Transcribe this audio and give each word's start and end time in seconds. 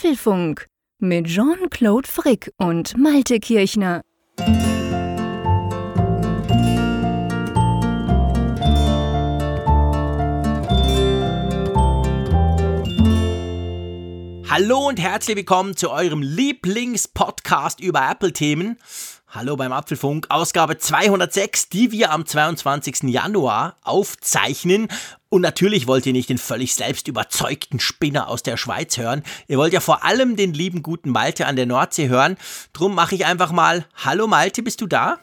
Apfelfunk 0.00 0.66
mit 0.98 1.26
Jean-Claude 1.26 2.08
Frick 2.08 2.50
und 2.56 2.96
Malte 2.96 3.38
Kirchner. 3.38 4.00
Hallo 14.48 14.88
und 14.88 14.98
herzlich 14.98 15.36
willkommen 15.36 15.76
zu 15.76 15.90
eurem 15.90 16.22
Lieblingspodcast 16.22 17.80
über 17.80 18.10
Apple-Themen. 18.10 18.78
Hallo 19.32 19.54
beim 19.54 19.70
Apfelfunk, 19.70 20.26
Ausgabe 20.28 20.78
206, 20.78 21.68
die 21.68 21.92
wir 21.92 22.10
am 22.10 22.26
22. 22.26 23.02
Januar 23.04 23.76
aufzeichnen. 23.84 24.88
Und 25.28 25.42
natürlich 25.42 25.86
wollt 25.86 26.04
ihr 26.04 26.12
nicht 26.12 26.30
den 26.30 26.36
völlig 26.36 26.74
selbst 26.74 27.06
überzeugten 27.06 27.78
Spinner 27.78 28.26
aus 28.26 28.42
der 28.42 28.56
Schweiz 28.56 28.98
hören. 28.98 29.22
Ihr 29.46 29.56
wollt 29.56 29.72
ja 29.72 29.78
vor 29.78 30.04
allem 30.04 30.34
den 30.34 30.52
lieben 30.52 30.82
guten 30.82 31.10
Malte 31.10 31.46
an 31.46 31.54
der 31.54 31.66
Nordsee 31.66 32.08
hören. 32.08 32.38
Drum 32.72 32.96
mache 32.96 33.14
ich 33.14 33.24
einfach 33.24 33.52
mal, 33.52 33.86
hallo 33.94 34.26
Malte, 34.26 34.64
bist 34.64 34.80
du 34.80 34.88
da? 34.88 35.20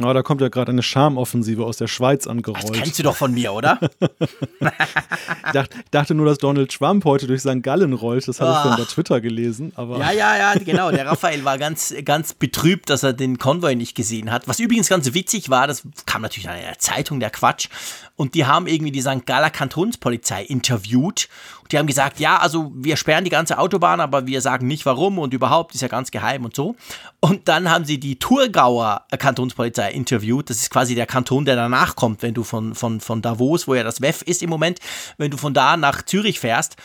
Oh, 0.00 0.10
da 0.10 0.22
kommt 0.22 0.40
ja 0.40 0.48
gerade 0.48 0.72
eine 0.72 0.82
Schamoffensive 0.82 1.66
aus 1.66 1.76
der 1.76 1.86
Schweiz 1.86 2.26
angerollt. 2.26 2.64
Das 2.64 2.72
kennst 2.72 2.98
du 2.98 3.02
doch 3.02 3.14
von 3.14 3.34
mir, 3.34 3.52
oder? 3.52 3.78
ich, 4.60 5.90
dachte, 5.90 6.14
nur, 6.14 6.24
dass 6.24 6.38
Donald 6.38 6.72
Trump 6.72 7.04
heute 7.04 7.26
durch 7.26 7.42
St. 7.42 7.62
Gallen 7.62 7.92
rollt. 7.92 8.26
Das 8.26 8.40
habe 8.40 8.52
ich 8.52 8.58
von 8.70 8.82
bei 8.82 8.90
Twitter 8.90 9.20
gelesen. 9.20 9.72
Aber 9.74 9.98
ja, 9.98 10.10
ja, 10.10 10.36
ja, 10.38 10.54
genau. 10.54 10.90
Der 10.90 11.04
Raphael 11.04 11.44
war 11.44 11.58
ganz, 11.58 11.94
ganz 12.06 12.32
betrübt, 12.32 12.88
dass 12.88 13.02
er 13.02 13.12
den 13.12 13.38
Konvoi 13.38 13.74
nicht 13.74 13.94
gesehen 13.94 14.30
hat. 14.30 14.48
Was 14.48 14.60
übrigens 14.60 14.88
ganz 14.88 15.12
witzig 15.12 15.50
war, 15.50 15.66
das 15.66 15.82
kam 16.06 16.22
natürlich 16.22 16.46
in 16.46 16.52
der 16.52 16.78
Zeitung, 16.78 17.20
der 17.20 17.30
Quatsch. 17.30 17.68
Und 18.16 18.34
die 18.34 18.46
haben 18.46 18.66
irgendwie 18.66 18.92
die 18.92 19.00
St. 19.00 19.26
Galler 19.26 19.50
Kantonspolizei 19.50 20.44
interviewt. 20.44 21.28
Und 21.62 21.72
die 21.72 21.78
haben 21.78 21.86
gesagt, 21.86 22.20
ja, 22.20 22.36
also 22.36 22.72
wir 22.74 22.96
sperren 22.96 23.24
die 23.24 23.30
ganze 23.30 23.58
Autobahn, 23.58 24.00
aber 24.00 24.26
wir 24.26 24.40
sagen 24.40 24.66
nicht 24.66 24.84
warum 24.86 25.18
und 25.18 25.32
überhaupt 25.32 25.74
ist 25.74 25.80
ja 25.80 25.88
ganz 25.88 26.10
geheim 26.10 26.44
und 26.44 26.54
so. 26.54 26.76
Und 27.20 27.48
dann 27.48 27.70
haben 27.70 27.84
sie 27.84 27.98
die 27.98 28.18
Thurgauer 28.18 29.06
Kantonspolizei 29.18 29.92
interviewt. 29.92 30.50
Das 30.50 30.58
ist 30.58 30.70
quasi 30.70 30.94
der 30.94 31.06
Kanton, 31.06 31.44
der 31.44 31.56
danach 31.56 31.96
kommt, 31.96 32.22
wenn 32.22 32.34
du 32.34 32.44
von, 32.44 32.74
von, 32.74 33.00
von 33.00 33.22
Davos, 33.22 33.66
wo 33.66 33.74
ja 33.74 33.82
das 33.82 34.00
WEF 34.00 34.22
ist 34.22 34.42
im 34.42 34.50
Moment, 34.50 34.78
wenn 35.16 35.30
du 35.30 35.36
von 35.36 35.54
da 35.54 35.76
nach 35.76 36.02
Zürich 36.02 36.40
fährst. 36.40 36.76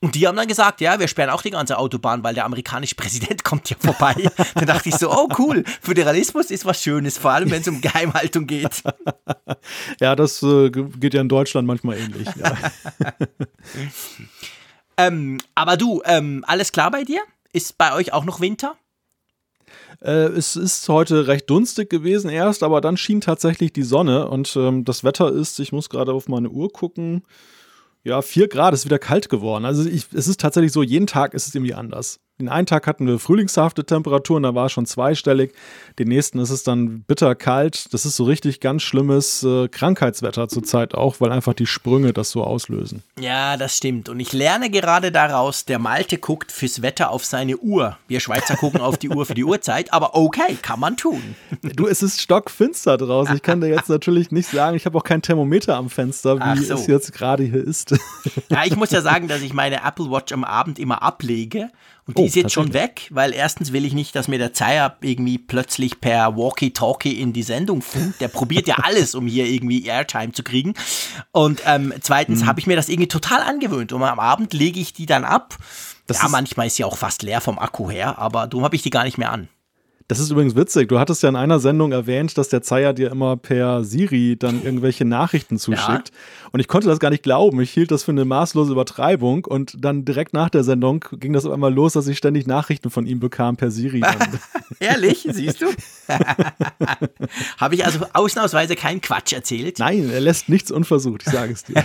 Und 0.00 0.14
die 0.14 0.26
haben 0.26 0.36
dann 0.36 0.48
gesagt, 0.48 0.80
ja, 0.80 0.98
wir 1.00 1.08
sperren 1.08 1.30
auch 1.30 1.40
die 1.40 1.50
ganze 1.50 1.78
Autobahn, 1.78 2.22
weil 2.22 2.34
der 2.34 2.44
amerikanische 2.44 2.94
Präsident 2.94 3.42
kommt 3.44 3.68
hier 3.68 3.76
vorbei. 3.78 4.14
dann 4.54 4.66
dachte 4.66 4.88
ich 4.88 4.96
so, 4.96 5.10
oh 5.10 5.28
cool, 5.38 5.64
Föderalismus 5.80 6.50
ist 6.50 6.66
was 6.66 6.82
Schönes, 6.82 7.16
vor 7.16 7.30
allem 7.30 7.50
wenn 7.50 7.62
es 7.62 7.68
um 7.68 7.80
Geheimhaltung 7.80 8.46
geht. 8.46 8.82
ja, 10.00 10.14
das 10.14 10.42
äh, 10.42 10.70
geht 10.70 11.14
ja 11.14 11.20
in 11.20 11.28
Deutschland 11.28 11.66
manchmal 11.66 11.98
ähnlich. 11.98 12.28
Ja. 12.36 12.56
ähm, 14.98 15.38
aber 15.54 15.76
du, 15.76 16.02
ähm, 16.04 16.44
alles 16.46 16.72
klar 16.72 16.90
bei 16.90 17.04
dir? 17.04 17.20
Ist 17.52 17.78
bei 17.78 17.94
euch 17.94 18.12
auch 18.12 18.24
noch 18.24 18.40
Winter? 18.40 18.76
Äh, 20.00 20.26
es 20.28 20.56
ist 20.56 20.88
heute 20.88 21.28
recht 21.28 21.48
dunstig 21.48 21.88
gewesen 21.88 22.28
erst, 22.28 22.62
aber 22.62 22.80
dann 22.80 22.96
schien 22.96 23.20
tatsächlich 23.20 23.72
die 23.72 23.82
Sonne 23.82 24.28
und 24.28 24.54
ähm, 24.56 24.84
das 24.84 25.04
Wetter 25.04 25.32
ist, 25.32 25.60
ich 25.60 25.72
muss 25.72 25.88
gerade 25.88 26.12
auf 26.12 26.28
meine 26.28 26.50
Uhr 26.50 26.70
gucken, 26.70 27.22
ja, 28.04 28.20
vier 28.22 28.48
Grad 28.48 28.74
ist 28.74 28.84
wieder 28.84 28.98
kalt 28.98 29.28
geworden. 29.28 29.64
Also 29.64 29.88
ich, 29.88 30.06
es 30.12 30.28
ist 30.28 30.40
tatsächlich 30.40 30.72
so, 30.72 30.82
jeden 30.82 31.06
Tag 31.06 31.34
ist 31.34 31.48
es 31.48 31.54
irgendwie 31.54 31.74
anders. 31.74 32.20
Den 32.40 32.48
einen 32.48 32.66
Tag 32.66 32.88
hatten 32.88 33.06
wir 33.06 33.20
frühlingshafte 33.20 33.84
Temperaturen, 33.84 34.42
da 34.42 34.56
war 34.56 34.66
es 34.66 34.72
schon 34.72 34.86
zweistellig. 34.86 35.54
Den 36.00 36.08
nächsten 36.08 36.40
ist 36.40 36.50
es 36.50 36.64
dann 36.64 37.02
bitterkalt. 37.02 37.94
Das 37.94 38.04
ist 38.04 38.16
so 38.16 38.24
richtig 38.24 38.58
ganz 38.58 38.82
schlimmes 38.82 39.44
äh, 39.44 39.68
Krankheitswetter 39.68 40.48
zurzeit 40.48 40.96
auch, 40.96 41.20
weil 41.20 41.30
einfach 41.30 41.54
die 41.54 41.66
Sprünge 41.66 42.12
das 42.12 42.32
so 42.32 42.42
auslösen. 42.42 43.04
Ja, 43.20 43.56
das 43.56 43.76
stimmt. 43.76 44.08
Und 44.08 44.18
ich 44.18 44.32
lerne 44.32 44.68
gerade 44.68 45.12
daraus, 45.12 45.64
der 45.64 45.78
Malte 45.78 46.18
guckt 46.18 46.50
fürs 46.50 46.82
Wetter 46.82 47.10
auf 47.10 47.24
seine 47.24 47.56
Uhr. 47.56 47.98
Wir 48.08 48.18
Schweizer 48.18 48.56
gucken 48.56 48.80
auf 48.80 48.98
die 48.98 49.10
Uhr 49.10 49.26
für 49.26 49.34
die 49.34 49.44
Uhrzeit, 49.44 49.92
aber 49.92 50.16
okay, 50.16 50.58
kann 50.60 50.80
man 50.80 50.96
tun. 50.96 51.22
Du, 51.62 51.86
es 51.86 52.02
ist 52.02 52.20
stockfinster 52.20 52.96
draußen. 52.96 53.36
Ich 53.36 53.42
kann 53.42 53.60
dir 53.60 53.68
jetzt 53.68 53.88
natürlich 53.88 54.32
nicht 54.32 54.48
sagen, 54.48 54.76
ich 54.76 54.86
habe 54.86 54.98
auch 54.98 55.04
kein 55.04 55.22
Thermometer 55.22 55.76
am 55.76 55.88
Fenster, 55.88 56.40
wie 56.40 56.64
so. 56.64 56.74
es 56.74 56.88
jetzt 56.88 57.12
gerade 57.12 57.44
hier 57.44 57.64
ist. 57.64 57.94
Ja, 58.48 58.64
ich 58.64 58.76
muss 58.76 58.90
ja 58.90 59.02
sagen, 59.02 59.28
dass 59.28 59.42
ich 59.42 59.52
meine 59.52 59.84
Apple 59.84 60.10
Watch 60.10 60.32
am 60.32 60.44
Abend 60.44 60.78
immer 60.78 61.02
ablege 61.02 61.70
und 62.06 62.18
die 62.18 62.22
oh, 62.22 62.26
ist 62.26 62.36
jetzt 62.36 62.52
schon 62.52 62.74
weg, 62.74 63.08
weil 63.10 63.32
erstens 63.32 63.72
will 63.72 63.86
ich 63.86 63.94
nicht, 63.94 64.14
dass 64.14 64.28
mir 64.28 64.38
der 64.38 64.52
Zeier 64.52 64.96
irgendwie 65.00 65.38
plötzlich 65.38 66.02
per 66.02 66.36
Walkie-Talkie 66.36 67.18
in 67.18 67.32
die 67.32 67.42
Sendung 67.42 67.80
funkt. 67.80 68.20
Der 68.20 68.28
probiert 68.28 68.68
ja 68.68 68.74
alles, 68.82 69.14
um 69.14 69.26
hier 69.26 69.46
irgendwie 69.46 69.86
Airtime 69.86 70.32
zu 70.32 70.42
kriegen. 70.42 70.74
Und 71.32 71.62
ähm, 71.64 71.94
zweitens 72.00 72.42
mhm. 72.42 72.46
habe 72.46 72.60
ich 72.60 72.66
mir 72.66 72.76
das 72.76 72.90
irgendwie 72.90 73.08
total 73.08 73.40
angewöhnt. 73.40 73.92
Und 73.94 74.02
am 74.02 74.20
Abend 74.20 74.52
lege 74.52 74.80
ich 74.80 74.92
die 74.92 75.06
dann 75.06 75.24
ab. 75.24 75.56
Das 76.06 76.20
ja, 76.20 76.28
manchmal 76.28 76.66
ist 76.66 76.76
sie 76.76 76.84
auch 76.84 76.98
fast 76.98 77.22
leer 77.22 77.40
vom 77.40 77.58
Akku 77.58 77.90
her, 77.90 78.18
aber 78.18 78.46
darum 78.46 78.64
habe 78.64 78.76
ich 78.76 78.82
die 78.82 78.90
gar 78.90 79.04
nicht 79.04 79.16
mehr 79.16 79.32
an. 79.32 79.48
Das 80.06 80.18
ist 80.18 80.30
übrigens 80.30 80.54
witzig. 80.54 80.90
Du 80.90 80.98
hattest 80.98 81.22
ja 81.22 81.30
in 81.30 81.36
einer 81.36 81.60
Sendung 81.60 81.92
erwähnt, 81.92 82.36
dass 82.36 82.50
der 82.50 82.60
Zeier 82.60 82.92
dir 82.92 83.10
immer 83.10 83.38
per 83.38 83.84
Siri 83.84 84.36
dann 84.38 84.62
irgendwelche 84.62 85.06
Nachrichten 85.06 85.58
zuschickt. 85.58 86.10
Ja. 86.10 86.50
Und 86.52 86.60
ich 86.60 86.68
konnte 86.68 86.88
das 86.88 86.98
gar 86.98 87.08
nicht 87.08 87.22
glauben. 87.22 87.58
Ich 87.62 87.70
hielt 87.70 87.90
das 87.90 88.04
für 88.04 88.10
eine 88.10 88.26
maßlose 88.26 88.72
Übertreibung. 88.72 89.46
Und 89.46 89.82
dann 89.82 90.04
direkt 90.04 90.34
nach 90.34 90.50
der 90.50 90.62
Sendung 90.62 91.06
ging 91.12 91.32
das 91.32 91.46
auf 91.46 91.52
einmal 91.52 91.72
los, 91.72 91.94
dass 91.94 92.06
ich 92.06 92.18
ständig 92.18 92.46
Nachrichten 92.46 92.90
von 92.90 93.06
ihm 93.06 93.18
bekam 93.18 93.56
per 93.56 93.70
Siri. 93.70 94.02
Ehrlich? 94.78 95.26
Siehst 95.30 95.62
du? 95.62 95.66
Habe 97.56 97.74
ich 97.74 97.86
also 97.86 98.04
ausnahmsweise 98.12 98.76
keinen 98.76 99.00
Quatsch 99.00 99.32
erzählt? 99.32 99.78
Nein, 99.78 100.10
er 100.10 100.20
lässt 100.20 100.50
nichts 100.50 100.70
unversucht, 100.70 101.22
ich 101.26 101.32
sage 101.32 101.54
es 101.54 101.64
dir. 101.64 101.76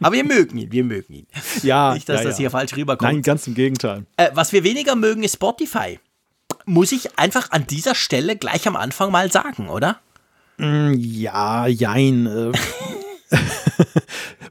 Aber 0.00 0.16
wir 0.16 0.24
mögen 0.24 0.58
ihn, 0.58 0.72
wir 0.72 0.82
mögen 0.82 1.12
ihn. 1.12 1.26
Ja. 1.62 1.94
Nicht, 1.94 2.08
dass 2.08 2.22
ja, 2.22 2.28
das 2.30 2.36
hier 2.36 2.50
falsch 2.50 2.74
rüberkommt. 2.76 3.12
Nein, 3.12 3.22
ganz 3.22 3.46
im 3.46 3.54
Gegenteil. 3.54 4.06
Äh, 4.16 4.30
was 4.34 4.52
wir 4.52 4.64
weniger 4.64 4.96
mögen, 4.96 5.22
ist 5.22 5.34
Spotify 5.34 6.00
muss 6.66 6.92
ich 6.92 7.18
einfach 7.18 7.50
an 7.52 7.66
dieser 7.66 7.94
Stelle 7.94 8.36
gleich 8.36 8.68
am 8.68 8.76
Anfang 8.76 9.10
mal 9.10 9.32
sagen, 9.32 9.70
oder? 9.70 10.00
Mm, 10.58 10.94
ja, 10.98 11.66
jein. 11.66 12.26
Äh. 12.26 12.52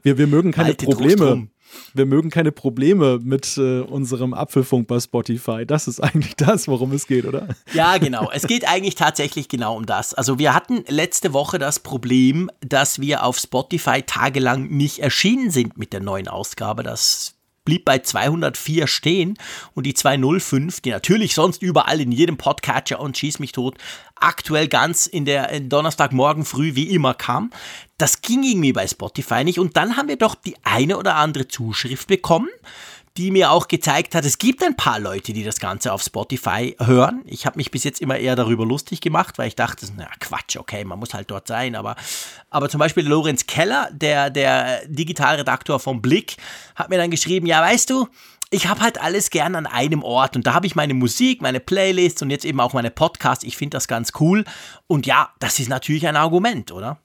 wir, 0.02 0.18
wir 0.18 0.26
mögen 0.26 0.50
keine 0.50 0.70
Alte 0.70 0.86
Probleme. 0.86 1.48
Wir 1.92 2.06
mögen 2.06 2.30
keine 2.30 2.52
Probleme 2.52 3.18
mit 3.22 3.56
äh, 3.58 3.80
unserem 3.80 4.34
Apfelfunk 4.34 4.86
bei 4.86 5.00
Spotify. 5.00 5.66
Das 5.66 5.88
ist 5.88 6.00
eigentlich 6.00 6.36
das, 6.36 6.68
worum 6.68 6.92
es 6.92 7.06
geht, 7.06 7.26
oder? 7.26 7.48
Ja, 7.72 7.98
genau. 7.98 8.30
Es 8.32 8.46
geht 8.46 8.66
eigentlich 8.66 8.94
tatsächlich 8.94 9.48
genau 9.48 9.76
um 9.76 9.84
das. 9.86 10.14
Also 10.14 10.38
wir 10.38 10.54
hatten 10.54 10.84
letzte 10.88 11.32
Woche 11.32 11.58
das 11.58 11.80
Problem, 11.80 12.50
dass 12.60 13.00
wir 13.00 13.24
auf 13.24 13.38
Spotify 13.38 14.02
tagelang 14.02 14.68
nicht 14.68 15.00
erschienen 15.00 15.50
sind 15.50 15.76
mit 15.76 15.92
der 15.92 16.00
neuen 16.00 16.28
Ausgabe. 16.28 16.82
Das 16.82 17.35
blieb 17.66 17.84
bei 17.84 17.98
204 17.98 18.86
stehen. 18.86 19.36
Und 19.74 19.84
die 19.84 19.92
205, 19.92 20.80
die 20.80 20.90
natürlich 20.90 21.34
sonst 21.34 21.60
überall 21.60 22.00
in 22.00 22.12
jedem 22.12 22.38
Podcatcher 22.38 22.98
und 23.00 23.18
Schieß 23.18 23.38
mich 23.40 23.52
tot, 23.52 23.76
aktuell 24.14 24.68
ganz 24.68 25.06
in 25.06 25.26
der 25.26 25.50
in 25.50 25.68
Donnerstagmorgen 25.68 26.46
früh 26.46 26.74
wie 26.74 26.88
immer 26.94 27.12
kam, 27.12 27.50
das 27.98 28.22
ging 28.22 28.42
irgendwie 28.42 28.72
bei 28.72 28.86
Spotify 28.86 29.44
nicht. 29.44 29.58
Und 29.58 29.76
dann 29.76 29.98
haben 29.98 30.08
wir 30.08 30.16
doch 30.16 30.34
die 30.34 30.56
eine 30.62 30.96
oder 30.96 31.16
andere 31.16 31.48
Zuschrift 31.48 32.08
bekommen 32.08 32.48
die 33.16 33.30
mir 33.30 33.50
auch 33.50 33.68
gezeigt 33.68 34.14
hat, 34.14 34.24
es 34.24 34.38
gibt 34.38 34.62
ein 34.62 34.76
paar 34.76 35.00
Leute, 35.00 35.32
die 35.32 35.44
das 35.44 35.58
Ganze 35.58 35.92
auf 35.92 36.02
Spotify 36.02 36.76
hören. 36.78 37.22
Ich 37.24 37.46
habe 37.46 37.56
mich 37.56 37.70
bis 37.70 37.84
jetzt 37.84 38.00
immer 38.00 38.16
eher 38.18 38.36
darüber 38.36 38.66
lustig 38.66 39.00
gemacht, 39.00 39.38
weil 39.38 39.48
ich 39.48 39.56
dachte, 39.56 39.86
na 39.96 40.06
Quatsch, 40.20 40.56
okay, 40.56 40.84
man 40.84 40.98
muss 40.98 41.14
halt 41.14 41.30
dort 41.30 41.48
sein. 41.48 41.74
Aber, 41.74 41.96
aber 42.50 42.68
zum 42.68 42.78
Beispiel 42.78 43.06
Lorenz 43.06 43.46
Keller, 43.46 43.88
der, 43.92 44.30
der 44.30 44.86
Digitalredaktor 44.86 45.80
vom 45.80 46.02
Blick, 46.02 46.36
hat 46.74 46.90
mir 46.90 46.98
dann 46.98 47.10
geschrieben, 47.10 47.46
ja, 47.46 47.62
weißt 47.62 47.90
du, 47.90 48.08
ich 48.50 48.68
habe 48.68 48.80
halt 48.80 49.00
alles 49.00 49.30
gern 49.30 49.56
an 49.56 49.66
einem 49.66 50.02
Ort 50.02 50.36
und 50.36 50.46
da 50.46 50.54
habe 50.54 50.66
ich 50.66 50.76
meine 50.76 50.94
Musik, 50.94 51.42
meine 51.42 51.58
Playlists 51.58 52.22
und 52.22 52.30
jetzt 52.30 52.44
eben 52.44 52.60
auch 52.60 52.74
meine 52.74 52.90
Podcasts. 52.90 53.44
Ich 53.44 53.56
finde 53.56 53.76
das 53.76 53.88
ganz 53.88 54.12
cool. 54.20 54.44
Und 54.86 55.06
ja, 55.06 55.30
das 55.40 55.58
ist 55.58 55.68
natürlich 55.68 56.06
ein 56.06 56.16
Argument, 56.16 56.70
oder? 56.70 56.98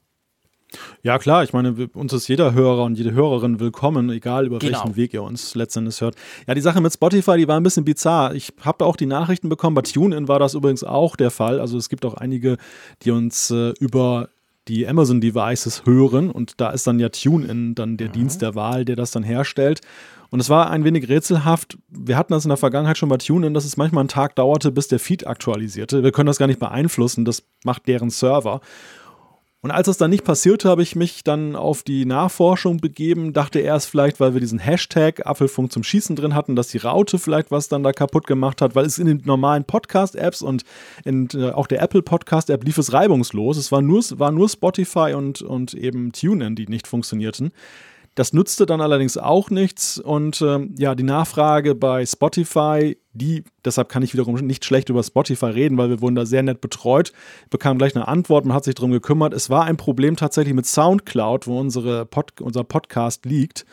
Ja, 1.04 1.18
klar, 1.20 1.44
ich 1.44 1.54
meine, 1.54 1.90
uns 1.94 2.14
ist 2.14 2.28
jeder 2.28 2.54
Hörer 2.54 2.84
und 2.84 2.98
jede 2.98 3.12
Hörerin 3.12 3.60
willkommen, 3.60 4.10
egal 4.10 4.46
über 4.46 4.60
genau. 4.60 4.80
welchen 4.80 4.96
Weg 4.96 5.14
ihr 5.14 5.24
uns 5.24 5.56
letztendlich 5.56 6.00
hört. 6.02 6.16
Ja, 6.48 6.54
die 6.54 6.62
Sache 6.62 6.82
mit 6.82 6.94
Spotify, 6.94 7.38
die 7.38 7.48
war 7.48 7.58
ein 7.58 7.64
bisschen 7.64 7.86
bizarr. 7.86 8.34
Ich 8.36 8.54
habe 8.62 8.86
auch 8.86 8.96
die 8.96 9.06
Nachrichten 9.06 9.50
bekommen, 9.50 9.76
bei 9.76 9.82
TuneIn 9.82 10.28
war 10.28 10.40
das 10.40 10.54
übrigens 10.54 10.84
auch 10.84 11.16
der 11.16 11.32
Fall. 11.32 11.60
Also 11.60 11.78
es 11.78 11.90
gibt 11.90 12.06
auch 12.06 12.14
einige, 12.14 12.58
die 13.04 13.12
uns 13.12 13.52
äh, 13.52 13.74
über 13.80 14.30
die 14.68 14.88
Amazon-Devices 14.88 15.84
hören 15.86 16.30
und 16.30 16.62
da 16.62 16.70
ist 16.70 16.86
dann 16.86 17.00
ja 17.00 17.10
TuneIn 17.10 17.76
dann 17.76 17.98
der 17.98 18.10
mhm. 18.10 18.14
Dienst 18.14 18.42
der 18.42 18.56
Wahl, 18.56 18.86
der 18.86 18.96
das 18.96 19.12
dann 19.12 19.24
herstellt. 19.24 19.82
Und 20.30 20.40
es 20.40 20.50
war 20.50 20.70
ein 20.70 20.86
wenig 20.86 21.10
rätselhaft. 21.10 21.78
Wir 21.90 22.16
hatten 22.16 22.32
das 22.32 22.46
in 22.46 22.50
der 22.50 22.58
Vergangenheit 22.58 22.98
schon 22.98 23.10
bei 23.10 23.18
TuneIn, 23.18 23.54
dass 23.54 23.66
es 23.66 23.76
manchmal 23.76 24.04
einen 24.04 24.08
Tag 24.08 24.36
dauerte, 24.36 24.72
bis 24.72 24.88
der 24.88 25.00
Feed 25.00 25.28
aktualisierte. 25.28 26.04
Wir 26.04 26.14
können 26.14 26.28
das 26.28 26.38
gar 26.38 26.48
nicht 26.48 26.60
beeinflussen, 26.60 27.26
das 27.26 27.44
macht 27.66 27.88
deren 27.88 28.10
Server. 28.10 28.62
Und 29.64 29.70
als 29.70 29.86
das 29.86 29.98
dann 29.98 30.10
nicht 30.10 30.24
passierte, 30.24 30.68
habe 30.70 30.82
ich 30.82 30.96
mich 30.96 31.24
dann 31.24 31.56
auf 31.56 31.84
die 31.84 32.06
Nachforschung 32.06 32.78
begeben, 32.78 33.32
dachte 33.32 33.60
erst 33.60 33.90
vielleicht, 33.90 34.20
weil 34.20 34.34
wir 34.34 34.42
diesen 34.42 34.58
Hashtag 34.58 35.24
Apfelfunk 35.28 35.72
zum 35.72 35.84
Schießen 35.84 36.16
drin 36.16 36.34
hatten, 36.34 36.56
dass 36.56 36.70
die 36.70 36.80
Raute 36.80 37.20
vielleicht 37.20 37.52
was 37.52 37.68
dann 37.68 37.84
da 37.84 37.92
kaputt 37.94 38.26
gemacht 38.26 38.60
hat, 38.60 38.74
weil 38.74 38.86
es 38.86 38.98
in 38.98 39.06
den 39.06 39.22
normalen 39.24 39.64
Podcast-Apps 39.64 40.42
und 40.42 40.64
in 41.06 41.30
äh, 41.36 41.52
auch 41.52 41.68
der 41.68 41.80
Apple 41.84 42.02
Podcast-App 42.02 42.64
lief 42.64 42.80
es 42.80 42.92
reibungslos. 42.92 43.58
Es 43.58 43.72
war 43.72 43.84
nur, 43.84 44.02
war 44.18 44.32
nur 44.32 44.50
Spotify 44.50 45.14
und, 45.16 45.44
und 45.44 45.76
eben 45.76 46.12
TuneIn, 46.12 46.56
die 46.56 46.66
nicht 46.66 46.88
funktionierten. 46.88 47.52
Das 48.16 48.34
nützte 48.34 48.66
dann 48.66 48.82
allerdings 48.82 49.18
auch 49.18 49.50
nichts 49.50 49.98
und 49.98 50.42
ähm, 50.42 50.76
ja, 50.78 50.96
die 50.96 51.04
Nachfrage 51.04 51.76
bei 51.76 52.06
Spotify, 52.06 52.98
die, 53.14 53.46
deshalb 53.64 53.88
kann 53.88 54.04
ich 54.04 54.14
wiederum 54.14 54.36
nicht 54.36 54.66
schlecht 54.66 54.90
über 54.90 55.02
Spotify 55.02 55.46
reden, 55.46 55.78
weil 55.78 55.90
wir 55.90 56.02
wurden 56.02 56.16
da 56.16 56.26
sehr 56.26 56.44
nett 56.44 56.60
betreut, 56.60 57.14
bekam 57.50 57.78
gleich 57.78 57.96
eine 57.96 58.10
Antwort, 58.10 58.46
man 58.46 58.56
hat 58.56 58.66
sich 58.66 58.76
darum 58.76 58.92
gekümmert. 58.92 59.34
Es 59.34 59.50
war 59.50 59.64
ein 59.64 59.78
Problem 59.78 60.18
tatsächlich 60.18 60.54
mit 60.54 60.66
Soundcloud, 60.66 61.48
wo 61.48 61.58
unsere 61.58 62.06
Pod 62.06 62.42
unser 62.42 62.66
Podcast 62.66 63.26
liegt. 63.26 63.66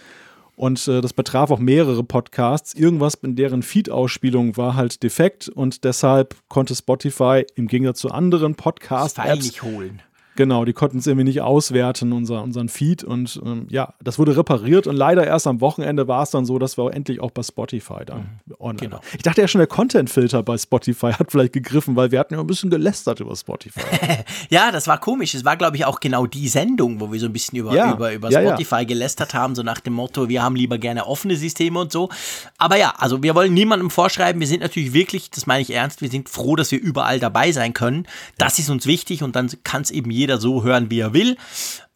Und 0.55 0.89
äh, 0.89 1.01
das 1.01 1.13
betraf 1.13 1.53
auch 1.53 1.61
mehrere 1.61 2.03
Podcasts. 2.03 2.75
Irgendwas 2.75 3.15
in 3.15 3.37
deren 3.37 3.63
Feed-Ausspielung 3.63 4.57
war 4.57 4.75
halt 4.75 5.05
defekt 5.05 5.49
und 5.49 5.85
deshalb 5.85 6.35
konnte 6.49 6.75
Spotify 6.75 7.45
im 7.55 7.69
Gegensatz 7.69 8.01
zu 8.01 8.11
anderen 8.11 8.57
Podcast-Apps 8.57 9.63
holen. 9.63 10.03
Genau, 10.39 10.65
die 10.65 10.73
konnten 10.73 10.99
es 10.99 11.07
irgendwie 11.09 11.25
nicht 11.25 11.41
auswerten, 11.41 12.13
unser, 12.13 12.45
unseren 12.45 12.69
Feed. 12.69 13.03
Und 13.03 13.41
ähm, 13.45 13.67
ja, 13.71 13.95
das 14.01 14.21
wurde 14.21 14.37
repariert. 14.37 14.87
Und 14.87 14.95
leider 14.95 15.27
erst 15.27 15.49
am 15.49 15.61
Wochenende 15.61 16.07
war 16.07 16.23
es 16.23 16.31
dann 16.31 16.45
so, 16.45 16.61
dass 16.61 16.79
wir 16.79 16.95
endlich 16.95 17.19
auch 17.19 17.33
bei 17.33 17.43
Spotify 17.43 18.05
dann 18.07 18.39
mhm. 18.47 18.55
online 18.61 18.79
genau. 18.79 19.01
Ich 19.17 19.25
dachte 19.25 19.41
ja 19.41 19.49
schon, 19.49 19.59
der 19.59 19.67
Content-Filter 19.67 20.45
bei 20.45 20.57
Spotify 20.57 21.13
hat 21.19 21.33
vielleicht 21.33 21.55
gegriffen, 21.55 21.97
weil 21.97 22.13
wir 22.13 22.21
hatten 22.21 22.35
ja 22.35 22.41
ein 22.41 22.47
bisschen 22.47 22.71
gelästert 22.71 23.19
über 23.19 23.35
Spotify. 23.35 23.81
ja, 24.49 24.71
das 24.71 24.87
war 24.87 25.01
komisch. 25.01 25.35
Es 25.35 25.45
war, 25.45 25.57
glaube 25.57 25.77
ich, 25.77 25.85
auch 25.85 25.99
genau 25.99 26.25
die 26.27 26.47
Sendung, 26.47 27.01
wo 27.01 27.11
wir 27.11 27.19
so 27.19 27.27
ein 27.27 27.33
bisschen 27.33 27.59
über, 27.59 27.75
ja. 27.75 27.95
über, 27.95 28.13
über 28.13 28.31
Spotify 28.31 28.75
ja, 28.75 28.81
ja. 28.83 28.85
gelästert 28.87 29.35
haben, 29.35 29.57
so 29.57 29.65
nach 29.65 29.81
dem 29.81 29.95
Motto, 29.95 30.29
wir 30.29 30.45
haben 30.45 30.55
lieber 30.55 30.79
gerne 30.79 31.09
offene 31.09 31.35
Systeme 31.35 31.81
und 31.81 31.91
so. 31.91 32.11
Aber 32.59 32.77
ja, 32.77 32.95
also 32.97 33.25
wir 33.25 33.35
wollen 33.35 33.55
niemandem 33.55 33.91
vorschreiben. 33.91 34.39
Wir 34.39 34.47
sind 34.47 34.61
natürlich 34.61 34.93
wirklich, 34.93 35.33
das 35.33 35.49
meine 35.49 35.63
ich 35.63 35.71
ernst, 35.71 36.01
wir 36.01 36.11
sind 36.11 36.29
froh, 36.29 36.55
dass 36.55 36.71
wir 36.71 36.81
überall 36.81 37.19
dabei 37.19 37.51
sein 37.51 37.75
können. 37.75 38.07
Das 38.37 38.61
ist 38.61 38.71
uns 38.71 38.87
wichtig 38.87 39.25
und 39.25 39.35
dann 39.35 39.51
kann 39.65 39.83
es 39.83 39.91
eben 39.91 40.13
jeder 40.13 40.28
jeder 40.29 40.39
so 40.39 40.63
hören, 40.63 40.91
wie 40.91 41.01
er 41.01 41.15
will. 41.15 41.39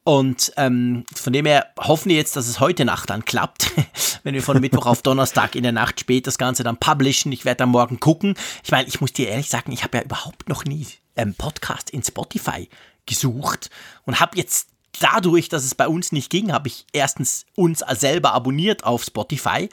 Und 0.04 0.52
ähm, 0.56 1.04
von 1.14 1.32
dem 1.32 1.46
her 1.46 1.66
hoffen 1.78 2.08
wir 2.08 2.16
jetzt, 2.16 2.34
dass 2.34 2.48
es 2.48 2.58
heute 2.58 2.84
Nacht 2.84 3.10
dann 3.10 3.24
klappt, 3.24 3.70
wenn 4.24 4.34
wir 4.34 4.42
von 4.42 4.58
Mittwoch 4.58 4.86
auf 4.86 5.02
Donnerstag 5.02 5.54
in 5.54 5.62
der 5.62 5.72
Nacht 5.72 6.00
spät 6.00 6.26
das 6.26 6.38
Ganze 6.38 6.64
dann 6.64 6.78
publishen. 6.78 7.30
Ich 7.30 7.44
werde 7.44 7.58
dann 7.58 7.68
morgen 7.68 8.00
gucken. 8.00 8.34
Ich 8.64 8.72
meine, 8.72 8.88
ich 8.88 9.00
muss 9.00 9.12
dir 9.12 9.28
ehrlich 9.28 9.48
sagen, 9.48 9.70
ich 9.70 9.84
habe 9.84 9.98
ja 9.98 10.04
überhaupt 10.04 10.48
noch 10.48 10.64
nie 10.64 10.86
ähm, 11.14 11.34
Podcast 11.34 11.90
in 11.90 12.02
Spotify 12.02 12.68
gesucht 13.06 13.70
und 14.04 14.18
habe 14.18 14.36
jetzt 14.38 14.68
dadurch, 14.98 15.48
dass 15.48 15.64
es 15.64 15.74
bei 15.74 15.86
uns 15.86 16.10
nicht 16.10 16.30
ging, 16.30 16.52
habe 16.52 16.68
ich 16.68 16.86
erstens 16.92 17.46
uns 17.54 17.80
selber 17.90 18.32
abonniert 18.32 18.84
auf 18.84 19.04
Spotify 19.04 19.68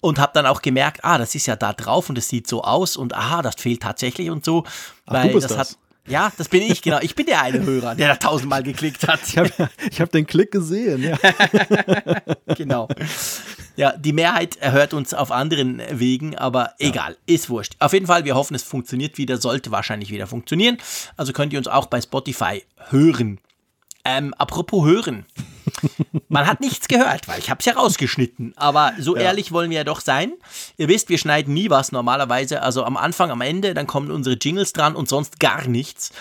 und 0.00 0.18
habe 0.18 0.32
dann 0.34 0.46
auch 0.46 0.62
gemerkt, 0.62 1.04
ah, 1.04 1.18
das 1.18 1.34
ist 1.34 1.46
ja 1.46 1.56
da 1.56 1.72
drauf 1.72 2.08
und 2.08 2.18
es 2.18 2.28
sieht 2.28 2.46
so 2.46 2.62
aus 2.62 2.96
und 2.96 3.14
aha, 3.14 3.42
das 3.42 3.56
fehlt 3.56 3.82
tatsächlich 3.82 4.30
und 4.30 4.44
so, 4.44 4.64
Ach, 5.06 5.14
weil 5.14 5.32
das, 5.32 5.46
das 5.46 5.58
hat 5.58 5.78
ja, 6.06 6.32
das 6.36 6.48
bin 6.48 6.62
ich, 6.62 6.82
genau. 6.82 6.98
Ich 7.00 7.14
bin 7.14 7.26
der 7.26 7.42
eine 7.42 7.64
Hörer, 7.64 7.94
der 7.94 8.08
da 8.08 8.16
tausendmal 8.16 8.62
geklickt 8.62 9.06
hat. 9.08 9.20
Ich 9.26 9.38
habe 9.38 9.50
hab 9.98 10.12
den 10.12 10.26
Klick 10.26 10.50
gesehen, 10.50 11.02
ja. 11.02 11.18
genau. 12.56 12.88
Ja, 13.76 13.96
die 13.96 14.12
Mehrheit 14.12 14.58
hört 14.60 14.94
uns 14.94 15.14
auf 15.14 15.32
anderen 15.32 15.82
Wegen, 15.90 16.36
aber 16.36 16.74
egal, 16.78 17.16
ja. 17.26 17.34
ist 17.34 17.50
wurscht. 17.50 17.74
Auf 17.78 17.92
jeden 17.92 18.06
Fall, 18.06 18.24
wir 18.24 18.34
hoffen, 18.34 18.54
es 18.54 18.62
funktioniert 18.62 19.18
wieder, 19.18 19.38
sollte 19.38 19.70
wahrscheinlich 19.70 20.10
wieder 20.10 20.26
funktionieren. 20.26 20.78
Also 21.16 21.32
könnt 21.32 21.52
ihr 21.52 21.58
uns 21.58 21.68
auch 21.68 21.86
bei 21.86 22.00
Spotify 22.00 22.62
hören. 22.90 23.40
Ähm, 24.04 24.34
apropos 24.34 24.84
hören. 24.86 25.24
Man 26.28 26.46
hat 26.46 26.60
nichts 26.60 26.88
gehört, 26.88 27.28
weil 27.28 27.38
ich 27.38 27.50
habe 27.50 27.60
es 27.60 27.66
ja 27.66 27.74
rausgeschnitten. 27.74 28.54
Aber 28.56 28.92
so 28.98 29.16
ja. 29.16 29.22
ehrlich 29.22 29.52
wollen 29.52 29.70
wir 29.70 29.78
ja 29.78 29.84
doch 29.84 30.00
sein. 30.00 30.32
Ihr 30.76 30.88
wisst, 30.88 31.08
wir 31.08 31.18
schneiden 31.18 31.54
nie 31.54 31.70
was 31.70 31.92
normalerweise. 31.92 32.62
Also 32.62 32.84
am 32.84 32.96
Anfang, 32.96 33.30
am 33.30 33.40
Ende, 33.40 33.74
dann 33.74 33.86
kommen 33.86 34.10
unsere 34.10 34.36
Jingles 34.36 34.72
dran 34.72 34.96
und 34.96 35.08
sonst 35.08 35.40
gar 35.40 35.66
nichts. 35.66 36.12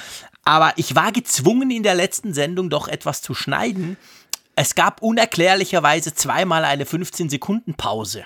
Aber 0.43 0.73
ich 0.75 0.95
war 0.95 1.11
gezwungen 1.11 1.71
in 1.71 1.83
der 1.83 1.95
letzten 1.95 2.33
Sendung 2.33 2.69
doch 2.69 2.87
etwas 2.87 3.21
zu 3.21 3.33
schneiden. 3.33 3.97
Es 4.55 4.75
gab 4.75 5.01
unerklärlicherweise 5.01 6.13
zweimal 6.13 6.65
eine 6.65 6.83
15-Sekunden-Pause. 6.83 8.25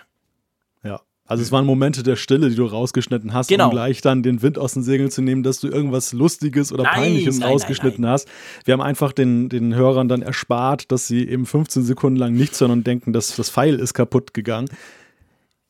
Also 1.28 1.44
es 1.44 1.52
waren 1.52 1.66
Momente 1.66 2.04
der 2.04 2.16
Stille, 2.16 2.50
die 2.50 2.56
du 2.56 2.66
rausgeschnitten 2.66 3.34
hast, 3.34 3.50
genau. 3.50 3.66
um 3.66 3.72
gleich 3.72 4.02
dann 4.02 4.24
den 4.24 4.42
Wind 4.42 4.58
aus 4.58 4.74
den 4.74 4.84
Segeln 4.84 5.12
zu 5.12 5.22
nehmen, 5.22 5.44
dass 5.44 5.60
du 5.60 5.68
irgendwas 5.68 6.14
Lustiges 6.14 6.72
oder 6.72 6.84
nein, 6.84 6.94
Peinliches 6.94 7.40
nein, 7.40 7.50
rausgeschnitten 7.50 8.02
nein, 8.02 8.12
hast. 8.12 8.30
Wir 8.64 8.74
haben 8.74 8.82
einfach 8.82 9.12
den, 9.12 9.50
den 9.50 9.76
Hörern 9.76 10.08
dann 10.08 10.22
erspart, 10.22 10.92
dass 10.92 11.08
sie 11.08 11.28
eben 11.28 11.46
15 11.46 11.84
Sekunden 11.84 12.18
lang 12.18 12.34
nichts 12.34 12.62
hören 12.62 12.72
und 12.72 12.88
denken, 12.88 13.12
dass 13.12 13.36
das 13.36 13.50
Pfeil 13.50 13.76
ist 13.76 13.94
kaputt 13.94 14.34
gegangen. 14.34 14.70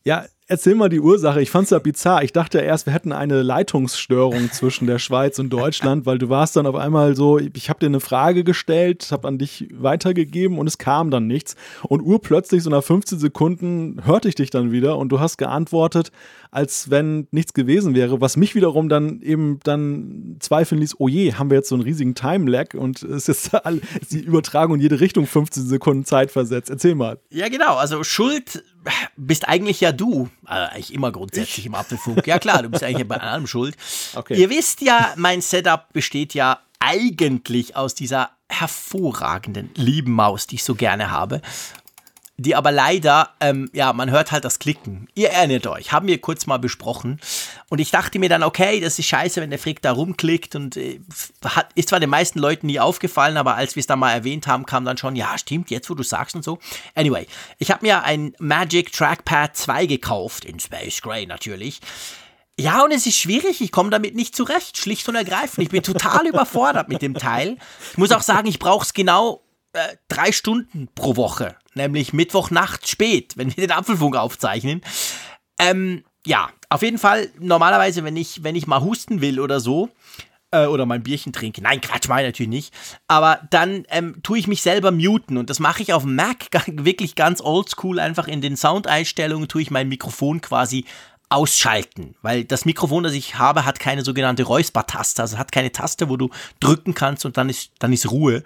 Ja, 0.04 0.26
Erzähl 0.50 0.76
mal 0.76 0.88
die 0.88 1.02
Ursache. 1.02 1.42
Ich 1.42 1.52
fand 1.52 1.66
es 1.66 1.72
ja 1.72 1.80
bizarr. 1.80 2.24
Ich 2.24 2.32
dachte 2.32 2.60
ja 2.60 2.64
erst, 2.64 2.86
wir 2.86 2.94
hätten 2.94 3.12
eine 3.12 3.42
Leitungsstörung 3.42 4.50
zwischen 4.54 4.88
der 4.88 4.98
Schweiz 4.98 5.40
und 5.40 5.50
Deutschland, 5.50 6.06
weil 6.06 6.20
du 6.20 6.30
warst 6.30 6.56
dann 6.56 6.66
auf 6.66 6.76
einmal 6.76 7.18
so, 7.18 7.38
ich 7.38 7.70
habe 7.70 7.82
dir 7.82 7.88
eine 7.88 8.00
Frage 8.00 8.46
gestellt, 8.46 9.10
habe 9.12 9.28
an 9.28 9.38
dich 9.38 9.68
weitergegeben 9.74 10.58
und 10.58 10.66
es 10.68 10.78
kam 10.78 11.12
dann 11.12 11.28
nichts. 11.28 11.58
Und 11.84 12.00
urplötzlich, 12.00 12.64
so 12.64 12.70
nach 12.70 12.82
15 12.82 13.20
Sekunden, 13.20 14.02
hörte 14.06 14.30
ich 14.30 14.36
dich 14.36 14.50
dann 14.50 14.72
wieder 14.72 14.98
und 14.98 15.10
du 15.10 15.20
hast 15.20 15.36
geantwortet, 15.36 16.14
als 16.52 16.90
wenn 16.90 17.28
nichts 17.32 17.54
gewesen 17.54 17.96
wäre, 17.96 18.22
was 18.22 18.38
mich 18.38 18.56
wiederum 18.56 18.90
dann 18.90 19.22
eben 19.22 19.60
dann 19.64 20.38
zweifeln 20.40 20.82
ließ, 20.82 20.96
oh 21.00 21.08
je, 21.08 21.34
haben 21.34 21.50
wir 21.50 21.58
jetzt 21.58 21.70
so 21.70 21.76
einen 21.76 21.84
riesigen 21.84 22.16
Time-Lag 22.16 22.74
und 22.74 23.04
es 23.04 23.28
ist, 23.28 23.52
ist 24.02 24.12
die 24.12 24.20
Übertragung 24.20 24.76
in 24.76 24.82
jede 24.82 25.00
Richtung 25.00 25.28
15 25.28 25.68
Sekunden 25.68 26.06
Zeit 26.06 26.32
versetzt. 26.32 26.70
Erzähl 26.70 26.96
mal. 26.96 27.20
Ja, 27.30 27.50
genau. 27.50 27.76
Also 27.76 28.04
Schuld 28.04 28.64
bist 29.16 29.48
eigentlich 29.48 29.82
ja 29.82 29.92
du. 29.92 30.30
Also 30.46 30.72
eigentlich 30.72 30.94
immer 30.94 31.12
grundsätzlich 31.12 31.60
ich? 31.60 31.66
im 31.66 31.76
Apfelfunk. 31.76 32.26
Ja 32.28 32.40
klar, 32.40 32.64
du 32.64 32.70
bist 32.70 32.84
eigentlich 32.84 33.08
bei 33.08 33.18
allem 33.18 33.48
schuld. 33.48 33.76
Okay. 34.16 34.40
Ihr 34.40 34.50
wisst 34.50 34.82
ja, 34.82 35.14
mein 35.16 35.42
Setup 35.42 35.92
besteht 35.94 36.34
ja 36.34 36.60
eigentlich 36.80 37.76
aus 37.76 37.96
dieser 37.96 38.32
hervorragenden, 38.50 39.72
lieben 39.76 40.14
Maus, 40.14 40.48
die 40.48 40.56
ich 40.56 40.64
so 40.64 40.76
gerne 40.76 41.12
habe 41.12 41.42
die 42.40 42.56
aber 42.56 42.72
leider, 42.72 43.32
ähm, 43.40 43.68
ja, 43.74 43.94
man 43.94 44.12
hört 44.12 44.32
halt 44.32 44.46
das 44.46 44.60
Klicken. 44.60 45.08
Ihr 45.16 45.30
erinnert 45.30 45.66
euch, 45.66 45.92
haben 45.92 46.08
wir 46.08 46.22
kurz 46.22 46.46
mal 46.46 46.58
besprochen. 46.58 47.20
Und 47.70 47.80
ich 47.80 47.90
dachte 47.90 48.20
mir 48.20 48.30
dann, 48.30 48.44
okay, 48.44 48.80
das 48.80 49.00
ist 49.00 49.08
scheiße, 49.08 49.42
wenn 49.42 49.50
der 49.50 49.58
Frick 49.58 49.82
da 49.82 49.92
rumklickt 49.92 50.56
und 50.56 50.78
äh, 50.78 51.02
hat, 51.44 51.72
ist 51.74 51.90
zwar 51.90 52.00
den 52.00 52.12
meisten 52.12 52.38
Leuten 52.38 52.68
nie 52.68 52.80
aufgefallen, 52.80 53.38
aber 53.38 53.56
als 53.56 53.76
wir 53.76 53.82
es 53.82 53.88
dann 53.88 53.98
mal 53.98 54.14
erwähnt 54.14 54.46
haben, 54.46 54.68
kam 54.68 54.86
dann 54.86 54.98
schon, 54.98 55.16
ja, 55.16 55.36
stimmt, 55.38 55.72
jetzt 55.72 55.90
wo 55.90 55.96
du 55.96 56.04
sagst 56.04 56.36
und 56.36 56.44
so. 56.44 56.60
Anyway, 56.94 57.26
ich 57.58 57.72
habe 57.72 57.84
mir 57.84 58.04
ein 58.04 58.34
Magic 58.38 58.92
Trackpad 58.92 59.58
2 59.58 59.88
gekauft, 59.88 60.46
in 60.46 60.60
Space 60.60 61.02
Gray 61.02 61.26
natürlich. 61.26 61.82
Ja, 62.60 62.84
und 62.84 62.92
es 62.92 63.06
ist 63.08 63.18
schwierig, 63.18 63.62
ich 63.62 63.72
komme 63.72 63.90
damit 63.90 64.16
nicht 64.16 64.36
zurecht, 64.36 64.78
schlicht 64.78 65.08
und 65.10 65.16
ergreifend. 65.16 65.64
Ich 65.64 65.70
bin 65.70 65.82
total 65.84 66.28
überfordert 66.28 66.88
mit 66.88 67.02
dem 67.02 67.16
Teil. 67.16 67.58
Ich 67.92 67.98
muss 67.98 68.12
auch 68.12 68.22
sagen, 68.22 68.48
ich 68.48 68.60
brauche 68.60 68.84
es 68.84 68.94
genau 68.94 69.44
äh, 69.74 69.96
drei 70.08 70.32
Stunden 70.32 70.88
pro 70.96 71.16
Woche, 71.16 71.56
nämlich 71.78 72.14
Mittwochnacht 72.14 72.88
spät, 72.88 73.38
wenn 73.38 73.56
wir 73.56 73.68
den 73.68 73.72
Apfelfunk 73.72 74.16
aufzeichnen. 74.16 74.82
Ähm, 75.60 76.04
ja, 76.26 76.50
auf 76.70 76.82
jeden 76.82 76.98
Fall, 76.98 77.30
normalerweise, 77.40 78.04
wenn 78.04 78.18
ich, 78.18 78.44
wenn 78.44 78.56
ich 78.56 78.68
mal 78.68 78.82
husten 78.82 79.22
will 79.22 79.40
oder 79.40 79.60
so, 79.60 79.90
äh, 80.52 80.66
oder 80.66 80.86
mein 80.86 81.04
Bierchen 81.04 81.34
trinke, 81.34 81.62
nein, 81.62 81.82
Quatsch, 81.82 82.08
meine 82.08 82.28
natürlich 82.28 82.50
nicht, 82.50 82.74
aber 83.08 83.42
dann 83.50 83.86
ähm, 83.90 84.22
tue 84.24 84.40
ich 84.40 84.48
mich 84.48 84.62
selber 84.62 84.92
muten. 84.92 85.38
Und 85.38 85.50
das 85.50 85.60
mache 85.60 85.82
ich 85.82 85.94
auf 85.94 86.04
Mac 86.04 86.48
wirklich 86.68 87.16
ganz 87.16 87.42
oldschool, 87.42 88.00
einfach 88.00 88.28
in 88.28 88.42
den 88.42 88.58
Soundeinstellungen 88.58 89.48
tue 89.48 89.62
ich 89.62 89.72
mein 89.72 89.90
Mikrofon 89.90 90.42
quasi 90.42 90.86
ausschalten, 91.30 92.16
weil 92.22 92.46
das 92.46 92.64
Mikrofon, 92.64 93.04
das 93.04 93.12
ich 93.12 93.38
habe, 93.38 93.66
hat 93.66 93.80
keine 93.80 94.04
sogenannte 94.06 94.44
Räuspertaste, 94.44 95.22
also 95.22 95.38
hat 95.38 95.52
keine 95.52 95.74
Taste, 95.74 96.08
wo 96.08 96.16
du 96.16 96.30
drücken 96.62 96.94
kannst 96.94 97.26
und 97.26 97.36
dann 97.36 97.50
ist, 97.50 97.72
dann 97.80 97.92
ist 97.92 98.10
Ruhe. 98.10 98.44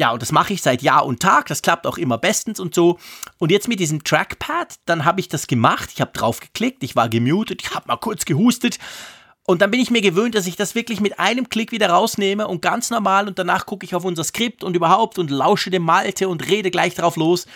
Ja, 0.00 0.12
und 0.12 0.22
das 0.22 0.32
mache 0.32 0.54
ich 0.54 0.62
seit 0.62 0.80
Jahr 0.80 1.04
und 1.04 1.20
Tag. 1.20 1.48
Das 1.48 1.60
klappt 1.60 1.86
auch 1.86 1.98
immer 1.98 2.16
bestens 2.16 2.58
und 2.58 2.74
so. 2.74 2.98
Und 3.36 3.52
jetzt 3.52 3.68
mit 3.68 3.80
diesem 3.80 4.02
Trackpad, 4.02 4.76
dann 4.86 5.04
habe 5.04 5.20
ich 5.20 5.28
das 5.28 5.46
gemacht. 5.46 5.90
Ich 5.92 6.00
habe 6.00 6.10
drauf 6.12 6.40
geklickt, 6.40 6.82
ich 6.82 6.96
war 6.96 7.10
gemutet, 7.10 7.60
ich 7.62 7.74
habe 7.74 7.86
mal 7.86 7.98
kurz 7.98 8.24
gehustet. 8.24 8.78
Und 9.44 9.60
dann 9.60 9.70
bin 9.70 9.78
ich 9.78 9.90
mir 9.90 10.00
gewöhnt, 10.00 10.34
dass 10.34 10.46
ich 10.46 10.56
das 10.56 10.74
wirklich 10.74 11.02
mit 11.02 11.18
einem 11.18 11.50
Klick 11.50 11.70
wieder 11.70 11.90
rausnehme 11.90 12.48
und 12.48 12.62
ganz 12.62 12.88
normal 12.88 13.28
und 13.28 13.38
danach 13.38 13.66
gucke 13.66 13.84
ich 13.84 13.94
auf 13.94 14.06
unser 14.06 14.24
Skript 14.24 14.64
und 14.64 14.74
überhaupt 14.74 15.18
und 15.18 15.30
lausche 15.30 15.68
dem 15.68 15.82
Malte 15.82 16.30
und 16.30 16.48
rede 16.48 16.70
gleich 16.70 16.94
drauf 16.94 17.16
los 17.16 17.46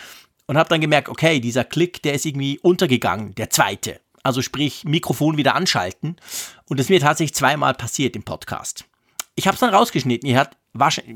und 0.45 0.55
habe 0.55 0.69
dann 0.69 0.81
gemerkt, 0.81 1.09
okay, 1.09 1.39
dieser 1.39 1.63
Klick, 1.63 2.03
der 2.03 2.13
ist 2.13 2.27
irgendwie 2.27 2.59
untergegangen, 2.59 3.33
der 3.33 3.49
zweite. 3.49 4.01
Also 4.21 4.43
sprich, 4.43 4.83
Mikrofon 4.83 5.37
wieder 5.37 5.55
anschalten. 5.55 6.17
Und 6.69 6.79
das 6.79 6.85
ist 6.85 6.89
mir 6.91 6.99
tatsächlich 6.99 7.33
zweimal 7.33 7.73
passiert 7.73 8.15
im 8.15 8.21
Podcast. 8.21 8.85
Ich 9.33 9.47
habe 9.47 9.55
es 9.55 9.61
dann 9.61 9.73
rausgeschnitten. 9.73 10.29
Ihr 10.29 10.37
habt 10.37 10.55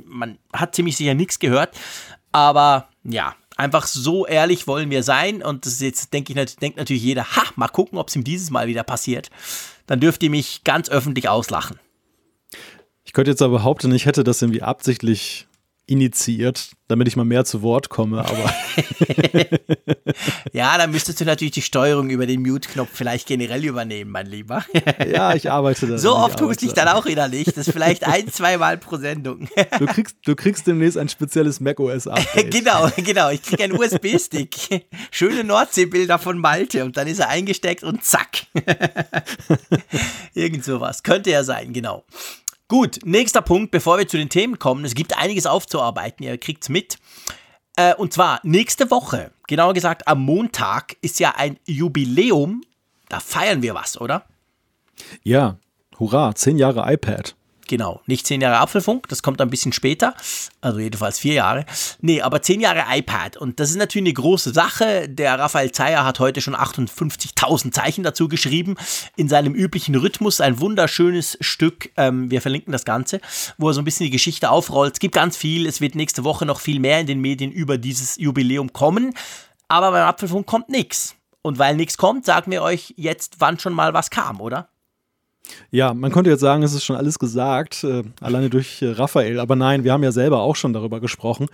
man 0.06 0.38
hat 0.54 0.76
ziemlich 0.76 0.98
sicher 0.98 1.14
nichts 1.14 1.40
gehört, 1.40 1.78
aber 2.32 2.90
ja, 3.04 3.36
einfach 3.58 3.86
so 3.86 4.26
ehrlich 4.26 4.68
wollen 4.68 4.90
wir 4.90 5.04
sein 5.04 5.44
und 5.44 5.66
das 5.66 5.74
ist 5.74 5.82
jetzt 5.82 6.14
denke 6.14 6.34
ich 6.34 6.56
denkt 6.56 6.78
natürlich 6.78 7.04
jeder, 7.04 7.36
ha, 7.36 7.44
mal 7.56 7.68
gucken, 7.68 7.98
ob 8.00 8.08
es 8.08 8.16
ihm 8.16 8.24
dieses 8.24 8.50
Mal 8.50 8.68
wieder 8.68 8.84
passiert. 8.84 9.30
Dann 9.86 10.00
dürft 10.00 10.24
ihr 10.24 10.30
mich 10.30 10.64
ganz 10.64 10.90
öffentlich 10.90 11.28
auslachen. 11.28 11.80
Ich 13.04 13.14
könnte 13.14 13.32
jetzt 13.32 13.42
aber 13.42 13.58
behaupten, 13.58 13.92
ich 13.94 14.06
hätte 14.06 14.24
das 14.24 14.42
irgendwie 14.42 14.62
absichtlich 14.62 15.48
initiiert, 15.90 16.72
damit 16.88 17.08
ich 17.08 17.16
mal 17.16 17.26
mehr 17.26 17.46
zu 17.46 17.62
Wort 17.62 17.90
komme, 17.90 18.20
aber. 18.20 18.54
ja, 20.54 20.78
dann 20.78 20.92
müsstest 20.92 21.20
du 21.20 21.26
natürlich 21.26 21.54
die 21.54 21.62
Steuerung 21.62 22.10
über 22.10 22.28
den 22.28 22.42
Mute-Knopf 22.42 22.90
vielleicht 22.94 23.28
generell 23.28 23.66
übernehmen, 23.66 24.12
mein 24.12 24.28
Lieber. 24.28 24.64
ja, 25.12 25.34
ich 25.34 25.50
arbeite 25.52 25.88
da. 25.88 25.98
So 25.98 26.16
oft 26.16 26.38
tue 26.38 26.54
ich 26.60 26.74
dann 26.74 26.88
auch 26.88 27.06
wieder 27.06 27.28
nicht. 27.28 27.48
Das 27.48 27.68
ist 27.68 27.74
vielleicht 27.74 28.06
ein, 28.06 28.32
zwei 28.32 28.58
Mal 28.58 28.78
pro 28.78 28.98
Sendung. 28.98 29.48
du, 29.80 29.86
kriegst, 29.88 30.18
du 30.24 30.36
kriegst 30.36 30.68
demnächst 30.68 30.98
ein 30.98 31.10
spezielles 31.10 31.60
macOS-Update. 31.60 32.52
genau, 32.52 32.90
genau. 32.98 33.30
Ich 33.30 33.42
kriege 33.42 33.64
einen 33.64 33.78
USB-Stick. 33.78 34.86
Schöne 35.10 35.44
Nordsee-Bilder 35.44 36.20
von 36.20 36.38
Malte 36.38 36.86
und 36.86 36.98
dann 36.98 37.08
ist 37.08 37.20
er 37.20 37.30
eingesteckt 37.30 37.84
und 37.84 38.04
zack. 38.04 38.46
Irgend 40.36 40.64
sowas. 40.64 41.02
Könnte 41.02 41.32
ja 41.32 41.44
sein, 41.44 41.74
genau. 41.74 42.06
Gut, 42.70 43.00
nächster 43.04 43.42
Punkt, 43.42 43.72
bevor 43.72 43.98
wir 43.98 44.08
zu 44.08 44.16
den 44.16 44.30
Themen 44.30 44.60
kommen. 44.60 44.86
Es 44.86 44.94
gibt 44.94 45.18
einiges 45.18 45.48
aufzuarbeiten, 45.48 46.24
ihr 46.24 46.38
kriegt 46.38 46.62
es 46.62 46.70
mit. 46.70 47.00
Äh, 47.76 47.96
und 47.96 48.14
zwar 48.14 48.42
nächste 48.44 48.92
Woche, 48.92 49.32
genauer 49.48 49.74
gesagt 49.74 50.08
am 50.08 50.22
Montag, 50.22 50.96
ist 51.02 51.20
ja 51.20 51.34
ein 51.36 51.58
Jubiläum. 51.66 52.62
Da 53.10 53.20
feiern 53.20 53.64
wir 53.64 53.74
was, 53.74 54.00
oder? 54.00 54.28
Ja, 55.24 55.58
hurra, 55.98 56.36
zehn 56.36 56.60
Jahre 56.60 56.94
iPad. 56.94 57.36
Genau, 57.70 58.02
nicht 58.08 58.26
zehn 58.26 58.42
Jahre 58.42 58.58
Apfelfunk, 58.58 59.08
das 59.10 59.22
kommt 59.22 59.40
ein 59.42 59.52
bisschen 59.52 59.74
später, 59.74 60.16
also 60.60 60.80
jedenfalls 60.80 61.20
vier 61.20 61.36
Jahre. 61.36 61.68
Nee, 62.02 62.20
aber 62.20 62.42
zehn 62.42 62.62
Jahre 62.62 62.86
iPad 62.98 63.38
und 63.38 63.60
das 63.60 63.70
ist 63.70 63.76
natürlich 63.76 64.08
eine 64.08 64.14
große 64.14 64.54
Sache. 64.54 65.08
Der 65.08 65.38
Raphael 65.38 65.72
Zeyer 65.72 66.04
hat 66.04 66.20
heute 66.20 66.42
schon 66.42 66.56
58.000 66.56 67.72
Zeichen 67.72 68.04
dazu 68.04 68.28
geschrieben, 68.28 68.76
in 69.18 69.30
seinem 69.30 69.54
üblichen 69.54 69.94
Rhythmus, 69.94 70.42
ein 70.42 70.60
wunderschönes 70.60 71.38
Stück, 71.42 71.92
ähm, 71.96 72.32
wir 72.32 72.42
verlinken 72.42 72.72
das 72.72 72.86
Ganze, 72.86 73.22
wo 73.60 73.68
er 73.68 73.76
so 73.76 73.82
ein 73.82 73.86
bisschen 73.86 74.06
die 74.06 74.10
Geschichte 74.10 74.50
aufrollt. 74.50 74.94
Es 74.94 75.00
gibt 75.00 75.14
ganz 75.14 75.38
viel, 75.38 75.68
es 75.68 75.80
wird 75.80 75.94
nächste 75.94 76.24
Woche 76.24 76.48
noch 76.48 76.62
viel 76.62 76.80
mehr 76.80 77.00
in 77.00 77.06
den 77.06 77.22
Medien 77.22 77.52
über 77.52 77.78
dieses 77.78 78.18
Jubiläum 78.18 78.74
kommen, 78.74 79.14
aber 79.68 79.92
beim 79.92 80.08
Apfelfunk 80.08 80.48
kommt 80.48 80.70
nichts. 80.70 81.14
Und 81.44 81.60
weil 81.60 81.76
nichts 81.76 81.98
kommt, 81.98 82.26
sagen 82.26 82.52
wir 82.52 82.64
euch 82.64 82.96
jetzt, 82.98 83.36
wann 83.38 83.60
schon 83.60 83.74
mal 83.74 83.94
was 83.94 84.10
kam, 84.10 84.42
oder? 84.42 84.70
Ja, 85.72 85.94
man 85.94 86.12
könnte 86.12 86.30
jetzt 86.30 86.42
sagen, 86.42 86.64
es 86.64 86.74
ist 86.74 86.84
schon 86.84 86.96
alles 86.96 87.20
gesagt, 87.20 87.84
äh, 87.84 88.04
alleine 88.22 88.50
durch 88.50 88.82
äh, 88.82 88.92
Raphael. 88.92 89.40
Aber 89.40 89.56
nein, 89.56 89.84
wir 89.84 89.94
haben 89.94 90.04
ja 90.04 90.12
selber 90.12 90.42
auch 90.42 90.56
schon 90.56 90.74
darüber 90.74 91.00
gesprochen. 91.00 91.48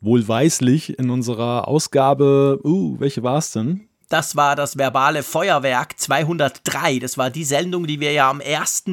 Wohlweislich 0.00 0.98
in 0.98 1.10
unserer 1.10 1.66
Ausgabe, 1.66 2.60
uh, 2.62 3.00
welche 3.00 3.22
war 3.22 3.38
es 3.38 3.52
denn? 3.52 3.88
Das 4.08 4.36
war 4.36 4.54
das 4.54 4.76
verbale 4.76 5.22
Feuerwerk 5.22 5.98
203. 5.98 6.98
Das 6.98 7.16
war 7.16 7.30
die 7.30 7.44
Sendung, 7.44 7.86
die 7.86 8.00
wir 8.00 8.12
ja 8.12 8.28
am 8.28 8.40
1. 8.40 8.84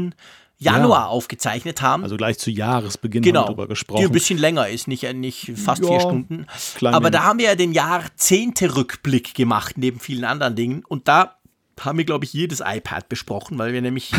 Januar 0.58 1.02
ja. 1.02 1.08
aufgezeichnet 1.08 1.82
haben. 1.82 2.04
Also 2.04 2.18
gleich 2.18 2.38
zu 2.38 2.52
Jahresbeginn 2.52 3.24
genau, 3.24 3.42
haben 3.42 3.46
wir 3.46 3.48
darüber 3.48 3.68
gesprochen. 3.68 4.00
Die 4.00 4.06
ein 4.06 4.12
bisschen 4.12 4.38
länger 4.38 4.70
ist, 4.70 4.88
nicht, 4.88 5.04
äh, 5.04 5.14
nicht 5.14 5.54
fast 5.56 5.82
ja, 5.82 5.90
vier 5.90 6.00
Stunden. 6.00 6.46
Aber 6.84 7.10
da 7.10 7.24
haben 7.24 7.40
wir 7.40 7.48
ja 7.48 7.56
den 7.56 7.74
Jahrzehnte-Rückblick 7.74 9.34
gemacht, 9.34 9.78
neben 9.80 10.00
vielen 10.00 10.24
anderen 10.24 10.56
Dingen. 10.56 10.86
Und 10.88 11.08
da 11.08 11.41
haben 11.86 11.98
wir, 11.98 12.06
glaube 12.06 12.26
ich, 12.26 12.34
jedes 12.34 12.62
iPad 12.66 13.10
besprochen, 13.10 13.58
weil 13.58 13.74
wir 13.74 13.82
nämlich 13.82 14.12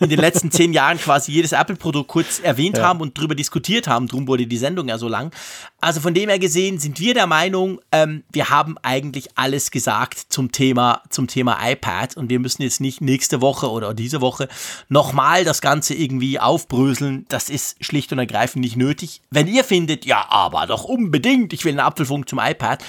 in 0.00 0.08
den 0.08 0.18
letzten 0.18 0.50
zehn 0.50 0.72
Jahren 0.72 0.98
quasi 0.98 1.32
jedes 1.32 1.52
Apple-Produkt 1.52 2.08
kurz 2.08 2.40
erwähnt 2.40 2.78
ja. 2.78 2.84
haben 2.84 3.00
und 3.00 3.18
darüber 3.18 3.34
diskutiert 3.34 3.88
haben. 3.88 4.08
Drum 4.08 4.26
wurde 4.28 4.46
die 4.46 4.56
Sendung 4.56 4.88
ja 4.88 4.98
so 4.98 5.08
lang. 5.08 5.32
Also 5.80 6.00
von 6.00 6.14
dem 6.14 6.28
her 6.28 6.38
gesehen 6.38 6.78
sind 6.78 7.00
wir 7.00 7.14
der 7.14 7.26
Meinung, 7.26 7.80
ähm, 7.90 8.22
wir 8.32 8.50
haben 8.50 8.76
eigentlich 8.82 9.30
alles 9.36 9.70
gesagt 9.70 10.18
zum 10.28 10.52
Thema, 10.52 11.02
zum 11.10 11.26
Thema 11.26 11.58
iPad 11.68 12.16
und 12.16 12.30
wir 12.30 12.38
müssen 12.38 12.62
jetzt 12.62 12.80
nicht 12.80 13.00
nächste 13.00 13.40
Woche 13.40 13.70
oder 13.70 13.94
diese 13.94 14.20
Woche 14.20 14.48
nochmal 14.88 15.44
das 15.44 15.60
Ganze 15.60 15.94
irgendwie 15.94 16.38
aufbröseln. 16.38 17.26
Das 17.28 17.50
ist 17.50 17.84
schlicht 17.84 18.12
und 18.12 18.18
ergreifend 18.18 18.62
nicht 18.62 18.76
nötig. 18.76 19.20
Wenn 19.30 19.48
ihr 19.48 19.64
findet, 19.64 20.04
ja, 20.04 20.26
aber 20.28 20.66
doch 20.66 20.84
unbedingt, 20.84 21.52
ich 21.52 21.64
will 21.64 21.72
einen 21.72 21.80
Apfelfunk 21.80 22.28
zum 22.28 22.38
iPad, 22.38 22.84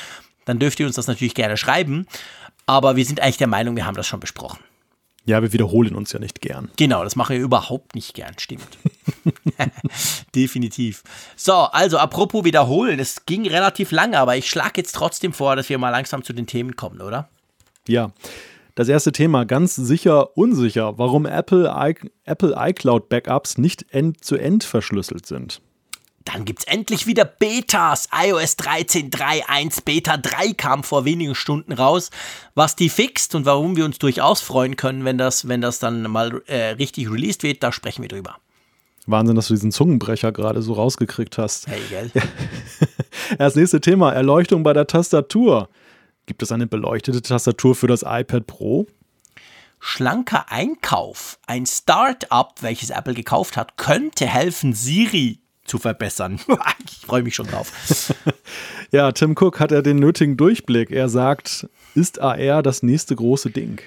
dann 0.45 0.59
dürft 0.59 0.79
ihr 0.79 0.85
uns 0.85 0.95
das 0.95 1.07
natürlich 1.07 1.35
gerne 1.35 1.57
schreiben. 1.57 2.05
Aber 2.65 2.95
wir 2.95 3.05
sind 3.05 3.19
eigentlich 3.19 3.37
der 3.37 3.47
Meinung, 3.47 3.75
wir 3.75 3.85
haben 3.85 3.95
das 3.95 4.07
schon 4.07 4.19
besprochen. 4.19 4.59
Ja, 5.25 5.41
wir 5.41 5.53
wiederholen 5.53 5.95
uns 5.95 6.11
ja 6.11 6.19
nicht 6.19 6.41
gern. 6.41 6.69
Genau, 6.75 7.03
das 7.03 7.15
machen 7.15 7.37
wir 7.37 7.41
überhaupt 7.41 7.95
nicht 7.95 8.13
gern, 8.13 8.33
stimmt. 8.37 8.77
Definitiv. 10.35 11.03
So, 11.37 11.53
also 11.53 11.97
apropos 11.97 12.43
wiederholen, 12.43 12.99
es 12.99 13.25
ging 13.25 13.47
relativ 13.47 13.91
lange, 13.91 14.19
aber 14.19 14.35
ich 14.35 14.49
schlage 14.49 14.73
jetzt 14.77 14.93
trotzdem 14.93 15.31
vor, 15.31 15.55
dass 15.55 15.69
wir 15.69 15.77
mal 15.77 15.91
langsam 15.91 16.23
zu 16.23 16.33
den 16.33 16.45
Themen 16.45 16.75
kommen, 16.75 17.01
oder? 17.01 17.29
Ja. 17.87 18.11
Das 18.75 18.89
erste 18.89 19.11
Thema, 19.11 19.45
ganz 19.45 19.75
sicher 19.75 20.35
unsicher, 20.35 20.97
warum 20.97 21.27
Apple, 21.27 21.71
I 21.73 21.95
Apple 22.25 22.55
iCloud 22.57 23.07
Backups 23.07 23.59
nicht 23.59 23.85
end-zu-end 23.93 24.63
-end 24.63 24.67
verschlüsselt 24.67 25.27
sind. 25.27 25.61
Dann 26.25 26.45
gibt's 26.45 26.63
endlich 26.63 27.05
wieder 27.05 27.25
Betas. 27.25 28.07
iOS 28.13 28.57
13.3.1 28.57 29.83
Beta 29.83 30.17
3 30.17 30.53
kam 30.53 30.83
vor 30.83 31.05
wenigen 31.05 31.35
Stunden 31.35 31.73
raus. 31.73 32.11
Was 32.55 32.75
die 32.75 32.89
fixt 32.89 33.35
und 33.35 33.45
warum 33.45 33.75
wir 33.75 33.85
uns 33.85 33.99
durchaus 33.99 34.41
freuen 34.41 34.77
können, 34.77 35.05
wenn 35.05 35.17
das, 35.17 35.47
wenn 35.47 35.61
das 35.61 35.79
dann 35.79 36.03
mal 36.03 36.41
äh, 36.47 36.69
richtig 36.71 37.11
released 37.11 37.43
wird, 37.43 37.61
da 37.63 37.71
sprechen 37.71 38.01
wir 38.01 38.09
drüber. 38.09 38.37
Wahnsinn, 39.05 39.35
dass 39.35 39.49
du 39.49 39.53
diesen 39.53 39.71
Zungenbrecher 39.71 40.31
gerade 40.31 40.61
so 40.61 40.73
rausgekriegt 40.73 41.37
hast. 41.37 41.67
Hey, 41.67 41.81
gell? 41.89 42.11
Das 43.37 43.55
nächste 43.55 43.79
Thema, 43.79 44.11
Erleuchtung 44.11 44.63
bei 44.63 44.73
der 44.73 44.85
Tastatur. 44.85 45.69
Gibt 46.25 46.43
es 46.43 46.51
eine 46.51 46.67
beleuchtete 46.67 47.21
Tastatur 47.21 47.73
für 47.75 47.87
das 47.87 48.03
iPad 48.03 48.45
Pro? 48.47 48.85
Schlanker 49.79 50.51
Einkauf. 50.51 51.39
Ein 51.47 51.65
Start-up, 51.65 52.61
welches 52.61 52.89
Apple 52.89 53.13
gekauft 53.13 53.57
hat, 53.57 53.77
könnte 53.77 54.25
helfen, 54.25 54.73
Siri 54.73 55.42
zu 55.65 55.77
verbessern. 55.77 56.39
ich 56.85 57.05
freue 57.05 57.23
mich 57.23 57.35
schon 57.35 57.47
drauf. 57.47 58.13
ja, 58.91 59.11
Tim 59.11 59.35
Cook 59.37 59.59
hat 59.59 59.71
ja 59.71 59.81
den 59.81 59.97
nötigen 59.97 60.37
Durchblick. 60.37 60.91
Er 60.91 61.09
sagt, 61.09 61.67
ist 61.95 62.19
AR 62.19 62.63
das 62.63 62.83
nächste 62.83 63.15
große 63.15 63.49
Ding? 63.49 63.81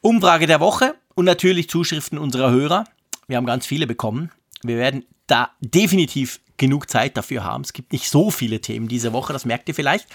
Umfrage 0.00 0.46
der 0.46 0.60
Woche 0.60 0.94
und 1.14 1.24
natürlich 1.24 1.68
Zuschriften 1.68 2.18
unserer 2.18 2.50
Hörer. 2.50 2.84
Wir 3.28 3.36
haben 3.36 3.46
ganz 3.46 3.66
viele 3.66 3.86
bekommen. 3.86 4.30
Wir 4.62 4.76
werden 4.76 5.04
da 5.26 5.50
definitiv 5.60 6.40
genug 6.56 6.88
Zeit 6.88 7.16
dafür 7.16 7.44
haben. 7.44 7.64
Es 7.64 7.72
gibt 7.72 7.92
nicht 7.92 8.08
so 8.08 8.30
viele 8.30 8.60
Themen 8.60 8.88
diese 8.88 9.12
Woche, 9.12 9.32
das 9.32 9.44
merkt 9.44 9.68
ihr 9.68 9.74
vielleicht. 9.74 10.06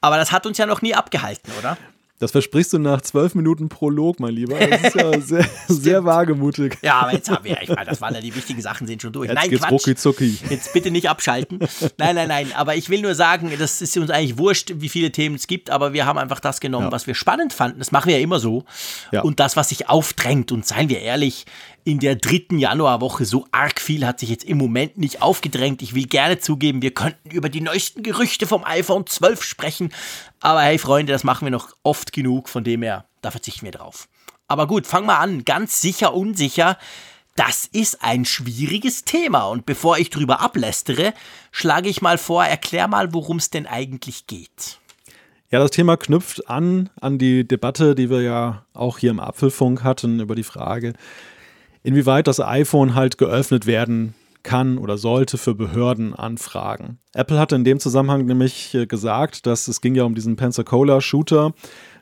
Aber 0.00 0.16
das 0.16 0.32
hat 0.32 0.46
uns 0.46 0.58
ja 0.58 0.66
noch 0.66 0.82
nie 0.82 0.94
abgehalten, 0.94 1.52
oder? 1.58 1.76
Das 2.22 2.30
versprichst 2.30 2.72
du 2.72 2.78
nach 2.78 3.00
zwölf 3.00 3.34
Minuten 3.34 3.68
Prolog, 3.68 4.20
mein 4.20 4.32
Lieber. 4.32 4.56
Das 4.56 4.80
ist 4.80 4.94
ja 4.94 5.20
sehr, 5.20 5.44
sehr 5.66 6.04
wagemutig. 6.04 6.78
Ja, 6.80 7.00
aber 7.00 7.14
jetzt 7.14 7.28
haben 7.28 7.44
wir, 7.44 7.60
ich 7.60 7.68
meine, 7.68 7.86
das 7.90 8.00
waren 8.00 8.14
ja 8.14 8.20
die 8.20 8.32
wichtigen 8.32 8.62
Sachen, 8.62 8.86
sind 8.86 9.02
schon 9.02 9.12
durch. 9.12 9.28
Jetzt 9.28 9.34
nein, 9.34 9.50
geht's 9.50 9.62
Quatsch. 9.62 9.72
Rucki 9.72 9.96
zucki. 9.96 10.38
Jetzt 10.48 10.72
bitte 10.72 10.92
nicht 10.92 11.10
abschalten. 11.10 11.58
Nein, 11.98 12.14
nein, 12.14 12.28
nein. 12.28 12.52
Aber 12.54 12.76
ich 12.76 12.88
will 12.90 13.02
nur 13.02 13.16
sagen, 13.16 13.50
das 13.58 13.82
ist 13.82 13.96
uns 13.98 14.10
eigentlich 14.10 14.38
wurscht, 14.38 14.72
wie 14.76 14.88
viele 14.88 15.10
Themen 15.10 15.34
es 15.34 15.48
gibt, 15.48 15.68
aber 15.68 15.94
wir 15.94 16.06
haben 16.06 16.16
einfach 16.16 16.38
das 16.38 16.60
genommen, 16.60 16.86
ja. 16.86 16.92
was 16.92 17.08
wir 17.08 17.16
spannend 17.16 17.52
fanden. 17.52 17.80
Das 17.80 17.90
machen 17.90 18.06
wir 18.06 18.16
ja 18.16 18.22
immer 18.22 18.38
so. 18.38 18.66
Ja. 19.10 19.22
Und 19.22 19.40
das, 19.40 19.56
was 19.56 19.70
sich 19.70 19.88
aufdrängt. 19.88 20.52
Und 20.52 20.64
seien 20.64 20.88
wir 20.88 21.00
ehrlich, 21.00 21.44
in 21.84 21.98
der 21.98 22.16
dritten 22.16 22.58
Januarwoche 22.58 23.24
so 23.24 23.46
arg 23.50 23.80
viel 23.80 24.06
hat 24.06 24.20
sich 24.20 24.28
jetzt 24.28 24.44
im 24.44 24.58
Moment 24.58 24.98
nicht 24.98 25.22
aufgedrängt. 25.22 25.82
Ich 25.82 25.94
will 25.94 26.06
gerne 26.06 26.38
zugeben, 26.38 26.82
wir 26.82 26.94
könnten 26.94 27.30
über 27.30 27.48
die 27.48 27.60
neuesten 27.60 28.02
Gerüchte 28.02 28.46
vom 28.46 28.64
iPhone 28.64 29.06
12 29.06 29.42
sprechen. 29.42 29.92
Aber 30.40 30.62
hey 30.62 30.78
Freunde, 30.78 31.12
das 31.12 31.24
machen 31.24 31.46
wir 31.46 31.50
noch 31.50 31.74
oft 31.82 32.12
genug, 32.12 32.48
von 32.48 32.64
dem 32.64 32.82
her, 32.82 33.06
da 33.20 33.30
verzichten 33.30 33.64
wir 33.64 33.72
drauf. 33.72 34.08
Aber 34.48 34.66
gut, 34.66 34.86
fang 34.86 35.06
mal 35.06 35.18
an. 35.18 35.44
Ganz 35.44 35.80
sicher, 35.80 36.14
unsicher. 36.14 36.76
Das 37.36 37.66
ist 37.72 38.02
ein 38.02 38.24
schwieriges 38.24 39.04
Thema. 39.04 39.44
Und 39.44 39.64
bevor 39.64 39.98
ich 39.98 40.10
drüber 40.10 40.40
ablästere, 40.40 41.14
schlage 41.50 41.88
ich 41.88 42.02
mal 42.02 42.18
vor, 42.18 42.44
erklär 42.44 42.88
mal, 42.88 43.14
worum 43.14 43.38
es 43.38 43.48
denn 43.50 43.66
eigentlich 43.66 44.26
geht. 44.26 44.78
Ja, 45.50 45.58
das 45.58 45.70
Thema 45.70 45.96
knüpft 45.96 46.48
an 46.48 46.90
an 47.00 47.18
die 47.18 47.46
Debatte, 47.46 47.94
die 47.94 48.08
wir 48.08 48.22
ja 48.22 48.64
auch 48.72 48.98
hier 48.98 49.10
im 49.10 49.20
Apfelfunk 49.20 49.84
hatten 49.84 50.20
über 50.20 50.34
die 50.34 50.44
Frage, 50.44 50.94
inwieweit 51.82 52.26
das 52.26 52.40
iPhone 52.40 52.94
halt 52.94 53.18
geöffnet 53.18 53.66
werden 53.66 54.14
kann 54.42 54.78
oder 54.78 54.98
sollte 54.98 55.38
für 55.38 55.54
Behördenanfragen. 55.54 56.98
Apple 57.14 57.38
hatte 57.38 57.54
in 57.54 57.64
dem 57.64 57.78
Zusammenhang 57.78 58.24
nämlich 58.24 58.74
äh, 58.74 58.86
gesagt, 58.86 59.46
dass 59.46 59.68
es 59.68 59.80
ging 59.80 59.94
ja 59.94 60.04
um 60.04 60.14
diesen 60.14 60.36
Pensacola-Shooter, 60.36 61.52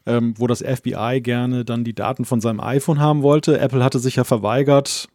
ähm, 0.06 0.34
wo 0.38 0.46
das 0.46 0.62
FBI 0.62 1.20
gerne 1.22 1.64
dann 1.64 1.84
die 1.84 1.94
Daten 1.94 2.25
von 2.25 2.40
seinem 2.40 2.60
iPhone 2.60 3.00
haben 3.00 3.22
wollte. 3.22 3.58
Apple 3.58 3.84
hatte 3.84 3.99
sich 3.99 4.16
ja 4.16 4.25
verweigert, 4.25 5.08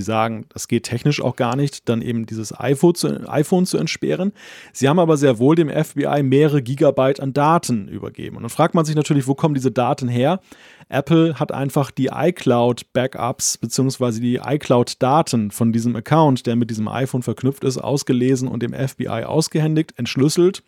Sie 0.00 0.04
sagen, 0.04 0.46
das 0.48 0.66
geht 0.66 0.84
technisch 0.84 1.22
auch 1.22 1.36
gar 1.36 1.56
nicht, 1.56 1.88
dann 1.88 2.00
eben 2.00 2.26
dieses 2.26 2.58
iPhone 2.58 2.94
zu, 2.94 3.28
iPhone 3.28 3.66
zu 3.66 3.76
entsperren. 3.76 4.32
Sie 4.72 4.88
haben 4.88 4.98
aber 4.98 5.16
sehr 5.16 5.38
wohl 5.38 5.54
dem 5.54 5.68
FBI 5.68 6.22
mehrere 6.22 6.62
Gigabyte 6.62 7.20
an 7.20 7.32
Daten 7.32 7.88
übergeben. 7.88 8.36
Und 8.36 8.42
dann 8.42 8.50
fragt 8.50 8.74
man 8.74 8.84
sich 8.84 8.96
natürlich, 8.96 9.26
wo 9.26 9.34
kommen 9.34 9.54
diese 9.54 9.70
Daten 9.70 10.08
her? 10.08 10.40
Apple 10.88 11.38
hat 11.38 11.52
einfach 11.52 11.90
die 11.90 12.10
iCloud-Backups 12.12 13.58
bzw. 13.58 14.20
die 14.20 14.40
iCloud-Daten 14.44 15.50
von 15.50 15.72
diesem 15.72 15.94
Account, 15.94 16.46
der 16.46 16.56
mit 16.56 16.70
diesem 16.70 16.88
iPhone 16.88 17.22
verknüpft 17.22 17.62
ist, 17.64 17.78
ausgelesen 17.78 18.48
und 18.48 18.62
dem 18.62 18.72
FBI 18.72 19.24
ausgehändigt, 19.24 19.92
entschlüsselt 19.96 20.62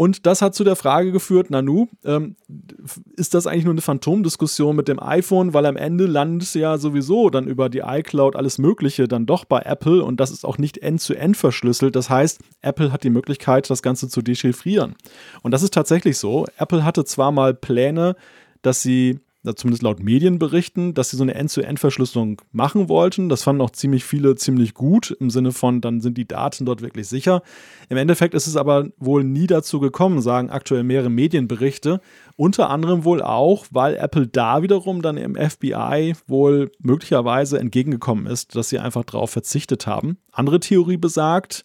Und 0.00 0.24
das 0.24 0.40
hat 0.40 0.54
zu 0.54 0.64
der 0.64 0.76
Frage 0.76 1.12
geführt, 1.12 1.50
Nanu, 1.50 1.88
ähm, 2.06 2.34
ist 3.16 3.34
das 3.34 3.46
eigentlich 3.46 3.66
nur 3.66 3.74
eine 3.74 3.82
Phantomdiskussion 3.82 4.74
mit 4.74 4.88
dem 4.88 4.98
iPhone, 4.98 5.52
weil 5.52 5.66
am 5.66 5.76
Ende 5.76 6.06
landet 6.06 6.54
ja 6.54 6.78
sowieso 6.78 7.28
dann 7.28 7.46
über 7.46 7.68
die 7.68 7.80
iCloud 7.80 8.34
alles 8.34 8.56
Mögliche 8.56 9.08
dann 9.08 9.26
doch 9.26 9.44
bei 9.44 9.60
Apple 9.60 10.02
und 10.02 10.18
das 10.18 10.30
ist 10.30 10.46
auch 10.46 10.56
nicht 10.56 10.78
end-zu-end 10.78 11.36
-end 11.36 11.38
verschlüsselt. 11.38 11.96
Das 11.96 12.08
heißt, 12.08 12.40
Apple 12.62 12.92
hat 12.92 13.04
die 13.04 13.10
Möglichkeit, 13.10 13.68
das 13.68 13.82
Ganze 13.82 14.08
zu 14.08 14.22
dechiffrieren. 14.22 14.94
Und 15.42 15.50
das 15.50 15.62
ist 15.62 15.74
tatsächlich 15.74 16.16
so. 16.16 16.46
Apple 16.56 16.82
hatte 16.82 17.04
zwar 17.04 17.30
mal 17.30 17.52
Pläne, 17.52 18.16
dass 18.62 18.80
sie 18.80 19.20
zumindest 19.42 19.82
laut 19.82 20.00
Medienberichten, 20.00 20.92
dass 20.92 21.10
sie 21.10 21.16
so 21.16 21.22
eine 21.22 21.34
End-zu-End-Verschlüsselung 21.34 22.42
machen 22.52 22.88
wollten. 22.88 23.28
Das 23.28 23.42
fanden 23.42 23.62
auch 23.62 23.70
ziemlich 23.70 24.04
viele 24.04 24.34
ziemlich 24.34 24.74
gut, 24.74 25.16
im 25.18 25.30
Sinne 25.30 25.52
von, 25.52 25.80
dann 25.80 26.00
sind 26.00 26.18
die 26.18 26.28
Daten 26.28 26.66
dort 26.66 26.82
wirklich 26.82 27.08
sicher. 27.08 27.42
Im 27.88 27.96
Endeffekt 27.96 28.34
ist 28.34 28.46
es 28.46 28.56
aber 28.56 28.88
wohl 28.98 29.24
nie 29.24 29.46
dazu 29.46 29.80
gekommen, 29.80 30.20
sagen 30.20 30.50
aktuell 30.50 30.82
mehrere 30.82 31.08
Medienberichte. 31.08 32.00
Unter 32.36 32.68
anderem 32.68 33.04
wohl 33.04 33.22
auch, 33.22 33.66
weil 33.70 33.96
Apple 33.96 34.26
da 34.26 34.62
wiederum 34.62 35.00
dann 35.00 35.16
im 35.16 35.36
FBI 35.36 36.14
wohl 36.26 36.70
möglicherweise 36.78 37.58
entgegengekommen 37.58 38.26
ist, 38.26 38.54
dass 38.56 38.68
sie 38.68 38.78
einfach 38.78 39.04
darauf 39.04 39.30
verzichtet 39.30 39.86
haben. 39.86 40.18
Andere 40.32 40.60
Theorie 40.60 40.98
besagt, 40.98 41.64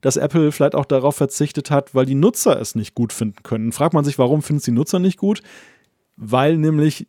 dass 0.00 0.16
Apple 0.16 0.52
vielleicht 0.52 0.74
auch 0.74 0.84
darauf 0.84 1.16
verzichtet 1.16 1.70
hat, 1.70 1.94
weil 1.94 2.04
die 2.04 2.16
Nutzer 2.16 2.60
es 2.60 2.74
nicht 2.74 2.94
gut 2.94 3.12
finden 3.12 3.42
können. 3.44 3.72
Fragt 3.72 3.94
man 3.94 4.04
sich, 4.04 4.18
warum 4.18 4.42
finden 4.42 4.58
es 4.58 4.64
die 4.64 4.72
Nutzer 4.72 4.98
nicht 4.98 5.16
gut? 5.16 5.42
Weil 6.16 6.58
nämlich 6.58 7.06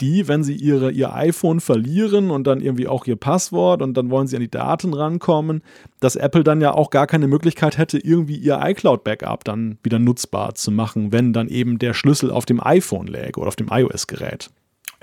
die, 0.00 0.28
wenn 0.28 0.42
sie 0.44 0.54
ihre, 0.54 0.90
ihr 0.90 1.14
iPhone 1.14 1.60
verlieren 1.60 2.30
und 2.30 2.46
dann 2.46 2.60
irgendwie 2.60 2.88
auch 2.88 3.06
ihr 3.06 3.16
Passwort 3.16 3.82
und 3.82 3.96
dann 3.96 4.10
wollen 4.10 4.26
sie 4.26 4.36
an 4.36 4.42
die 4.42 4.50
Daten 4.50 4.92
rankommen, 4.92 5.62
dass 6.00 6.16
Apple 6.16 6.44
dann 6.44 6.60
ja 6.60 6.72
auch 6.72 6.90
gar 6.90 7.06
keine 7.06 7.28
Möglichkeit 7.28 7.78
hätte, 7.78 7.98
irgendwie 7.98 8.36
ihr 8.36 8.60
iCloud-Backup 8.62 9.44
dann 9.44 9.78
wieder 9.82 9.98
nutzbar 9.98 10.54
zu 10.54 10.70
machen, 10.70 11.12
wenn 11.12 11.32
dann 11.32 11.48
eben 11.48 11.78
der 11.78 11.94
Schlüssel 11.94 12.30
auf 12.30 12.46
dem 12.46 12.64
iPhone 12.64 13.06
läge 13.06 13.38
oder 13.40 13.48
auf 13.48 13.56
dem 13.56 13.68
iOS-Gerät. 13.70 14.50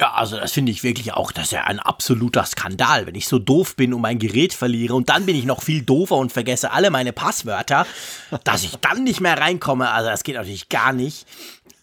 Ja, 0.01 0.13
also 0.13 0.36
das 0.36 0.51
finde 0.51 0.72
ich 0.72 0.81
wirklich 0.81 1.13
auch, 1.13 1.31
das 1.31 1.46
ist 1.46 1.51
ja 1.51 1.65
ein 1.65 1.79
absoluter 1.79 2.43
Skandal, 2.43 3.05
wenn 3.05 3.13
ich 3.13 3.27
so 3.27 3.38
doof 3.38 3.75
bin 3.75 3.93
und 3.93 4.01
mein 4.01 4.17
Gerät 4.17 4.51
verliere 4.51 4.96
und 4.96 5.10
dann 5.10 5.27
bin 5.27 5.36
ich 5.36 5.46
noch 5.46 5.62
viel 5.62 5.84
doofer 5.84 6.15
und 6.15 6.31
vergesse 6.31 6.72
alle 6.72 6.89
meine 6.89 7.13
Passwörter, 7.13 7.86
dass 8.43 8.63
ich 8.63 8.77
dann 8.77 9.03
nicht 9.03 9.22
mehr 9.22 9.38
reinkomme. 9.38 9.91
Also 9.91 10.10
das 10.10 10.24
geht 10.24 10.34
natürlich 10.34 10.70
gar 10.70 10.91
nicht. 10.91 11.27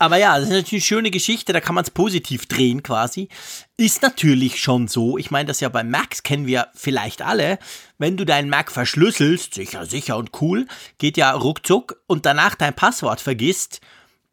Aber 0.01 0.17
ja, 0.17 0.35
das 0.35 0.49
ist 0.49 0.53
natürlich 0.53 0.73
eine 0.73 0.81
schöne 0.81 1.11
Geschichte, 1.13 1.53
da 1.53 1.61
kann 1.61 1.77
man 1.77 1.85
es 1.85 1.93
positiv 1.93 2.47
drehen 2.47 2.83
quasi. 2.83 3.29
Ist 3.77 4.03
natürlich 4.03 4.61
schon 4.61 4.89
so, 4.89 5.17
ich 5.17 5.31
meine, 5.31 5.47
das 5.47 5.61
ja 5.61 5.69
bei 5.69 5.85
Macs 5.85 6.25
kennen 6.25 6.49
wir 6.49 6.67
vielleicht 6.75 7.23
alle, 7.23 7.61
wenn 7.99 8.17
du 8.17 8.27
deinen 8.27 8.51
Mac 8.51 8.73
verschlüsselst, 8.73 9.55
sicher, 9.55 9.87
sicher 9.87 10.17
und 10.17 10.31
cool, 10.41 10.67
geht 10.99 11.17
ja 11.19 11.31
ruckzuck 11.31 12.03
und 12.09 12.27
danach 12.27 12.57
dein 12.57 12.75
Passwort 12.75 13.21
vergisst, 13.21 13.81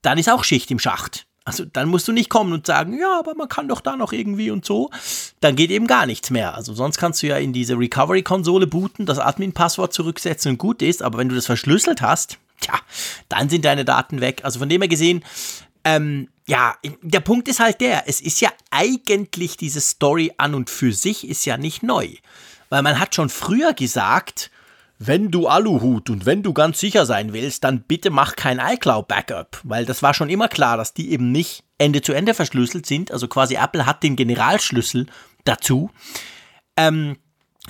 dann 0.01 0.17
ist 0.17 0.27
auch 0.27 0.43
Schicht 0.43 0.71
im 0.71 0.79
Schacht. 0.79 1.27
Also 1.45 1.63
dann 1.63 1.87
musst 1.89 2.07
du 2.07 2.11
nicht 2.11 2.29
kommen 2.29 2.53
und 2.53 2.65
sagen, 2.65 2.97
ja, 2.99 3.19
aber 3.19 3.35
man 3.35 3.47
kann 3.47 3.67
doch 3.67 3.79
da 3.79 3.95
noch 3.95 4.11
irgendwie 4.11 4.49
und 4.49 4.65
so. 4.65 4.89
Dann 5.41 5.55
geht 5.55 5.69
eben 5.69 5.85
gar 5.85 6.07
nichts 6.07 6.31
mehr. 6.31 6.55
Also 6.55 6.73
sonst 6.73 6.97
kannst 6.97 7.21
du 7.21 7.27
ja 7.27 7.37
in 7.37 7.53
diese 7.53 7.77
Recovery-Konsole 7.77 8.65
booten, 8.65 9.05
das 9.05 9.19
Admin-Passwort 9.19 9.93
zurücksetzen 9.93 10.53
und 10.53 10.57
gut 10.57 10.81
ist. 10.81 11.03
Aber 11.03 11.19
wenn 11.19 11.29
du 11.29 11.35
das 11.35 11.45
verschlüsselt 11.45 12.01
hast, 12.01 12.39
tja, 12.59 12.73
dann 13.29 13.47
sind 13.47 13.63
deine 13.63 13.85
Daten 13.85 14.21
weg. 14.21 14.41
Also 14.43 14.57
von 14.57 14.69
dem 14.69 14.81
her 14.81 14.89
gesehen, 14.89 15.23
ähm, 15.83 16.29
ja, 16.47 16.75
der 17.03 17.19
Punkt 17.19 17.47
ist 17.47 17.59
halt 17.59 17.79
der, 17.79 18.09
es 18.09 18.21
ist 18.21 18.41
ja 18.41 18.49
eigentlich 18.71 19.55
diese 19.55 19.81
Story 19.81 20.33
an 20.37 20.55
und 20.55 20.71
für 20.71 20.93
sich 20.93 21.27
ist 21.27 21.45
ja 21.45 21.57
nicht 21.57 21.83
neu. 21.83 22.09
Weil 22.69 22.81
man 22.81 22.99
hat 22.99 23.13
schon 23.13 23.29
früher 23.29 23.73
gesagt, 23.73 24.49
wenn 24.97 25.29
du 25.31 25.47
Aluhut 25.47 26.09
und 26.09 26.25
wenn 26.25 26.43
du 26.43 26.53
ganz 26.53 26.79
sicher 26.79 27.05
sein 27.05 27.33
willst, 27.33 27.63
dann 27.63 27.81
bitte 27.81 28.09
mach 28.09 28.35
kein 28.35 28.59
iCloud-Backup, 28.59 29.61
weil 29.63 29.85
das 29.85 30.01
war 30.01 30.13
schon 30.13 30.29
immer 30.29 30.47
klar, 30.47 30.77
dass 30.77 30.93
die 30.93 31.11
eben 31.11 31.31
nicht 31.31 31.63
Ende 31.77 32.01
zu 32.01 32.13
Ende 32.13 32.33
verschlüsselt 32.33 32.85
sind. 32.85 33.11
Also 33.11 33.27
quasi 33.27 33.55
Apple 33.55 33.85
hat 33.85 34.03
den 34.03 34.15
Generalschlüssel 34.15 35.07
dazu. 35.43 35.89
Ähm, 36.77 37.17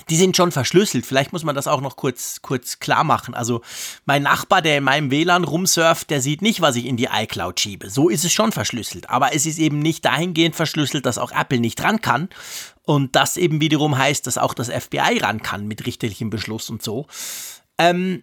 die 0.08 0.16
sind 0.16 0.36
schon 0.36 0.52
verschlüsselt. 0.52 1.06
Vielleicht 1.06 1.32
muss 1.32 1.44
man 1.44 1.54
das 1.54 1.66
auch 1.66 1.80
noch 1.80 1.96
kurz, 1.96 2.42
kurz 2.42 2.78
klar 2.78 3.04
machen. 3.04 3.34
Also 3.34 3.62
mein 4.04 4.22
Nachbar, 4.22 4.62
der 4.62 4.78
in 4.78 4.84
meinem 4.84 5.10
WLAN 5.10 5.44
rumsurft, 5.44 6.10
der 6.10 6.20
sieht 6.20 6.42
nicht, 6.42 6.60
was 6.60 6.76
ich 6.76 6.86
in 6.86 6.96
die 6.96 7.08
iCloud 7.12 7.58
schiebe. 7.58 7.90
So 7.90 8.08
ist 8.08 8.24
es 8.24 8.32
schon 8.32 8.52
verschlüsselt. 8.52 9.10
Aber 9.10 9.34
es 9.34 9.46
ist 9.46 9.58
eben 9.58 9.78
nicht 9.78 10.04
dahingehend 10.04 10.56
verschlüsselt, 10.56 11.06
dass 11.06 11.18
auch 11.18 11.32
Apple 11.32 11.60
nicht 11.60 11.82
ran 11.82 12.00
kann. 12.00 12.28
Und 12.84 13.16
das 13.16 13.36
eben 13.36 13.60
wiederum 13.60 13.98
heißt, 13.98 14.26
dass 14.26 14.38
auch 14.38 14.54
das 14.54 14.68
FBI 14.68 15.18
ran 15.18 15.42
kann 15.42 15.66
mit 15.66 15.86
richterlichem 15.86 16.30
Beschluss 16.30 16.70
und 16.70 16.82
so. 16.82 17.06
Ähm, 17.78 18.22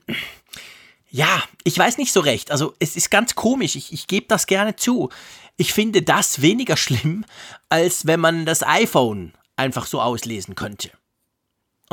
ja, 1.10 1.44
ich 1.63 1.77
weiß 1.77 1.98
nicht 1.98 2.13
so 2.13 2.22
recht. 2.22 2.50
Also 2.50 2.74
es 2.80 2.96
ist 2.96 3.12
ganz 3.12 3.36
komisch. 3.36 3.75
Ich, 3.75 3.94
ich 3.94 4.08
gebe 4.08 4.25
das 4.27 4.48
gerne 4.48 4.75
zu. 4.75 5.10
Ich 5.58 5.74
finde 5.74 6.01
das 6.01 6.42
weniger 6.42 6.77
schlimm, 6.77 7.25
als 7.70 8.06
wenn 8.06 8.20
man 8.20 8.46
das 8.46 8.63
iPhone 8.63 9.34
einfach 9.56 9.86
so 9.86 10.01
auslesen 10.01 10.56
könnte. 10.56 10.92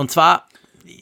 Und 0.01 0.11
zwar, 0.11 0.49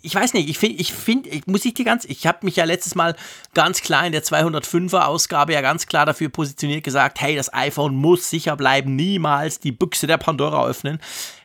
ich 0.03 0.13
weiß 0.13 0.35
nicht, 0.35 0.49
ich 0.49 0.59
finde, 0.59 0.79
ich 0.79 0.93
finde, 0.93 1.31
muss 1.47 1.65
ich 1.65 1.75
dir 1.75 1.85
ganz, 1.85 2.05
ich 2.05 2.27
habe 2.27 2.39
mich 2.43 2.57
ja 2.57 2.65
letztes 2.65 2.97
Mal 2.97 3.15
ganz 3.55 3.81
klar 3.81 4.05
in 4.05 4.13
der 4.13 4.25
205er 4.25 5.05
Ausgabe 5.05 5.53
ja 5.53 5.61
ganz 5.61 5.87
klar 5.87 6.05
dafür 6.05 6.29
positioniert 6.29 6.83
gesagt, 6.83 7.21
hey, 7.21 7.37
das 7.37 7.55
iPhone 7.55 7.95
muss 7.95 8.29
sicher 8.29 8.57
bleiben, 8.57 8.97
niemals 8.97 9.61
die 9.61 9.71
Büchse 9.71 10.09
der 10.09 10.19
Pandora 10.19 10.67
öffnen. 10.67 10.99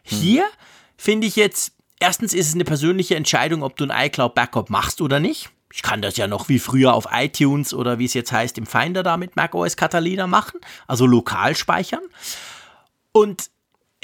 Hm. 0.06 0.18
Hier 0.18 0.46
finde 0.98 1.28
ich 1.28 1.36
jetzt, 1.36 1.74
erstens 2.00 2.34
ist 2.34 2.48
es 2.48 2.56
eine 2.56 2.66
persönliche 2.66 3.16
Entscheidung, 3.16 3.62
ob 3.62 3.78
du 3.78 3.86
ein 3.86 4.08
iCloud 4.08 4.34
Backup 4.34 4.72
machst 4.72 5.00
oder 5.00 5.20
nicht. 5.20 5.52
Ich 5.72 5.84
kann 5.84 6.02
das 6.02 6.18
ja 6.18 6.28
noch 6.28 6.50
wie 6.50 6.60
früher 6.60 6.96
auf 6.96 7.08
iTunes 7.12 7.72
oder 7.72 8.00
wie 8.00 8.06
es 8.06 8.16
jetzt 8.16 8.32
heißt 8.32 8.58
im 8.58 8.66
Finder 8.66 9.04
da 9.04 9.16
mit 9.16 9.36
macOS 9.36 9.78
Catalina 9.78 10.26
machen, 10.26 10.60
also 10.88 11.06
lokal 11.06 11.56
speichern. 11.56 12.04
Und 13.12 13.52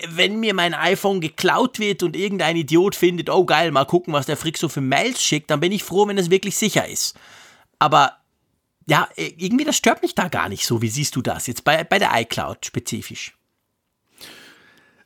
wenn 0.08 0.40
mir 0.40 0.54
mein 0.54 0.74
iPhone 0.74 1.22
geklaut 1.22 1.80
wird 1.80 2.04
und 2.04 2.16
irgendein 2.16 2.56
Idiot 2.56 2.96
findet, 2.96 3.30
oh 3.30 3.46
geil, 3.46 3.72
mal 3.72 3.86
gucken, 3.86 4.14
was 4.14 4.26
der 4.26 4.38
Frick 4.38 4.58
so 4.58 4.70
für 4.70 4.82
Mails 4.82 5.22
schickt, 5.22 5.50
dann 5.50 5.60
bin 5.60 5.72
ich 5.72 5.84
froh, 5.84 6.08
wenn 6.08 6.18
es 6.18 6.30
wirklich 6.30 6.56
sicher 6.56 6.88
ist. 6.88 7.18
Aber 7.80 8.14
ja, 8.88 9.08
irgendwie 9.16 9.66
das 9.66 9.78
stört 9.78 10.02
mich 10.02 10.16
da 10.16 10.28
gar 10.28 10.50
nicht 10.50 10.66
so. 10.66 10.82
Wie 10.82 10.90
siehst 10.90 11.16
du 11.16 11.22
das 11.22 11.48
jetzt 11.48 11.64
bei, 11.64 11.84
bei 11.84 12.00
der 12.00 12.12
iCloud 12.14 12.66
spezifisch? 12.66 13.36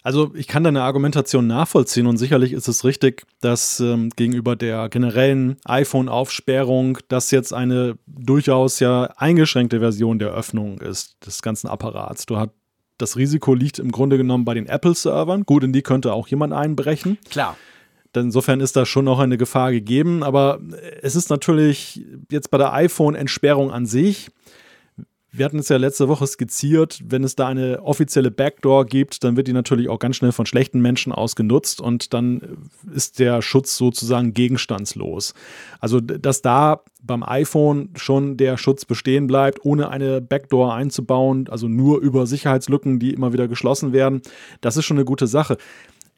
Also 0.03 0.33
ich 0.35 0.47
kann 0.47 0.65
deine 0.65 0.83
Argumentation 0.83 1.47
nachvollziehen 1.47 2.07
und 2.07 2.17
sicherlich 2.17 2.51
ist 2.51 2.67
es 2.67 2.83
richtig, 2.83 3.25
dass 3.39 3.79
ähm, 3.79 4.09
gegenüber 4.09 4.57
der 4.57 4.89
generellen 4.89 5.55
iPhone-Aufsperrung 5.63 6.97
das 7.07 7.31
jetzt 7.31 7.53
eine 7.53 7.97
durchaus 8.05 8.81
ja 8.81 9.05
eingeschränkte 9.15 9.79
Version 9.79 10.19
der 10.19 10.33
Öffnung 10.33 10.79
ist 10.81 11.25
des 11.25 11.41
ganzen 11.41 11.69
Apparats. 11.69 12.25
Du 12.25 12.35
hast 12.35 12.51
das 12.97 13.17
Risiko 13.17 13.53
liegt 13.53 13.79
im 13.79 13.91
Grunde 13.91 14.17
genommen 14.17 14.45
bei 14.45 14.53
den 14.53 14.67
Apple-Servern. 14.67 15.43
Gut, 15.43 15.63
in 15.63 15.73
die 15.73 15.81
könnte 15.81 16.13
auch 16.13 16.27
jemand 16.27 16.53
einbrechen. 16.53 17.17
Klar. 17.29 17.57
Insofern 18.15 18.59
ist 18.59 18.75
da 18.75 18.85
schon 18.85 19.05
noch 19.05 19.19
eine 19.19 19.37
Gefahr 19.37 19.71
gegeben. 19.71 20.23
Aber 20.23 20.59
es 21.01 21.15
ist 21.15 21.29
natürlich 21.29 22.05
jetzt 22.29 22.51
bei 22.51 22.57
der 22.57 22.73
iPhone-Entsperrung 22.73 23.71
an 23.71 23.85
sich 23.85 24.29
wir 25.35 25.45
hatten 25.45 25.57
es 25.57 25.67
ja 25.67 25.77
letzte 25.77 26.07
Woche 26.07 26.27
skizziert, 26.27 27.01
wenn 27.07 27.23
es 27.23 27.35
da 27.35 27.47
eine 27.47 27.81
offizielle 27.81 28.29
Backdoor 28.29 28.85
gibt, 28.85 29.23
dann 29.23 29.35
wird 29.35 29.47
die 29.47 29.53
natürlich 29.53 29.89
auch 29.89 29.97
ganz 29.97 30.17
schnell 30.17 30.31
von 30.31 30.45
schlechten 30.45 30.79
Menschen 30.79 31.11
ausgenutzt 31.11 31.81
und 31.81 32.13
dann 32.13 32.69
ist 32.93 33.17
der 33.17 33.41
Schutz 33.41 33.75
sozusagen 33.75 34.35
gegenstandslos. 34.35 35.33
Also, 35.79 35.99
dass 35.99 36.43
da 36.43 36.81
beim 37.01 37.23
iPhone 37.23 37.89
schon 37.95 38.37
der 38.37 38.57
Schutz 38.57 38.85
bestehen 38.85 39.25
bleibt, 39.25 39.65
ohne 39.65 39.89
eine 39.89 40.21
Backdoor 40.21 40.75
einzubauen, 40.75 41.49
also 41.49 41.67
nur 41.67 41.99
über 41.99 42.27
Sicherheitslücken, 42.27 42.99
die 42.99 43.11
immer 43.11 43.33
wieder 43.33 43.47
geschlossen 43.47 43.91
werden, 43.91 44.21
das 44.61 44.77
ist 44.77 44.85
schon 44.85 44.97
eine 44.97 45.05
gute 45.05 45.25
Sache. 45.25 45.57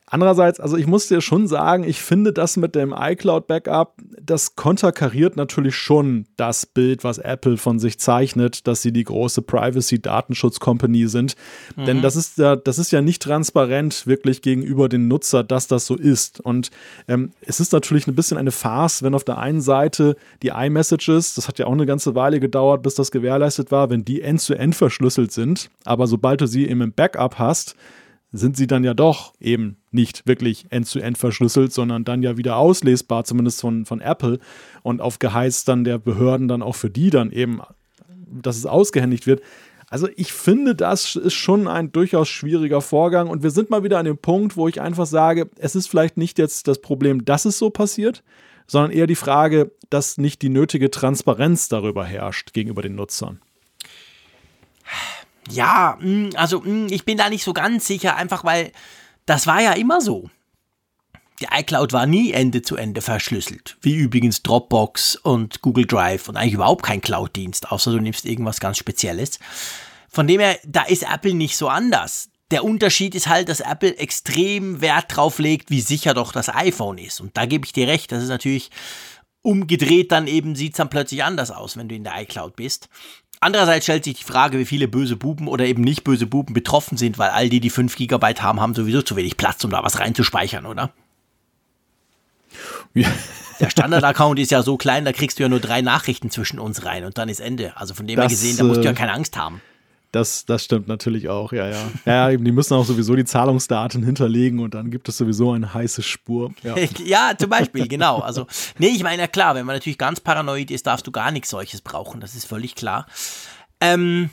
Andererseits, 0.08 0.60
also 0.60 0.78
ich 0.78 0.86
muss 0.86 1.08
dir 1.08 1.20
schon 1.20 1.48
sagen, 1.48 1.84
ich 1.84 2.00
finde 2.00 2.32
das 2.32 2.58
mit 2.58 2.76
dem 2.76 2.94
iCloud-Backup, 2.96 3.96
das 4.22 4.56
konterkariert 4.56 5.36
natürlich 5.36 5.76
schon 5.76 6.28
das 6.38 6.68
Bild, 6.68 7.04
was 7.04 7.18
Apple 7.18 7.58
von 7.58 7.80
sich 7.80 7.98
zeichnet, 7.98 8.68
dass 8.68 8.84
sie 8.84 8.94
die 8.94 9.04
große 9.04 9.42
Privacy-Datenschutz-Company 9.42 11.08
sind. 11.08 11.36
Mhm. 11.76 11.86
Denn 11.86 12.02
das 12.04 12.16
ist, 12.16 12.38
ja, 12.38 12.56
das 12.56 12.78
ist 12.78 12.92
ja 12.92 13.02
nicht 13.02 13.24
transparent 13.24 14.06
wirklich 14.06 14.44
gegenüber 14.44 14.90
den 14.90 15.08
Nutzer, 15.08 15.44
dass 15.44 15.66
das 15.66 15.88
so 15.88 15.96
ist. 15.96 16.40
Und 16.40 16.70
ähm, 17.08 17.32
es 17.42 17.60
ist 17.60 17.74
natürlich 17.74 18.06
ein 18.06 18.14
bisschen 18.14 18.38
eine 18.38 18.52
Farce, 18.52 19.02
wenn 19.02 19.16
auf 19.16 19.24
der 19.24 19.40
einen 19.40 19.62
Seite 19.62 20.16
die 20.44 20.50
iMessages, 20.50 21.34
das 21.34 21.48
hat 21.48 21.58
ja 21.58 21.66
auch 21.66 21.72
eine 21.72 21.88
ganze 21.88 22.14
Weile 22.14 22.40
gedauert, 22.40 22.84
bis 22.84 22.94
das 22.94 23.10
gewährleistet 23.10 23.72
war, 23.72 23.90
wenn 23.90 24.06
die 24.06 24.22
end-zu-end 24.22 24.76
-end 24.76 24.78
verschlüsselt 24.78 25.32
sind, 25.32 25.72
aber 25.84 26.06
sobald 26.06 26.42
du 26.42 26.48
sie 26.48 26.68
eben 26.68 26.82
im 26.82 26.94
Backup 26.94 27.40
hast, 27.40 27.76
sind 28.38 28.58
sie 28.58 28.68
dann 28.68 28.84
ja 28.84 28.94
doch 28.94 29.34
eben 29.40 29.78
nicht 29.92 30.28
wirklich 30.28 30.66
end-zu-end 30.70 31.18
-end 31.18 31.20
verschlüsselt, 31.20 31.74
sondern 31.74 32.04
dann 32.04 32.24
ja 32.24 32.38
wieder 32.38 32.58
auslesbar, 32.58 33.24
zumindest 33.24 33.62
von, 33.62 33.86
von 33.86 34.02
Apple 34.02 34.40
und 34.84 35.02
auf 35.02 35.20
Geheiß 35.20 35.64
dann 35.66 35.84
der 35.84 35.98
Behörden 35.98 36.48
dann 36.48 36.62
auch 36.62 36.76
für 36.76 36.90
die 36.90 37.10
dann 37.10 37.32
eben, 37.32 37.62
dass 38.28 38.58
es 38.58 38.66
ausgehändigt 38.66 39.28
wird. 39.28 39.42
Also 39.90 40.08
ich 40.16 40.34
finde, 40.34 40.76
das 40.76 41.16
ist 41.16 41.34
schon 41.34 41.68
ein 41.68 41.92
durchaus 41.92 42.28
schwieriger 42.28 42.82
Vorgang 42.82 43.30
und 43.30 43.44
wir 43.44 43.52
sind 43.52 43.70
mal 43.70 43.84
wieder 43.84 44.00
an 44.00 44.06
dem 44.06 44.18
Punkt, 44.18 44.58
wo 44.58 44.68
ich 44.68 44.82
einfach 44.82 45.06
sage, 45.06 45.50
es 45.58 45.76
ist 45.76 45.88
vielleicht 45.88 46.18
nicht 46.18 46.40
jetzt 46.40 46.68
das 46.68 46.82
Problem, 46.82 47.24
dass 47.24 47.46
es 47.46 47.58
so 47.58 47.70
passiert, 47.70 48.24
sondern 48.68 48.92
eher 48.92 49.08
die 49.08 49.16
Frage, 49.16 49.72
dass 49.90 50.18
nicht 50.18 50.42
die 50.42 50.50
nötige 50.50 50.90
Transparenz 50.90 51.70
darüber 51.70 52.04
herrscht 52.04 52.54
gegenüber 52.54 52.82
den 52.82 52.96
Nutzern. 52.96 53.40
Ja, 55.50 55.98
mm, 56.00 56.30
also 56.36 56.62
mm, 56.62 56.88
ich 56.90 57.06
bin 57.06 57.18
da 57.18 57.30
nicht 57.30 57.44
so 57.44 57.54
ganz 57.54 57.86
sicher, 57.86 58.16
einfach 58.16 58.44
weil 58.44 58.72
das 59.26 59.48
war 59.48 59.62
ja 59.62 59.74
immer 59.74 60.02
so. 60.02 60.30
Die 61.42 61.48
iCloud 61.52 61.92
war 61.92 62.06
nie 62.06 62.32
Ende 62.32 62.62
zu 62.62 62.78
Ende 62.78 63.02
verschlüsselt, 63.02 63.78
wie 63.82 63.96
übrigens 63.96 64.42
Dropbox 64.42 65.18
und 65.18 65.62
Google 65.62 65.86
Drive 65.86 66.30
und 66.30 66.38
eigentlich 66.38 66.54
überhaupt 66.54 66.84
kein 66.84 67.02
Cloud-Dienst, 67.02 67.72
außer 67.72 67.92
du 67.92 68.00
nimmst 68.00 68.26
irgendwas 68.26 68.62
ganz 68.62 68.78
Spezielles. 68.78 69.40
Von 70.08 70.28
dem 70.28 70.40
her, 70.40 70.58
da 70.66 70.84
ist 70.84 71.04
Apple 71.04 71.34
nicht 71.34 71.58
so 71.58 71.68
anders. 71.68 72.30
Der 72.52 72.64
Unterschied 72.64 73.16
ist 73.16 73.28
halt, 73.28 73.50
dass 73.50 73.60
Apple 73.60 73.98
extrem 73.98 74.80
Wert 74.80 75.06
drauf 75.10 75.40
legt, 75.40 75.72
wie 75.72 75.82
sicher 75.82 76.14
doch 76.14 76.32
das 76.32 76.48
iPhone 76.48 77.00
ist. 77.00 77.20
Und 77.20 77.36
da 77.36 77.46
gebe 77.46 77.66
ich 77.66 77.74
dir 77.74 77.88
recht, 77.88 78.14
das 78.14 78.24
ist 78.24 78.30
natürlich 78.30 78.70
umgedreht, 79.42 80.12
dann 80.12 80.28
eben 80.28 80.56
sieht 80.56 80.74
es 80.74 80.78
dann 80.78 80.90
plötzlich 80.90 81.24
anders 81.24 81.52
aus, 81.52 81.76
wenn 81.76 81.90
du 81.90 81.96
in 81.96 82.04
der 82.04 82.22
iCloud 82.22 82.56
bist. 82.56 82.88
Andererseits 83.46 83.86
stellt 83.86 84.04
sich 84.06 84.16
die 84.16 84.24
Frage, 84.24 84.58
wie 84.58 84.66
viele 84.66 84.88
böse 84.88 85.16
Buben 85.16 85.48
oder 85.48 85.68
eben 85.68 85.84
nicht 85.84 86.04
böse 86.04 86.26
Buben 86.26 86.56
betroffen 86.56 86.98
sind, 86.98 87.20
weil 87.20 87.30
all 87.30 87.48
die, 87.48 87.60
die 87.60 87.70
5 87.70 87.96
GB 87.96 88.34
haben, 88.40 88.60
haben 88.60 88.74
sowieso 88.74 89.04
zu 89.04 89.16
wenig 89.16 89.38
Platz, 89.38 89.64
um 89.64 89.70
da 89.70 89.84
was 89.84 90.00
reinzuspeichern, 90.00 90.66
oder? 90.66 90.92
Ja. 92.96 93.08
Der 93.60 93.70
Standard-Account 93.70 94.40
ist 94.40 94.50
ja 94.50 94.64
so 94.64 94.78
klein, 94.78 95.06
da 95.06 95.12
kriegst 95.12 95.38
du 95.38 95.44
ja 95.44 95.50
nur 95.50 95.60
drei 95.60 95.84
Nachrichten 95.84 96.32
zwischen 96.32 96.58
uns 96.58 96.86
rein 96.86 97.06
und 97.06 97.20
dann 97.20 97.30
ist 97.30 97.40
Ende. 97.40 97.78
Also 97.78 97.94
von 97.94 98.08
dem 98.08 98.20
her 98.20 98.28
gesehen, 98.28 98.58
da 98.58 98.64
musst 98.64 98.80
du 98.80 98.86
ja 98.86 98.92
äh, 98.94 98.96
keine 98.96 99.14
Angst 99.14 99.38
haben. 99.38 99.62
Das, 100.16 100.46
das 100.46 100.64
stimmt 100.64 100.88
natürlich 100.88 101.28
auch, 101.28 101.52
ja, 101.52 101.68
ja. 101.68 101.92
Ja, 102.06 102.32
eben, 102.32 102.46
die 102.46 102.54
müssen 102.54 102.74
auch 102.74 102.86
sowieso 102.86 103.18
die 103.18 103.26
Zahlungsdaten 103.26 104.02
hinterlegen 104.02 104.60
und 104.60 104.74
dann 104.74 104.90
gibt 104.90 105.10
es 105.10 105.18
sowieso 105.18 105.52
eine 105.52 105.74
heiße 105.74 106.02
Spur. 106.04 106.54
Ja, 106.64 106.78
ja 107.06 107.34
zum 107.38 107.50
Beispiel, 107.50 107.86
genau. 107.90 108.20
Also, 108.20 108.48
nee, 108.78 108.88
ich 108.88 109.04
meine, 109.04 109.24
ja 109.24 109.28
klar, 109.28 109.56
wenn 109.56 109.66
man 109.66 109.76
natürlich 109.76 109.98
ganz 109.98 110.22
paranoid 110.22 110.72
ist, 110.72 110.88
darfst 110.88 111.06
du 111.06 111.12
gar 111.12 111.32
nichts 111.32 111.50
solches 111.50 111.82
brauchen, 111.82 112.22
das 112.22 112.34
ist 112.34 112.46
völlig 112.46 112.76
klar. 112.76 113.08
Ähm, 113.82 114.30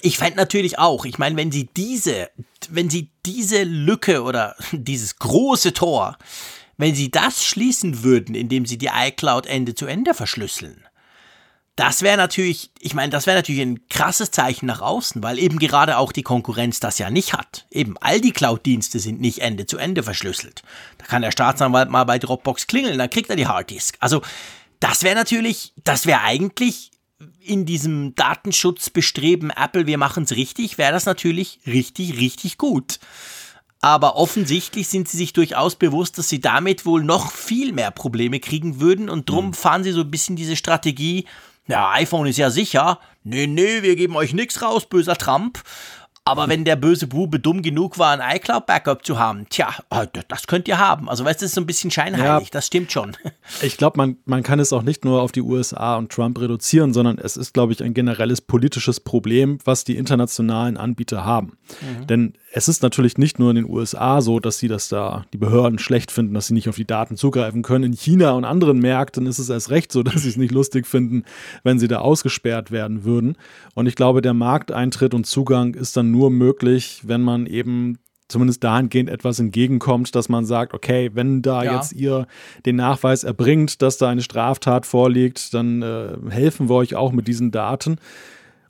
ich 0.00 0.18
fände 0.18 0.36
natürlich 0.36 0.80
auch, 0.80 1.04
ich 1.04 1.18
meine, 1.18 1.36
wenn 1.36 1.52
sie 1.52 1.68
diese, 1.76 2.28
wenn 2.68 2.90
sie 2.90 3.12
diese 3.24 3.62
Lücke 3.62 4.24
oder 4.24 4.56
dieses 4.72 5.20
große 5.20 5.74
Tor, 5.74 6.18
wenn 6.76 6.96
sie 6.96 7.12
das 7.12 7.44
schließen 7.44 8.02
würden, 8.02 8.34
indem 8.34 8.66
sie 8.66 8.78
die 8.78 8.90
iCloud 8.92 9.46
Ende 9.46 9.76
zu 9.76 9.86
Ende 9.86 10.12
verschlüsseln, 10.12 10.83
das 11.76 12.02
wäre 12.02 12.16
natürlich, 12.16 12.70
ich 12.78 12.94
meine, 12.94 13.10
das 13.10 13.26
wäre 13.26 13.36
natürlich 13.36 13.62
ein 13.62 13.88
krasses 13.88 14.30
Zeichen 14.30 14.66
nach 14.66 14.80
außen, 14.80 15.22
weil 15.22 15.40
eben 15.40 15.58
gerade 15.58 15.98
auch 15.98 16.12
die 16.12 16.22
Konkurrenz 16.22 16.78
das 16.78 16.98
ja 16.98 17.10
nicht 17.10 17.32
hat. 17.32 17.66
Eben 17.70 17.96
all 18.00 18.20
die 18.20 18.30
Cloud-Dienste 18.30 19.00
sind 19.00 19.20
nicht 19.20 19.40
Ende 19.40 19.66
zu 19.66 19.78
Ende 19.78 20.04
verschlüsselt. 20.04 20.62
Da 20.98 21.06
kann 21.06 21.22
der 21.22 21.32
Staatsanwalt 21.32 21.90
mal 21.90 22.04
bei 22.04 22.20
Dropbox 22.20 22.68
klingeln, 22.68 22.98
dann 22.98 23.10
kriegt 23.10 23.28
er 23.28 23.36
die 23.36 23.48
Harddisk. 23.48 23.96
Also 23.98 24.22
das 24.78 25.02
wäre 25.02 25.16
natürlich, 25.16 25.72
das 25.82 26.06
wäre 26.06 26.20
eigentlich 26.20 26.92
in 27.40 27.66
diesem 27.66 28.14
Datenschutzbestreben 28.14 29.50
Apple, 29.50 29.86
wir 29.86 29.98
machen 29.98 30.24
es 30.24 30.36
richtig, 30.36 30.78
wäre 30.78 30.92
das 30.92 31.06
natürlich 31.06 31.60
richtig, 31.66 32.18
richtig 32.18 32.56
gut. 32.56 33.00
Aber 33.80 34.16
offensichtlich 34.16 34.88
sind 34.88 35.08
sie 35.08 35.18
sich 35.18 35.32
durchaus 35.32 35.74
bewusst, 35.74 36.16
dass 36.16 36.28
sie 36.28 36.40
damit 36.40 36.86
wohl 36.86 37.04
noch 37.04 37.32
viel 37.32 37.72
mehr 37.72 37.90
Probleme 37.90 38.40
kriegen 38.40 38.80
würden 38.80 39.10
und 39.10 39.28
drum 39.28 39.48
mhm. 39.48 39.54
fahren 39.54 39.84
sie 39.84 39.92
so 39.92 40.00
ein 40.02 40.10
bisschen 40.10 40.36
diese 40.36 40.56
Strategie, 40.56 41.26
ja, 41.66 41.92
iPhone 41.92 42.26
ist 42.26 42.38
ja 42.38 42.50
sicher. 42.50 42.98
Nee, 43.22 43.46
nee, 43.46 43.82
wir 43.82 43.96
geben 43.96 44.16
euch 44.16 44.34
nichts 44.34 44.60
raus, 44.62 44.86
böser 44.86 45.16
Trump. 45.16 45.62
Aber 46.26 46.48
wenn 46.48 46.64
der 46.64 46.76
böse 46.76 47.06
Bube 47.06 47.38
dumm 47.38 47.60
genug 47.60 47.98
war, 47.98 48.18
ein 48.18 48.36
iCloud-Backup 48.36 49.04
zu 49.04 49.18
haben, 49.18 49.46
tja, 49.50 49.74
äh, 49.90 50.06
das 50.28 50.46
könnt 50.46 50.68
ihr 50.68 50.78
haben. 50.78 51.10
Also 51.10 51.22
weißt 51.22 51.42
du, 51.42 51.44
das 51.44 51.50
ist 51.50 51.54
so 51.54 51.60
ein 51.60 51.66
bisschen 51.66 51.90
scheinheilig, 51.90 52.48
ja, 52.48 52.50
das 52.50 52.66
stimmt 52.66 52.90
schon. 52.90 53.14
Ich 53.62 53.76
glaube, 53.76 53.98
man, 53.98 54.16
man 54.24 54.42
kann 54.42 54.58
es 54.58 54.72
auch 54.72 54.82
nicht 54.82 55.04
nur 55.04 55.20
auf 55.20 55.32
die 55.32 55.42
USA 55.42 55.96
und 55.96 56.10
Trump 56.10 56.40
reduzieren, 56.40 56.94
sondern 56.94 57.18
es 57.18 57.36
ist, 57.36 57.52
glaube 57.52 57.74
ich, 57.74 57.82
ein 57.82 57.92
generelles 57.92 58.40
politisches 58.40 59.00
Problem, 59.00 59.58
was 59.64 59.84
die 59.84 59.98
internationalen 59.98 60.78
Anbieter 60.78 61.26
haben. 61.26 61.58
Mhm. 61.82 62.06
Denn 62.06 62.32
es 62.56 62.68
ist 62.68 62.84
natürlich 62.84 63.18
nicht 63.18 63.40
nur 63.40 63.50
in 63.50 63.56
den 63.56 63.68
USA 63.68 64.20
so, 64.20 64.38
dass 64.38 64.58
sie 64.58 64.68
das 64.68 64.88
da, 64.88 65.24
die 65.32 65.38
Behörden 65.38 65.80
schlecht 65.80 66.12
finden, 66.12 66.34
dass 66.34 66.46
sie 66.46 66.54
nicht 66.54 66.68
auf 66.68 66.76
die 66.76 66.86
Daten 66.86 67.16
zugreifen 67.16 67.62
können. 67.62 67.82
In 67.82 67.92
China 67.94 68.30
und 68.30 68.44
anderen 68.44 68.78
Märkten 68.78 69.26
ist 69.26 69.40
es 69.40 69.48
erst 69.48 69.70
recht 69.70 69.90
so, 69.90 70.02
dass 70.04 70.22
sie 70.22 70.28
es 70.28 70.36
nicht 70.36 70.52
lustig 70.52 70.86
finden, 70.86 71.24
wenn 71.64 71.80
sie 71.80 71.88
da 71.88 71.98
ausgesperrt 71.98 72.70
werden 72.70 73.02
würden. 73.02 73.36
Und 73.74 73.88
ich 73.88 73.96
glaube, 73.96 74.22
der 74.22 74.34
Markteintritt 74.34 75.14
und 75.14 75.26
Zugang 75.26 75.74
ist 75.74 75.96
dann 75.96 76.12
nur 76.12 76.30
möglich, 76.30 77.00
wenn 77.02 77.22
man 77.22 77.46
eben 77.46 77.98
zumindest 78.28 78.62
dahingehend 78.62 79.10
etwas 79.10 79.40
entgegenkommt, 79.40 80.14
dass 80.14 80.28
man 80.28 80.44
sagt, 80.44 80.74
okay, 80.74 81.10
wenn 81.12 81.42
da 81.42 81.64
ja. 81.64 81.74
jetzt 81.74 81.92
ihr 81.92 82.28
den 82.66 82.76
Nachweis 82.76 83.24
erbringt, 83.24 83.82
dass 83.82 83.98
da 83.98 84.08
eine 84.08 84.22
Straftat 84.22 84.86
vorliegt, 84.86 85.52
dann 85.54 85.82
äh, 85.82 86.12
helfen 86.30 86.68
wir 86.68 86.76
euch 86.76 86.94
auch 86.94 87.10
mit 87.10 87.26
diesen 87.26 87.50
Daten. 87.50 87.98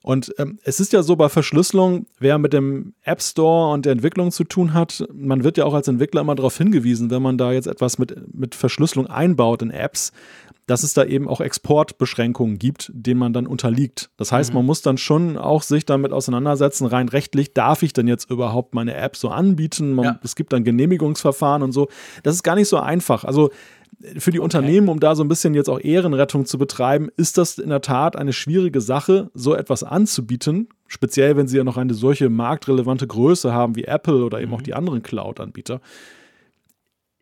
Und 0.05 0.35
ähm, 0.37 0.59
es 0.65 0.81
ist 0.81 0.93
ja 0.93 1.03
so 1.03 1.17
bei 1.17 1.31
Verschlüsselung, 1.31 2.05
wer 2.19 2.37
mit 2.37 2.53
dem 2.53 2.93
App 3.05 3.23
Store 3.23 3.73
und 3.73 3.87
der 3.87 3.93
Entwicklung 3.93 4.33
zu 4.33 4.45
tun 4.45 4.75
hat, 4.75 5.03
man 5.11 5.45
wird 5.45 5.57
ja 5.57 5.65
auch 5.65 5.73
als 5.73 5.89
Entwickler 5.89 6.21
immer 6.21 6.35
darauf 6.35 6.59
hingewiesen, 6.59 7.11
wenn 7.11 7.23
man 7.23 7.39
da 7.39 7.53
jetzt 7.53 7.67
etwas 7.67 7.97
mit, 7.97 8.15
mit 8.35 8.55
Verschlüsselung 8.55 9.07
einbaut 9.07 9.63
in 9.63 9.71
Apps, 9.71 10.13
dass 10.67 10.83
es 10.83 10.93
da 10.93 11.05
eben 11.05 11.27
auch 11.27 11.41
Exportbeschränkungen 11.41 12.59
gibt, 12.59 12.93
denen 12.95 13.19
man 13.19 13.33
dann 13.33 13.47
unterliegt. 13.47 14.11
Das 14.19 14.31
heißt, 14.31 14.51
mhm. 14.51 14.59
man 14.59 14.67
muss 14.67 14.83
dann 14.83 14.99
schon 14.99 15.39
auch 15.39 15.63
sich 15.63 15.87
damit 15.87 16.13
auseinandersetzen, 16.13 16.87
rein 16.87 17.09
rechtlich, 17.09 17.55
darf 17.55 17.83
ich 17.83 17.95
denn 17.95 18.07
jetzt 18.07 18.31
überhaupt 18.31 18.75
meine 18.75 18.95
App 18.95 19.17
so 19.17 19.31
anbieten? 19.31 19.95
Man, 19.95 20.05
ja. 20.05 20.21
Es 20.23 20.37
gibt 20.37 20.53
dann 20.53 20.65
Genehmigungsverfahren 20.65 21.63
und 21.63 21.73
so. 21.73 21.89
Das 22.23 22.35
ist 22.35 22.43
gar 22.43 22.57
nicht 22.57 22.69
so 22.69 22.77
einfach. 22.77 23.25
Also 23.25 23.49
für 24.19 24.31
die 24.31 24.39
okay. 24.39 24.45
Unternehmen, 24.45 24.89
um 24.89 25.01
da 25.01 25.15
so 25.15 25.23
ein 25.23 25.29
bisschen 25.29 25.55
jetzt 25.55 25.69
auch 25.69 25.81
Ehrenrettung 25.81 26.47
zu 26.47 26.59
betreiben, 26.59 27.09
ist 27.17 27.39
das 27.39 27.59
in 27.59 27.71
der 27.71 27.81
Tat 27.81 28.17
eine 28.17 28.33
schwierige 28.33 28.81
Sache, 28.81 29.31
so 29.35 29.55
etwas 29.55 29.83
anzubieten. 29.83 30.69
Speziell, 30.87 31.37
wenn 31.37 31.49
sie 31.49 31.57
ja 31.57 31.65
noch 31.65 31.77
eine 31.77 31.95
solche 31.95 32.29
marktrelevante 32.29 33.07
Größe 33.07 33.53
haben 33.53 33.77
wie 33.77 33.85
Apple 33.85 34.25
oder 34.25 34.41
eben 34.41 34.51
mhm. 34.51 34.57
auch 34.57 34.63
die 34.63 34.75
anderen 34.75 35.03
Cloud-Anbieter. 35.03 35.81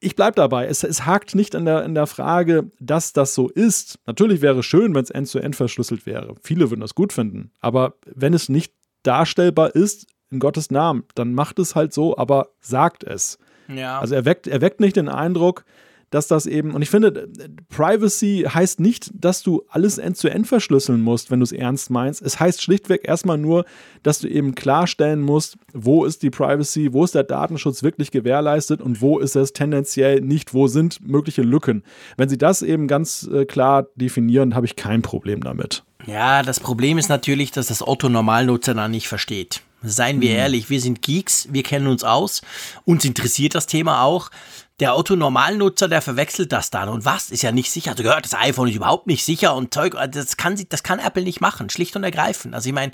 Ich 0.01 0.17
bleibe 0.17 0.35
dabei, 0.35 0.67
es, 0.67 0.83
es, 0.83 1.07
hakt 1.07 1.37
nicht 1.37 1.55
in 1.55 1.65
der, 1.65 1.85
in 1.85 1.95
der 1.95 2.09
Frage, 2.09 2.71
dass 2.81 3.13
das 3.13 3.35
so 3.35 3.49
ist. 3.49 4.01
Natürlich 4.05 4.43
wäre 4.43 4.59
es 4.59 4.67
schön, 4.67 4.95
wenn 4.95 5.05
es 5.05 5.11
end-zu-end 5.11 5.55
verschlüsselt 5.55 6.07
wäre. 6.07 6.35
Viele 6.43 6.71
würden 6.71 6.81
das 6.81 6.97
gut 6.97 7.13
finden. 7.13 7.53
Aber 7.61 7.95
wenn 8.05 8.35
es 8.35 8.49
nicht 8.49 8.75
darstellbar 9.05 9.77
ist, 9.77 10.07
in 10.33 10.41
Gottes 10.41 10.71
Namen, 10.71 11.05
dann 11.15 11.35
macht 11.35 11.59
es 11.61 11.77
halt 11.77 11.93
so, 11.93 12.17
aber 12.17 12.49
sagt 12.61 13.05
es. 13.05 13.39
Ja. 13.69 14.01
Also 14.01 14.15
er 14.15 14.25
weckt, 14.25 14.47
er 14.47 14.61
weckt 14.61 14.81
nicht 14.81 14.97
den 14.97 15.09
Eindruck, 15.09 15.65
dass 16.13 16.29
das 16.29 16.47
eben, 16.47 16.73
und 16.73 16.83
ich 16.83 16.91
finde, 16.91 17.29
Privacy 17.71 18.47
heißt 18.47 18.81
nicht, 18.81 19.11
dass 19.15 19.43
du 19.43 19.65
alles 19.69 19.97
end-zu-end 19.97 20.45
-end 20.45 20.49
verschlüsseln 20.49 21.01
musst, 21.01 21.31
wenn 21.31 21.41
du 21.41 21.45
es 21.45 21.53
ernst 21.53 21.91
meinst. 21.91 22.21
Es 22.21 22.39
heißt 22.39 22.63
schlichtweg 22.63 23.09
erstmal 23.09 23.39
nur, 23.39 23.65
dass 24.03 24.19
du 24.19 24.29
eben 24.29 24.55
klarstellen 24.55 25.23
musst, 25.23 25.57
wo 25.73 26.05
ist 26.05 26.23
die 26.23 26.29
Privacy, 26.29 26.93
wo 26.93 27.05
ist 27.05 27.15
der 27.15 27.25
Datenschutz 27.25 27.83
wirklich 27.83 28.11
gewährleistet 28.11 28.83
und 28.83 29.01
wo 29.01 29.19
ist 29.19 29.37
es 29.37 29.55
tendenziell 29.55 30.21
nicht, 30.21 30.53
wo 30.53 30.67
sind 30.67 31.07
mögliche 31.07 31.43
Lücken. 31.43 31.83
Wenn 32.19 32.29
sie 32.29 32.39
das 32.39 32.61
eben 32.61 32.89
ganz 32.89 33.29
äh, 33.33 33.47
klar 33.47 33.87
definieren, 33.97 34.55
habe 34.55 34.67
ich 34.67 34.77
kein 34.77 35.01
Problem 35.01 35.43
damit. 35.43 35.83
Ja, 36.07 36.43
das 36.43 36.61
Problem 36.61 36.99
ist 36.99 37.09
natürlich, 37.09 37.53
dass 37.53 37.69
das 37.69 37.87
Otto-Normalnutzer 37.87 38.75
da 38.75 38.87
nicht 38.87 39.09
versteht. 39.09 39.63
Seien 39.83 40.21
wir 40.21 40.31
mhm. 40.31 40.37
ehrlich, 40.37 40.71
wir 40.71 40.81
sind 40.81 41.01
Geeks, 41.03 41.49
wir 41.51 41.63
kennen 41.63 41.87
uns 41.87 42.05
aus, 42.05 42.43
uns 42.85 43.05
interessiert 43.05 43.55
das 43.55 43.67
Thema 43.67 44.03
auch 44.03 44.31
der 44.83 44.97
Otto-Normalnutzer, 44.97 45.87
der 45.87 46.03
verwechselt 46.03 46.51
das 46.51 46.71
dann. 46.71 46.89
Und 46.89 47.05
was? 47.05 47.31
Ist 47.31 47.43
ja 47.43 47.53
nicht 47.53 47.71
sicher. 47.71 47.93
Also 47.93 48.03
gehört, 48.03 48.25
das 48.25 48.35
iPhone 48.35 48.69
ist 48.69 48.75
überhaupt 48.75 49.07
nicht 49.07 49.25
sicher 49.25 49.55
und 49.55 49.73
Zeug. 49.73 49.95
Also 49.95 50.21
das 50.21 50.37
kann, 50.37 50.61
das 50.69 50.83
kann 50.83 50.99
Apple 50.99 51.23
nicht 51.23 51.41
machen. 51.41 51.71
Schlicht 51.71 51.95
und 51.95 52.03
ergreifend. 52.03 52.53
Also 52.53 52.69
ich 52.69 52.75
meine, 52.75 52.91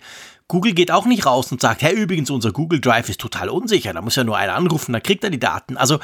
Google 0.49 0.75
geht 0.75 0.91
auch 0.91 1.07
nicht 1.07 1.25
raus 1.25 1.51
und 1.51 1.63
sagt, 1.63 1.81
hey, 1.81 1.95
übrigens, 1.95 2.29
unser 2.29 2.53
Google 2.53 2.81
Drive 2.81 3.09
ist 3.09 3.21
total 3.21 3.49
unsicher. 3.49 3.95
Da 3.95 4.03
muss 4.03 4.17
ja 4.17 4.25
nur 4.25 4.37
einer 4.37 4.55
anrufen, 4.55 4.93
dann 4.93 5.03
kriegt 5.03 5.25
er 5.25 5.31
die 5.31 5.41
Daten. 5.41 5.79
Also 5.79 5.99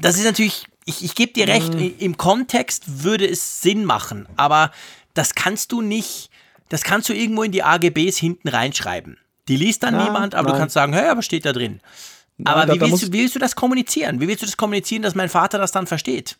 das 0.00 0.16
ist 0.16 0.24
natürlich, 0.24 0.66
ich, 0.84 1.04
ich 1.04 1.16
gebe 1.16 1.32
dir 1.32 1.48
recht, 1.48 1.74
mhm. 1.74 1.94
im 1.98 2.16
Kontext 2.16 3.02
würde 3.02 3.28
es 3.28 3.60
Sinn 3.60 3.84
machen. 3.84 4.28
Aber 4.36 4.70
das 5.14 5.34
kannst 5.34 5.72
du 5.72 5.82
nicht, 5.82 6.30
das 6.68 6.84
kannst 6.84 7.08
du 7.08 7.12
irgendwo 7.12 7.42
in 7.42 7.50
die 7.50 7.64
AGBs 7.64 8.18
hinten 8.18 8.46
reinschreiben. 8.46 9.18
Die 9.48 9.56
liest 9.56 9.82
dann 9.82 9.94
ja, 9.94 10.04
niemand, 10.04 10.36
aber 10.36 10.50
nein. 10.50 10.54
du 10.54 10.60
kannst 10.60 10.74
sagen, 10.74 10.92
hey, 10.92 11.08
aber 11.08 11.22
steht 11.22 11.44
da 11.44 11.52
drin. 11.52 11.80
Aber 12.44 12.66
da, 12.66 12.74
wie, 12.74 12.80
willst 12.80 13.02
du, 13.02 13.12
wie 13.12 13.20
willst 13.20 13.34
du 13.34 13.38
das 13.38 13.56
kommunizieren? 13.56 14.20
Wie 14.20 14.28
willst 14.28 14.42
du 14.42 14.46
das 14.46 14.56
kommunizieren, 14.56 15.02
dass 15.02 15.14
mein 15.14 15.28
Vater 15.28 15.58
das 15.58 15.72
dann 15.72 15.86
versteht? 15.86 16.36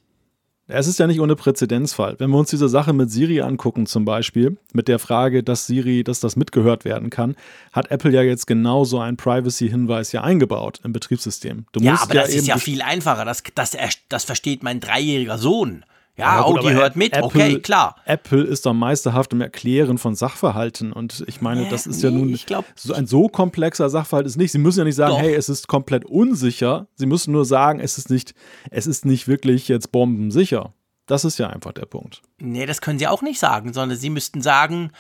Es 0.70 0.86
ist 0.86 0.98
ja 0.98 1.06
nicht 1.06 1.20
ohne 1.20 1.34
Präzedenzfall. 1.34 2.16
Wenn 2.18 2.28
wir 2.28 2.36
uns 2.36 2.50
diese 2.50 2.68
Sache 2.68 2.92
mit 2.92 3.10
Siri 3.10 3.40
angucken, 3.40 3.86
zum 3.86 4.04
Beispiel, 4.04 4.58
mit 4.74 4.86
der 4.86 4.98
Frage, 4.98 5.42
dass 5.42 5.66
Siri, 5.66 6.04
dass 6.04 6.20
das 6.20 6.36
mitgehört 6.36 6.84
werden 6.84 7.08
kann, 7.08 7.36
hat 7.72 7.90
Apple 7.90 8.10
ja 8.12 8.20
jetzt 8.20 8.46
genauso 8.46 8.98
einen 8.98 9.16
Privacy-Hinweis 9.16 10.12
ja 10.12 10.22
eingebaut 10.22 10.80
im 10.84 10.92
Betriebssystem. 10.92 11.64
Du 11.72 11.80
ja, 11.80 11.98
aber 12.02 12.14
ja 12.14 12.20
das 12.20 12.34
ist 12.34 12.46
ja 12.46 12.58
viel 12.58 12.82
einfacher. 12.82 13.24
Das, 13.24 13.42
das, 13.54 13.74
das 14.10 14.24
versteht 14.24 14.62
mein 14.62 14.78
dreijähriger 14.78 15.38
Sohn. 15.38 15.84
Ja, 16.18 16.42
gut, 16.42 16.58
Audi 16.58 16.72
hört 16.72 16.96
mit, 16.96 17.12
Apple, 17.12 17.26
okay, 17.26 17.60
klar. 17.60 17.94
Apple 18.04 18.42
ist 18.42 18.66
doch 18.66 18.74
meisterhaft 18.74 19.32
im 19.32 19.40
Erklären 19.40 19.98
von 19.98 20.16
Sachverhalten 20.16 20.92
und 20.92 21.24
ich 21.28 21.40
meine, 21.40 21.64
ja, 21.64 21.70
das 21.70 21.86
ist 21.86 22.02
nee, 22.02 22.08
ja 22.08 22.10
nun 22.10 22.32
glaub, 22.44 22.64
so 22.74 22.92
ein 22.92 23.06
so 23.06 23.28
komplexer 23.28 23.88
Sachverhalt 23.88 24.26
ist 24.26 24.36
nicht. 24.36 24.50
Sie 24.50 24.58
müssen 24.58 24.80
ja 24.80 24.84
nicht 24.84 24.96
sagen, 24.96 25.12
doch. 25.12 25.20
hey, 25.20 25.34
es 25.34 25.48
ist 25.48 25.68
komplett 25.68 26.04
unsicher. 26.04 26.88
Sie 26.96 27.06
müssen 27.06 27.30
nur 27.30 27.44
sagen, 27.44 27.78
es 27.78 27.98
ist 27.98 28.10
nicht, 28.10 28.34
es 28.70 28.88
ist 28.88 29.04
nicht 29.04 29.28
wirklich 29.28 29.68
jetzt 29.68 29.92
bombensicher. 29.92 30.74
Das 31.06 31.24
ist 31.24 31.38
ja 31.38 31.48
einfach 31.48 31.72
der 31.72 31.86
Punkt. 31.86 32.20
Nee, 32.38 32.66
das 32.66 32.80
können 32.80 32.98
sie 32.98 33.06
auch 33.06 33.22
nicht 33.22 33.38
sagen, 33.38 33.72
sondern 33.72 33.96
sie 33.96 34.10
müssten 34.10 34.42
sagen, 34.42 34.90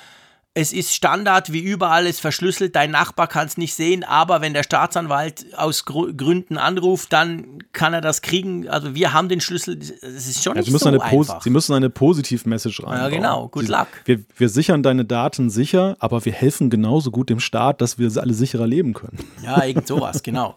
es 0.54 0.72
ist 0.72 0.92
Standard 0.92 1.52
wie 1.52 1.60
überall, 1.60 2.06
ist 2.06 2.20
verschlüsselt, 2.20 2.74
dein 2.74 2.90
Nachbar 2.90 3.28
kann 3.28 3.46
es 3.46 3.56
nicht 3.58 3.74
sehen, 3.74 4.02
aber 4.02 4.40
wenn 4.40 4.54
der 4.54 4.64
Staatsanwalt 4.64 5.46
aus 5.56 5.84
Gründen 5.84 6.58
anruft, 6.58 7.12
dann 7.12 7.62
kann 7.72 7.94
er 7.94 8.00
das 8.00 8.22
kriegen. 8.22 8.68
Also 8.68 8.94
wir 8.94 9.12
haben 9.12 9.28
den 9.28 9.40
Schlüssel, 9.40 9.78
es 9.78 10.00
ist 10.02 10.42
schon 10.42 10.56
ja, 10.56 10.62
nicht 10.62 10.76
so 10.76 10.88
einfach. 10.88 11.42
Sie 11.42 11.50
müssen 11.50 11.74
eine 11.74 11.90
Positiv-Message 11.90 12.82
rein. 12.82 12.98
Ja, 12.98 13.08
genau, 13.08 13.48
good 13.48 13.66
Sie, 13.66 13.72
luck. 13.72 13.86
Wir, 14.04 14.24
wir 14.36 14.48
sichern 14.48 14.82
deine 14.82 15.04
Daten 15.04 15.48
sicher, 15.48 15.96
aber 16.00 16.24
wir 16.24 16.32
helfen 16.32 16.70
genauso 16.70 17.12
gut 17.12 17.30
dem 17.30 17.40
Staat, 17.40 17.80
dass 17.80 17.98
wir 17.98 18.10
alle 18.20 18.34
sicherer 18.34 18.66
leben 18.66 18.94
können. 18.94 19.18
Ja, 19.44 19.62
irgend 19.62 19.86
sowas, 19.86 20.22
genau. 20.22 20.56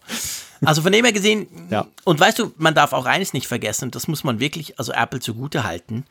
Also 0.63 0.82
von 0.84 0.91
dem 0.91 1.06
her 1.06 1.13
gesehen, 1.13 1.47
ja. 1.69 1.88
und 2.04 2.19
weißt 2.19 2.38
du, 2.39 2.51
man 2.58 2.75
darf 2.75 2.93
auch 2.93 3.06
eines 3.06 3.34
nicht 3.34 3.47
vergessen, 3.47 3.86
und 3.86 3.95
das 3.95 4.08
muss 4.08 4.23
man 4.23 4.39
wirklich, 4.39 4.77
also 4.80 4.91
Apple 4.93 5.19
zugute 5.19 5.63
halten. 5.63 6.06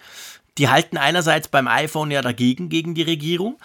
Die 0.61 0.68
halten 0.68 0.99
einerseits 0.99 1.49
beim 1.49 1.66
iPhone 1.68 2.11
ja 2.11 2.20
dagegen, 2.20 2.68
gegen 2.68 2.94
die 2.94 3.01
Regierung. 3.01 3.57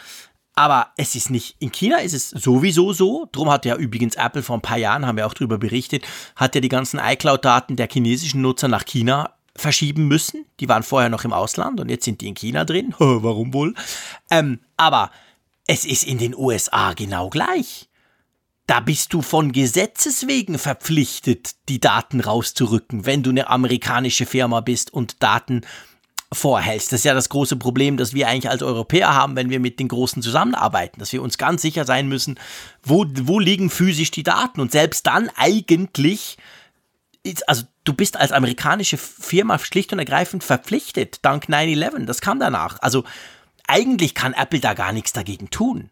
Aber 0.53 0.93
es 0.95 1.13
ist 1.15 1.29
nicht, 1.29 1.57
in 1.59 1.73
China 1.73 1.97
ist 1.97 2.13
es 2.13 2.29
sowieso 2.29 2.93
so. 2.93 3.27
Drum 3.33 3.51
hat 3.51 3.65
ja 3.65 3.75
übrigens 3.75 4.15
Apple 4.15 4.41
vor 4.41 4.55
ein 4.55 4.61
paar 4.61 4.77
Jahren, 4.77 5.05
haben 5.05 5.17
wir 5.17 5.27
auch 5.27 5.33
darüber 5.33 5.57
berichtet, 5.57 6.05
hat 6.37 6.55
ja 6.55 6.61
die 6.61 6.69
ganzen 6.69 6.97
iCloud-Daten 6.97 7.75
der 7.75 7.89
chinesischen 7.91 8.41
Nutzer 8.41 8.69
nach 8.69 8.85
China 8.85 9.33
verschieben 9.57 10.07
müssen. 10.07 10.45
Die 10.61 10.69
waren 10.69 10.83
vorher 10.83 11.09
noch 11.09 11.25
im 11.25 11.33
Ausland 11.33 11.81
und 11.81 11.89
jetzt 11.89 12.05
sind 12.05 12.21
die 12.21 12.29
in 12.29 12.35
China 12.35 12.63
drin. 12.63 12.95
Warum 12.97 13.53
wohl? 13.53 13.73
Ähm, 14.29 14.61
aber 14.77 15.11
es 15.67 15.83
ist 15.83 16.05
in 16.05 16.17
den 16.17 16.33
USA 16.33 16.93
genau 16.93 17.29
gleich. 17.29 17.89
Da 18.67 18.79
bist 18.79 19.13
du 19.13 19.21
von 19.21 19.51
Gesetzes 19.51 20.27
wegen 20.27 20.57
verpflichtet, 20.57 21.55
die 21.67 21.81
Daten 21.81 22.21
rauszurücken, 22.21 23.05
wenn 23.05 23.21
du 23.21 23.31
eine 23.31 23.49
amerikanische 23.49 24.25
Firma 24.25 24.61
bist 24.61 24.93
und 24.93 25.21
Daten 25.21 25.65
vorhältst. 26.31 26.91
Das 26.91 27.01
ist 27.01 27.05
ja 27.05 27.13
das 27.13 27.29
große 27.29 27.55
Problem, 27.55 27.97
das 27.97 28.13
wir 28.13 28.27
eigentlich 28.27 28.49
als 28.49 28.63
Europäer 28.63 29.13
haben, 29.13 29.35
wenn 29.35 29.49
wir 29.49 29.59
mit 29.59 29.79
den 29.79 29.87
Großen 29.87 30.21
zusammenarbeiten, 30.21 30.99
dass 30.99 31.13
wir 31.13 31.21
uns 31.21 31.37
ganz 31.37 31.61
sicher 31.61 31.85
sein 31.85 32.07
müssen, 32.07 32.39
wo, 32.83 33.05
wo 33.07 33.39
liegen 33.39 33.69
physisch 33.69 34.11
die 34.11 34.23
Daten. 34.23 34.59
Und 34.61 34.71
selbst 34.71 35.05
dann 35.07 35.29
eigentlich, 35.35 36.37
also 37.47 37.63
du 37.83 37.93
bist 37.93 38.17
als 38.17 38.31
amerikanische 38.31 38.97
Firma 38.97 39.59
schlicht 39.59 39.93
und 39.93 39.99
ergreifend 39.99 40.43
verpflichtet, 40.43 41.19
dank 41.21 41.45
9-11, 41.45 42.05
das 42.05 42.21
kam 42.21 42.39
danach. 42.39 42.79
Also 42.81 43.03
eigentlich 43.67 44.15
kann 44.15 44.33
Apple 44.33 44.59
da 44.59 44.73
gar 44.73 44.91
nichts 44.91 45.13
dagegen 45.13 45.49
tun. 45.49 45.89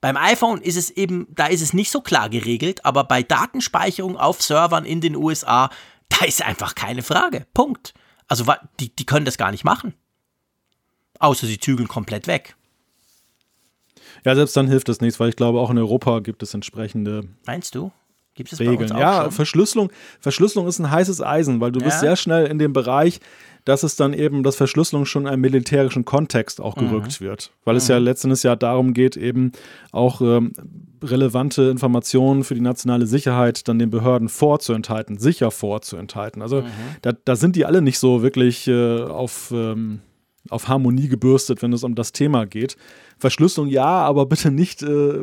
Beim 0.00 0.16
iPhone 0.16 0.62
ist 0.62 0.76
es 0.76 0.90
eben, 0.90 1.26
da 1.30 1.46
ist 1.46 1.60
es 1.60 1.74
nicht 1.74 1.90
so 1.90 2.00
klar 2.00 2.30
geregelt, 2.30 2.84
aber 2.86 3.04
bei 3.04 3.22
Datenspeicherung 3.22 4.16
auf 4.16 4.40
Servern 4.40 4.86
in 4.86 5.02
den 5.02 5.14
USA, 5.14 5.68
da 6.08 6.24
ist 6.24 6.42
einfach 6.42 6.74
keine 6.74 7.02
Frage. 7.02 7.46
Punkt. 7.52 7.92
Also 8.30 8.44
die, 8.78 8.94
die 8.94 9.04
können 9.04 9.26
das 9.26 9.36
gar 9.36 9.50
nicht 9.50 9.64
machen. 9.64 9.92
Außer 11.18 11.48
sie 11.48 11.58
zügeln 11.58 11.88
komplett 11.88 12.28
weg. 12.28 12.54
Ja, 14.24 14.36
selbst 14.36 14.56
dann 14.56 14.68
hilft 14.68 14.88
das 14.88 15.00
nichts, 15.00 15.18
weil 15.18 15.28
ich 15.28 15.36
glaube, 15.36 15.58
auch 15.58 15.68
in 15.68 15.78
Europa 15.78 16.20
gibt 16.20 16.42
es 16.44 16.54
entsprechende. 16.54 17.24
Meinst 17.44 17.74
du? 17.74 17.90
Gibt 18.34 18.52
es 18.52 18.60
Regeln? 18.60 18.96
ja, 18.96 19.22
schon? 19.22 19.32
Verschlüsselung, 19.32 19.92
Verschlüsselung 20.20 20.68
ist 20.68 20.78
ein 20.78 20.90
heißes 20.90 21.20
Eisen, 21.20 21.60
weil 21.60 21.72
du 21.72 21.80
ja. 21.80 21.86
bist 21.86 22.00
sehr 22.00 22.14
schnell 22.14 22.46
in 22.46 22.60
dem 22.60 22.72
Bereich, 22.72 23.18
dass 23.64 23.82
es 23.82 23.96
dann 23.96 24.12
eben, 24.12 24.42
dass 24.42 24.56
Verschlüsselung 24.56 25.04
schon 25.04 25.22
in 25.22 25.28
einen 25.28 25.40
militärischen 25.42 26.04
Kontext 26.04 26.60
auch 26.60 26.76
mhm. 26.76 26.88
gerückt 26.88 27.20
mhm. 27.20 27.24
wird. 27.24 27.52
Weil 27.64 27.74
mhm. 27.74 27.78
es 27.78 27.88
ja 27.88 27.98
mhm. 27.98 28.04
letztendlich 28.04 28.42
ja 28.42 28.56
darum 28.56 28.94
geht, 28.94 29.16
eben 29.16 29.52
auch 29.92 30.20
ähm, 30.20 30.52
relevante 31.02 31.64
Informationen 31.64 32.44
für 32.44 32.54
die 32.54 32.60
nationale 32.60 33.06
Sicherheit 33.06 33.68
dann 33.68 33.78
den 33.78 33.90
Behörden 33.90 34.28
vorzuenthalten, 34.28 35.18
sicher 35.18 35.50
vorzuenthalten. 35.50 36.42
Also 36.42 36.62
mhm. 36.62 36.66
da, 37.02 37.12
da, 37.12 37.36
sind 37.36 37.56
die 37.56 37.64
alle 37.64 37.82
nicht 37.82 37.98
so 37.98 38.22
wirklich 38.22 38.66
äh, 38.68 39.02
auf, 39.02 39.50
ähm, 39.52 40.00
auf 40.48 40.68
Harmonie 40.68 41.08
gebürstet, 41.08 41.62
wenn 41.62 41.72
es 41.72 41.84
um 41.84 41.94
das 41.94 42.12
Thema 42.12 42.46
geht. 42.46 42.76
Verschlüsselung 43.18 43.68
ja, 43.68 43.84
aber 43.84 44.26
bitte 44.26 44.50
nicht, 44.50 44.82
äh, 44.82 45.20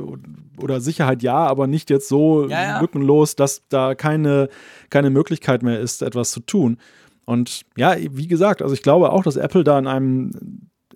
oder 0.58 0.80
Sicherheit 0.80 1.24
ja, 1.24 1.38
aber 1.38 1.68
nicht 1.68 1.90
jetzt 1.90 2.08
so 2.08 2.48
ja, 2.48 2.64
ja. 2.64 2.82
lückenlos, 2.82 3.36
dass 3.36 3.64
da 3.70 3.96
keine, 3.96 4.50
keine 4.90 5.10
Möglichkeit 5.10 5.64
mehr 5.64 5.80
ist, 5.80 6.02
etwas 6.02 6.32
zu 6.32 6.42
tun. 6.42 6.78
Und 7.28 7.66
ja, 7.76 7.98
wie 7.98 8.28
gesagt, 8.28 8.62
also 8.62 8.74
ich 8.74 8.82
glaube 8.82 9.12
auch, 9.12 9.22
dass 9.22 9.36
Apple 9.36 9.66
da 9.66 9.78
in 9.78 9.86
einem 9.86 10.32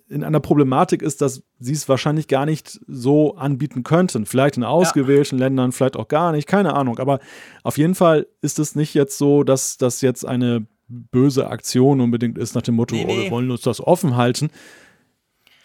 in 0.08 0.24
einer 0.24 0.40
Problematik 0.40 1.02
ist, 1.02 1.20
dass 1.20 1.42
sie 1.58 1.72
es 1.72 1.88
wahrscheinlich 1.88 2.26
gar 2.26 2.46
nicht 2.46 2.80
so 2.86 3.36
anbieten 3.36 3.82
könnten. 3.82 4.26
Vielleicht 4.26 4.56
in 4.56 4.64
ausgewählten 4.64 5.38
ja. 5.38 5.44
Ländern, 5.46 5.72
vielleicht 5.72 5.96
auch 5.96 6.08
gar 6.08 6.32
nicht, 6.32 6.46
keine 6.46 6.74
Ahnung. 6.74 6.98
Aber 6.98 7.18
auf 7.62 7.78
jeden 7.78 7.94
Fall 7.94 8.26
ist 8.40 8.58
es 8.58 8.74
nicht 8.74 8.94
jetzt 8.94 9.16
so, 9.16 9.42
dass 9.42 9.76
das 9.76 10.00
jetzt 10.00 10.26
eine 10.26 10.66
böse 10.88 11.48
Aktion 11.48 12.00
unbedingt 12.00 12.36
ist 12.36 12.54
nach 12.54 12.62
dem 12.62 12.76
Motto, 12.76 12.94
nee, 12.94 13.04
nee. 13.04 13.12
Oh, 13.12 13.22
wir 13.24 13.30
wollen 13.30 13.50
uns 13.50 13.62
das 13.62 13.80
offen 13.80 14.16
halten. 14.16 14.50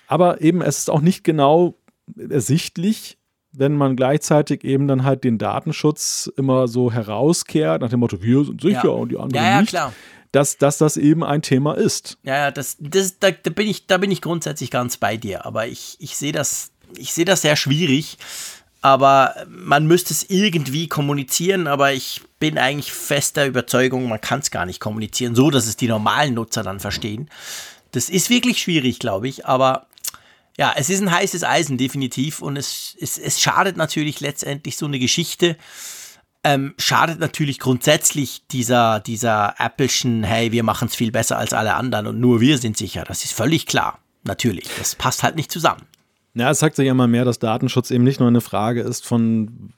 Aber 0.08 0.42
eben, 0.42 0.62
es 0.62 0.80
ist 0.80 0.90
auch 0.90 1.02
nicht 1.02 1.24
genau 1.24 1.76
ersichtlich, 2.30 3.18
wenn 3.52 3.76
man 3.76 3.96
gleichzeitig 3.96 4.64
eben 4.64 4.88
dann 4.88 5.04
halt 5.04 5.24
den 5.24 5.38
Datenschutz 5.38 6.32
immer 6.38 6.68
so 6.68 6.92
herauskehrt, 6.92 7.82
nach 7.82 7.90
dem 7.90 8.00
Motto, 8.02 8.22
wir 8.22 8.46
sind 8.46 8.62
sicher 8.62 8.86
ja. 8.86 8.90
und 8.90 9.12
die 9.12 9.18
anderen 9.18 9.44
ja, 9.44 9.50
ja, 9.50 9.62
nicht. 9.62 9.70
Klar 9.70 9.94
dass, 10.32 10.58
dass 10.58 10.78
das 10.78 10.98
eben 10.98 11.24
ein 11.24 11.42
Thema 11.42 11.74
ist. 11.74 12.18
Ja, 12.24 12.52
das, 12.52 12.78
das, 12.80 13.20
da, 13.20 13.32
da, 13.32 13.50
bin 13.50 13.68
ich, 13.68 13.88
da 13.88 13.98
bin 13.98 14.12
ich 14.12 14.22
grundsätzlich 14.22 14.72
ganz 14.72 14.98
bei 14.98 15.18
dir. 15.18 15.46
Aber 15.46 15.68
ich, 15.68 15.98
ich 16.00 16.18
sehe 16.18 16.32
das, 16.32 16.72
sehe 17.00 17.26
das 17.26 17.42
sehr 17.42 17.56
schwierig. 17.56 18.18
Aber 18.82 19.36
man 19.50 19.88
müsste 19.88 20.14
es 20.14 20.30
irgendwie 20.30 20.88
kommunizieren, 20.88 21.68
aber 21.68 21.94
ich 21.94 22.22
bin 22.40 22.58
eigentlich 22.58 22.92
fester 22.92 23.46
Überzeugung, 23.48 24.08
man 24.08 24.22
kann 24.22 24.40
es 24.40 24.52
gar 24.52 24.66
nicht 24.66 24.80
kommunizieren, 24.80 25.36
so 25.36 25.50
dass 25.50 25.66
es 25.66 25.78
die 25.78 25.88
normalen 25.88 26.36
Nutzer 26.36 26.62
dann 26.62 26.80
verstehen. 26.80 27.30
Das 27.92 28.10
ist 28.10 28.30
wirklich 28.30 28.62
schwierig, 28.62 29.00
glaube 29.00 29.28
ich, 29.28 29.46
aber 29.48 29.88
ja, 30.58 30.74
es 30.76 30.90
ist 30.90 31.02
ein 31.02 31.12
heißes 31.12 31.44
Eisen, 31.44 31.78
definitiv. 31.78 32.42
Und 32.42 32.58
es, 32.58 32.98
es, 33.00 33.18
es 33.18 33.40
schadet 33.40 33.78
natürlich 33.78 34.20
letztendlich 34.20 34.76
so 34.76 34.88
eine 34.88 35.00
Geschichte 35.00 35.56
ähm, 36.48 36.74
schadet 36.78 37.20
natürlich 37.20 37.60
grundsätzlich 37.60 38.48
dieser, 38.48 39.02
dieser 39.02 39.60
Appleschen, 39.60 40.24
hey, 40.24 40.54
wir 40.54 40.64
machen 40.64 40.88
es 40.88 40.96
viel 40.96 41.12
besser 41.12 41.38
als 41.38 41.52
alle 41.52 41.74
anderen 41.74 42.08
und 42.08 42.20
nur 42.22 42.40
wir 42.40 42.58
sind 42.58 42.78
sicher. 42.78 43.04
Das 43.06 43.26
ist 43.26 43.34
völlig 43.34 43.66
klar. 43.66 44.00
Natürlich. 44.24 44.68
Das 44.78 44.96
passt 44.96 45.24
halt 45.24 45.36
nicht 45.36 45.52
zusammen. 45.52 45.84
Ja, 46.34 46.52
es 46.52 46.60
sagt 46.60 46.76
sich 46.76 46.88
immer 46.88 47.08
mehr, 47.08 47.26
dass 47.26 47.40
Datenschutz 47.40 47.92
eben 47.92 48.04
nicht 48.04 48.20
nur 48.20 48.30
eine 48.30 48.42
Frage 48.42 48.82
ist 48.82 49.06
von, 49.06 49.74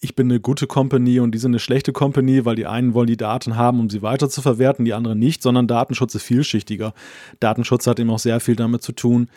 ich 0.00 0.14
bin 0.14 0.30
eine 0.30 0.40
gute 0.40 0.66
Company 0.66 1.20
und 1.20 1.32
die 1.32 1.38
sind 1.38 1.50
eine 1.50 1.58
schlechte 1.58 1.92
Company, 1.92 2.44
weil 2.44 2.56
die 2.56 2.66
einen 2.66 2.94
wollen 2.94 3.06
die 3.06 3.16
Daten 3.16 3.56
haben, 3.56 3.80
um 3.80 3.90
sie 3.90 4.00
weiter 4.00 4.30
zu 4.30 4.40
verwerten, 4.40 4.84
die 4.84 4.94
anderen 4.94 5.18
nicht, 5.18 5.42
sondern 5.42 5.66
Datenschutz 5.66 6.14
ist 6.14 6.22
vielschichtiger. 6.22 6.94
Datenschutz 7.40 7.86
hat 7.86 8.00
eben 8.00 8.10
auch 8.10 8.18
sehr 8.18 8.40
viel 8.40 8.56
damit 8.56 8.82
zu 8.82 8.92
tun, 8.92 9.28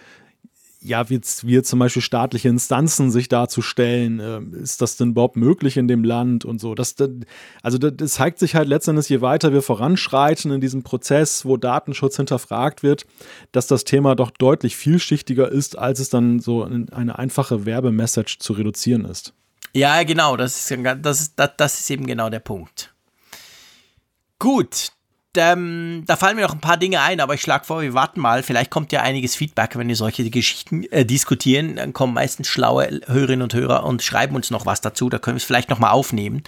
ja, 0.83 1.09
wie, 1.09 1.21
wie 1.43 1.61
zum 1.61 1.79
Beispiel 1.79 2.01
staatliche 2.01 2.49
Instanzen 2.49 3.09
sich 3.09 3.29
darzustellen, 3.29 4.19
äh, 4.19 4.61
ist 4.61 4.81
das 4.81 4.97
denn 4.97 5.11
überhaupt 5.11 5.37
möglich 5.37 5.77
in 5.77 5.87
dem 5.87 6.03
Land 6.03 6.45
und 6.45 6.59
so. 6.59 6.75
Das, 6.75 6.95
also 7.61 7.77
das 7.77 8.13
zeigt 8.13 8.39
sich 8.39 8.55
halt 8.55 8.67
letztendlich, 8.67 9.09
je 9.09 9.21
weiter 9.21 9.53
wir 9.53 9.61
voranschreiten 9.61 10.51
in 10.51 10.61
diesem 10.61 10.83
Prozess, 10.83 11.45
wo 11.45 11.57
Datenschutz 11.57 12.17
hinterfragt 12.17 12.83
wird, 12.83 13.05
dass 13.51 13.67
das 13.67 13.85
Thema 13.85 14.15
doch 14.15 14.31
deutlich 14.31 14.75
vielschichtiger 14.75 15.49
ist, 15.49 15.77
als 15.77 15.99
es 15.99 16.09
dann 16.09 16.39
so 16.39 16.63
in 16.65 16.91
eine 16.91 17.17
einfache 17.17 17.65
Werbemessage 17.65 18.37
zu 18.39 18.53
reduzieren 18.53 19.05
ist. 19.05 19.33
Ja, 19.73 20.03
genau, 20.03 20.37
das 20.37 20.69
ist, 20.69 20.85
das 21.01 21.21
ist, 21.21 21.33
das 21.35 21.79
ist 21.79 21.89
eben 21.89 22.05
genau 22.05 22.29
der 22.29 22.39
Punkt. 22.39 22.93
Gut, 24.37 24.89
ähm, 25.37 26.03
da 26.05 26.15
fallen 26.15 26.35
mir 26.35 26.43
noch 26.43 26.53
ein 26.53 26.61
paar 26.61 26.77
Dinge 26.77 27.01
ein, 27.01 27.19
aber 27.19 27.33
ich 27.33 27.41
schlage 27.41 27.65
vor, 27.65 27.81
wir 27.81 27.93
warten 27.93 28.19
mal. 28.19 28.43
Vielleicht 28.43 28.71
kommt 28.71 28.91
ja 28.91 29.01
einiges 29.01 29.35
Feedback, 29.35 29.75
wenn 29.75 29.87
wir 29.87 29.95
solche 29.95 30.29
Geschichten 30.29 30.83
äh, 30.91 31.05
diskutieren. 31.05 31.75
Dann 31.75 31.93
kommen 31.93 32.13
meistens 32.13 32.47
schlaue 32.47 33.01
Hörerinnen 33.05 33.41
und 33.41 33.53
Hörer 33.53 33.83
und 33.83 34.03
schreiben 34.03 34.35
uns 34.35 34.51
noch 34.51 34.65
was 34.65 34.81
dazu. 34.81 35.09
Da 35.09 35.19
können 35.19 35.35
wir 35.35 35.39
es 35.39 35.43
vielleicht 35.43 35.69
nochmal 35.69 35.91
aufnehmen. 35.91 36.43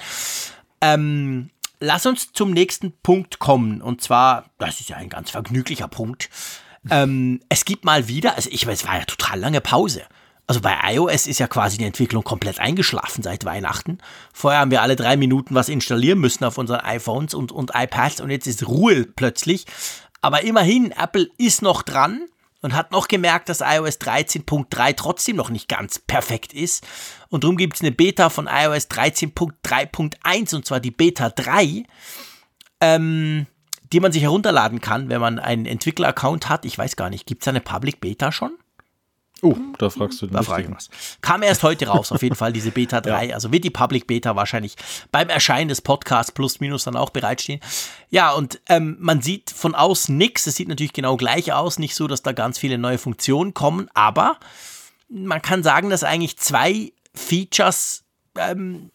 Ähm, 0.81 1.49
lass 1.79 2.05
uns 2.05 2.33
zum 2.33 2.51
nächsten 2.51 2.93
Punkt 3.01 3.39
kommen. 3.39 3.81
Und 3.81 4.01
zwar, 4.01 4.45
das 4.57 4.79
ist 4.79 4.89
ja 4.89 4.97
ein 4.97 5.09
ganz 5.09 5.31
vergnüglicher 5.31 5.87
Punkt. 5.87 6.29
Ähm, 6.89 7.41
es 7.49 7.65
gibt 7.65 7.85
mal 7.85 8.07
wieder, 8.07 8.35
also 8.35 8.49
ich 8.51 8.67
weiß, 8.67 8.81
es 8.81 8.87
war 8.87 8.99
ja 8.99 9.05
total 9.05 9.39
lange 9.39 9.61
Pause. 9.61 10.03
Also 10.47 10.61
bei 10.61 10.77
iOS 10.93 11.25
ist 11.25 11.39
ja 11.39 11.47
quasi 11.47 11.77
die 11.77 11.85
Entwicklung 11.85 12.23
komplett 12.23 12.59
eingeschlafen 12.59 13.23
seit 13.23 13.45
Weihnachten. 13.45 13.97
Vorher 14.31 14.59
haben 14.59 14.71
wir 14.71 14.83
alle 14.83 14.95
drei 14.95 15.17
Minuten 15.17 15.55
was 15.55 15.69
installieren 15.69 16.19
müssen 16.19 16.43
auf 16.43 16.57
unseren 16.57 16.81
iPhones 16.81 17.33
und, 17.33 17.51
und 17.51 17.71
iPads 17.73 18.21
und 18.21 18.29
jetzt 18.29 18.45
ist 18.45 18.67
Ruhe 18.67 19.05
plötzlich. 19.05 19.65
Aber 20.21 20.43
immerhin, 20.43 20.91
Apple 20.91 21.29
ist 21.37 21.61
noch 21.61 21.81
dran 21.81 22.27
und 22.61 22.73
hat 22.73 22.91
noch 22.91 23.07
gemerkt, 23.07 23.49
dass 23.49 23.61
iOS 23.61 23.99
13.3 23.99 24.95
trotzdem 24.95 25.35
noch 25.35 25.49
nicht 25.49 25.67
ganz 25.67 25.99
perfekt 25.99 26.53
ist. 26.53 26.85
Und 27.29 27.43
darum 27.43 27.57
gibt 27.57 27.75
es 27.75 27.81
eine 27.81 27.91
Beta 27.91 28.29
von 28.29 28.47
iOS 28.47 28.89
13.3.1 28.89 30.55
und 30.55 30.65
zwar 30.65 30.79
die 30.79 30.91
Beta 30.91 31.29
3, 31.29 31.83
ähm, 32.81 33.47
die 33.93 33.99
man 33.99 34.11
sich 34.11 34.23
herunterladen 34.23 34.81
kann, 34.81 35.09
wenn 35.09 35.21
man 35.21 35.37
einen 35.39 35.65
Entwickler-Account 35.65 36.49
hat. 36.49 36.65
Ich 36.65 36.77
weiß 36.77 36.95
gar 36.95 37.09
nicht, 37.09 37.25
gibt 37.25 37.43
es 37.43 37.47
eine 37.47 37.61
Public 37.61 37.99
Beta 37.99 38.31
schon? 38.31 38.57
Oh, 39.45 39.55
da 39.77 39.91
fragst 39.91 40.19
du 40.21 40.25
den 40.25 40.33
Da 40.33 40.41
frage 40.41 40.63
ich 40.63 40.71
was. 40.75 40.89
Kam 41.21 41.43
erst 41.43 41.61
heute 41.61 41.85
raus, 41.87 42.11
auf 42.11 42.23
jeden 42.23 42.35
Fall, 42.35 42.51
diese 42.51 42.71
Beta 42.71 42.99
3. 43.01 43.27
ja. 43.27 43.35
Also 43.35 43.51
wird 43.51 43.63
die 43.63 43.69
Public 43.69 44.07
Beta 44.07 44.35
wahrscheinlich 44.35 44.75
beim 45.11 45.29
Erscheinen 45.29 45.69
des 45.69 45.81
Podcasts 45.81 46.31
plus 46.31 46.59
minus 46.59 46.85
dann 46.85 46.95
auch 46.95 47.11
bereitstehen. 47.11 47.59
Ja, 48.09 48.31
und 48.31 48.59
ähm, 48.69 48.97
man 48.99 49.21
sieht 49.21 49.51
von 49.51 49.75
außen 49.75 50.17
nichts. 50.17 50.47
Es 50.47 50.55
sieht 50.55 50.67
natürlich 50.67 50.93
genau 50.93 51.15
gleich 51.15 51.53
aus. 51.53 51.77
Nicht 51.77 51.93
so, 51.93 52.07
dass 52.07 52.23
da 52.23 52.31
ganz 52.31 52.57
viele 52.57 52.79
neue 52.79 52.97
Funktionen 52.97 53.53
kommen, 53.53 53.87
aber 53.93 54.39
man 55.09 55.41
kann 55.43 55.61
sagen, 55.61 55.91
dass 55.91 56.03
eigentlich 56.03 56.37
zwei 56.37 56.91
Features 57.13 58.03
ähm, 58.37 58.89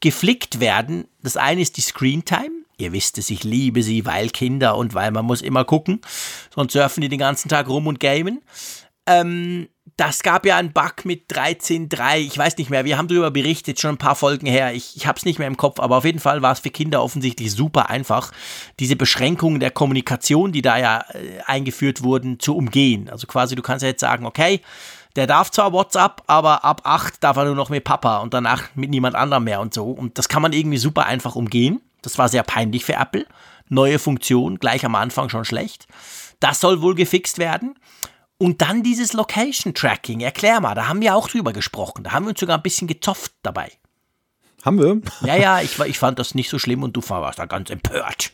geflickt 0.00 0.58
werden. 0.58 1.06
Das 1.22 1.36
eine 1.36 1.60
ist 1.60 1.76
die 1.76 1.80
Screen 1.82 2.24
Time. 2.24 2.50
Ihr 2.78 2.92
wisst 2.92 3.18
es, 3.18 3.30
ich 3.30 3.44
liebe 3.44 3.82
sie, 3.82 4.04
weil 4.04 4.30
Kinder 4.30 4.76
und 4.76 4.94
weil 4.94 5.10
man 5.12 5.24
muss 5.24 5.40
immer 5.42 5.64
gucken. 5.64 6.00
Sonst 6.54 6.72
surfen 6.72 7.00
die 7.00 7.08
den 7.08 7.18
ganzen 7.20 7.48
Tag 7.48 7.68
rum 7.68 7.86
und 7.86 8.00
gamen. 8.00 8.42
Ähm, 9.06 9.68
das 9.96 10.22
gab 10.22 10.44
ja 10.44 10.56
einen 10.56 10.72
Bug 10.72 11.04
mit 11.04 11.30
13.3, 11.32 12.18
ich 12.18 12.36
weiß 12.36 12.58
nicht 12.58 12.68
mehr, 12.68 12.84
wir 12.84 12.98
haben 12.98 13.08
darüber 13.08 13.30
berichtet, 13.30 13.80
schon 13.80 13.92
ein 13.92 13.98
paar 13.98 14.14
Folgen 14.14 14.46
her, 14.46 14.74
ich, 14.74 14.94
ich 14.96 15.06
habe 15.06 15.18
es 15.18 15.24
nicht 15.24 15.38
mehr 15.38 15.48
im 15.48 15.56
Kopf, 15.56 15.80
aber 15.80 15.96
auf 15.96 16.04
jeden 16.04 16.18
Fall 16.18 16.42
war 16.42 16.52
es 16.52 16.60
für 16.60 16.70
Kinder 16.70 17.02
offensichtlich 17.02 17.50
super 17.52 17.88
einfach, 17.88 18.32
diese 18.78 18.94
Beschränkungen 18.94 19.58
der 19.58 19.70
Kommunikation, 19.70 20.52
die 20.52 20.60
da 20.60 20.78
ja 20.78 21.04
äh, 21.12 21.40
eingeführt 21.46 22.02
wurden, 22.02 22.38
zu 22.38 22.54
umgehen. 22.54 23.08
Also 23.08 23.26
quasi, 23.26 23.54
du 23.54 23.62
kannst 23.62 23.82
ja 23.82 23.88
jetzt 23.88 24.00
sagen, 24.00 24.26
okay, 24.26 24.60
der 25.16 25.26
darf 25.26 25.50
zwar 25.50 25.72
WhatsApp, 25.72 26.22
aber 26.26 26.62
ab 26.64 26.82
8 26.84 27.24
darf 27.24 27.38
er 27.38 27.46
nur 27.46 27.54
noch 27.54 27.70
mit 27.70 27.84
Papa 27.84 28.18
und 28.18 28.34
danach 28.34 28.64
mit 28.74 28.90
niemand 28.90 29.14
anderem 29.14 29.44
mehr 29.44 29.60
und 29.60 29.72
so. 29.72 29.90
Und 29.90 30.18
das 30.18 30.28
kann 30.28 30.42
man 30.42 30.52
irgendwie 30.52 30.76
super 30.76 31.06
einfach 31.06 31.36
umgehen. 31.36 31.80
Das 32.02 32.18
war 32.18 32.28
sehr 32.28 32.42
peinlich 32.42 32.84
für 32.84 32.94
Apple. 32.94 33.26
Neue 33.70 33.98
Funktion, 33.98 34.58
gleich 34.58 34.84
am 34.84 34.94
Anfang 34.94 35.30
schon 35.30 35.46
schlecht. 35.46 35.86
Das 36.38 36.60
soll 36.60 36.82
wohl 36.82 36.94
gefixt 36.94 37.38
werden. 37.38 37.76
Und 38.38 38.60
dann 38.60 38.82
dieses 38.82 39.12
Location 39.14 39.72
Tracking. 39.72 40.20
Erklär 40.20 40.60
mal, 40.60 40.74
da 40.74 40.88
haben 40.88 41.00
wir 41.00 41.14
auch 41.14 41.28
drüber 41.28 41.52
gesprochen. 41.52 42.04
Da 42.04 42.12
haben 42.12 42.26
wir 42.26 42.30
uns 42.30 42.40
sogar 42.40 42.58
ein 42.58 42.62
bisschen 42.62 42.86
gezofft 42.86 43.32
dabei. 43.42 43.70
Haben 44.62 44.78
wir? 44.78 45.00
Ja, 45.26 45.36
ja, 45.36 45.60
ich, 45.62 45.78
ich 45.78 45.98
fand 45.98 46.18
das 46.18 46.34
nicht 46.34 46.50
so 46.50 46.58
schlimm 46.58 46.82
und 46.82 46.96
du 46.96 47.02
warst 47.08 47.38
da 47.38 47.46
ganz 47.46 47.70
empört. 47.70 48.32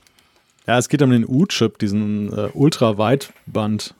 Ja, 0.67 0.79
es 0.79 0.88
geht 0.88 1.03
um 1.03 1.11
den 1.11 1.27
U-Chip, 1.27 1.79
diesen 1.79 2.33
äh, 2.33 2.51
Ultraweitband. 2.53 3.95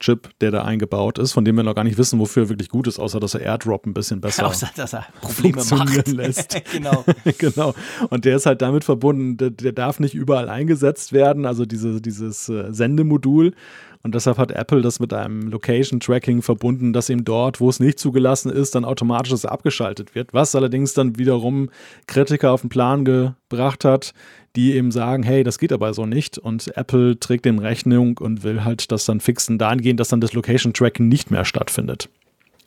Chip, 0.00 0.30
der 0.40 0.52
da 0.52 0.62
eingebaut 0.62 1.18
ist, 1.18 1.32
von 1.32 1.44
dem 1.44 1.56
wir 1.56 1.64
noch 1.64 1.74
gar 1.74 1.82
nicht 1.82 1.98
wissen, 1.98 2.20
wofür 2.20 2.44
er 2.44 2.48
wirklich 2.50 2.68
gut 2.68 2.86
ist, 2.86 3.00
außer 3.00 3.18
dass 3.18 3.34
er 3.34 3.40
AirDrop 3.40 3.84
ein 3.84 3.94
bisschen 3.94 4.20
besser 4.20 4.46
außer, 4.46 4.70
dass 4.76 4.92
er 4.94 5.06
Probleme 5.20 5.60
macht. 5.70 6.06
lässt. 6.12 6.56
genau. 6.70 7.04
genau. 7.38 7.74
Und 8.08 8.24
der 8.24 8.36
ist 8.36 8.46
halt 8.46 8.62
damit 8.62 8.84
verbunden, 8.84 9.36
der, 9.36 9.50
der, 9.50 9.72
darf 9.72 9.98
nicht 9.98 10.14
überall 10.14 10.48
eingesetzt 10.48 11.12
werden, 11.12 11.46
also 11.46 11.66
diese, 11.66 12.00
dieses 12.00 12.48
äh, 12.48 12.72
Sendemodul. 12.72 13.54
Und 14.02 14.14
deshalb 14.14 14.38
hat 14.38 14.52
Apple 14.52 14.80
das 14.80 15.00
mit 15.00 15.12
einem 15.12 15.48
Location-Tracking 15.48 16.42
verbunden, 16.42 16.92
dass 16.92 17.10
eben 17.10 17.24
dort, 17.24 17.60
wo 17.60 17.68
es 17.68 17.80
nicht 17.80 17.98
zugelassen 17.98 18.50
ist, 18.50 18.74
dann 18.74 18.84
automatisch 18.84 19.44
abgeschaltet 19.44 20.14
wird. 20.14 20.32
Was 20.32 20.54
allerdings 20.54 20.94
dann 20.94 21.18
wiederum 21.18 21.70
Kritiker 22.06 22.52
auf 22.52 22.60
den 22.60 22.70
Plan 22.70 23.04
gebracht 23.04 23.84
hat, 23.84 24.14
die 24.56 24.74
eben 24.74 24.90
sagen, 24.90 25.22
hey, 25.22 25.44
das 25.44 25.58
geht 25.58 25.72
aber 25.72 25.94
so 25.94 26.06
nicht. 26.06 26.38
Und 26.38 26.76
Apple 26.76 27.18
trägt 27.18 27.44
dem 27.44 27.58
Rechnung 27.58 28.18
und 28.18 28.44
will 28.44 28.64
halt 28.64 28.90
das 28.92 29.04
dann 29.04 29.20
fixen, 29.20 29.58
dahingehend, 29.58 30.00
dass 30.00 30.08
dann 30.08 30.20
das 30.20 30.32
Location-Tracking 30.32 31.08
nicht 31.08 31.30
mehr 31.30 31.44
stattfindet. 31.44 32.08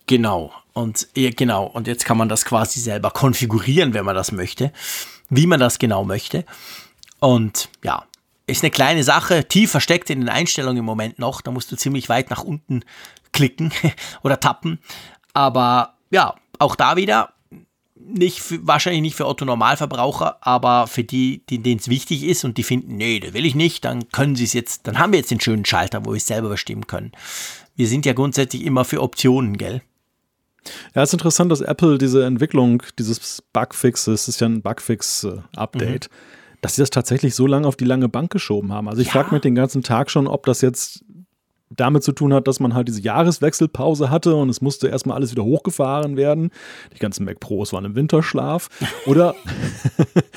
Genau. 0.06 0.52
Und 0.74 1.08
genau. 1.14 1.66
Und 1.66 1.86
jetzt 1.86 2.04
kann 2.04 2.18
man 2.18 2.28
das 2.28 2.44
quasi 2.44 2.80
selber 2.80 3.10
konfigurieren, 3.10 3.94
wenn 3.94 4.04
man 4.04 4.14
das 4.14 4.32
möchte, 4.32 4.72
wie 5.28 5.46
man 5.46 5.60
das 5.60 5.78
genau 5.78 6.04
möchte. 6.04 6.44
Und 7.20 7.68
ja, 7.84 8.04
ist 8.46 8.62
eine 8.62 8.70
kleine 8.70 9.04
Sache, 9.04 9.46
tief 9.46 9.70
versteckt 9.70 10.10
in 10.10 10.20
den 10.20 10.28
Einstellungen 10.28 10.78
im 10.78 10.84
Moment 10.84 11.18
noch. 11.18 11.40
Da 11.40 11.50
musst 11.50 11.70
du 11.70 11.76
ziemlich 11.76 12.08
weit 12.08 12.30
nach 12.30 12.42
unten 12.42 12.84
klicken 13.32 13.72
oder 14.22 14.40
tappen. 14.40 14.78
Aber 15.32 15.94
ja, 16.10 16.34
auch 16.58 16.76
da 16.76 16.96
wieder 16.96 17.34
nicht 17.94 18.40
für, 18.40 18.66
wahrscheinlich 18.66 19.02
nicht 19.02 19.16
für 19.16 19.26
Otto 19.26 19.44
Normalverbraucher, 19.44 20.38
aber 20.40 20.86
für 20.86 21.04
die, 21.04 21.46
denen 21.46 21.78
es 21.78 21.88
wichtig 21.88 22.24
ist 22.24 22.44
und 22.44 22.58
die 22.58 22.64
finden, 22.64 22.96
nee, 22.96 23.20
das 23.20 23.32
will 23.32 23.46
ich 23.46 23.54
nicht, 23.54 23.84
dann 23.84 24.08
können 24.10 24.34
sie 24.34 24.44
es 24.44 24.52
jetzt, 24.52 24.86
dann 24.86 24.98
haben 24.98 25.12
wir 25.12 25.20
jetzt 25.20 25.30
den 25.30 25.40
schönen 25.40 25.64
Schalter, 25.64 26.04
wo 26.04 26.10
wir 26.10 26.16
es 26.16 26.26
selber 26.26 26.48
bestimmen 26.48 26.88
können. 26.88 27.12
Wir 27.76 27.86
sind 27.86 28.04
ja 28.04 28.12
grundsätzlich 28.12 28.64
immer 28.64 28.84
für 28.84 29.00
Optionen, 29.00 29.56
gell? 29.56 29.82
Ja, 30.94 31.02
es 31.02 31.10
ist 31.10 31.14
interessant, 31.14 31.50
dass 31.50 31.60
Apple 31.60 31.98
diese 31.98 32.24
Entwicklung 32.24 32.82
dieses 32.98 33.42
Bugfixes, 33.52 34.26
das 34.26 34.28
ist 34.28 34.40
ja 34.40 34.48
ein 34.48 34.62
Bugfix-Update, 34.62 36.10
mhm 36.10 36.41
dass 36.62 36.76
sie 36.76 36.82
das 36.82 36.90
tatsächlich 36.90 37.34
so 37.34 37.46
lange 37.46 37.68
auf 37.68 37.76
die 37.76 37.84
lange 37.84 38.08
Bank 38.08 38.32
geschoben 38.32 38.72
haben. 38.72 38.88
Also 38.88 39.02
ich 39.02 39.08
ja. 39.08 39.12
frage 39.12 39.34
mich 39.34 39.42
den 39.42 39.54
ganzen 39.54 39.82
Tag 39.82 40.10
schon, 40.10 40.26
ob 40.26 40.46
das 40.46 40.62
jetzt 40.62 41.04
damit 41.76 42.02
zu 42.02 42.12
tun 42.12 42.32
hat, 42.32 42.46
dass 42.46 42.60
man 42.60 42.74
halt 42.74 42.88
diese 42.88 43.00
Jahreswechselpause 43.00 44.10
hatte 44.10 44.34
und 44.34 44.48
es 44.48 44.60
musste 44.60 44.88
erstmal 44.88 45.16
alles 45.16 45.32
wieder 45.32 45.44
hochgefahren 45.44 46.16
werden. 46.16 46.50
Die 46.94 46.98
ganzen 46.98 47.24
Mac 47.24 47.40
Pros 47.40 47.72
waren 47.72 47.84
im 47.84 47.94
Winterschlaf. 47.94 48.68
Oder 49.06 49.34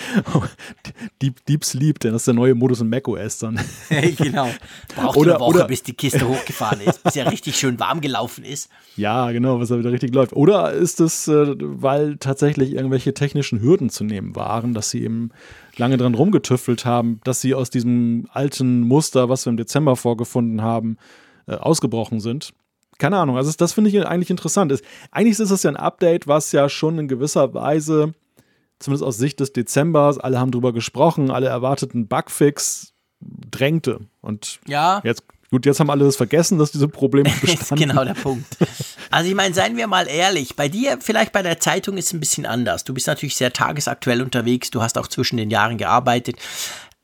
Deep, 1.22 1.46
Deep 1.46 1.64
Sleep, 1.64 2.00
denn 2.00 2.14
das 2.14 2.22
ist 2.22 2.28
der 2.28 2.34
neue 2.34 2.56
Modus 2.56 2.82
in 2.82 2.90
macOS 2.90 3.40
dann. 3.40 3.60
genau. 4.18 4.50
Braucht 4.96 5.18
oder, 5.18 5.36
eine 5.36 5.40
Woche, 5.42 5.50
oder, 5.50 5.68
bis 5.68 5.84
die 5.84 5.94
Kiste 5.94 6.28
hochgefahren 6.28 6.82
ist, 6.82 7.04
bis 7.04 7.16
er 7.16 7.32
richtig 7.32 7.58
schön 7.58 7.80
warm 7.80 8.02
gelaufen 8.02 8.44
ist. 8.44 8.70
Ja, 8.96 9.32
genau, 9.32 9.58
bis 9.58 9.70
er 9.70 9.80
wieder 9.80 9.92
richtig 9.92 10.14
läuft. 10.14 10.34
Oder 10.34 10.72
ist 10.72 11.00
es, 11.00 11.28
äh, 11.28 11.56
weil 11.58 12.18
tatsächlich 12.18 12.74
irgendwelche 12.74 13.14
technischen 13.14 13.62
Hürden 13.62 13.90
zu 13.90 14.04
nehmen 14.04 14.36
waren, 14.36 14.74
dass 14.74 14.90
sie 14.90 15.04
eben 15.04 15.32
lange 15.80 15.98
dran 15.98 16.16
rumgetüftelt 16.16 16.86
haben, 16.86 17.20
dass 17.24 17.42
sie 17.42 17.54
aus 17.54 17.70
diesem 17.70 18.28
alten 18.32 18.82
Muster, 18.82 19.30
was 19.30 19.46
wir 19.46 19.52
im 19.52 19.58
Dezember 19.58 19.96
vorgefunden 19.96 20.62
haben, 20.62 20.98
äh, 21.48 21.56
ausgebrochen 21.56 22.20
sind. 22.20 22.54
Keine 22.98 23.18
Ahnung, 23.18 23.38
also 23.38 23.52
das 23.58 23.74
finde 23.74 23.90
ich 23.90 24.06
eigentlich 24.06 24.30
interessant. 24.30 24.72
Ist, 24.72 24.84
eigentlich 25.12 25.38
ist 25.38 25.50
es 25.50 25.64
ja 25.64 25.70
ein 25.70 25.78
Update, 25.78 26.28
was 26.28 26.52
ja 26.52 26.70
schon 26.70 26.98
in 26.98 27.08
gewisser 27.08 27.54
Weise, 27.54 28.14
zumindest 28.80 29.04
aus 29.04 29.18
Sicht 29.18 29.40
des 29.40 29.52
Dezembers, 29.52 30.18
alle 30.18 30.40
haben 30.40 30.52
drüber 30.52 30.72
gesprochen, 30.72 31.30
alle 31.30 31.48
erwarteten 31.48 32.08
Bugfix 32.08 32.94
drängte. 33.20 34.02
Und 34.22 34.60
ja. 34.68 35.02
jetzt 35.04 35.24
Gut, 35.56 35.66
jetzt 35.66 35.80
haben 35.80 35.90
alle 35.90 36.04
das 36.04 36.18
vergessen, 36.18 36.58
dass 36.58 36.74
diese 36.74 36.90
Probleme 36.90 37.30
bestanden. 37.42 37.60
Das 37.60 37.72
ist 37.72 37.78
genau 37.78 38.04
der 38.04 38.14
Punkt. 38.14 38.58
Also 39.10 39.30
ich 39.30 39.36
meine, 39.36 39.56
seien 39.56 39.78
wir 39.78 39.88
mal 39.88 40.06
ehrlich, 40.06 40.58
bei 40.58 40.68
dir, 40.68 40.98
vielleicht 41.00 41.32
bei 41.32 41.44
der 41.44 41.62
Zeitung 41.62 41.96
ist 41.96 42.08
es 42.08 42.14
ein 42.14 42.20
bisschen 42.20 42.46
anders. 42.46 42.84
Du 42.84 42.94
bist 42.94 43.08
natürlich 43.08 43.38
sehr 43.38 43.54
tagesaktuell 43.54 44.22
unterwegs, 44.22 44.70
du 44.70 44.82
hast 44.82 44.98
auch 44.98 45.08
zwischen 45.08 45.38
den 45.38 45.50
Jahren 45.50 45.78
gearbeitet. 45.78 46.36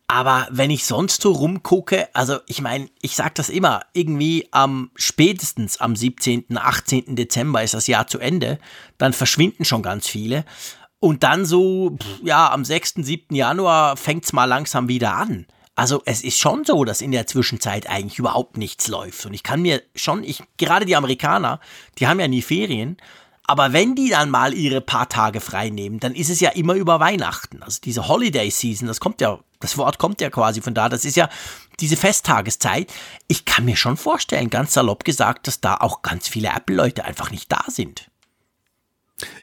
Aber 0.08 0.50
wenn 0.52 0.70
ich 0.70 0.84
sonst 0.84 1.22
so 1.22 1.32
rumgucke, 1.32 2.10
also 2.12 2.40
ich 2.46 2.60
meine, 2.60 2.90
ich 3.02 3.16
sage 3.16 3.32
das 3.36 3.48
immer, 3.48 3.84
irgendwie 3.94 4.50
am 4.52 4.92
spätestens 4.98 5.80
am 5.80 5.96
17., 5.96 6.48
18. 6.54 7.16
Dezember 7.16 7.64
ist 7.64 7.74
das 7.74 7.88
Jahr 7.88 8.08
zu 8.08 8.20
Ende, 8.20 8.60
dann 8.98 9.14
verschwinden 9.14 9.64
schon 9.64 9.82
ganz 9.82 10.10
viele. 10.10 10.44
Und 11.00 11.24
dann 11.24 11.46
so, 11.46 11.98
ja, 12.22 12.52
am 12.52 12.66
6., 12.66 12.96
7. 12.98 13.34
Januar 13.34 13.96
fängt 13.96 14.26
es 14.26 14.34
mal 14.34 14.44
langsam 14.44 14.90
wieder 14.90 15.16
an. 15.16 15.46
Also 15.82 16.04
es 16.06 16.24
ist 16.24 16.38
schon 16.38 16.64
so, 16.64 16.86
dass 16.86 17.02
in 17.02 17.12
der 17.12 17.26
Zwischenzeit 17.26 17.90
eigentlich 17.90 18.20
überhaupt 18.20 18.56
nichts 18.56 18.88
läuft. 18.88 19.26
Und 19.26 19.34
ich 19.34 19.42
kann 19.42 19.64
mir 19.64 19.82
schon, 19.96 20.24
ich, 20.24 20.44
gerade 20.58 20.86
die 20.86 20.96
Amerikaner, 20.96 21.60
die 21.98 22.06
haben 22.06 22.20
ja 22.20 22.28
nie 22.28 22.44
Ferien, 22.44 22.98
aber 23.48 23.74
wenn 23.74 23.96
die 23.96 24.10
dann 24.10 24.30
mal 24.30 24.54
ihre 24.54 24.80
paar 24.80 25.10
Tage 25.10 25.42
frei 25.42 25.72
nehmen, 25.72 26.00
dann 26.00 26.14
ist 26.14 26.30
es 26.30 26.40
ja 26.40 26.52
immer 26.52 26.76
über 26.76 27.00
Weihnachten. 27.00 27.64
Also 27.64 27.80
diese 27.84 28.08
Holiday 28.08 28.52
Season, 28.52 28.88
das 28.88 29.00
kommt 29.00 29.22
ja 29.22 29.40
das 29.60 29.76
Wort 29.76 29.98
kommt 29.98 30.22
ja 30.22 30.30
quasi 30.30 30.62
von 30.62 30.76
da. 30.76 30.88
Das 30.88 31.04
ist 31.04 31.16
ja 31.16 31.30
diese 31.80 31.98
Festtageszeit. 31.98 32.94
Ich 33.28 33.46
kann 33.46 33.66
mir 33.66 33.76
schon 33.76 33.98
vorstellen, 33.98 34.52
ganz 34.52 34.74
salopp 34.74 35.04
gesagt, 35.04 35.48
dass 35.48 35.62
da 35.62 35.78
auch 35.78 36.04
ganz 36.04 36.28
viele 36.28 36.50
Apple-Leute 36.50 37.06
einfach 37.06 37.32
nicht 37.32 37.52
da 37.52 37.64
sind. 37.70 38.11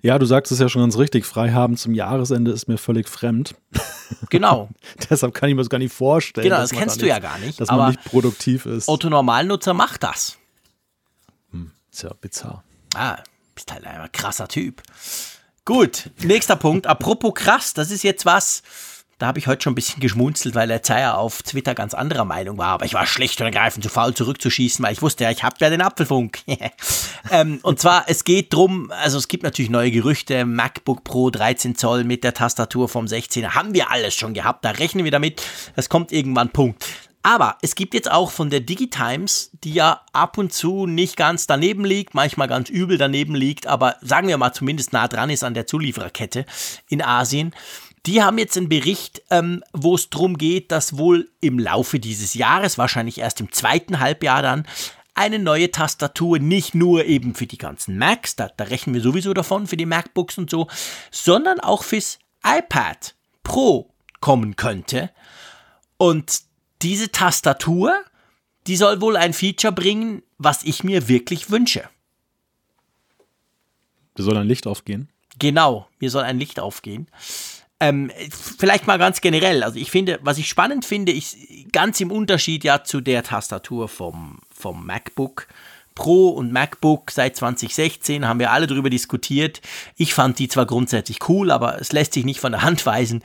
Ja, 0.03 0.19
du 0.19 0.27
sagst 0.27 0.53
es 0.53 0.59
ja 0.59 0.69
schon 0.69 0.83
ganz 0.83 0.99
richtig. 0.99 1.27
Freihaben 1.27 1.77
zum 1.77 1.95
Jahresende 1.95 2.51
ist 2.51 2.69
mir 2.69 2.79
völlig 2.79 3.09
fremd. 3.09 3.55
Genau. 4.31 4.71
Deshalb 5.11 5.35
kann 5.35 5.51
ich 5.51 5.55
mir 5.55 5.61
das 5.61 5.69
gar 5.69 5.77
nicht 5.77 5.93
vorstellen. 5.93 6.45
Genau, 6.45 6.57
das 6.57 6.71
kennst 6.71 6.97
da 6.97 7.01
du 7.01 7.05
nicht, 7.05 7.15
ja 7.15 7.19
gar 7.19 7.39
nicht. 7.39 7.61
Dass 7.61 7.69
man 7.69 7.91
nicht 7.91 8.03
produktiv 8.05 8.65
ist. 8.65 8.89
Otto-Normalnutzer 8.89 9.75
macht 9.75 10.03
das. 10.03 10.39
Hm, 11.51 11.73
ist 11.93 12.05
ja 12.05 12.15
bizarr. 12.19 12.65
Ah, 12.95 13.19
bist 13.55 13.71
halt 13.71 13.87
ein 13.87 14.11
krasser 14.11 14.49
Typ. 14.49 14.83
Gut, 15.67 16.11
nächster 16.23 16.57
Punkt. 16.57 16.87
Apropos 16.87 17.35
krass, 17.35 17.75
das 17.75 17.91
ist 17.91 18.03
jetzt 18.03 18.25
was, 18.25 18.63
da 19.19 19.27
habe 19.27 19.41
ich 19.41 19.49
heute 19.49 19.63
schon 19.63 19.73
ein 19.73 19.75
bisschen 19.75 20.01
geschmunzelt, 20.01 20.55
weil 20.55 20.69
der 20.69 20.83
Zeier 20.83 21.19
auf 21.19 21.43
Twitter 21.43 21.75
ganz 21.75 21.93
anderer 21.93 22.25
Meinung 22.25 22.57
war. 22.57 22.69
Aber 22.69 22.85
ich 22.85 22.95
war 22.95 23.05
schlecht 23.05 23.41
und 23.41 23.47
ergreifend 23.47 23.83
zu 23.83 23.91
faul 23.91 24.15
zurückzuschießen, 24.15 24.85
weil 24.85 24.93
ich 24.93 25.03
wusste 25.03 25.25
ja, 25.25 25.31
ich 25.31 25.43
habe 25.43 25.57
ja 25.59 25.71
den 25.71 25.81
Apfelfunk. 25.81 26.39
ähm, 27.31 27.59
und 27.63 27.81
zwar, 27.81 28.05
es 28.07 28.23
geht 28.23 28.55
drum, 28.55 28.93
also 28.93 29.19
es 29.19 29.27
gibt 29.27 29.43
natürlich 29.43 29.71
neue 29.71 29.91
Gerüchte. 29.91 30.45
MacBook 30.45 31.03
Pro 31.03 31.31
13 31.31 31.75
Zoll 31.75 32.05
mit 32.05 32.23
der 32.23 32.33
Tastatur 32.33 32.89
vom 32.89 33.07
16er 33.07 33.55
haben 33.55 33.75
wir 33.75 33.91
alles 33.91 34.15
schon 34.15 34.35
gehabt. 34.35 34.65
Da 34.65 34.71
rechnen 34.71 35.05
wir 35.05 35.11
damit. 35.11 35.43
Es 35.75 35.89
kommt 35.89 36.13
irgendwann 36.13 36.51
Punkt. 36.51 36.85
Aber 37.25 37.59
es 37.63 37.75
gibt 37.75 37.95
jetzt 37.95 38.11
auch 38.11 38.31
von 38.31 38.49
der 38.49 38.61
Digitimes, 38.61 39.51
die 39.65 39.75
ja 39.75 40.03
ab 40.13 40.39
und 40.39 40.53
zu 40.53 40.87
nicht 40.87 41.17
ganz 41.17 41.49
daneben 41.49 41.85
liegt, 41.85 42.15
manchmal 42.15 42.47
ganz 42.47 42.71
übel 42.71 42.97
daneben 42.97 43.35
liegt, 43.35 43.67
aber 43.67 43.97
sagen 44.01 44.29
wir 44.29 44.39
mal 44.39 44.53
zumindest 44.53 44.93
nah 44.93 45.09
dran 45.09 45.29
ist 45.29 45.43
an 45.43 45.53
der 45.53 45.67
Zuliefererkette 45.67 46.47
in 46.89 47.03
Asien 47.03 47.53
die 48.09 48.23
haben 48.23 48.39
jetzt 48.39 48.57
einen 48.57 48.71
Bericht, 48.71 49.21
ähm, 49.29 49.63
wo 49.75 49.95
es 49.95 50.09
darum 50.09 50.39
geht, 50.39 50.73
dass 50.73 50.97
wohl 50.97 51.31
im 51.43 51.59
Laufe 51.59 52.01
dieses 52.01 52.33
Jahres, 52.33 52.79
wahrscheinlich 52.79 53.19
erst 53.19 53.39
im 53.41 53.53
zweiten 53.53 54.01
Halbjahr 54.01 54.41
dann, 54.41 54.67
eine 55.13 55.39
neue 55.39 55.71
Tastatur, 55.71 56.39
nicht 56.39 56.75
nur 56.75 57.05
eben 57.05 57.35
für 57.35 57.47
die 57.47 57.59
ganzen 57.59 57.99
Macs, 57.99 58.35
da, 58.35 58.49
da 58.57 58.65
rechnen 58.65 58.95
wir 58.95 59.03
sowieso 59.03 59.35
davon, 59.35 59.67
für 59.67 59.77
die 59.77 59.85
MacBooks 59.85 60.39
und 60.39 60.49
so, 60.49 60.69
sondern 61.11 61.61
auch 61.61 61.83
fürs 61.83 62.19
iPad 62.43 63.15
Pro 63.43 63.93
kommen 64.21 64.57
könnte. 64.57 65.11
Und 65.99 66.41
diese 66.81 67.13
Tastatur, 67.13 67.93
die 68.67 68.77
soll 68.77 69.03
wohl 69.03 69.19
ein 69.19 69.35
Feature 69.35 69.75
bringen, 69.75 70.23
was 70.39 70.65
ich 70.65 70.83
mir 70.83 71.09
wirklich 71.09 71.51
wünsche. 71.51 71.91
Da 74.15 74.23
soll 74.23 74.39
ein 74.39 74.47
Licht 74.47 74.67
aufgehen? 74.67 75.11
Genau, 75.39 75.89
mir 76.01 76.11
soll 76.11 76.23
ein 76.23 76.39
Licht 76.39 76.59
aufgehen. 76.59 77.07
Ähm, 77.81 78.11
vielleicht 78.31 78.87
mal 78.87 78.99
ganz 78.99 79.21
generell. 79.21 79.63
Also 79.63 79.79
ich 79.79 79.91
finde, 79.91 80.19
was 80.23 80.39
ich 80.39 80.49
spannend 80.49 80.85
finde, 80.85 81.13
ist 81.13 81.37
ganz 81.73 82.01
im 82.01 82.11
Unterschied 82.11 82.65
ja 82.65 82.83
zu 82.83 83.01
der 83.01 83.23
Tastatur 83.23 83.89
vom, 83.89 84.39
vom 84.53 84.85
MacBook 84.85 85.47
Pro 85.99 86.29
und 86.29 86.53
MacBook 86.53 87.11
seit 87.11 87.37
2016 87.37 88.27
haben 88.27 88.39
wir 88.39 88.53
alle 88.53 88.69
darüber 88.69 88.89
diskutiert. 88.89 89.61
Ich 89.97 90.15
fand 90.15 90.39
die 90.39 90.47
zwar 90.47 90.65
grundsätzlich 90.65 91.29
cool, 91.29 91.51
aber 91.51 91.81
es 91.81 91.91
lässt 91.91 92.13
sich 92.13 92.25
nicht 92.25 92.39
von 92.39 92.53
der 92.53 92.63
Hand 92.63 92.87
weisen. 92.87 93.21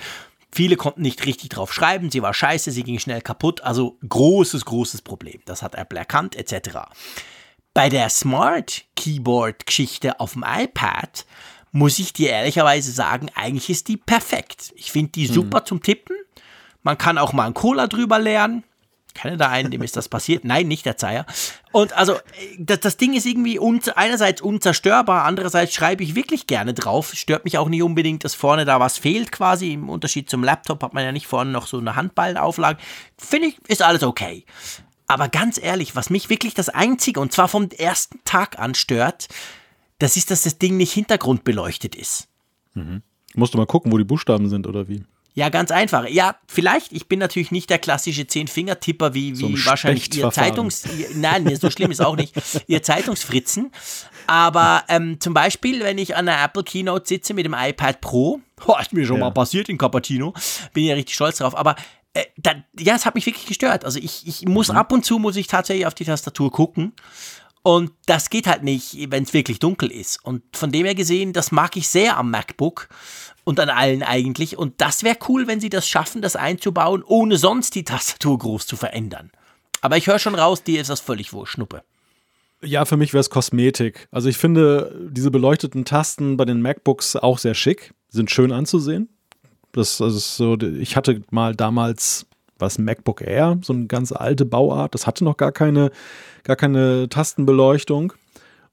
Viele 0.52 0.76
konnten 0.76 1.04
nicht 1.04 1.24
richtig 1.28 1.50
drauf 1.50 1.72
schreiben, 1.72 2.10
sie 2.10 2.24
war 2.24 2.34
scheiße, 2.34 2.72
sie 2.72 2.84
ging 2.84 2.98
schnell 2.98 3.22
kaputt. 3.22 3.62
Also 3.62 3.98
großes, 4.10 4.66
großes 4.66 5.04
Problem. 5.04 5.42
Das 5.46 5.62
hat 5.62 5.76
Apple 5.76 6.00
erkannt, 6.00 6.36
etc. 6.36 6.80
Bei 7.76 7.90
der 7.90 8.10
Smart 8.10 8.86
Keyboard 8.96 9.68
Geschichte 9.68 10.20
auf 10.20 10.34
dem 10.34 10.44
iPad 10.44 11.28
muss 11.74 11.98
ich 12.00 12.14
dir 12.14 12.30
ehrlicherweise 12.30 12.92
sagen, 12.92 13.28
eigentlich 13.34 13.70
ist 13.70 13.88
die 13.88 13.98
perfekt. 13.98 14.72
Ich 14.76 14.92
finde 14.92 15.12
die 15.12 15.28
mhm. 15.28 15.34
super 15.34 15.66
zum 15.66 15.82
Tippen. 15.82 16.16
Man 16.84 16.98
kann 16.98 17.18
auch 17.18 17.34
mal 17.34 17.46
einen 17.46 17.56
Cola 17.56 17.88
drüber 17.88 18.20
lernen. 18.20 18.64
Kenne 19.16 19.38
da 19.38 19.50
einen, 19.50 19.72
dem 19.72 19.82
ist 19.82 19.98
das 19.98 20.08
passiert. 20.08 20.44
Nein, 20.46 20.68
nicht 20.68 20.86
der 20.86 20.98
Zeier. 20.98 21.26
Und 21.72 21.94
also, 21.94 22.18
das, 22.60 22.80
das 22.80 22.98
Ding 22.98 23.14
ist 23.14 23.26
irgendwie 23.26 23.60
un 23.60 23.82
einerseits 23.96 24.42
unzerstörbar, 24.42 25.26
andererseits 25.26 25.74
schreibe 25.74 26.04
ich 26.04 26.14
wirklich 26.14 26.46
gerne 26.46 26.76
drauf. 26.76 27.14
Stört 27.16 27.44
mich 27.44 27.58
auch 27.58 27.70
nicht 27.70 27.82
unbedingt, 27.82 28.24
dass 28.24 28.36
vorne 28.36 28.66
da 28.66 28.80
was 28.80 29.00
fehlt 29.00 29.32
quasi. 29.32 29.74
Im 29.74 29.90
Unterschied 29.90 30.30
zum 30.30 30.44
Laptop 30.44 30.84
hat 30.84 30.94
man 30.94 31.04
ja 31.04 31.12
nicht 31.12 31.28
vorne 31.28 31.52
noch 31.52 31.66
so 31.66 31.80
eine 31.80 31.96
Handballenauflage. 31.96 32.80
Finde 33.18 33.48
ich, 33.48 33.58
ist 33.68 33.82
alles 33.82 34.04
okay. 34.04 34.46
Aber 35.08 35.28
ganz 35.28 35.60
ehrlich, 35.62 35.96
was 35.96 36.12
mich 36.12 36.30
wirklich 36.30 36.54
das 36.54 36.70
Einzige, 36.70 37.20
und 37.20 37.34
zwar 37.34 37.48
vom 37.48 37.70
ersten 37.70 38.20
Tag 38.26 38.60
an 38.60 38.76
stört, 38.76 39.28
das 40.00 40.18
ist, 40.18 40.32
dass 40.32 40.44
das 40.44 40.58
Ding 40.58 40.78
nicht 40.78 40.94
hintergrundbeleuchtet 40.94 41.96
ist. 41.96 42.28
Mhm. 42.74 43.02
Musst 43.36 43.54
du 43.54 43.58
mal 43.58 43.66
gucken, 43.66 43.92
wo 43.92 43.98
die 43.98 44.04
Buchstaben 44.04 44.50
sind 44.50 44.68
oder 44.68 44.88
wie? 44.88 45.04
Ja, 45.36 45.50
ganz 45.50 45.72
einfach. 45.72 46.08
Ja, 46.08 46.36
vielleicht. 46.48 46.92
Ich 46.92 47.08
bin 47.08 47.18
natürlich 47.18 47.50
nicht 47.52 47.70
der 47.70 47.80
klassische 47.80 48.28
Zehn-Finger-Tipper 48.28 49.16
wie, 49.16 49.40
wie 49.40 49.58
so 49.58 49.66
wahrscheinlich 49.66 50.16
ihr 50.16 50.30
Zeitungs... 50.30 50.84
Nein, 51.16 51.56
so 51.56 51.72
schlimm 51.72 51.90
ist 51.90 52.02
auch 52.02 52.16
nicht. 52.16 52.36
Ihr 52.68 52.84
Zeitungsfritzen. 52.84 53.72
Aber 54.28 54.84
ähm, 54.90 55.20
zum 55.20 55.34
Beispiel, 55.34 55.80
wenn 55.82 55.98
ich 55.98 56.16
an 56.16 56.28
der 56.28 56.44
Apple 56.44 56.64
Keynote 56.64 57.08
sitze 57.08 57.34
mit 57.34 57.46
dem 57.46 57.56
iPad 57.58 58.00
Pro, 58.00 58.42
oh, 58.68 58.76
ist 58.80 58.94
mir 58.94 59.08
schon 59.08 59.18
ja. 59.18 59.26
mal 59.26 59.32
passiert 59.32 59.70
in 59.70 59.80
Cupertino, 59.80 60.34
bin 60.74 60.86
ja 60.86 60.94
richtig 60.94 61.16
stolz 61.16 61.38
drauf, 61.38 61.58
aber 61.58 61.76
äh, 62.14 62.26
da, 62.38 62.52
ja, 62.80 62.96
es 62.96 63.06
hat 63.06 63.16
mich 63.16 63.26
wirklich 63.26 63.48
gestört. 63.48 63.86
Also 63.86 63.98
ich, 63.98 64.28
ich 64.28 64.48
muss 64.48 64.70
mhm. 64.70 64.78
ab 64.78 64.92
und 64.92 65.04
zu, 65.04 65.18
muss 65.18 65.36
ich 65.36 65.48
tatsächlich 65.48 65.88
auf 65.88 65.96
die 65.96 66.06
Tastatur 66.06 66.52
gucken 66.52 66.94
und 67.64 67.92
das 68.06 68.30
geht 68.30 68.46
halt 68.46 68.64
nicht, 68.64 69.10
wenn 69.10 69.24
es 69.24 69.34
wirklich 69.34 69.60
dunkel 69.60 69.90
ist. 69.90 70.24
Und 70.24 70.44
von 70.56 70.72
dem 70.72 70.86
her 70.86 70.96
gesehen, 70.96 71.32
das 71.32 71.52
mag 71.52 71.78
ich 71.78 71.88
sehr 71.88 72.18
am 72.18 72.30
MacBook 72.30 72.90
und 73.46 73.60
an 73.60 73.70
allen 73.70 74.04
eigentlich. 74.04 74.58
Und 74.58 74.82
das 74.82 75.04
wäre 75.04 75.18
cool, 75.30 75.48
wenn 75.48 75.62
sie 75.62 75.70
das 75.70 75.88
schaffen, 75.88 76.22
das 76.22 76.36
einzubauen, 76.36 77.04
ohne 77.04 77.38
sonst 77.38 77.76
die 77.76 77.86
Tastatur 77.86 78.38
groß 78.38 78.68
zu 78.68 78.76
verändern. 78.76 79.32
Aber 79.82 79.96
ich 79.96 80.08
höre 80.08 80.20
schon 80.20 80.36
raus, 80.36 80.64
dir 80.64 80.82
ist 80.82 80.90
das 80.90 81.00
völlig 81.00 81.32
wurscht, 81.32 81.54
Schnuppe. 81.54 81.84
Ja, 82.62 82.86
für 82.86 82.98
mich 82.98 83.14
wäre 83.14 83.22
es 83.22 83.30
Kosmetik. 83.30 84.08
Also 84.12 84.28
ich 84.28 84.38
finde 84.38 85.10
diese 85.10 85.32
beleuchteten 85.32 85.86
Tasten 85.86 86.36
bei 86.38 86.46
den 86.46 86.62
MacBooks 86.62 87.16
auch 87.16 87.38
sehr 87.38 87.56
schick, 87.56 87.94
sind 88.10 88.30
schön 88.30 88.52
anzusehen. 88.52 89.10
Das, 89.72 89.98
das 89.98 90.16
ist 90.16 90.36
so, 90.36 90.58
ich 90.60 90.96
hatte 90.96 91.24
mal 91.32 91.56
damals 91.56 92.26
was 92.64 92.80
MacBook 92.80 93.22
Air, 93.22 93.60
so 93.62 93.74
eine 93.74 93.86
ganz 93.86 94.12
alte 94.12 94.46
Bauart. 94.46 94.94
Das 94.94 95.06
hatte 95.06 95.24
noch 95.24 95.38
gar 95.38 95.52
keine, 95.52 95.92
gar 96.44 96.56
keine 96.56 97.10
Tastenbeleuchtung. 97.10 98.14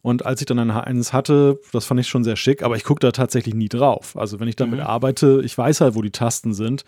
Und 0.02 0.24
als 0.24 0.40
ich 0.40 0.46
dann 0.46 0.58
ein 0.58 0.70
eines 0.70 1.12
hatte, 1.12 1.60
das 1.72 1.84
fand 1.84 2.00
ich 2.00 2.08
schon 2.08 2.24
sehr 2.24 2.36
schick, 2.36 2.62
aber 2.62 2.74
ich 2.76 2.84
gucke 2.84 3.00
da 3.00 3.12
tatsächlich 3.12 3.54
nie 3.54 3.68
drauf. 3.68 4.16
Also 4.16 4.40
wenn 4.40 4.48
ich 4.48 4.56
damit 4.56 4.80
mhm. 4.80 4.86
arbeite, 4.86 5.42
ich 5.44 5.56
weiß 5.56 5.82
halt, 5.82 5.94
wo 5.94 6.00
die 6.00 6.10
Tasten 6.10 6.54
sind 6.54 6.84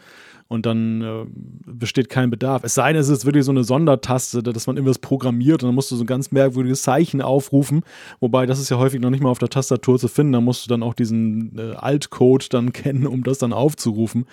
und 0.48 0.64
dann 0.64 1.02
äh, 1.02 1.24
besteht 1.66 2.08
kein 2.08 2.30
Bedarf. 2.30 2.64
Es 2.64 2.74
sei 2.74 2.92
denn, 2.92 3.02
es 3.02 3.10
ist 3.10 3.26
wirklich 3.26 3.44
so 3.44 3.50
eine 3.50 3.64
Sondertaste, 3.64 4.42
dass 4.42 4.66
man 4.66 4.76
irgendwas 4.76 4.98
programmiert 4.98 5.62
und 5.62 5.68
dann 5.68 5.74
musst 5.74 5.90
du 5.90 5.96
so 5.96 6.04
ein 6.04 6.06
ganz 6.06 6.30
merkwürdiges 6.30 6.82
Zeichen 6.82 7.20
aufrufen. 7.20 7.82
Wobei 8.20 8.46
das 8.46 8.58
ist 8.58 8.70
ja 8.70 8.78
häufig 8.78 9.00
noch 9.00 9.10
nicht 9.10 9.22
mal 9.22 9.30
auf 9.30 9.38
der 9.38 9.50
Tastatur 9.50 9.98
zu 9.98 10.08
finden. 10.08 10.32
Da 10.32 10.40
musst 10.40 10.64
du 10.64 10.68
dann 10.70 10.82
auch 10.82 10.94
diesen 10.94 11.58
äh, 11.58 11.74
Altcode 11.74 12.52
dann 12.54 12.72
kennen, 12.72 13.06
um 13.06 13.24
das 13.24 13.36
dann 13.38 13.52
aufzurufen. 13.52 14.24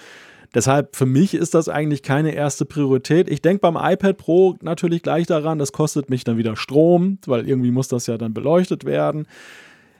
Deshalb 0.56 0.95
für 0.95 1.06
mich 1.06 1.34
ist 1.36 1.54
das 1.54 1.70
eigentlich 1.70 2.02
keine 2.02 2.32
erste 2.32 2.66
Priorität. 2.66 3.30
Ich 3.30 3.41
denke 3.41 3.62
beim 3.62 3.76
iPad 3.76 4.18
Pro 4.18 4.56
natürlich 4.62 5.04
gleich 5.04 5.28
daran, 5.28 5.60
das 5.60 5.72
kostet 5.72 6.10
mich 6.10 6.24
dann 6.24 6.38
wieder 6.38 6.56
Strom, 6.56 7.20
weil 7.26 7.47
irgendwie 7.47 7.72
muss 7.72 7.88
das 7.88 8.08
ja 8.08 8.18
dann 8.18 8.34
beleuchtet 8.34 8.84
werden. 8.84 9.28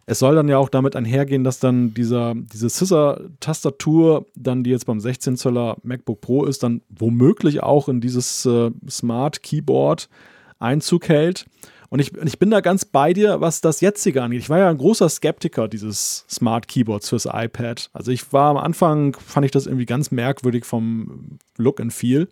Es 0.08 0.18
soll 0.18 0.34
dann 0.34 0.47
ja 0.47 0.58
auch 0.58 0.70
damit 0.70 0.95
einhergehen, 0.95 1.43
dass 1.43 1.60
dann 1.60 1.93
dieser, 1.93 2.34
diese 2.36 2.68
Scissor-Tastatur, 2.68 4.26
dann 4.36 4.64
die 4.64 4.72
jetzt 4.72 4.88
beim 4.88 5.00
16 5.00 5.38
Zöller 5.38 5.78
MacBook 5.84 6.20
Pro 6.20 6.45
ist, 6.45 6.64
dann 6.64 6.82
womöglich 6.89 7.62
auch 7.62 7.88
in 7.88 8.02
dieses 8.02 8.43
äh, 8.47 8.72
Smart 8.89 9.43
Keyboard 9.43 10.10
Einzug 10.58 11.10
hält. 11.10 11.45
Und 11.90 12.00
ich, 12.00 12.16
ich 12.16 12.38
bin 12.38 12.52
da 12.52 12.62
ganz 12.62 12.86
bei 12.86 13.14
dir, 13.14 13.42
was 13.42 13.62
das 13.62 13.82
jetzige 13.82 14.22
angeht. 14.22 14.42
Ich 14.42 14.50
war 14.50 14.60
ja 14.60 14.70
ein 14.70 14.78
großer 14.78 15.10
Skeptiker 15.10 15.68
dieses 15.68 16.26
Smart 16.30 16.68
Keyboards 16.68 17.10
fürs 17.10 17.26
iPad. 17.26 17.90
Also 17.94 18.12
ich 18.12 18.32
war 18.32 18.52
am 18.52 18.58
Anfang, 18.58 19.16
fand 19.16 19.46
ich 19.46 19.52
das 19.52 19.66
irgendwie 19.66 19.88
ganz 19.88 20.12
merkwürdig 20.12 20.66
vom 20.66 21.40
Look 21.58 21.80
and 21.80 21.92
Feel. 21.92 22.28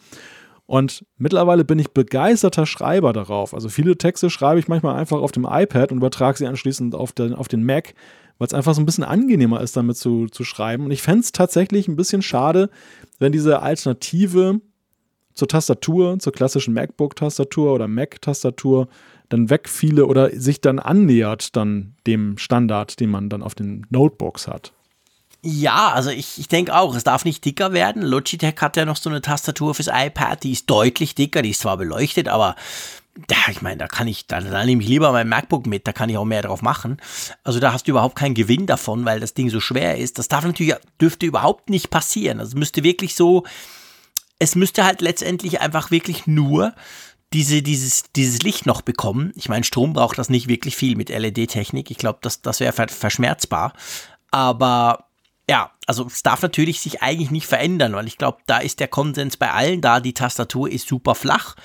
Und 0.68 1.06
mittlerweile 1.18 1.64
bin 1.64 1.80
ich 1.80 1.92
begeisterter 1.92 2.66
Schreiber 2.66 3.14
darauf. 3.14 3.54
Also 3.54 3.70
viele 3.70 3.98
Texte 3.98 4.30
schreibe 4.30 4.60
ich 4.60 4.68
manchmal 4.68 4.96
einfach 4.96 5.20
auf 5.20 5.32
dem 5.32 5.48
iPad 5.50 5.92
und 5.92 6.00
übertrage 6.00 6.38
sie 6.38 6.46
anschließend 6.46 6.94
auf 6.94 7.14
den, 7.14 7.34
auf 7.34 7.48
den 7.48 7.64
Mac, 7.64 7.94
weil 8.38 8.48
es 8.48 8.54
einfach 8.54 8.76
so 8.76 8.82
ein 8.82 8.86
bisschen 8.86 9.06
angenehmer 9.06 9.62
ist, 9.62 9.78
damit 9.78 9.98
zu, 9.98 10.28
zu 10.28 10.44
schreiben. 10.44 10.84
Und 10.84 10.92
ich 10.92 11.02
fände 11.02 11.22
es 11.22 11.32
tatsächlich 11.32 11.88
ein 11.88 11.96
bisschen 11.96 12.22
schade, 12.22 12.70
wenn 13.18 13.32
diese 13.32 13.62
Alternative 13.62 14.60
zur 15.34 15.48
Tastatur, 15.48 16.20
zur 16.20 16.34
klassischen 16.34 16.74
MacBook-Tastatur 16.74 17.74
oder 17.74 17.88
Mac-Tastatur 17.88 18.90
dann 19.30 19.50
wegfiele 19.50 20.06
oder 20.06 20.30
sich 20.32 20.62
dann 20.62 20.80
annähert 20.80 21.56
dann 21.56 21.96
dem 22.06 22.38
Standard, 22.38 23.00
den 23.00 23.10
man 23.10 23.30
dann 23.30 23.44
auf 23.44 23.56
den 23.56 23.86
Notebooks 23.90 24.48
hat. 24.48 24.74
Ja, 25.44 25.92
also 25.94 26.10
ich, 26.10 26.40
ich 26.40 26.48
denke 26.48 26.76
auch, 26.76 26.96
es 26.96 27.04
darf 27.04 27.24
nicht 27.24 27.46
dicker 27.46 27.72
werden. 27.72 28.02
Logitech 28.02 28.56
hat 28.60 28.76
ja 28.76 28.86
noch 28.86 28.98
so 28.98 29.10
eine 29.10 29.22
Tastatur 29.22 29.76
fürs 29.76 29.90
iPad, 29.92 30.44
die 30.44 30.52
ist 30.52 30.70
deutlich 30.70 31.16
dicker, 31.16 31.42
die 31.42 31.52
ist 31.52 31.62
zwar 31.62 31.78
beleuchtet, 31.78 32.28
aber 32.28 32.56
ja, 33.30 33.38
ich 33.50 33.62
meine, 33.62 33.78
da 33.78 33.88
kann 33.88 34.08
ich, 34.08 34.28
da, 34.28 34.42
da 34.42 34.66
nehme 34.66 34.84
ich 34.84 34.90
lieber 34.90 35.12
mein 35.12 35.30
MacBook 35.30 35.66
mit, 35.66 35.88
da 35.88 35.94
kann 35.94 36.10
ich 36.10 36.18
auch 36.18 36.26
mehr 36.26 36.42
drauf 36.42 36.62
machen. 36.62 36.98
Also 37.44 37.60
da 37.60 37.74
hast 37.74 37.88
du 37.88 37.92
überhaupt 37.92 38.16
keinen 38.16 38.36
Gewinn 38.36 38.66
davon, 38.66 39.06
weil 39.06 39.20
das 39.20 39.34
Ding 39.34 39.50
so 39.50 39.60
schwer 39.60 39.98
ist. 39.98 40.20
Das 40.20 40.28
darf 40.28 40.44
natürlich, 40.44 40.76
dürfte 41.02 41.26
überhaupt 41.26 41.70
nicht 41.70 41.90
passieren. 41.90 42.40
Also 42.40 42.50
es 42.50 42.56
müsste 42.56 42.84
wirklich 42.84 43.16
so, 43.16 43.44
es 44.40 44.56
müsste 44.56 44.86
halt 44.86 45.02
letztendlich 45.02 45.62
einfach 45.62 45.90
wirklich 45.90 46.28
nur 46.28 46.74
diese, 47.34 47.62
dieses, 47.62 48.06
dieses 48.16 48.42
Licht 48.42 48.66
noch 48.66 48.82
bekommen. 48.82 49.34
Ich 49.36 49.50
meine, 49.50 49.64
Strom 49.64 49.94
braucht 49.94 50.18
das 50.18 50.30
nicht 50.30 50.48
wirklich 50.48 50.76
viel 50.76 50.96
mit 50.96 51.10
LED-Technik. 51.10 51.92
Ich 51.92 51.98
glaube, 51.98 52.20
das, 52.22 52.42
das 52.42 52.60
wäre 52.60 52.74
verschmerzbar. 52.88 53.74
Aber 54.32 55.06
ja, 55.50 55.72
also 55.86 56.06
es 56.06 56.24
darf 56.24 56.42
natürlich 56.42 56.80
sich 56.80 57.02
eigentlich 57.02 57.32
nicht 57.32 57.48
verändern, 57.48 57.94
weil 57.94 58.08
ich 58.08 58.18
glaube, 58.18 58.40
da 58.46 58.60
ist 58.60 58.80
der 58.80 58.88
Konsens 58.88 59.38
bei 59.38 59.52
allen 59.52 59.82
da. 59.82 60.00
Die 60.00 60.14
Tastatur 60.14 60.70
ist 60.70 60.88
super 60.88 61.16
flach. 61.16 61.56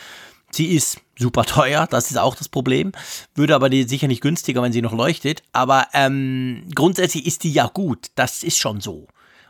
Sie 0.50 0.66
ist 0.66 1.00
super 1.18 1.44
teuer, 1.44 1.86
das 1.86 2.10
ist 2.10 2.18
auch 2.18 2.34
das 2.34 2.48
Problem. 2.48 2.92
Würde 3.34 3.54
aber 3.54 3.70
die 3.70 3.84
sicher 3.84 4.06
nicht 4.06 4.20
günstiger, 4.20 4.62
wenn 4.62 4.72
sie 4.72 4.82
noch 4.82 4.92
leuchtet. 4.92 5.42
Aber 5.52 5.86
ähm, 5.94 6.68
grundsätzlich 6.74 7.26
ist 7.26 7.44
die 7.44 7.52
ja 7.52 7.68
gut. 7.68 8.08
Das 8.16 8.42
ist 8.42 8.58
schon 8.58 8.80
so. 8.80 9.08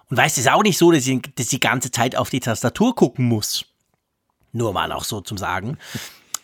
Und 0.08 0.16
weißt, 0.16 0.38
es 0.38 0.44
ist 0.44 0.52
auch 0.52 0.62
nicht 0.62 0.78
so, 0.78 0.92
dass 0.92 1.06
ich, 1.06 1.20
dass 1.34 1.46
ich 1.46 1.50
die 1.50 1.60
ganze 1.60 1.90
Zeit 1.90 2.16
auf 2.16 2.30
die 2.30 2.40
Tastatur 2.40 2.94
gucken 2.94 3.26
muss. 3.26 3.64
Nur 4.52 4.72
mal 4.72 4.92
auch 4.92 5.04
so 5.04 5.20
zum 5.20 5.38
Sagen. 5.38 5.78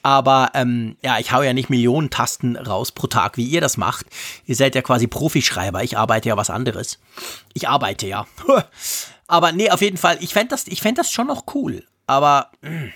Aber 0.02 0.52
ähm, 0.54 0.96
ja, 1.02 1.18
ich 1.18 1.32
hau 1.32 1.42
ja 1.42 1.52
nicht 1.52 1.70
Millionen 1.70 2.10
Tasten 2.10 2.56
raus 2.56 2.92
pro 2.92 3.08
Tag, 3.08 3.36
wie 3.36 3.44
ihr 3.44 3.60
das 3.60 3.76
macht. 3.76 4.06
Ihr 4.46 4.56
seid 4.56 4.74
ja 4.74 4.82
quasi 4.82 5.06
Profischreiber. 5.06 5.82
Ich 5.82 5.98
arbeite 5.98 6.28
ja 6.28 6.36
was 6.36 6.50
anderes. 6.50 6.98
Ich 7.52 7.68
arbeite 7.68 8.06
ja. 8.06 8.26
Aber 9.26 9.52
nee, 9.52 9.70
auf 9.70 9.82
jeden 9.82 9.98
Fall, 9.98 10.16
ich 10.20 10.32
fände 10.32 10.48
das, 10.48 10.64
fänd 10.64 10.98
das 10.98 11.10
schon 11.10 11.26
noch 11.26 11.44
cool. 11.54 11.84
Aber 12.06 12.50
hm, 12.62 12.92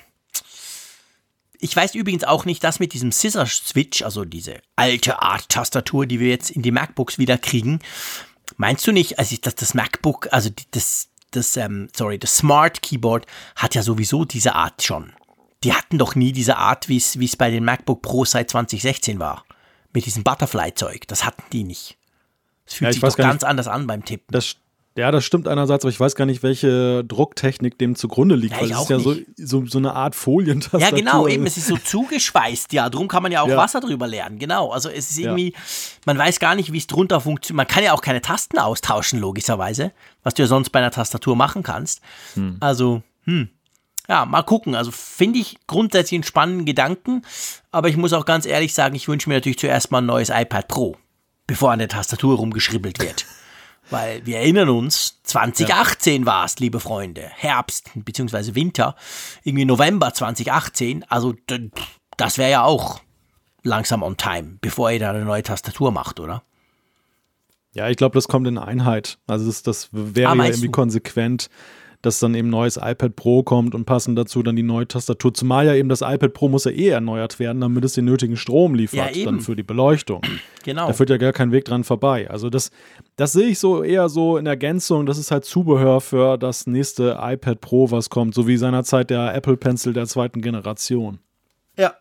ich 1.63 1.77
weiß 1.77 1.95
übrigens 1.95 2.25
auch 2.25 2.45
nicht, 2.45 2.65
dass 2.65 2.81
mit 2.81 2.93
diesem 2.93 3.13
Scissor 3.13 3.47
Switch, 3.47 4.03
also 4.03 4.25
diese 4.25 4.61
alte 4.75 5.23
Art 5.23 5.49
Tastatur, 5.49 6.07
die 6.07 6.19
wir 6.19 6.29
jetzt 6.29 6.51
in 6.51 6.63
die 6.63 6.73
MacBooks 6.73 7.19
wieder 7.19 7.39
kriegen, 7.39 7.79
meinst 8.57 8.85
du 8.87 8.91
nicht, 8.93 9.21
also 9.21 9.37
dass 9.41 9.55
das 9.55 9.73
MacBook, 9.75 10.29
also 10.33 10.51
das, 10.73 11.09
das, 11.33 11.57
ähm, 11.57 11.89
sorry, 11.95 12.19
das 12.19 12.37
Smart 12.37 12.83
Keyboard 12.83 13.27
hat 13.57 13.75
ja 13.75 13.83
sowieso 13.83 14.25
diese 14.25 14.55
Art 14.55 14.83
schon. 14.83 15.13
die 15.65 15.73
hatten 15.73 15.99
doch 15.99 16.15
nie 16.17 16.33
diese 16.33 16.57
Art, 16.57 16.89
wie 16.89 16.97
es 16.97 17.37
bei 17.37 17.51
den 17.51 17.65
MacBook 17.65 18.03
Pro 18.03 18.25
seit 18.25 18.51
2016 18.51 19.19
war. 19.19 19.45
Mit 19.93 20.07
diesem 20.07 20.25
Butterfly-Zeug. 20.25 21.07
Das 21.07 21.25
hatten 21.25 21.43
die 21.53 21.65
nicht. 21.65 21.99
Es 22.67 22.75
fühlt 22.75 22.89
ja, 22.89 22.93
sich 22.95 23.03
doch 23.03 23.17
ganz 23.17 23.43
nicht, 23.43 23.49
anders 23.49 23.69
an 23.69 23.87
beim 23.87 24.05
Tippen. 24.05 24.33
Das, 24.33 24.57
ja, 24.97 25.11
das 25.11 25.25
stimmt 25.25 25.49
einerseits, 25.49 25.85
aber 25.85 25.91
ich 25.91 25.99
weiß 25.99 26.15
gar 26.17 26.27
nicht, 26.27 26.43
welche 26.43 27.03
Drucktechnik 27.05 27.79
dem 27.79 27.97
zugrunde 27.97 28.35
liegt, 28.35 28.55
ja, 28.55 28.61
weil 28.61 28.71
es 28.71 28.81
ist 28.83 28.91
ja 28.91 28.99
so, 28.99 29.17
so, 29.37 29.65
so, 29.65 29.79
eine 29.79 29.95
Art 29.95 30.15
Folientastatur. 30.15 30.87
Ja, 30.87 30.95
genau, 30.95 31.27
eben, 31.27 31.47
es 31.47 31.57
ist 31.57 31.69
so 31.69 31.79
zugeschweißt, 31.79 32.75
ja, 32.75 32.91
darum 32.91 33.09
kann 33.09 33.23
man 33.23 33.33
ja 33.33 33.41
auch 33.41 33.49
ja. 33.49 33.57
Wasser 33.57 33.81
drüber 33.81 34.07
lernen, 34.07 34.39
genau. 34.39 34.71
Also 34.71 34.91
es 34.91 35.11
ist 35.11 35.19
irgendwie, 35.19 35.53
ja. 35.53 35.59
man 36.05 36.19
weiß 36.19 36.41
gar 36.41 36.55
nicht, 36.55 36.73
wie 36.73 36.79
es 36.79 36.87
drunter 36.87 37.23
funktioniert. 37.23 37.57
Man 37.57 37.67
kann 37.67 37.83
ja 37.83 37.95
auch 37.95 38.03
keine 38.03 38.21
Tasten 38.21 38.59
austauschen, 38.59 39.19
logischerweise, 39.19 39.93
was 40.23 40.35
du 40.35 40.43
ja 40.43 40.47
sonst 40.47 40.71
bei 40.71 40.81
einer 40.81 40.91
Tastatur 40.91 41.37
machen 41.37 41.63
kannst. 41.63 42.03
Hm. 42.35 42.59
Also, 42.61 43.03
hm. 43.25 43.49
Ja, 44.09 44.27
mal 44.27 44.43
gucken. 44.43 44.75
Also 44.75 44.91
finde 44.91 45.39
ich 45.39 45.59
grundsätzlich 45.67 46.19
einen 46.19 46.25
spannenden 46.25 46.67
Gedanken, 46.67 47.23
aber 47.71 47.89
ich 47.89 47.97
muss 47.97 48.13
auch 48.13 48.27
ganz 48.27 48.45
ehrlich 48.47 48.75
sagen, 48.75 48.95
ich 48.95 49.09
wünsche 49.09 49.29
mir 49.29 49.37
natürlich 49.37 49.59
zuerst 49.59 49.91
mal 49.91 49.99
ein 49.99 50.07
neues 50.07 50.29
iPad 50.29 50.69
Pro, 50.69 50.97
bevor 51.47 51.71
an 51.71 51.79
der 51.79 51.89
Tastatur 51.89 52.37
rumgeschribbelt 52.37 53.01
wird. 53.01 53.25
Weil 53.91 54.25
wir 54.25 54.39
erinnern 54.39 54.69
uns, 54.69 55.21
2018 55.25 56.23
ja. 56.23 56.27
war 56.27 56.45
es, 56.45 56.59
liebe 56.59 56.81
Freunde. 56.81 57.23
Herbst 57.23 57.91
bzw. 57.95 58.55
Winter, 58.55 58.97
irgendwie 59.45 59.65
November 59.65 60.15
2018. 60.15 61.05
Also 61.09 61.35
das 62.17 62.39
wäre 62.39 62.51
ja 62.51 62.65
auch 62.65 63.01
langsam 63.63 64.03
on 64.03 64.17
time, 64.17 64.59
bevor 64.61 64.91
ihr 64.91 64.99
da 64.99 65.11
eine 65.11 65.25
neue 65.25 65.43
Tastatur 65.43 65.91
macht, 65.91 66.21
oder? 66.21 66.43
Ja, 67.75 67.89
ich 67.89 67.97
glaube, 67.97 68.15
das 68.15 68.29
kommt 68.29 68.47
in 68.47 68.59
Einheit. 68.59 69.19
Also 69.27 69.47
das, 69.47 69.63
das 69.63 69.89
wäre 69.93 70.31
ah, 70.31 70.35
ja 70.35 70.45
irgendwie 70.45 70.67
du? 70.67 70.73
konsequent 70.73 71.49
dass 72.03 72.19
dann 72.19 72.35
eben 72.35 72.51
neues 72.51 72.77
iPad 72.77 73.17
Pro 73.17 73.43
kommt 73.43 73.75
und 73.75 73.85
passend 73.85 74.19
dazu 74.19 74.43
dann 74.43 74.57
die 74.57 74.63
neue 74.63 74.87
Tastatur. 74.87 75.33
Zumal 75.33 75.67
ja 75.67 75.75
eben 75.75 75.89
das 75.89 76.03
iPad 76.03 76.35
Pro 76.35 76.49
muss 76.49 76.65
ja 76.65 76.73
eh 76.73 76.89
erneuert 76.89 77.39
werden, 77.39 77.61
damit 77.61 77.85
es 77.85 77.95
den 77.95 78.05
nötigen 78.05 78.37
Strom 78.37 78.75
liefert, 78.75 79.17
ja, 79.17 79.25
dann 79.25 79.41
für 79.41 79.57
die 79.57 79.63
Beleuchtung. 79.63 80.21
Genau. 80.65 80.89
Da 80.89 80.93
führt 80.93 81.11
ja 81.11 81.17
gar 81.17 81.33
kein 81.33 81.53
Weg 81.53 81.65
dran 81.65 81.85
vorbei. 81.85 82.29
Also 82.31 82.51
das, 82.51 82.71
das 83.17 83.33
sehe 83.33 83.49
ich 83.49 83.59
so 83.59 83.83
eher 83.83 84.09
so 84.09 84.37
in 84.37 84.47
Ergänzung, 84.47 85.07
das 85.07 85.19
ist 85.19 85.31
halt 85.31 85.45
Zubehör 85.45 86.01
für 86.01 86.37
das 86.37 86.67
nächste 86.67 87.19
iPad 87.21 87.61
Pro, 87.61 87.91
was 87.91 88.11
kommt, 88.11 88.35
so 88.35 88.47
wie 88.47 88.57
seinerzeit 88.57 89.11
der 89.11 89.35
Apple 89.35 89.57
Pencil 89.57 89.93
der 89.93 90.07
zweiten 90.07 90.41
Generation. 90.41 91.19
Ja, 91.77 91.95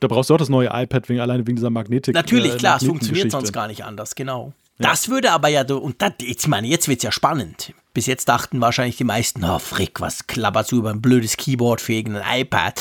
da 0.00 0.08
brauchst 0.08 0.30
du 0.30 0.34
auch 0.34 0.38
das 0.38 0.48
neue 0.48 0.68
iPad 0.72 1.08
wegen 1.08 1.20
alleine 1.20 1.46
wegen 1.46 1.56
dieser 1.56 1.70
Magnetik. 1.70 2.14
Natürlich, 2.14 2.54
äh, 2.54 2.56
klar, 2.56 2.78
es 2.78 2.86
funktioniert 2.86 3.30
sonst 3.30 3.52
gar 3.52 3.68
nicht 3.68 3.84
anders, 3.84 4.14
genau. 4.14 4.52
Das 4.78 5.08
würde 5.08 5.32
aber 5.32 5.48
ja, 5.48 5.62
und 5.62 6.00
das, 6.00 6.12
jetzt 6.20 6.46
meine, 6.46 6.68
jetzt 6.68 6.88
wird 6.88 6.98
es 6.98 7.04
ja 7.04 7.12
spannend. 7.12 7.74
Bis 7.94 8.06
jetzt 8.06 8.28
dachten 8.28 8.60
wahrscheinlich 8.60 8.96
die 8.96 9.04
meisten, 9.04 9.44
oh 9.44 9.58
Frick, 9.58 10.00
was 10.00 10.26
klapperst 10.26 10.72
du 10.72 10.76
über 10.78 10.90
ein 10.90 11.02
blödes 11.02 11.36
Keyboard 11.36 11.80
für 11.80 11.94
irgendein 11.94 12.42
iPad. 12.42 12.80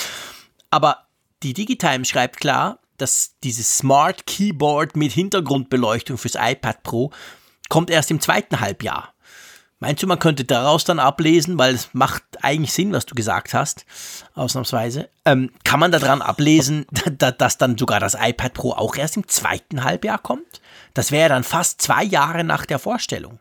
Aber 0.70 1.08
die 1.44 1.54
Digitime 1.54 2.06
schreibt 2.06 2.38
klar, 2.38 2.80
dass 2.98 3.36
dieses 3.44 3.78
Smart 3.78 4.26
Keyboard 4.26 4.96
mit 4.96 5.12
Hintergrundbeleuchtung 5.12 6.18
fürs 6.18 6.36
iPad 6.36 6.84
Pro 6.84 7.12
kommt 7.70 7.90
erst 7.90 8.12
im 8.12 8.20
zweiten 8.20 8.60
Halbjahr. 8.60 9.14
Meinst 9.80 10.02
du, 10.02 10.08
man 10.08 10.18
könnte 10.18 10.44
daraus 10.44 10.86
dann 10.86 10.98
ablesen, 10.98 11.60
weil 11.60 11.76
es 11.76 11.90
macht 11.94 12.24
eigentlich 12.42 12.74
Sinn, 12.74 12.94
was 12.94 13.06
du 13.06 13.14
gesagt 13.14 13.54
hast, 13.54 13.86
ausnahmsweise, 14.34 15.10
ähm, 15.24 15.52
kann 15.64 15.80
man 15.80 15.92
daran 15.92 16.24
ablesen, 16.24 16.88
dass 17.38 17.60
dann 17.60 17.78
sogar 17.78 18.00
das 18.00 18.18
iPad 18.20 18.54
Pro 18.56 18.72
auch 18.74 18.96
erst 18.96 19.18
im 19.18 19.28
zweiten 19.28 19.84
Halbjahr 19.84 20.18
kommt? 20.18 20.62
Das 20.98 21.12
wäre 21.12 21.30
dann 21.30 21.44
fast 21.44 21.80
zwei 21.80 22.04
Jahre 22.04 22.44
nach 22.44 22.66
der 22.66 22.80
Vorstellung. 22.80 23.40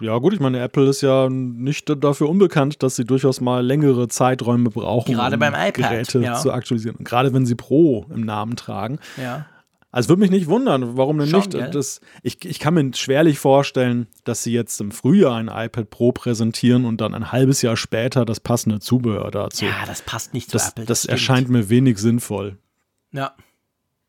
Ja, 0.00 0.18
gut, 0.18 0.32
ich 0.32 0.40
meine, 0.40 0.58
Apple 0.58 0.88
ist 0.88 1.02
ja 1.02 1.28
nicht 1.30 1.88
dafür 2.02 2.28
unbekannt, 2.28 2.82
dass 2.82 2.96
sie 2.96 3.04
durchaus 3.04 3.40
mal 3.40 3.64
längere 3.64 4.08
Zeiträume 4.08 4.70
brauchen, 4.70 5.14
Gerade 5.14 5.36
um 5.36 5.40
beim 5.40 5.54
iPad, 5.54 5.74
Geräte 5.74 6.18
ja. 6.18 6.34
zu 6.34 6.52
aktualisieren. 6.52 6.96
Gerade 7.04 7.32
wenn 7.32 7.46
sie 7.46 7.54
Pro 7.54 8.06
im 8.12 8.22
Namen 8.22 8.56
tragen. 8.56 8.98
Ja. 9.16 9.46
Also 9.92 10.08
würde 10.08 10.22
mich 10.22 10.32
nicht 10.32 10.48
wundern, 10.48 10.96
warum 10.96 11.18
denn 11.18 11.28
Schon, 11.28 11.42
nicht? 11.42 11.74
Das, 11.76 12.00
ich, 12.24 12.44
ich 12.44 12.58
kann 12.58 12.74
mir 12.74 12.92
schwerlich 12.94 13.38
vorstellen, 13.38 14.08
dass 14.24 14.42
sie 14.42 14.52
jetzt 14.52 14.80
im 14.80 14.90
Frühjahr 14.90 15.36
ein 15.36 15.46
iPad 15.46 15.90
Pro 15.90 16.10
präsentieren 16.10 16.86
und 16.86 17.00
dann 17.00 17.14
ein 17.14 17.30
halbes 17.30 17.62
Jahr 17.62 17.76
später 17.76 18.24
das 18.24 18.40
passende 18.40 18.80
Zubehör 18.80 19.30
dazu. 19.30 19.64
Ja, 19.64 19.86
das 19.86 20.02
passt 20.02 20.34
nicht 20.34 20.50
zu 20.50 20.56
das, 20.56 20.70
Apple. 20.70 20.86
Das, 20.86 21.02
das 21.02 21.08
erscheint 21.08 21.48
mir 21.50 21.68
wenig 21.68 21.98
sinnvoll. 21.98 22.58
Ja. 23.12 23.36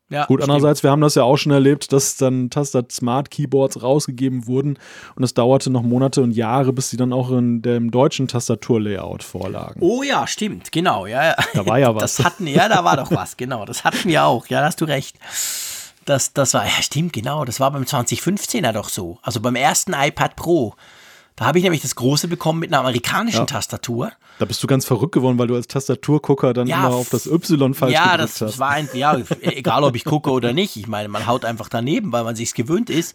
Ja, 0.08 0.26
Gut, 0.26 0.40
andererseits, 0.40 0.84
wir 0.84 0.90
haben 0.90 1.00
das 1.00 1.16
ja 1.16 1.24
auch 1.24 1.36
schon 1.36 1.50
erlebt, 1.50 1.92
dass 1.92 2.16
dann 2.16 2.48
Tastat 2.48 2.92
Smart 2.92 3.30
Keyboards 3.30 3.82
rausgegeben 3.82 4.46
wurden 4.46 4.78
und 5.16 5.24
es 5.24 5.34
dauerte 5.34 5.68
noch 5.68 5.82
Monate 5.82 6.22
und 6.22 6.30
Jahre, 6.30 6.72
bis 6.72 6.90
sie 6.90 6.96
dann 6.96 7.12
auch 7.12 7.30
in 7.32 7.60
dem 7.60 7.90
deutschen 7.90 8.28
Tastaturlayout 8.28 9.24
vorlagen. 9.24 9.80
Oh 9.80 10.04
ja, 10.04 10.28
stimmt, 10.28 10.70
genau, 10.70 11.06
ja. 11.06 11.34
Da 11.54 11.66
war 11.66 11.80
ja 11.80 11.92
was. 11.94 12.16
Das 12.16 12.24
hatten, 12.24 12.46
ja, 12.46 12.68
da 12.68 12.84
war 12.84 12.96
doch 12.96 13.10
was, 13.10 13.36
genau, 13.36 13.64
das 13.64 13.82
hatten 13.82 14.08
wir 14.08 14.24
auch, 14.24 14.46
ja, 14.46 14.60
da 14.60 14.66
hast 14.66 14.80
du 14.80 14.84
recht. 14.84 15.16
Das, 16.04 16.32
das 16.32 16.54
war, 16.54 16.64
ja, 16.64 16.82
stimmt, 16.82 17.12
genau, 17.12 17.44
das 17.44 17.58
war 17.58 17.72
beim 17.72 17.82
2015er 17.82 18.70
doch 18.70 18.88
so. 18.88 19.18
Also 19.22 19.40
beim 19.40 19.56
ersten 19.56 19.92
iPad 19.92 20.36
Pro 20.36 20.76
da 21.36 21.44
habe 21.44 21.58
ich 21.58 21.64
nämlich 21.64 21.82
das 21.82 21.94
große 21.94 22.28
bekommen 22.28 22.60
mit 22.60 22.72
einer 22.72 22.80
amerikanischen 22.80 23.40
ja. 23.40 23.44
Tastatur. 23.44 24.10
Da 24.38 24.46
bist 24.46 24.62
du 24.62 24.66
ganz 24.66 24.86
verrückt 24.86 25.12
geworden, 25.12 25.38
weil 25.38 25.46
du 25.46 25.54
als 25.54 25.66
Tastaturgucker 25.66 26.54
dann 26.54 26.66
ja, 26.66 26.86
immer 26.86 26.94
auf 26.94 27.10
das 27.10 27.26
Y 27.26 27.74
falsch 27.74 27.92
ja, 27.92 28.12
gedrückt 28.12 28.22
hast. 28.22 28.40
Ja, 28.40 28.46
das 28.46 28.58
war 28.58 28.70
ein, 28.70 28.88
ja, 28.94 29.18
egal 29.42 29.84
ob 29.84 29.94
ich 29.96 30.04
gucke 30.04 30.30
oder 30.30 30.54
nicht. 30.54 30.76
Ich 30.76 30.86
meine, 30.86 31.08
man 31.08 31.26
haut 31.26 31.44
einfach 31.44 31.68
daneben, 31.68 32.10
weil 32.12 32.24
man 32.24 32.36
sich's 32.36 32.54
gewöhnt 32.54 32.88
ist. 32.88 33.14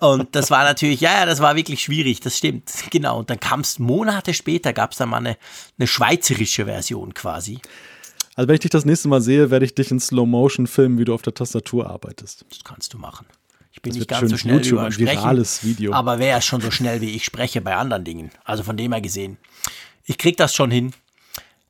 Und 0.00 0.34
das 0.34 0.50
war 0.50 0.64
natürlich, 0.64 1.00
ja, 1.00 1.20
ja, 1.20 1.26
das 1.26 1.40
war 1.40 1.54
wirklich 1.54 1.80
schwierig, 1.80 2.20
das 2.20 2.36
stimmt. 2.36 2.70
Genau. 2.90 3.20
Und 3.20 3.30
dann 3.30 3.38
kam 3.38 3.60
es 3.60 3.78
Monate 3.78 4.34
später, 4.34 4.72
gab 4.72 4.90
es 4.90 4.98
dann 4.98 5.08
mal 5.08 5.18
eine, 5.18 5.36
eine 5.78 5.86
schweizerische 5.86 6.64
Version 6.64 7.14
quasi. 7.14 7.60
Also 8.34 8.48
wenn 8.48 8.54
ich 8.54 8.60
dich 8.60 8.70
das 8.70 8.84
nächste 8.84 9.06
Mal 9.06 9.20
sehe, 9.20 9.50
werde 9.50 9.64
ich 9.64 9.74
dich 9.74 9.92
in 9.92 10.00
Slow 10.00 10.26
Motion 10.26 10.66
filmen, 10.66 10.98
wie 10.98 11.04
du 11.04 11.14
auf 11.14 11.22
der 11.22 11.34
Tastatur 11.34 11.88
arbeitest. 11.88 12.44
Das 12.48 12.64
kannst 12.64 12.94
du 12.94 12.98
machen. 12.98 13.26
Ich 13.80 13.82
bin 13.82 13.92
das 13.92 13.98
nicht 14.00 14.08
ganz 14.08 14.30
so 14.30 14.36
schnell 14.36 14.56
YouTube, 14.56 14.78
ein 14.78 14.98
virales 14.98 15.64
Video. 15.64 15.94
aber 15.94 16.18
wer 16.18 16.36
ist 16.36 16.44
schon 16.44 16.60
so 16.60 16.70
schnell, 16.70 17.00
wie 17.00 17.16
ich 17.16 17.24
spreche 17.24 17.62
bei 17.62 17.74
anderen 17.74 18.04
Dingen? 18.04 18.30
Also 18.44 18.62
von 18.62 18.76
dem 18.76 18.92
her 18.92 19.00
gesehen. 19.00 19.38
Ich 20.04 20.18
krieg 20.18 20.36
das 20.36 20.54
schon 20.54 20.70
hin. 20.70 20.92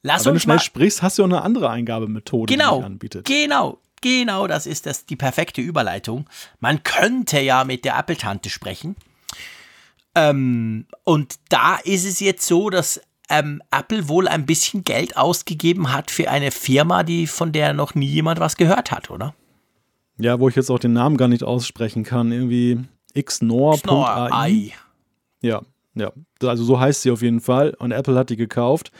Lass 0.02 0.22
aber 0.22 0.32
uns 0.32 0.34
wenn 0.34 0.34
du 0.34 0.40
schnell 0.40 0.56
mal 0.56 0.62
sprichst, 0.62 1.02
hast 1.02 1.18
du 1.18 1.22
auch 1.22 1.26
eine 1.26 1.42
andere 1.42 1.70
Eingabemethode, 1.70 2.52
genau, 2.52 2.80
die 2.80 2.84
anbietet. 2.84 3.26
Genau, 3.26 3.78
genau, 4.00 4.48
das 4.48 4.66
ist 4.66 4.86
das, 4.86 5.06
die 5.06 5.14
perfekte 5.14 5.60
Überleitung. 5.60 6.28
Man 6.58 6.82
könnte 6.82 7.38
ja 7.38 7.62
mit 7.62 7.84
der 7.84 7.96
Apple-Tante 7.96 8.50
sprechen. 8.50 8.96
Ähm, 10.16 10.86
und 11.04 11.36
da 11.48 11.76
ist 11.76 12.04
es 12.04 12.18
jetzt 12.18 12.44
so, 12.44 12.70
dass 12.70 13.00
ähm, 13.28 13.62
Apple 13.70 14.08
wohl 14.08 14.26
ein 14.26 14.46
bisschen 14.46 14.82
Geld 14.82 15.16
ausgegeben 15.16 15.92
hat 15.92 16.10
für 16.10 16.28
eine 16.28 16.50
Firma, 16.50 17.04
die 17.04 17.28
von 17.28 17.52
der 17.52 17.72
noch 17.72 17.94
nie 17.94 18.08
jemand 18.08 18.40
was 18.40 18.56
gehört 18.56 18.90
hat, 18.90 19.10
oder? 19.10 19.32
Ja, 20.20 20.38
wo 20.38 20.48
ich 20.48 20.56
jetzt 20.56 20.70
auch 20.70 20.78
den 20.78 20.92
Namen 20.92 21.16
gar 21.16 21.28
nicht 21.28 21.42
aussprechen 21.42 22.04
kann. 22.04 22.30
Irgendwie 22.32 22.78
xnor.ai. 23.20 24.72
Ja, 25.42 25.62
ja. 25.94 26.12
Also 26.42 26.64
so 26.64 26.78
heißt 26.78 27.02
sie 27.02 27.10
auf 27.10 27.22
jeden 27.22 27.40
Fall. 27.40 27.74
Und 27.78 27.92
Apple 27.92 28.16
hat 28.16 28.30
die 28.30 28.36
gekauft. 28.36 28.92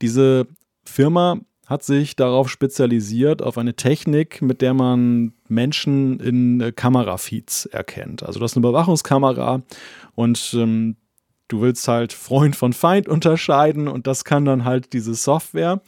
Diese 0.00 0.46
Firma 0.84 1.38
hat 1.68 1.84
sich 1.84 2.16
darauf 2.16 2.48
spezialisiert, 2.48 3.42
auf 3.42 3.58
eine 3.58 3.74
Technik, 3.74 4.40
mit 4.40 4.62
der 4.62 4.72
man 4.72 5.34
Menschen 5.48 6.18
in 6.18 6.60
äh, 6.62 6.72
Kamerafeeds 6.72 7.66
erkennt. 7.66 8.22
Also 8.22 8.40
das 8.40 8.52
ist 8.52 8.56
eine 8.56 8.66
Überwachungskamera 8.66 9.60
und 10.14 10.54
ähm, 10.54 10.96
du 11.48 11.60
willst 11.60 11.86
halt 11.86 12.14
Freund 12.14 12.56
von 12.56 12.72
Feind 12.72 13.06
unterscheiden 13.08 13.86
und 13.86 14.06
das 14.06 14.24
kann 14.24 14.46
dann 14.46 14.64
halt 14.64 14.94
diese 14.94 15.14
Software. 15.14 15.82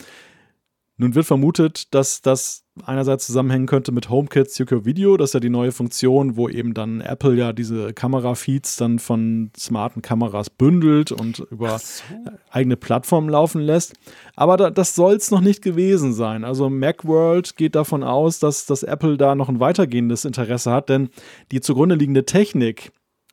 Nun 1.01 1.15
wird 1.15 1.25
vermutet, 1.25 1.95
dass 1.95 2.21
das 2.21 2.67
einerseits 2.85 3.27
zusammenhängen 3.27 3.65
könnte 3.65 3.91
mit 3.91 4.11
HomeKit 4.11 4.51
Secure 4.51 4.85
Video, 4.85 5.17
das 5.17 5.31
ist 5.31 5.33
ja 5.35 5.41
die 5.41 5.49
neue 5.49 5.73
Funktion, 5.73 6.37
wo 6.37 6.47
eben 6.47 6.75
dann 6.75 7.01
Apple 7.01 7.37
ja 7.37 7.55
diese 7.55 7.95
Kamerafeeds 7.95 8.77
dann 8.77 8.99
von 8.99 9.51
smarten 9.59 10.03
Kameras 10.03 10.51
bündelt 10.51 11.11
und 11.11 11.39
über 11.51 11.79
so. 11.79 12.03
eigene 12.51 12.77
Plattformen 12.77 13.31
laufen 13.31 13.63
lässt. 13.63 13.95
Aber 14.37 14.59
da, 14.59 14.69
das 14.69 14.95
soll 14.95 15.15
es 15.15 15.31
noch 15.31 15.41
nicht 15.41 15.63
gewesen 15.63 16.13
sein. 16.13 16.45
Also 16.45 16.69
Macworld 16.69 17.57
geht 17.57 17.77
davon 17.77 18.03
aus, 18.03 18.39
dass, 18.39 18.67
dass 18.67 18.83
Apple 18.83 19.17
da 19.17 19.35
noch 19.35 19.49
ein 19.49 19.59
weitergehendes 19.59 20.27
Interesse 20.27 20.71
hat, 20.71 20.91
denn 20.91 21.09
die 21.51 21.63
zugrunde 21.63 21.95
liegende 21.95 22.27
Technik, 22.27 22.93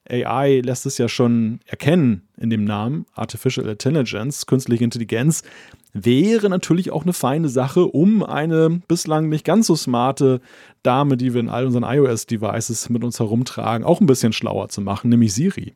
AI 0.10 0.62
lässt 0.64 0.86
es 0.86 0.98
ja 0.98 1.10
schon 1.10 1.60
erkennen 1.66 2.28
in 2.38 2.50
dem 2.50 2.64
Namen, 2.64 3.06
Artificial 3.14 3.68
Intelligence, 3.68 4.46
künstliche 4.46 4.84
Intelligenz, 4.84 5.44
wäre 5.94 6.50
natürlich 6.50 6.92
auch 6.92 7.04
eine 7.04 7.14
feine 7.14 7.50
Sache, 7.50 7.86
um 7.86 8.24
eine 8.24 8.82
bislang 8.88 9.30
nicht 9.30 9.46
ganz 9.46 9.68
so 9.68 9.76
smarte 9.76 10.42
Dame, 10.84 11.18
die 11.18 11.34
wir 11.34 11.42
in 11.42 11.50
all 11.50 11.66
unseren 11.66 11.84
iOS-Devices 11.84 12.90
mit 12.90 13.04
uns 13.04 13.20
herumtragen, 13.20 13.86
auch 13.86 14.00
ein 14.00 14.08
bisschen 14.08 14.34
schlauer 14.34 14.70
zu 14.70 14.82
machen, 14.82 15.10
nämlich 15.10 15.34
Siri. 15.34 15.76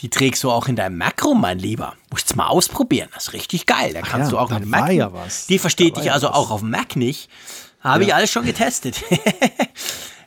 Die 0.00 0.10
trägst 0.10 0.44
du 0.44 0.50
auch 0.50 0.68
in 0.68 0.76
deinem 0.76 0.96
Mac 0.96 1.24
rum, 1.24 1.40
mein 1.40 1.58
Lieber. 1.58 1.94
Musst 2.10 2.36
mal 2.36 2.46
ausprobieren. 2.46 3.08
Das 3.14 3.28
ist 3.28 3.32
richtig 3.32 3.66
geil. 3.66 3.92
Da 3.94 4.02
kannst 4.02 4.30
ja, 4.30 4.38
du 4.38 4.38
auch 4.38 4.50
mit 4.50 4.62
dem 4.62 4.70
Mac. 4.70 4.92
Ja 4.92 5.12
was. 5.12 5.48
Die 5.48 5.58
versteht 5.58 5.96
dich 5.96 6.12
also 6.12 6.28
was. 6.28 6.36
auch 6.36 6.50
auf 6.52 6.60
dem 6.60 6.70
Mac 6.70 6.94
nicht. 6.94 7.28
Habe 7.80 8.04
ich 8.04 8.14
alles 8.14 8.30
schon 8.30 8.44
getestet. 8.44 9.02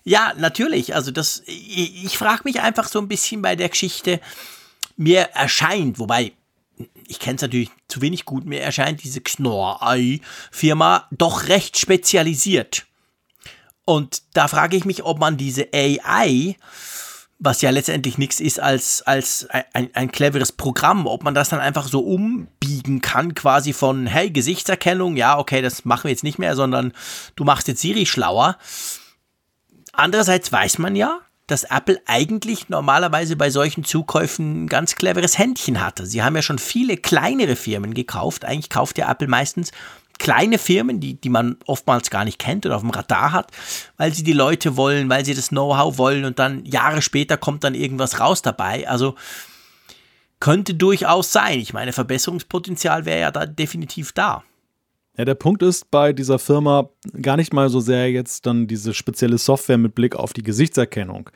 ja, 0.04 0.34
natürlich. 0.38 0.95
Also 0.95 1.12
das, 1.12 1.43
ich, 1.45 2.06
ich 2.06 2.18
frage 2.18 2.41
mich 2.45 2.62
einfach 2.62 2.88
so 2.88 2.99
ein 2.99 3.08
bisschen 3.08 3.41
bei 3.41 3.56
der 3.56 3.70
Geschichte. 3.70 4.20
Mir 4.97 5.22
erscheint, 5.34 5.99
wobei 5.99 6.34
ich 7.08 7.20
kenne 7.20 7.36
es 7.36 7.41
natürlich 7.41 7.70
zu 7.88 8.02
wenig 8.02 8.26
gut, 8.26 8.45
mir 8.45 8.62
erscheint 8.62 9.04
diese 9.04 9.22
Knorr-Ei-Firma 9.22 11.08
doch 11.12 11.47
recht 11.47 11.78
spezialisiert. 11.78 12.86
Und 13.86 14.24
da 14.34 14.47
frage 14.47 14.78
ich 14.78 14.86
mich, 14.86 15.04
ob 15.04 15.20
man 15.20 15.38
diese 15.38 15.68
AI, 15.74 16.56
was 17.39 17.62
ja 17.62 17.72
letztendlich 17.72 18.18
nichts 18.18 18.39
ist 18.39 18.60
als, 18.60 19.02
als 19.02 19.47
ein, 19.74 19.89
ein 19.93 20.12
cleveres 20.12 20.52
Programm, 20.52 21.08
ob 21.08 21.24
man 21.24 21.34
das 21.34 21.49
dann 21.49 21.60
einfach 21.60 21.88
so 21.88 21.99
umbiegen 21.99 23.02
kann, 23.02 23.36
quasi 23.36 23.74
von, 23.74 24.06
hey, 24.08 24.30
Gesichtserkennung, 24.30 25.18
ja, 25.18 25.38
okay, 25.38 25.62
das 25.62 25.84
machen 25.84 26.06
wir 26.06 26.12
jetzt 26.12 26.24
nicht 26.24 26.39
mehr, 26.39 26.56
sondern 26.56 26.93
du 27.36 27.43
machst 27.43 27.68
jetzt 27.68 27.82
Siri 27.82 28.06
schlauer. 28.06 28.58
Andererseits 29.94 30.52
weiß 30.52 30.78
man 30.78 30.96
ja, 30.96 31.20
dass 31.48 31.66
Apple 31.66 32.02
eigentlich 32.06 32.70
normalerweise 32.70 33.36
bei 33.36 33.50
solchen 33.50 33.84
Zukäufen 33.84 34.64
ein 34.64 34.68
ganz 34.68 34.96
cleveres 34.96 35.38
Händchen 35.38 35.84
hatte. 35.84 36.06
Sie 36.06 36.24
haben 36.24 36.36
ja 36.36 36.42
schon 36.42 36.60
viele 36.60 36.96
kleinere 36.96 37.56
Firmen 37.56 37.94
gekauft. 37.94 38.46
Eigentlich 38.46 38.70
kauft 38.70 38.98
ja 38.98 39.12
Apple 39.12 39.28
meistens 39.28 39.72
kleine 40.18 40.60
Firmen, 40.60 41.00
die, 41.00 41.20
die 41.20 41.30
man 41.30 41.58
oftmals 41.66 42.10
gar 42.10 42.24
nicht 42.26 42.39
kennt 42.39 42.66
oder 42.66 42.76
auf 42.76 42.84
dem 42.84 42.92
Radar 42.92 43.32
hat, 43.32 43.52
weil 43.98 44.14
sie 44.14 44.24
die 44.24 44.34
Leute 44.34 44.78
wollen, 44.78 45.10
weil 45.10 45.26
sie 45.26 45.34
das 45.34 45.50
Know-how 45.50 45.98
wollen 45.98 46.26
und 46.26 46.38
dann 46.39 46.64
Jahre 46.64 47.02
später 47.02 47.38
kommt 47.38 47.64
dann 47.64 47.74
irgendwas 47.74 48.20
raus 48.20 48.42
dabei. 48.42 48.88
Also 48.88 49.16
könnte 50.39 50.76
durchaus 50.76 51.32
sein. 51.32 51.60
Ich 51.60 51.74
meine, 51.74 51.92
Verbesserungspotenzial 51.92 53.06
wäre 53.06 53.20
ja 53.20 53.32
da 53.32 53.46
definitiv 53.46 54.12
da. 54.12 54.44
Ja, 55.18 55.26
der 55.26 55.36
Punkt 55.36 55.62
ist 55.62 55.91
bei 55.91 56.14
dieser 56.14 56.39
Firma 56.39 56.89
gar 57.22 57.38
nicht 57.38 57.53
mal 57.53 57.70
so 57.70 57.80
sehr 57.80 58.12
jetzt 58.12 58.45
dann 58.45 58.68
diese 58.68 58.93
spezielle 58.93 59.38
Software 59.38 59.78
mit 59.78 59.93
Blick 59.93 60.16
auf 60.16 60.34
die 60.34 60.43
Gesichtserkennung, 60.43 61.30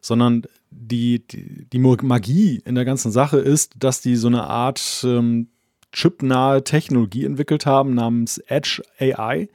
sondern 0.00 0.42
die, 0.70 1.26
die, 1.26 1.66
die 1.72 1.78
Magie 1.78 2.60
in 2.64 2.74
der 2.74 2.84
ganzen 2.84 3.12
Sache 3.12 3.38
ist, 3.38 3.74
dass 3.78 4.00
die 4.00 4.16
so 4.16 4.28
eine 4.28 4.44
Art 4.44 5.04
ähm, 5.04 5.48
chipnahe 5.92 6.64
Technologie 6.64 7.24
entwickelt 7.24 7.66
haben 7.66 7.94
namens 7.94 8.38
Edge 8.38 8.82
AI, 8.98 9.48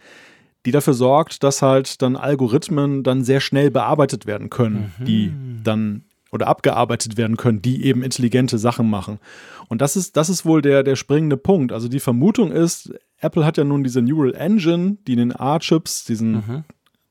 die 0.65 0.71
dafür 0.71 0.93
sorgt, 0.93 1.43
dass 1.43 1.61
halt 1.61 2.01
dann 2.01 2.15
Algorithmen 2.15 3.03
dann 3.03 3.23
sehr 3.23 3.39
schnell 3.39 3.71
bearbeitet 3.71 4.25
werden 4.25 4.49
können, 4.49 4.93
mhm. 4.99 5.05
die 5.05 5.33
dann 5.63 6.03
oder 6.31 6.47
abgearbeitet 6.47 7.17
werden 7.17 7.37
können, 7.37 7.61
die 7.61 7.85
eben 7.85 8.03
intelligente 8.03 8.57
Sachen 8.57 8.89
machen. 8.89 9.19
Und 9.67 9.81
das 9.81 9.95
ist, 9.95 10.17
das 10.17 10.29
ist 10.29 10.45
wohl 10.45 10.61
der, 10.61 10.83
der 10.83 10.95
springende 10.95 11.37
Punkt. 11.37 11.71
Also 11.71 11.87
die 11.87 11.99
Vermutung 11.99 12.51
ist, 12.51 12.93
Apple 13.19 13.45
hat 13.45 13.57
ja 13.57 13.63
nun 13.63 13.83
diese 13.83 14.01
Neural 14.01 14.33
Engine, 14.35 14.97
die 15.07 15.13
in 15.13 15.19
den 15.19 15.35
A-Chips, 15.35 16.05
diesen 16.05 16.31
mhm. 16.31 16.63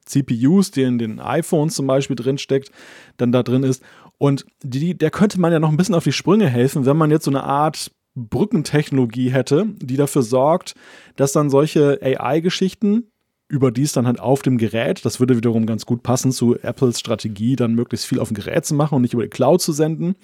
CPUs, 0.05 0.70
die 0.70 0.82
in 0.82 0.98
den 0.98 1.20
iPhones 1.20 1.74
zum 1.74 1.86
Beispiel 1.86 2.16
drinsteckt, 2.16 2.70
dann 3.16 3.32
da 3.32 3.42
drin 3.42 3.62
ist. 3.62 3.82
Und 4.18 4.46
die, 4.62 4.96
der 4.96 5.11
könnte 5.11 5.40
man 5.40 5.52
ja 5.52 5.59
noch 5.59 5.70
ein 5.70 5.76
bisschen 5.76 5.94
auf 5.94 6.05
die 6.05 6.12
Sprünge 6.12 6.48
helfen, 6.48 6.86
wenn 6.86 6.96
man 6.96 7.11
jetzt 7.11 7.24
so 7.24 7.30
eine 7.30 7.44
Art 7.44 7.90
Brückentechnologie 8.14 9.30
hätte, 9.30 9.66
die 9.76 9.96
dafür 9.96 10.22
sorgt, 10.22 10.74
dass 11.16 11.32
dann 11.32 11.50
solche 11.50 11.98
AI-Geschichten 12.00 13.11
überdies 13.48 13.92
dann 13.92 14.07
halt 14.07 14.20
auf 14.20 14.42
dem 14.42 14.57
Gerät, 14.57 15.05
das 15.05 15.20
würde 15.20 15.36
wiederum 15.36 15.66
ganz 15.66 15.84
gut 15.84 16.02
passen 16.02 16.32
zu 16.32 16.57
Apples 16.61 17.00
Strategie, 17.00 17.57
dann 17.57 17.74
möglichst 17.74 18.07
viel 18.07 18.20
auf 18.20 18.28
dem 18.28 18.34
Gerät 18.34 18.64
zu 18.64 18.74
machen 18.74 18.94
und 18.94 19.02
nicht 19.02 19.14
über 19.14 19.24
die 19.24 19.30
Cloud 19.30 19.61
zu 19.61 19.72
senden. 19.72 20.14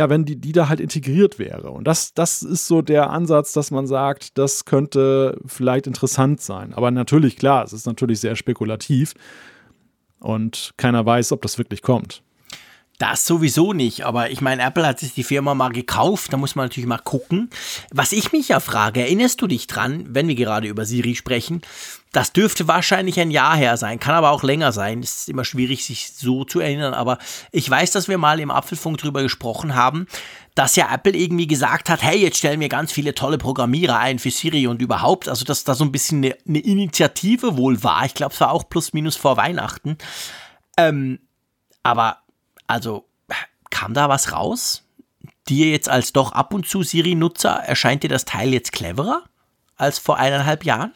Ja, 0.00 0.08
wenn 0.08 0.24
die, 0.24 0.36
die 0.36 0.52
da 0.52 0.70
halt 0.70 0.80
integriert 0.80 1.38
wäre. 1.38 1.72
Und 1.72 1.84
das, 1.84 2.14
das 2.14 2.42
ist 2.42 2.66
so 2.66 2.80
der 2.80 3.10
Ansatz, 3.10 3.52
dass 3.52 3.70
man 3.70 3.86
sagt, 3.86 4.38
das 4.38 4.64
könnte 4.64 5.38
vielleicht 5.44 5.86
interessant 5.86 6.40
sein. 6.40 6.72
Aber 6.72 6.90
natürlich, 6.90 7.36
klar, 7.36 7.64
es 7.64 7.74
ist 7.74 7.84
natürlich 7.84 8.18
sehr 8.18 8.34
spekulativ 8.34 9.12
und 10.18 10.72
keiner 10.78 11.04
weiß, 11.04 11.32
ob 11.32 11.42
das 11.42 11.58
wirklich 11.58 11.82
kommt. 11.82 12.22
Das 13.00 13.24
sowieso 13.24 13.72
nicht, 13.72 14.04
aber 14.04 14.30
ich 14.30 14.42
meine, 14.42 14.60
Apple 14.62 14.86
hat 14.86 14.98
sich 14.98 15.14
die 15.14 15.24
Firma 15.24 15.54
mal 15.54 15.70
gekauft, 15.70 16.34
da 16.34 16.36
muss 16.36 16.54
man 16.54 16.66
natürlich 16.66 16.86
mal 16.86 16.98
gucken. 16.98 17.48
Was 17.90 18.12
ich 18.12 18.30
mich 18.30 18.48
ja 18.48 18.60
frage, 18.60 19.00
erinnerst 19.00 19.40
du 19.40 19.46
dich 19.46 19.66
dran, 19.66 20.04
wenn 20.10 20.28
wir 20.28 20.34
gerade 20.34 20.68
über 20.68 20.84
Siri 20.84 21.14
sprechen? 21.14 21.62
Das 22.12 22.34
dürfte 22.34 22.68
wahrscheinlich 22.68 23.18
ein 23.18 23.30
Jahr 23.30 23.56
her 23.56 23.78
sein, 23.78 24.00
kann 24.00 24.14
aber 24.14 24.32
auch 24.32 24.42
länger 24.42 24.70
sein. 24.72 25.00
Es 25.00 25.20
ist 25.20 25.28
immer 25.30 25.46
schwierig, 25.46 25.86
sich 25.86 26.12
so 26.12 26.44
zu 26.44 26.60
erinnern, 26.60 26.92
aber 26.92 27.16
ich 27.52 27.70
weiß, 27.70 27.90
dass 27.92 28.06
wir 28.06 28.18
mal 28.18 28.38
im 28.38 28.50
Apfelfunk 28.50 28.98
drüber 28.98 29.22
gesprochen 29.22 29.74
haben, 29.74 30.06
dass 30.54 30.76
ja 30.76 30.92
Apple 30.92 31.16
irgendwie 31.16 31.46
gesagt 31.46 31.88
hat, 31.88 32.02
hey, 32.02 32.18
jetzt 32.18 32.36
stellen 32.36 32.60
wir 32.60 32.68
ganz 32.68 32.92
viele 32.92 33.14
tolle 33.14 33.38
Programmierer 33.38 33.98
ein 33.98 34.18
für 34.18 34.30
Siri 34.30 34.66
und 34.66 34.82
überhaupt. 34.82 35.26
Also, 35.26 35.46
dass 35.46 35.64
da 35.64 35.74
so 35.74 35.84
ein 35.84 35.92
bisschen 35.92 36.22
eine, 36.22 36.36
eine 36.46 36.58
Initiative 36.58 37.56
wohl 37.56 37.82
war. 37.82 38.04
Ich 38.04 38.12
glaube, 38.12 38.34
es 38.34 38.40
war 38.42 38.50
auch 38.50 38.68
plus 38.68 38.92
minus 38.92 39.16
vor 39.16 39.38
Weihnachten. 39.38 39.96
Ähm, 40.76 41.20
aber 41.82 42.18
also 42.70 43.04
kam 43.70 43.94
da 43.94 44.08
was 44.08 44.32
raus? 44.32 44.84
Dir 45.48 45.70
jetzt 45.70 45.88
als 45.88 46.12
doch 46.12 46.32
ab 46.32 46.54
und 46.54 46.66
zu 46.66 46.82
Siri-Nutzer 46.82 47.50
erscheint 47.50 48.02
dir 48.02 48.08
das 48.08 48.24
Teil 48.24 48.52
jetzt 48.52 48.72
cleverer 48.72 49.24
als 49.76 49.98
vor 49.98 50.18
eineinhalb 50.18 50.64
Jahren? 50.64 50.92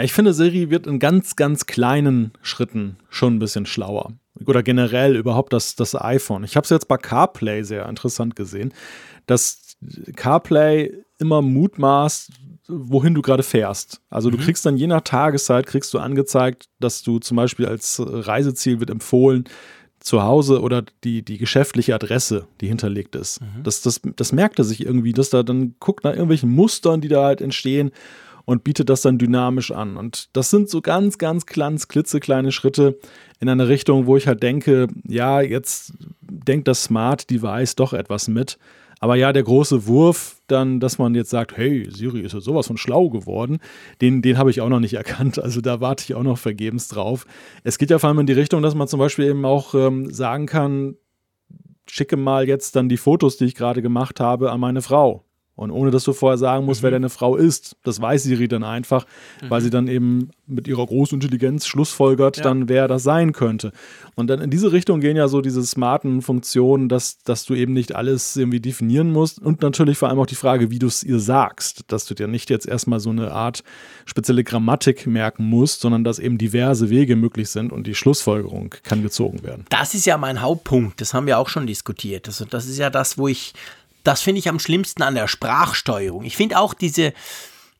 Ich 0.00 0.12
finde, 0.12 0.32
Siri 0.32 0.70
wird 0.70 0.86
in 0.86 1.00
ganz, 1.00 1.34
ganz 1.34 1.66
kleinen 1.66 2.32
Schritten 2.40 2.98
schon 3.10 3.34
ein 3.34 3.38
bisschen 3.40 3.66
schlauer. 3.66 4.12
Oder 4.46 4.62
generell 4.62 5.16
überhaupt 5.16 5.52
das, 5.52 5.74
das 5.74 6.00
iPhone. 6.00 6.44
Ich 6.44 6.54
habe 6.56 6.64
es 6.64 6.70
jetzt 6.70 6.86
bei 6.86 6.96
CarPlay 6.96 7.64
sehr 7.64 7.88
interessant 7.88 8.36
gesehen, 8.36 8.72
dass 9.26 9.76
CarPlay 10.14 10.92
immer 11.18 11.42
mutmaßt, 11.42 12.30
wohin 12.68 13.14
du 13.14 13.22
gerade 13.22 13.42
fährst. 13.42 14.00
Also 14.08 14.30
du 14.30 14.36
mhm. 14.36 14.42
kriegst 14.42 14.64
dann 14.64 14.76
je 14.76 14.86
nach 14.86 15.00
Tageszeit, 15.00 15.66
kriegst 15.66 15.92
du 15.94 15.98
angezeigt, 15.98 16.68
dass 16.78 17.02
du 17.02 17.18
zum 17.18 17.36
Beispiel 17.36 17.66
als 17.66 18.00
Reiseziel 18.00 18.78
wird 18.78 18.90
empfohlen, 18.90 19.44
zu 20.00 20.22
Hause 20.22 20.60
oder 20.60 20.84
die, 21.04 21.22
die 21.22 21.38
geschäftliche 21.38 21.94
Adresse, 21.94 22.46
die 22.60 22.68
hinterlegt 22.68 23.16
ist. 23.16 23.40
Mhm. 23.40 23.62
Das, 23.64 23.82
das, 23.82 24.00
das 24.16 24.32
merkt 24.32 24.58
er 24.58 24.64
sich 24.64 24.84
irgendwie, 24.84 25.12
dass 25.12 25.30
da 25.30 25.42
dann 25.42 25.74
guckt 25.80 26.04
nach 26.04 26.12
irgendwelchen 26.12 26.50
Mustern, 26.50 27.00
die 27.00 27.08
da 27.08 27.24
halt 27.24 27.40
entstehen 27.40 27.90
und 28.44 28.64
bietet 28.64 28.88
das 28.88 29.02
dann 29.02 29.18
dynamisch 29.18 29.72
an. 29.72 29.96
Und 29.96 30.30
das 30.34 30.50
sind 30.50 30.70
so 30.70 30.80
ganz, 30.80 31.18
ganz 31.18 31.44
ganz 31.44 31.88
klitzekleine 31.88 32.50
Schritte 32.50 32.98
in 33.40 33.48
eine 33.48 33.68
Richtung, 33.68 34.06
wo 34.06 34.16
ich 34.16 34.26
halt 34.26 34.42
denke, 34.42 34.86
ja, 35.06 35.40
jetzt 35.40 35.92
denkt 36.22 36.66
das 36.66 36.84
Smart 36.84 37.28
Device 37.28 37.76
doch 37.76 37.92
etwas 37.92 38.26
mit. 38.28 38.58
Aber 39.00 39.16
ja, 39.16 39.32
der 39.32 39.42
große 39.42 39.86
Wurf, 39.86 40.36
dann, 40.46 40.80
dass 40.80 40.98
man 40.98 41.14
jetzt 41.14 41.30
sagt, 41.30 41.56
hey, 41.56 41.88
Siri 41.90 42.20
ist 42.20 42.32
ja 42.32 42.40
sowas 42.40 42.66
von 42.66 42.76
schlau 42.76 43.10
geworden, 43.10 43.58
den, 44.00 44.22
den 44.22 44.38
habe 44.38 44.50
ich 44.50 44.60
auch 44.60 44.68
noch 44.68 44.80
nicht 44.80 44.94
erkannt. 44.94 45.38
Also 45.48 45.62
da 45.62 45.80
warte 45.80 46.04
ich 46.04 46.14
auch 46.14 46.22
noch 46.22 46.36
vergebens 46.36 46.88
drauf. 46.88 47.24
Es 47.64 47.78
geht 47.78 47.90
ja 47.90 47.98
vor 47.98 48.08
allem 48.08 48.18
in 48.18 48.26
die 48.26 48.34
Richtung, 48.34 48.60
dass 48.60 48.74
man 48.74 48.86
zum 48.86 48.98
Beispiel 48.98 49.24
eben 49.26 49.44
auch 49.46 49.74
ähm, 49.74 50.12
sagen 50.12 50.44
kann, 50.44 50.96
schicke 51.86 52.18
mal 52.18 52.46
jetzt 52.46 52.76
dann 52.76 52.88
die 52.88 52.98
Fotos, 52.98 53.38
die 53.38 53.46
ich 53.46 53.54
gerade 53.54 53.80
gemacht 53.80 54.20
habe, 54.20 54.52
an 54.52 54.60
meine 54.60 54.82
Frau. 54.82 55.24
Und 55.58 55.72
ohne 55.72 55.90
dass 55.90 56.04
du 56.04 56.12
vorher 56.12 56.38
sagen 56.38 56.66
musst, 56.66 56.82
mhm. 56.82 56.84
wer 56.84 56.90
deine 56.92 57.08
Frau 57.10 57.34
ist, 57.34 57.74
das 57.82 58.00
weiß 58.00 58.22
Siri 58.22 58.46
dann 58.46 58.62
einfach, 58.62 59.06
mhm. 59.42 59.50
weil 59.50 59.60
sie 59.60 59.70
dann 59.70 59.88
eben 59.88 60.30
mit 60.46 60.68
ihrer 60.68 60.86
großen 60.86 61.16
Intelligenz 61.16 61.66
schlussfolgert, 61.66 62.36
ja. 62.36 62.44
dann 62.44 62.68
wer 62.68 62.86
das 62.86 63.02
sein 63.02 63.32
könnte. 63.32 63.72
Und 64.14 64.28
dann 64.28 64.40
in 64.40 64.50
diese 64.50 64.70
Richtung 64.70 65.00
gehen 65.00 65.16
ja 65.16 65.26
so 65.26 65.40
diese 65.40 65.64
smarten 65.64 66.22
Funktionen, 66.22 66.88
dass, 66.88 67.18
dass 67.24 67.44
du 67.44 67.54
eben 67.54 67.72
nicht 67.72 67.96
alles 67.96 68.36
irgendwie 68.36 68.60
definieren 68.60 69.10
musst. 69.10 69.40
Und 69.40 69.60
natürlich 69.60 69.98
vor 69.98 70.08
allem 70.08 70.20
auch 70.20 70.26
die 70.26 70.36
Frage, 70.36 70.70
wie 70.70 70.78
du 70.78 70.86
es 70.86 71.02
ihr 71.02 71.18
sagst, 71.18 71.82
dass 71.88 72.04
du 72.04 72.14
dir 72.14 72.28
nicht 72.28 72.50
jetzt 72.50 72.68
erstmal 72.68 73.00
so 73.00 73.10
eine 73.10 73.32
Art 73.32 73.64
spezielle 74.06 74.44
Grammatik 74.44 75.08
merken 75.08 75.44
musst, 75.44 75.80
sondern 75.80 76.04
dass 76.04 76.20
eben 76.20 76.38
diverse 76.38 76.88
Wege 76.88 77.16
möglich 77.16 77.50
sind 77.50 77.72
und 77.72 77.88
die 77.88 77.96
Schlussfolgerung 77.96 78.76
kann 78.84 79.02
gezogen 79.02 79.42
werden. 79.42 79.64
Das 79.70 79.94
ist 79.94 80.06
ja 80.06 80.18
mein 80.18 80.40
Hauptpunkt, 80.40 81.00
das 81.00 81.14
haben 81.14 81.26
wir 81.26 81.36
auch 81.36 81.48
schon 81.48 81.66
diskutiert. 81.66 82.28
Also 82.28 82.44
das 82.44 82.66
ist 82.66 82.78
ja 82.78 82.90
das, 82.90 83.18
wo 83.18 83.26
ich 83.26 83.54
das 84.08 84.22
finde 84.22 84.38
ich 84.38 84.48
am 84.48 84.58
schlimmsten 84.58 85.02
an 85.02 85.14
der 85.14 85.28
Sprachsteuerung. 85.28 86.24
Ich 86.24 86.34
finde 86.34 86.58
auch 86.58 86.72
diese, 86.72 87.12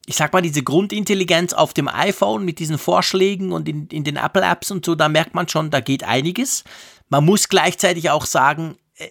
ich 0.05 0.15
sag 0.15 0.35
mal, 0.35 0.43
diese 0.43 0.63
Grundintelligenz 0.63 1.55
auf 1.55 1.73
dem 1.73 1.89
iPhone 1.89 2.45
mit 2.45 2.59
diesen 2.59 2.77
Vorschlägen 2.77 3.51
und 3.51 3.67
in, 3.67 3.87
in 3.87 4.05
den 4.05 4.17
Apple-Apps 4.17 4.71
und 4.71 4.85
so, 4.85 4.95
da 4.95 5.09
merkt 5.09 5.35
man 5.35 5.49
schon, 5.49 5.71
da 5.71 5.81
geht 5.81 6.05
einiges. 6.05 6.65
Man 7.09 7.25
muss 7.25 7.49
gleichzeitig 7.49 8.11
auch 8.11 8.27
sagen, 8.27 8.77
äh, 8.97 9.09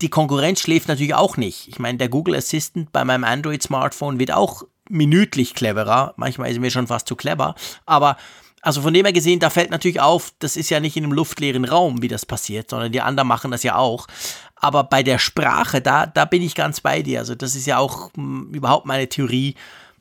die 0.00 0.10
Konkurrenz 0.10 0.60
schläft 0.60 0.86
natürlich 0.86 1.14
auch 1.14 1.36
nicht. 1.36 1.66
Ich 1.66 1.80
meine, 1.80 1.98
der 1.98 2.08
Google 2.08 2.36
Assistant 2.36 2.92
bei 2.92 3.04
meinem 3.04 3.24
Android-Smartphone 3.24 4.20
wird 4.20 4.30
auch 4.30 4.62
minütlich 4.88 5.54
cleverer. 5.54 6.14
Manchmal 6.16 6.50
ist 6.50 6.58
er 6.58 6.60
mir 6.60 6.70
schon 6.70 6.86
fast 6.86 7.08
zu 7.08 7.16
clever. 7.16 7.56
Aber 7.84 8.16
also 8.62 8.82
von 8.82 8.92
dem 8.92 9.06
her 9.06 9.12
gesehen, 9.12 9.40
da 9.40 9.50
fällt 9.50 9.70
natürlich 9.70 10.00
auf, 10.00 10.32
das 10.38 10.56
ist 10.56 10.70
ja 10.70 10.80
nicht 10.80 10.96
in 10.96 11.04
einem 11.04 11.14
luftleeren 11.14 11.64
Raum, 11.64 12.02
wie 12.02 12.08
das 12.08 12.26
passiert, 12.26 12.70
sondern 12.70 12.92
die 12.92 13.00
anderen 13.00 13.26
machen 13.26 13.50
das 13.50 13.62
ja 13.62 13.76
auch. 13.76 14.06
Aber 14.60 14.84
bei 14.84 15.02
der 15.02 15.18
Sprache, 15.18 15.80
da, 15.80 16.06
da 16.06 16.26
bin 16.26 16.42
ich 16.42 16.54
ganz 16.54 16.80
bei 16.80 17.02
dir. 17.02 17.20
Also 17.20 17.34
das 17.34 17.56
ist 17.56 17.66
ja 17.66 17.78
auch 17.78 18.10
mh, 18.14 18.16
hm, 18.16 18.54
überhaupt 18.54 18.86
meine 18.86 19.08
Theorie. 19.08 19.54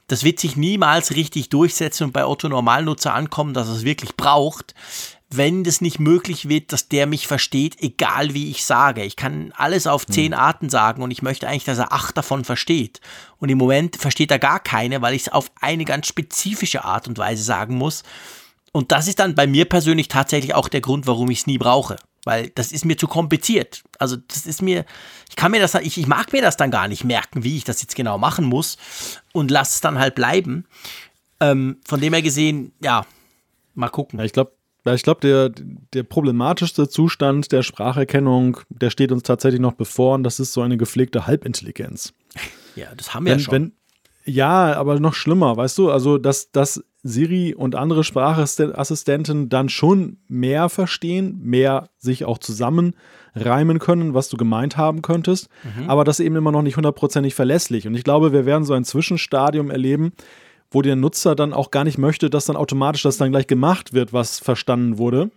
Das 0.08 0.24
wird 0.24 0.40
sich 0.40 0.56
niemals 0.56 1.16
richtig 1.16 1.50
durchsetzen 1.50 2.06
und 2.06 2.14
bei 2.14 2.26
Otto 2.26 2.50
Normalnutzer 2.50 3.14
ankommen, 3.14 3.54
dass 3.54 3.68
es 3.68 3.84
wirklich 3.84 4.16
braucht, 4.16 4.74
wenn 5.30 5.64
das 5.64 5.80
nicht 5.80 6.00
möglich 6.00 6.50
wird, 6.50 6.74
dass 6.74 6.90
der 6.90 7.06
mich 7.06 7.28
versteht, 7.28 7.82
egal 7.82 8.34
wie 8.34 8.50
ich 8.50 8.66
sage. 8.66 9.04
Ich 9.04 9.16
kann 9.16 9.54
alles 9.56 9.86
auf 9.86 10.08
hm. 10.08 10.14
zehn 10.14 10.34
Arten 10.34 10.70
sagen 10.70 11.04
und 11.04 11.12
ich 11.12 11.22
möchte 11.22 11.48
eigentlich, 11.48 11.66
dass 11.66 11.78
er 11.78 11.94
acht 11.94 12.18
davon 12.18 12.44
versteht. 12.44 13.00
Und 13.38 13.50
im 13.50 13.60
Moment 13.60 13.96
versteht 13.96 14.32
er 14.32 14.40
gar 14.40 14.60
keine, 14.60 15.02
weil 15.02 15.14
ich 15.14 15.24
es 15.24 15.30
auf 15.30 15.52
eine 15.62 15.86
ganz 15.86 16.08
spezifische 16.08 16.84
Art 16.84 17.08
und 17.08 17.18
Weise 17.18 17.44
sagen 17.44 17.76
muss. 17.76 18.04
Und 18.72 18.92
das 18.92 19.08
ist 19.08 19.20
dann 19.20 19.36
bei 19.36 19.48
mir 19.48 19.66
persönlich 19.66 20.08
tatsächlich 20.08 20.54
auch 20.56 20.68
der 20.68 20.82
Grund, 20.82 21.08
warum 21.08 21.30
ich 21.30 21.40
es 21.40 21.48
nie 21.48 21.58
brauche. 21.58 21.98
Weil 22.26 22.50
das 22.50 22.72
ist 22.72 22.86
mir 22.86 22.98
zu 22.98 23.08
kompliziert. 23.08 23.84
Also 23.98 24.16
das 24.16 24.46
ist 24.46 24.62
mir, 24.62 24.86
ich 25.30 25.36
kann 25.36 25.52
mir 25.52 25.60
das, 25.60 25.76
ich, 25.76 25.98
ich 25.98 26.08
mag 26.08 26.32
mir 26.34 26.42
das 26.42 26.58
dann 26.58 26.72
gar 26.72 26.88
nicht 26.88 27.04
merken, 27.04 27.44
wie 27.44 27.58
ich 27.58 27.64
das 27.64 27.82
jetzt 27.82 27.96
genau 27.96 28.18
machen 28.18 28.46
muss 28.46 28.78
und 29.34 29.52
lasse 29.52 29.76
es 29.76 29.82
dann 29.82 30.00
halt 30.00 30.16
bleiben. 30.16 30.66
Ähm, 31.40 31.78
von 31.86 32.00
dem 32.00 32.14
her 32.14 32.22
gesehen, 32.22 32.74
ja, 32.82 33.06
mal 33.76 33.90
gucken. 33.90 34.20
Ja, 34.20 34.26
ich 34.26 34.34
glaube, 34.34 34.52
ich 34.86 35.04
glaube, 35.04 35.22
der, 35.22 35.52
der 35.94 36.04
problematischste 36.04 36.90
Zustand 36.90 37.52
der 37.52 37.64
Spracherkennung, 37.64 38.60
der 38.70 38.90
steht 38.90 39.12
uns 39.12 39.24
tatsächlich 39.24 39.62
noch 39.62 39.74
bevor 39.74 40.16
und 40.16 40.24
das 40.24 40.40
ist 40.40 40.54
so 40.54 40.62
eine 40.62 40.78
gepflegte 40.78 41.28
Halbintelligenz. 41.28 42.14
Ja, 42.76 42.88
das 42.96 43.14
haben 43.14 43.26
wir 43.26 43.32
wenn, 43.32 43.40
ja 43.40 43.44
schon. 43.44 43.52
Wenn, 43.52 43.74
ja, 44.24 44.74
aber 44.74 45.00
noch 45.02 45.14
schlimmer, 45.14 45.58
weißt 45.58 45.78
du? 45.80 45.92
Also, 45.92 46.18
dass, 46.18 46.52
dass 46.52 46.82
Siri 47.02 47.54
und 47.56 47.76
andere 47.76 48.04
Sprachassistenten 48.04 49.48
dann 49.50 49.70
schon 49.70 50.18
mehr 50.28 50.68
verstehen, 50.70 51.40
mehr 51.42 51.90
sich 51.98 52.26
auch 52.26 52.38
zusammenreimen 52.38 53.80
können, 53.80 54.14
was 54.14 54.28
du 54.28 54.36
gemeint 54.36 54.76
haben 54.76 55.02
könntest, 55.02 55.50
mhm. 55.64 55.90
aber 55.90 56.04
das 56.04 56.20
eben 56.20 56.36
immer 56.36 56.52
noch 56.52 56.62
nicht 56.62 56.76
hundertprozentig 56.76 57.36
verlässlich. 57.36 57.88
Und 57.88 57.96
ich 57.96 58.04
glaube, 58.04 58.34
wir 58.34 58.46
werden 58.46 58.66
so 58.66 58.74
ein 58.74 58.84
Zwischenstadium 58.84 59.72
erleben, 59.72 60.12
wo 60.72 60.82
der 60.82 60.98
Nutzer 60.98 61.36
dann 61.36 61.54
auch 61.54 61.72
gar 61.72 61.86
nicht 61.86 61.98
möchte, 61.98 62.30
dass 62.30 62.46
dann 62.46 62.58
automatisch 62.58 63.04
das 63.04 63.18
dann 63.18 63.32
gleich 63.32 63.48
gemacht 63.48 63.94
wird, 63.94 64.12
was 64.12 64.40
verstanden 64.40 64.98
wurde, 64.98 65.32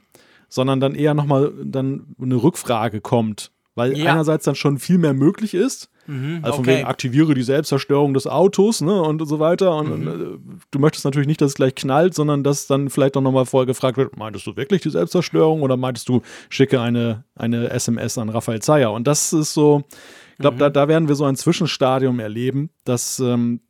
sondern 0.49 0.81
dann 0.81 0.95
eher 0.95 1.15
nochmal 1.15 1.53
dann 1.63 2.15
eine 2.21 2.43
Rückfrage 2.43 3.01
kommt, 3.01 3.53
weil 3.75 3.97
ja. 3.97 4.13
einerseits 4.13 4.45
dann 4.45 4.55
schon 4.55 4.79
viel 4.79 4.99
mehr 4.99 5.15
möglich 5.15 5.55
ist. 5.55 5.89
Mhm, 6.07 6.41
also 6.43 6.57
von 6.57 6.65
okay. 6.65 6.79
wegen 6.79 6.87
aktiviere 6.87 7.35
die 7.35 7.43
Selbstzerstörung 7.43 8.13
des 8.13 8.27
Autos 8.27 8.81
ne, 8.81 9.01
und 9.01 9.25
so 9.27 9.39
weiter. 9.39 9.77
Und 9.77 10.01
mhm. 10.01 10.09
Äh, 10.09 10.57
du 10.71 10.79
möchtest 10.79 11.05
natürlich 11.05 11.29
nicht, 11.29 11.41
dass 11.41 11.53
es 11.53 11.55
gleich 11.55 11.75
knallt, 11.75 12.15
sondern 12.15 12.43
dass 12.43 12.67
dann 12.67 12.91
vielleicht 12.91 13.17
auch 13.17 13.21
nochmal 13.21 13.47
vorher 13.47 13.67
gefragt 13.67 13.97
wird, 13.97 14.17
meintest 14.17 14.47
du 14.47 14.57
wirklich 14.57 14.83
die 14.83 14.91
Selbstzerstörung 14.91 15.63
oder 15.63 15.77
meintest 15.77 16.09
du, 16.09 16.23
schicke 16.49 16.81
eine, 16.81 17.25
eine 17.37 17.71
SMS 17.71 18.19
an 18.19 18.29
Raphael 18.29 18.61
Zeyer? 18.61 18.93
Und 18.93 19.07
das 19.07 19.33
ist 19.33 19.55
so, 19.55 19.85
ich 20.33 20.39
glaube, 20.39 20.57
mhm. 20.57 20.61
da, 20.61 20.71
da 20.71 20.89
werden 20.89 21.09
wir 21.09 21.15
so 21.15 21.25
ein 21.25 21.37
Zwischenstadium 21.37 22.19
erleben, 22.19 22.71
dass 22.85 23.21
ähm, 23.21 23.61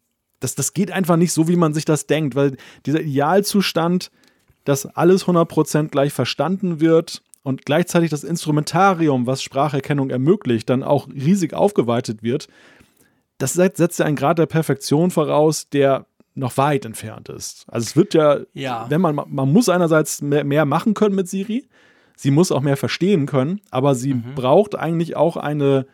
das, 0.41 0.55
das 0.55 0.73
geht 0.73 0.91
einfach 0.91 1.17
nicht 1.17 1.33
so, 1.33 1.49
wie 1.49 1.57
man 1.57 1.75
sich 1.75 1.85
das 1.85 2.07
denkt, 2.07 2.35
weil 2.35 2.57
dieser 2.87 3.01
Idealzustand, 3.01 4.11
dass 4.65 4.87
alles 4.87 5.27
100% 5.27 5.89
gleich 5.89 6.13
verstanden 6.13 6.81
wird 6.81 7.23
und 7.43 7.65
gleichzeitig 7.65 8.11
das 8.11 8.25
Instrumentarium, 8.25 9.27
was 9.27 9.43
Spracherkennung 9.43 10.11
ermöglicht, 10.11 10.71
dann 10.71 10.83
auch 10.83 11.09
riesig 11.09 11.55
aufgeweitet 11.55 12.23
wird, 12.23 12.49
das 13.39 13.55
setzt 13.55 13.99
ja 13.99 14.07
einen 14.07 14.17
Grad 14.17 14.39
der 14.39 14.47
Perfektion 14.47 15.11
voraus, 15.11 15.69
der 15.69 16.07
noch 16.35 16.57
weit 16.57 16.85
entfernt 16.85 17.29
ist. 17.29 17.67
Also 17.69 17.87
es 17.87 17.97
wird 17.97 18.15
ja, 18.15 18.39
ja. 18.55 18.87
wenn 18.89 19.01
man, 19.01 19.21
man 19.27 19.53
muss 19.53 19.69
einerseits 19.69 20.23
mehr, 20.23 20.45
mehr, 20.45 20.65
machen 20.65 20.95
können 20.95 21.15
mit 21.15 21.29
Siri, 21.29 21.69
sie 22.17 22.31
muss 22.31 22.53
auch 22.53 22.61
mehr 22.61 22.77
verstehen 22.77 23.27
können, 23.27 23.61
aber 23.71 23.95
sie 23.95 24.15
mhm. 24.15 24.35
braucht 24.35 24.75
eigentlich 24.75 25.17
auch 25.17 25.37
eine 25.37 25.87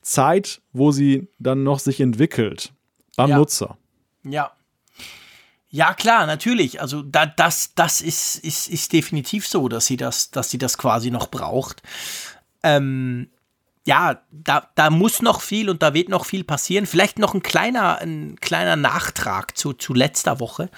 Zeit, 0.00 0.62
wo 0.72 0.90
sie 0.90 1.28
dann 1.38 1.62
noch 1.62 1.78
sich 1.78 2.00
entwickelt 2.00 2.72
beim 3.16 3.30
ja. 3.30 3.38
Nutzer. 3.38 3.76
Ja. 4.24 4.52
Ja, 5.70 5.92
klar, 5.92 6.26
natürlich. 6.26 6.80
Also 6.80 7.02
da, 7.02 7.26
das, 7.26 7.74
das 7.74 8.00
ist, 8.00 8.36
ist, 8.36 8.68
ist 8.68 8.92
definitiv 8.92 9.46
so, 9.46 9.68
dass 9.68 9.86
sie 9.86 9.96
das, 9.96 10.30
dass 10.30 10.50
sie 10.50 10.58
das 10.58 10.78
quasi 10.78 11.10
noch 11.10 11.28
braucht. 11.30 11.82
Ähm, 12.62 13.28
ja, 13.88 14.20
da, 14.30 14.68
da 14.74 14.90
muss 14.90 15.22
noch 15.22 15.40
viel 15.40 15.70
und 15.70 15.82
da 15.82 15.94
wird 15.94 16.10
noch 16.10 16.26
viel 16.26 16.44
passieren. 16.44 16.84
Vielleicht 16.84 17.18
noch 17.18 17.32
ein 17.32 17.42
kleiner, 17.42 18.02
ein 18.02 18.36
kleiner 18.38 18.76
Nachtrag 18.76 19.56
zu, 19.56 19.72
zu 19.72 19.94
letzter 19.94 20.40
Woche. 20.40 20.68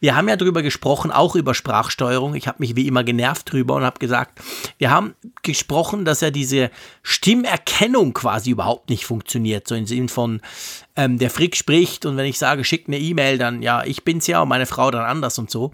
Wir 0.00 0.16
haben 0.16 0.28
ja 0.28 0.34
drüber 0.34 0.62
gesprochen, 0.62 1.12
auch 1.12 1.36
über 1.36 1.54
Sprachsteuerung. 1.54 2.34
Ich 2.34 2.48
habe 2.48 2.56
mich 2.58 2.74
wie 2.74 2.88
immer 2.88 3.04
genervt 3.04 3.52
drüber 3.52 3.76
und 3.76 3.84
habe 3.84 4.00
gesagt, 4.00 4.40
wir 4.78 4.90
haben 4.90 5.14
gesprochen, 5.42 6.04
dass 6.04 6.22
ja 6.22 6.32
diese 6.32 6.72
Stimmerkennung 7.04 8.14
quasi 8.14 8.50
überhaupt 8.50 8.90
nicht 8.90 9.06
funktioniert. 9.06 9.68
So 9.68 9.76
im 9.76 9.86
Sinn 9.86 10.08
von, 10.08 10.40
ähm, 10.96 11.20
der 11.20 11.30
Frick 11.30 11.54
spricht 11.54 12.04
und 12.04 12.16
wenn 12.16 12.26
ich 12.26 12.36
sage, 12.36 12.64
schick 12.64 12.88
eine 12.88 12.98
E-Mail, 12.98 13.38
dann 13.38 13.62
ja, 13.62 13.84
ich 13.84 14.02
bin's 14.02 14.26
ja 14.26 14.42
und 14.42 14.48
meine 14.48 14.66
Frau 14.66 14.90
dann 14.90 15.04
anders 15.04 15.38
und 15.38 15.52
so 15.52 15.70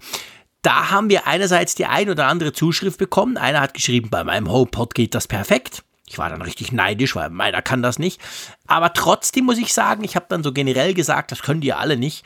da 0.61 0.91
haben 0.91 1.09
wir 1.09 1.27
einerseits 1.27 1.75
die 1.75 1.87
ein 1.87 2.09
oder 2.09 2.27
andere 2.27 2.53
Zuschrift 2.53 2.97
bekommen. 2.97 3.35
Einer 3.35 3.59
hat 3.59 3.73
geschrieben, 3.73 4.09
bei 4.09 4.23
meinem 4.23 4.49
HomePod 4.49 4.95
geht 4.95 5.13
das 5.13 5.27
perfekt. 5.27 5.83
Ich 6.13 6.19
war 6.19 6.29
dann 6.29 6.43
richtig 6.43 6.71
neidisch, 6.71 7.15
weil 7.15 7.31
meiner 7.31 7.63
kann 7.63 7.81
das 7.81 7.97
nicht. 7.97 8.21
Aber 8.67 8.93
trotzdem 8.93 9.45
muss 9.45 9.57
ich 9.57 9.73
sagen, 9.73 10.03
ich 10.03 10.15
habe 10.15 10.27
dann 10.29 10.43
so 10.43 10.53
generell 10.53 10.93
gesagt, 10.93 11.31
das 11.31 11.41
können 11.41 11.61
die 11.61 11.69
ja 11.69 11.77
alle 11.77 11.97
nicht. 11.97 12.23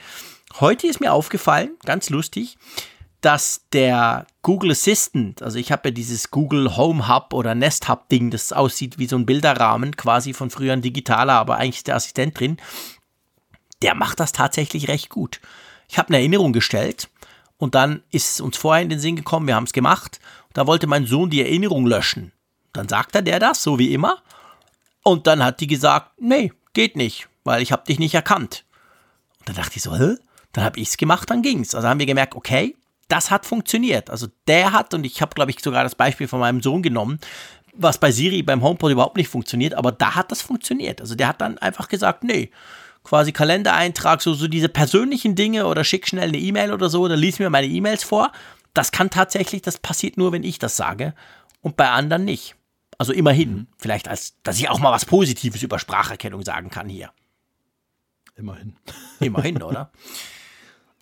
Heute 0.60 0.88
ist 0.88 1.00
mir 1.00 1.14
aufgefallen, 1.14 1.72
ganz 1.86 2.10
lustig, 2.10 2.58
dass 3.22 3.62
der 3.72 4.28
Google 4.42 4.72
Assistant, 4.72 5.42
also 5.42 5.58
ich 5.58 5.72
habe 5.72 5.88
ja 5.88 5.92
dieses 5.92 6.32
Google 6.32 6.76
Home 6.76 7.08
Hub 7.08 7.34
oder 7.34 7.56
Nest 7.56 7.88
Hub 7.88 8.10
Ding, 8.10 8.30
das 8.30 8.52
aussieht 8.52 9.00
wie 9.00 9.08
so 9.08 9.16
ein 9.16 9.26
Bilderrahmen, 9.26 9.96
quasi 9.96 10.34
von 10.34 10.50
früher 10.50 10.74
ein 10.74 10.82
digitaler, 10.82 11.36
aber 11.36 11.56
eigentlich 11.56 11.78
ist 11.78 11.88
der 11.88 11.96
Assistent 11.96 12.38
drin, 12.38 12.58
der 13.82 13.96
macht 13.96 14.20
das 14.20 14.34
tatsächlich 14.34 14.90
recht 14.90 15.10
gut. 15.10 15.40
Ich 15.88 15.98
habe 15.98 16.10
eine 16.10 16.18
Erinnerung 16.18 16.52
gestellt 16.52 17.08
und 17.56 17.74
dann 17.74 18.04
ist 18.12 18.34
es 18.34 18.42
uns 18.42 18.58
vorher 18.58 18.84
in 18.84 18.90
den 18.90 19.00
Sinn 19.00 19.16
gekommen, 19.16 19.48
wir 19.48 19.56
haben 19.56 19.64
es 19.64 19.72
gemacht. 19.72 20.20
Da 20.54 20.68
wollte 20.68 20.88
mein 20.88 21.06
Sohn 21.06 21.30
die 21.30 21.42
Erinnerung 21.42 21.88
löschen. 21.88 22.34
Dann 22.74 22.88
sagte 22.88 23.24
der 23.24 23.40
das, 23.40 23.64
so 23.64 23.80
wie 23.80 23.94
immer. 23.94 24.22
Und 25.04 25.28
dann 25.28 25.44
hat 25.44 25.62
die 25.62 25.68
gesagt, 25.68 26.12
nee, 26.20 26.52
geht 26.74 26.96
nicht, 26.96 27.28
weil 27.44 27.62
ich 27.62 27.72
habe 27.72 27.86
dich 27.86 28.00
nicht 28.00 28.14
erkannt. 28.14 28.66
Und 29.40 29.50
dann 29.50 29.56
dachte 29.56 29.78
ich 29.78 29.84
so, 29.84 29.96
hä? 29.96 30.16
Dann 30.54 30.64
habe 30.64 30.80
ich 30.80 30.90
es 30.90 30.98
gemacht, 30.98 31.30
dann 31.30 31.42
ging's. 31.42 31.76
Also 31.76 31.88
haben 31.88 32.00
wir 32.00 32.06
gemerkt, 32.06 32.36
okay, 32.36 32.76
das 33.08 33.32
hat 33.32 33.46
funktioniert. 33.46 34.10
Also 34.10 34.28
der 34.48 34.72
hat, 34.74 34.94
und 34.94 35.06
ich 35.06 35.22
habe, 35.22 35.34
glaube 35.34 35.52
ich, 35.52 35.60
sogar 35.60 35.84
das 35.84 35.96
Beispiel 35.96 36.28
von 36.28 36.40
meinem 36.40 36.62
Sohn 36.62 36.82
genommen, 36.82 37.20
was 37.74 38.00
bei 38.00 38.12
Siri 38.12 38.44
beim 38.44 38.62
HomePod 38.62 38.92
überhaupt 38.92 39.18
nicht 39.18 39.30
funktioniert, 39.30 39.76
aber 39.76 39.92
da 39.92 40.16
hat 40.16 40.32
das 40.32 40.42
funktioniert. 40.42 41.00
Also 41.00 41.16
der 41.16 41.28
hat 41.28 41.42
dann 41.42 41.58
einfach 41.60 41.88
gesagt, 41.88 42.24
nee, 42.24 42.50
quasi 43.04 43.32
Kalendereintrag, 43.32 44.22
so, 44.22 44.34
so 44.34 44.48
diese 44.48 44.68
persönlichen 44.68 45.36
Dinge 45.36 45.68
oder 45.68 45.84
schick 45.84 46.08
schnell 46.08 46.28
eine 46.30 46.38
E-Mail 46.38 46.74
oder 46.74 46.90
so, 46.90 47.02
oder 47.02 47.16
lies 47.16 47.40
mir 47.40 47.50
meine 47.50 47.68
E-Mails 47.68 48.04
vor. 48.04 48.32
Das 48.74 48.92
kann 48.92 49.10
tatsächlich, 49.10 49.62
das 49.62 49.78
passiert 49.78 50.18
nur, 50.18 50.32
wenn 50.32 50.44
ich 50.44 50.60
das 50.60 50.76
sage 50.76 51.14
und 51.62 51.78
bei 51.78 51.90
anderen 51.90 52.26
nicht. 52.26 52.56
Also 52.98 53.14
immerhin, 53.14 53.52
mhm. 53.52 53.68
vielleicht 53.78 54.08
als, 54.08 54.36
dass 54.44 54.58
ich 54.58 54.70
auch 54.70 54.80
mal 54.80 54.92
was 54.92 55.06
Positives 55.06 55.62
über 55.62 55.80
Spracherkennung 55.80 56.44
sagen 56.44 56.70
kann 56.70 56.90
hier. 56.90 57.12
Immerhin. 58.36 58.76
Immerhin, 59.20 59.62
oder? 59.64 59.92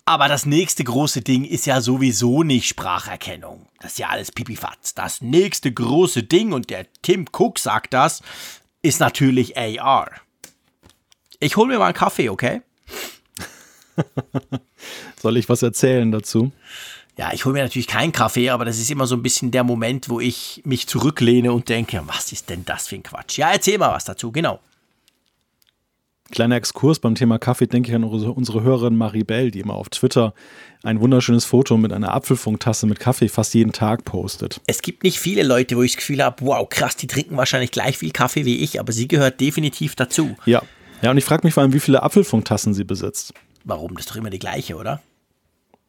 Aber 0.04 0.28
das 0.28 0.46
nächste 0.46 0.84
große 0.84 1.22
Ding 1.22 1.44
ist 1.44 1.66
ja 1.66 1.80
sowieso 1.80 2.44
nicht 2.44 2.68
Spracherkennung. 2.68 3.66
Das 3.80 3.92
ist 3.92 3.98
ja 3.98 4.08
alles 4.08 4.30
Pipifatz. 4.30 4.94
Das 4.94 5.20
nächste 5.20 5.72
große 5.72 6.22
Ding, 6.22 6.52
und 6.52 6.70
der 6.70 6.86
Tim 7.02 7.26
Cook 7.32 7.58
sagt 7.58 7.92
das, 7.92 8.22
ist 8.82 9.00
natürlich 9.00 9.56
AR. 9.58 10.12
Ich 11.40 11.56
hole 11.56 11.66
mir 11.66 11.78
mal 11.78 11.86
einen 11.86 11.94
Kaffee, 11.94 12.28
okay? 12.28 12.62
Soll 15.20 15.36
ich 15.36 15.48
was 15.48 15.62
erzählen 15.62 16.12
dazu? 16.12 16.52
Ja, 17.18 17.32
ich 17.32 17.44
hole 17.44 17.54
mir 17.54 17.62
natürlich 17.62 17.86
keinen 17.86 18.12
Kaffee, 18.12 18.50
aber 18.50 18.64
das 18.64 18.78
ist 18.78 18.90
immer 18.90 19.06
so 19.06 19.16
ein 19.16 19.22
bisschen 19.22 19.50
der 19.50 19.64
Moment, 19.64 20.08
wo 20.08 20.20
ich 20.20 20.60
mich 20.64 20.86
zurücklehne 20.86 21.52
und 21.52 21.68
denke, 21.68 22.02
was 22.06 22.30
ist 22.32 22.50
denn 22.50 22.64
das 22.66 22.88
für 22.88 22.96
ein 22.96 23.02
Quatsch? 23.02 23.38
Ja, 23.38 23.50
erzähl 23.52 23.78
mal 23.78 23.92
was 23.92 24.04
dazu, 24.04 24.30
genau. 24.30 24.60
Kleiner 26.30 26.56
Exkurs 26.56 26.98
beim 26.98 27.14
Thema 27.14 27.38
Kaffee, 27.38 27.68
denke 27.68 27.88
ich 27.88 27.94
an 27.94 28.02
unsere, 28.02 28.62
Hörerin 28.62 28.96
Maribel, 28.96 29.52
die 29.52 29.60
immer 29.60 29.74
auf 29.74 29.88
Twitter 29.88 30.34
ein 30.82 31.00
wunderschönes 31.00 31.44
Foto 31.44 31.76
mit 31.76 31.92
einer 31.92 32.12
Apfelfunktasse 32.12 32.86
mit 32.86 32.98
Kaffee 32.98 33.28
fast 33.28 33.54
jeden 33.54 33.72
Tag 33.72 34.04
postet. 34.04 34.60
Es 34.66 34.82
gibt 34.82 35.04
nicht 35.04 35.20
viele 35.20 35.44
Leute, 35.44 35.76
wo 35.76 35.82
ich 35.82 35.92
das 35.92 35.98
Gefühl 35.98 36.22
habe, 36.22 36.44
wow, 36.44 36.68
krass, 36.68 36.96
die 36.96 37.06
trinken 37.06 37.36
wahrscheinlich 37.36 37.70
gleich 37.70 37.98
viel 37.98 38.10
Kaffee 38.10 38.44
wie 38.44 38.56
ich, 38.56 38.80
aber 38.80 38.92
sie 38.92 39.06
gehört 39.06 39.40
definitiv 39.40 39.94
dazu. 39.94 40.36
Ja, 40.46 40.62
ja 41.00 41.12
und 41.12 41.16
ich 41.16 41.24
frage 41.24 41.46
mich 41.46 41.54
vor 41.54 41.62
allem, 41.62 41.72
wie 41.72 41.80
viele 41.80 42.02
Apfelfunktassen 42.02 42.74
sie 42.74 42.84
besitzt. 42.84 43.32
Warum? 43.64 43.94
Das 43.94 44.06
ist 44.06 44.10
doch 44.10 44.16
immer 44.16 44.30
die 44.30 44.40
gleiche, 44.40 44.76
oder? 44.76 45.00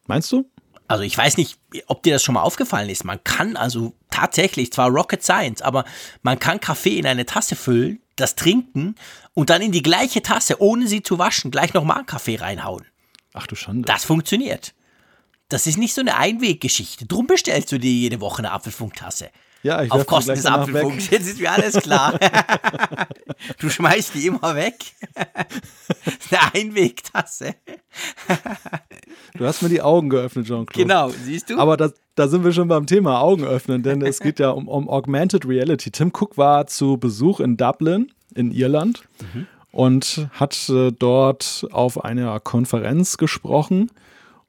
Meinst 0.06 0.30
du? 0.32 0.48
Also 0.88 1.04
ich 1.04 1.16
weiß 1.16 1.36
nicht, 1.36 1.58
ob 1.86 2.02
dir 2.02 2.14
das 2.14 2.22
schon 2.22 2.34
mal 2.34 2.42
aufgefallen 2.42 2.88
ist. 2.88 3.04
Man 3.04 3.22
kann 3.22 3.56
also 3.56 3.94
tatsächlich, 4.10 4.72
zwar 4.72 4.88
Rocket 4.88 5.22
Science, 5.22 5.60
aber 5.60 5.84
man 6.22 6.38
kann 6.38 6.60
Kaffee 6.60 6.98
in 6.98 7.06
eine 7.06 7.26
Tasse 7.26 7.56
füllen, 7.56 8.00
das 8.16 8.34
trinken 8.34 8.94
und 9.34 9.50
dann 9.50 9.60
in 9.60 9.70
die 9.70 9.82
gleiche 9.82 10.22
Tasse, 10.22 10.60
ohne 10.60 10.88
sie 10.88 11.02
zu 11.02 11.18
waschen, 11.18 11.50
gleich 11.50 11.74
nochmal 11.74 11.98
einen 11.98 12.06
Kaffee 12.06 12.36
reinhauen. 12.36 12.86
Ach 13.34 13.46
du 13.46 13.54
Schande. 13.54 13.82
Das 13.86 14.06
funktioniert. 14.06 14.74
Das 15.50 15.66
ist 15.66 15.76
nicht 15.76 15.94
so 15.94 16.00
eine 16.00 16.16
Einweggeschichte. 16.16 17.06
Drum 17.06 17.26
bestellst 17.26 17.70
du 17.70 17.78
dir 17.78 17.92
jede 17.92 18.20
Woche 18.20 18.38
eine 18.38 18.52
Apfelfunktasse. 18.52 19.30
Ja, 19.62 19.82
ich 19.82 19.90
Auf 19.90 20.06
Kosten 20.06 20.34
des 20.34 20.46
Apfelfunks. 20.46 21.10
Jetzt 21.10 21.28
ist 21.28 21.40
mir 21.40 21.50
alles 21.50 21.74
klar. 21.74 22.18
du 23.58 23.68
schmeißt 23.68 24.14
die 24.14 24.26
immer 24.26 24.54
weg. 24.54 24.76
Eine 26.30 26.54
Einwegtasse. 26.54 27.54
du 29.34 29.44
hast 29.44 29.62
mir 29.62 29.68
die 29.68 29.82
Augen 29.82 30.10
geöffnet, 30.10 30.46
Jean-Claude. 30.46 30.86
Genau, 30.86 31.10
siehst 31.10 31.50
du? 31.50 31.58
Aber 31.58 31.76
das, 31.76 31.94
da 32.14 32.28
sind 32.28 32.44
wir 32.44 32.52
schon 32.52 32.68
beim 32.68 32.86
Thema 32.86 33.20
Augen 33.20 33.44
öffnen, 33.44 33.82
denn 33.82 34.00
es 34.02 34.20
geht 34.20 34.38
ja 34.38 34.50
um, 34.50 34.68
um 34.68 34.88
Augmented 34.88 35.46
Reality. 35.46 35.90
Tim 35.90 36.12
Cook 36.12 36.38
war 36.38 36.66
zu 36.68 36.96
Besuch 36.96 37.40
in 37.40 37.56
Dublin, 37.56 38.12
in 38.34 38.52
Irland, 38.52 39.02
mhm. 39.34 39.46
und 39.72 40.28
hat 40.32 40.68
äh, 40.68 40.92
dort 40.92 41.66
auf 41.72 42.04
einer 42.04 42.38
Konferenz 42.38 43.16
gesprochen. 43.16 43.90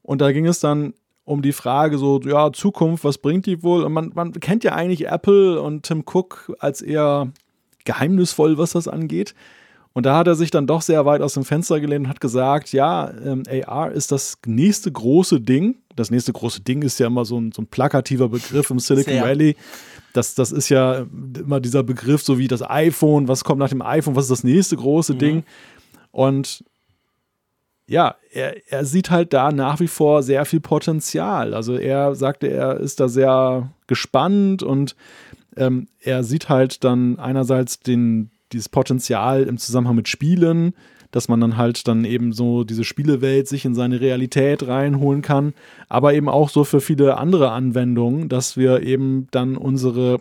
Und 0.03 0.21
da 0.21 0.31
ging 0.31 0.45
es 0.45 0.59
dann 0.59 0.93
um 1.29 1.43
die 1.43 1.53
Frage 1.53 1.99
so, 1.99 2.19
ja, 2.21 2.51
Zukunft, 2.51 3.03
was 3.03 3.19
bringt 3.19 3.45
die 3.45 3.61
wohl? 3.61 3.83
Und 3.83 3.93
man, 3.93 4.11
man 4.15 4.31
kennt 4.33 4.63
ja 4.63 4.73
eigentlich 4.73 5.07
Apple 5.07 5.61
und 5.61 5.83
Tim 5.83 6.03
Cook 6.03 6.55
als 6.57 6.81
eher 6.81 7.31
geheimnisvoll, 7.85 8.57
was 8.57 8.71
das 8.71 8.87
angeht. 8.87 9.35
Und 9.93 10.07
da 10.07 10.17
hat 10.17 10.27
er 10.27 10.33
sich 10.33 10.49
dann 10.49 10.65
doch 10.65 10.81
sehr 10.81 11.05
weit 11.05 11.21
aus 11.21 11.35
dem 11.35 11.45
Fenster 11.45 11.79
gelehnt 11.79 12.05
und 12.05 12.09
hat 12.09 12.19
gesagt, 12.19 12.73
ja, 12.73 13.11
ähm, 13.23 13.43
AR 13.47 13.91
ist 13.91 14.11
das 14.11 14.39
nächste 14.47 14.91
große 14.91 15.39
Ding. 15.39 15.75
Das 15.95 16.09
nächste 16.09 16.33
große 16.33 16.61
Ding 16.61 16.81
ist 16.81 16.99
ja 16.99 17.07
immer 17.07 17.25
so 17.25 17.39
ein, 17.39 17.51
so 17.51 17.61
ein 17.61 17.67
plakativer 17.67 18.29
Begriff 18.29 18.71
im 18.71 18.79
Silicon 18.79 19.13
sehr. 19.13 19.23
Valley. 19.23 19.55
Das, 20.13 20.33
das 20.33 20.51
ist 20.51 20.69
ja 20.69 21.05
immer 21.37 21.59
dieser 21.59 21.83
Begriff, 21.83 22.23
so 22.23 22.39
wie 22.39 22.47
das 22.47 22.67
iPhone, 22.67 23.27
was 23.27 23.43
kommt 23.43 23.59
nach 23.59 23.69
dem 23.69 23.83
iPhone, 23.83 24.15
was 24.15 24.25
ist 24.25 24.31
das 24.31 24.43
nächste 24.43 24.77
große 24.77 25.13
mhm. 25.13 25.19
Ding? 25.19 25.43
Und 26.11 26.63
ja, 27.89 28.15
er, 28.31 28.55
er 28.71 28.85
sieht 28.85 29.09
halt 29.09 29.33
da 29.33 29.51
nach 29.51 29.79
wie 29.79 29.87
vor 29.87 30.21
sehr 30.21 30.45
viel 30.45 30.59
Potenzial. 30.59 31.55
Also 31.55 31.75
er 31.75 32.13
sagte, 32.13 32.47
er 32.47 32.79
ist 32.79 32.99
da 32.99 33.09
sehr 33.09 33.71
gespannt 33.87 34.61
und 34.61 34.95
ähm, 35.57 35.87
er 35.99 36.23
sieht 36.23 36.49
halt 36.49 36.83
dann 36.83 37.17
einerseits 37.17 37.79
den, 37.79 38.29
dieses 38.51 38.69
Potenzial 38.69 39.43
im 39.43 39.57
Zusammenhang 39.57 39.95
mit 39.95 40.07
Spielen, 40.07 40.73
dass 41.09 41.29
man 41.29 41.41
dann 41.41 41.57
halt 41.57 41.87
dann 41.87 42.05
eben 42.05 42.31
so 42.31 42.63
diese 42.63 42.83
Spielewelt 42.83 43.47
sich 43.47 43.65
in 43.65 43.73
seine 43.73 43.99
Realität 43.99 44.67
reinholen 44.67 45.23
kann, 45.23 45.55
aber 45.87 46.13
eben 46.13 46.29
auch 46.29 46.49
so 46.49 46.63
für 46.63 46.81
viele 46.81 47.17
andere 47.17 47.51
Anwendungen, 47.51 48.29
dass 48.29 48.55
wir 48.55 48.83
eben 48.83 49.27
dann 49.31 49.57
unsere 49.57 50.19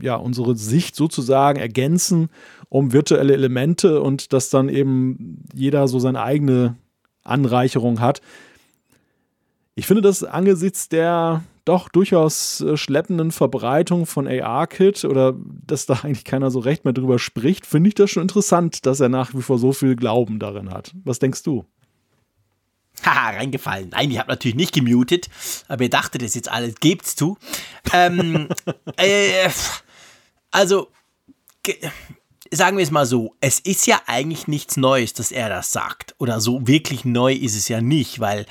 ja, 0.00 0.14
unsere 0.14 0.56
Sicht 0.56 0.94
sozusagen 0.94 1.58
ergänzen 1.58 2.28
um 2.68 2.92
virtuelle 2.92 3.32
Elemente 3.32 4.00
und 4.00 4.32
dass 4.32 4.48
dann 4.48 4.68
eben 4.68 5.42
jeder 5.52 5.88
so 5.88 5.98
seine 5.98 6.22
eigene 6.22 6.76
Anreicherung 7.22 8.00
hat. 8.00 8.20
Ich 9.74 9.86
finde 9.86 10.02
das 10.02 10.24
angesichts 10.24 10.88
der 10.88 11.42
doch 11.64 11.88
durchaus 11.88 12.60
äh, 12.60 12.76
schleppenden 12.76 13.30
Verbreitung 13.30 14.06
von 14.06 14.26
AR-Kit 14.26 15.04
oder 15.04 15.34
dass 15.66 15.86
da 15.86 15.94
eigentlich 16.02 16.24
keiner 16.24 16.50
so 16.50 16.58
recht 16.58 16.84
mehr 16.84 16.92
drüber 16.92 17.18
spricht, 17.18 17.66
finde 17.66 17.88
ich 17.88 17.94
das 17.94 18.10
schon 18.10 18.22
interessant, 18.22 18.86
dass 18.86 19.00
er 19.00 19.08
nach 19.08 19.34
wie 19.34 19.42
vor 19.42 19.58
so 19.58 19.72
viel 19.72 19.96
Glauben 19.96 20.38
darin 20.38 20.70
hat. 20.70 20.92
Was 21.04 21.18
denkst 21.18 21.42
du? 21.42 21.64
Haha, 23.04 23.36
reingefallen. 23.36 23.90
Nein, 23.90 24.10
ich 24.10 24.18
habe 24.18 24.30
natürlich 24.30 24.56
nicht 24.56 24.74
gemutet, 24.74 25.28
aber 25.68 25.84
ihr 25.84 25.90
dachtet 25.90 26.22
das 26.22 26.34
jetzt 26.34 26.50
alles, 26.50 26.74
gebt's 26.80 27.16
zu. 27.16 27.38
ähm, 27.92 28.48
äh, 28.96 29.48
also, 30.50 30.88
sagen 32.52 32.76
wir 32.76 32.84
es 32.84 32.90
mal 32.90 33.06
so, 33.06 33.34
es 33.40 33.60
ist 33.60 33.86
ja 33.86 34.00
eigentlich 34.06 34.48
nichts 34.48 34.76
Neues, 34.76 35.12
dass 35.12 35.32
er 35.32 35.48
das 35.48 35.72
sagt. 35.72 36.14
Oder 36.18 36.40
so 36.40 36.66
wirklich 36.66 37.04
neu 37.04 37.32
ist 37.32 37.56
es 37.56 37.68
ja 37.68 37.80
nicht, 37.80 38.20
weil 38.20 38.46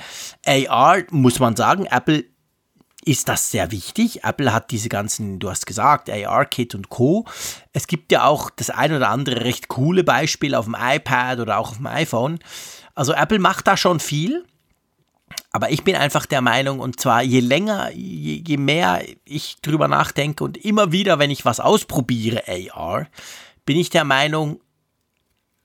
AR, 0.46 1.02
muss 1.10 1.38
man 1.38 1.56
sagen, 1.56 1.86
Apple 1.86 2.24
ist 3.04 3.28
das 3.28 3.50
sehr 3.50 3.70
wichtig. 3.70 4.24
Apple 4.24 4.52
hat 4.52 4.70
diese 4.70 4.88
ganzen, 4.88 5.38
du 5.38 5.50
hast 5.50 5.66
gesagt, 5.66 6.10
AR-Kit 6.10 6.74
und 6.74 6.90
Co. 6.90 7.26
Es 7.72 7.86
gibt 7.86 8.12
ja 8.12 8.24
auch 8.24 8.50
das 8.50 8.70
ein 8.70 8.92
oder 8.92 9.08
andere 9.08 9.44
recht 9.44 9.68
coole 9.68 10.04
Beispiel 10.04 10.54
auf 10.54 10.66
dem 10.66 10.76
iPad 10.78 11.40
oder 11.40 11.58
auch 11.58 11.70
auf 11.70 11.76
dem 11.76 11.86
iPhone. 11.86 12.38
Also 12.94 13.12
Apple 13.12 13.38
macht 13.38 13.66
da 13.66 13.76
schon 13.76 14.00
viel. 14.00 14.44
Aber 15.52 15.70
ich 15.70 15.84
bin 15.84 15.96
einfach 15.96 16.26
der 16.26 16.40
Meinung, 16.42 16.80
und 16.80 17.00
zwar 17.00 17.22
je 17.22 17.40
länger, 17.40 17.90
je, 17.92 18.42
je 18.46 18.56
mehr 18.56 19.02
ich 19.24 19.56
drüber 19.62 19.88
nachdenke 19.88 20.44
und 20.44 20.56
immer 20.56 20.92
wieder, 20.92 21.18
wenn 21.18 21.30
ich 21.30 21.44
was 21.44 21.60
ausprobiere, 21.60 22.44
AR, 22.46 23.06
bin 23.70 23.78
ich 23.78 23.90
der 23.90 24.04
Meinung, 24.04 24.60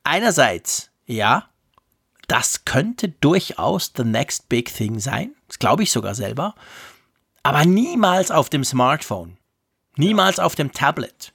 einerseits, 0.04 0.92
ja, 1.08 1.50
das 2.28 2.64
könnte 2.64 3.10
durchaus 3.10 3.94
the 3.98 4.04
next 4.04 4.48
big 4.48 4.72
thing 4.72 5.00
sein. 5.00 5.34
Das 5.48 5.58
glaube 5.58 5.82
ich 5.84 5.92
sogar 5.92 6.14
selber 6.14 6.54
aber 7.46 7.64
niemals 7.64 8.32
auf 8.32 8.50
dem 8.50 8.64
Smartphone. 8.64 9.38
Niemals 9.98 10.40
auf 10.40 10.56
dem 10.56 10.72
Tablet. 10.72 11.32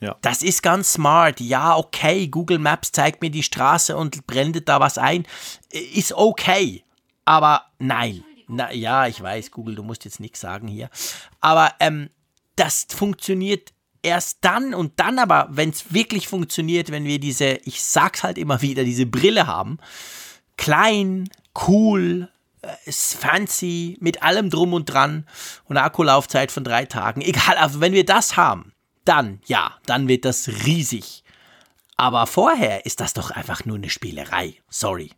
Ja. 0.00 0.16
Das 0.22 0.42
ist 0.42 0.62
ganz 0.62 0.94
smart. 0.94 1.40
Ja, 1.40 1.76
okay, 1.76 2.26
Google 2.26 2.58
Maps 2.58 2.90
zeigt 2.90 3.20
mir 3.20 3.28
die 3.28 3.42
Straße 3.42 3.94
und 3.94 4.26
blendet 4.26 4.70
da 4.70 4.80
was 4.80 4.96
ein. 4.96 5.26
Ist 5.70 6.14
okay. 6.14 6.84
Aber 7.26 7.66
nein. 7.78 8.24
Na, 8.48 8.72
ja, 8.72 9.06
ich 9.06 9.22
weiß, 9.22 9.50
Google, 9.50 9.74
du 9.74 9.82
musst 9.82 10.06
jetzt 10.06 10.20
nichts 10.20 10.40
sagen 10.40 10.68
hier. 10.68 10.88
Aber 11.42 11.74
ähm, 11.80 12.08
das 12.56 12.86
funktioniert 12.88 13.74
erst 14.02 14.38
dann 14.42 14.74
und 14.74 14.98
dann 14.98 15.18
aber, 15.18 15.48
wenn 15.50 15.70
es 15.70 15.92
wirklich 15.92 16.28
funktioniert, 16.28 16.90
wenn 16.90 17.04
wir 17.04 17.18
diese, 17.18 17.58
ich 17.64 17.82
sag's 17.82 18.22
halt 18.22 18.38
immer 18.38 18.62
wieder, 18.62 18.84
diese 18.84 19.06
Brille 19.06 19.46
haben. 19.46 19.78
Klein, 20.56 21.28
cool, 21.66 22.28
ist 22.84 23.14
fancy, 23.14 23.96
mit 24.00 24.22
allem 24.22 24.50
drum 24.50 24.72
und 24.72 24.86
dran 24.86 25.26
und 25.64 25.76
eine 25.76 25.84
Akkulaufzeit 25.86 26.52
von 26.52 26.64
drei 26.64 26.84
Tagen. 26.84 27.20
Egal, 27.20 27.56
also 27.56 27.80
wenn 27.80 27.92
wir 27.92 28.04
das 28.04 28.36
haben, 28.36 28.72
dann, 29.04 29.40
ja, 29.46 29.72
dann 29.86 30.08
wird 30.08 30.24
das 30.24 30.48
riesig. 30.64 31.24
Aber 31.96 32.26
vorher 32.26 32.86
ist 32.86 33.00
das 33.00 33.14
doch 33.14 33.30
einfach 33.30 33.64
nur 33.64 33.76
eine 33.76 33.90
Spielerei. 33.90 34.56
Sorry. 34.68 35.10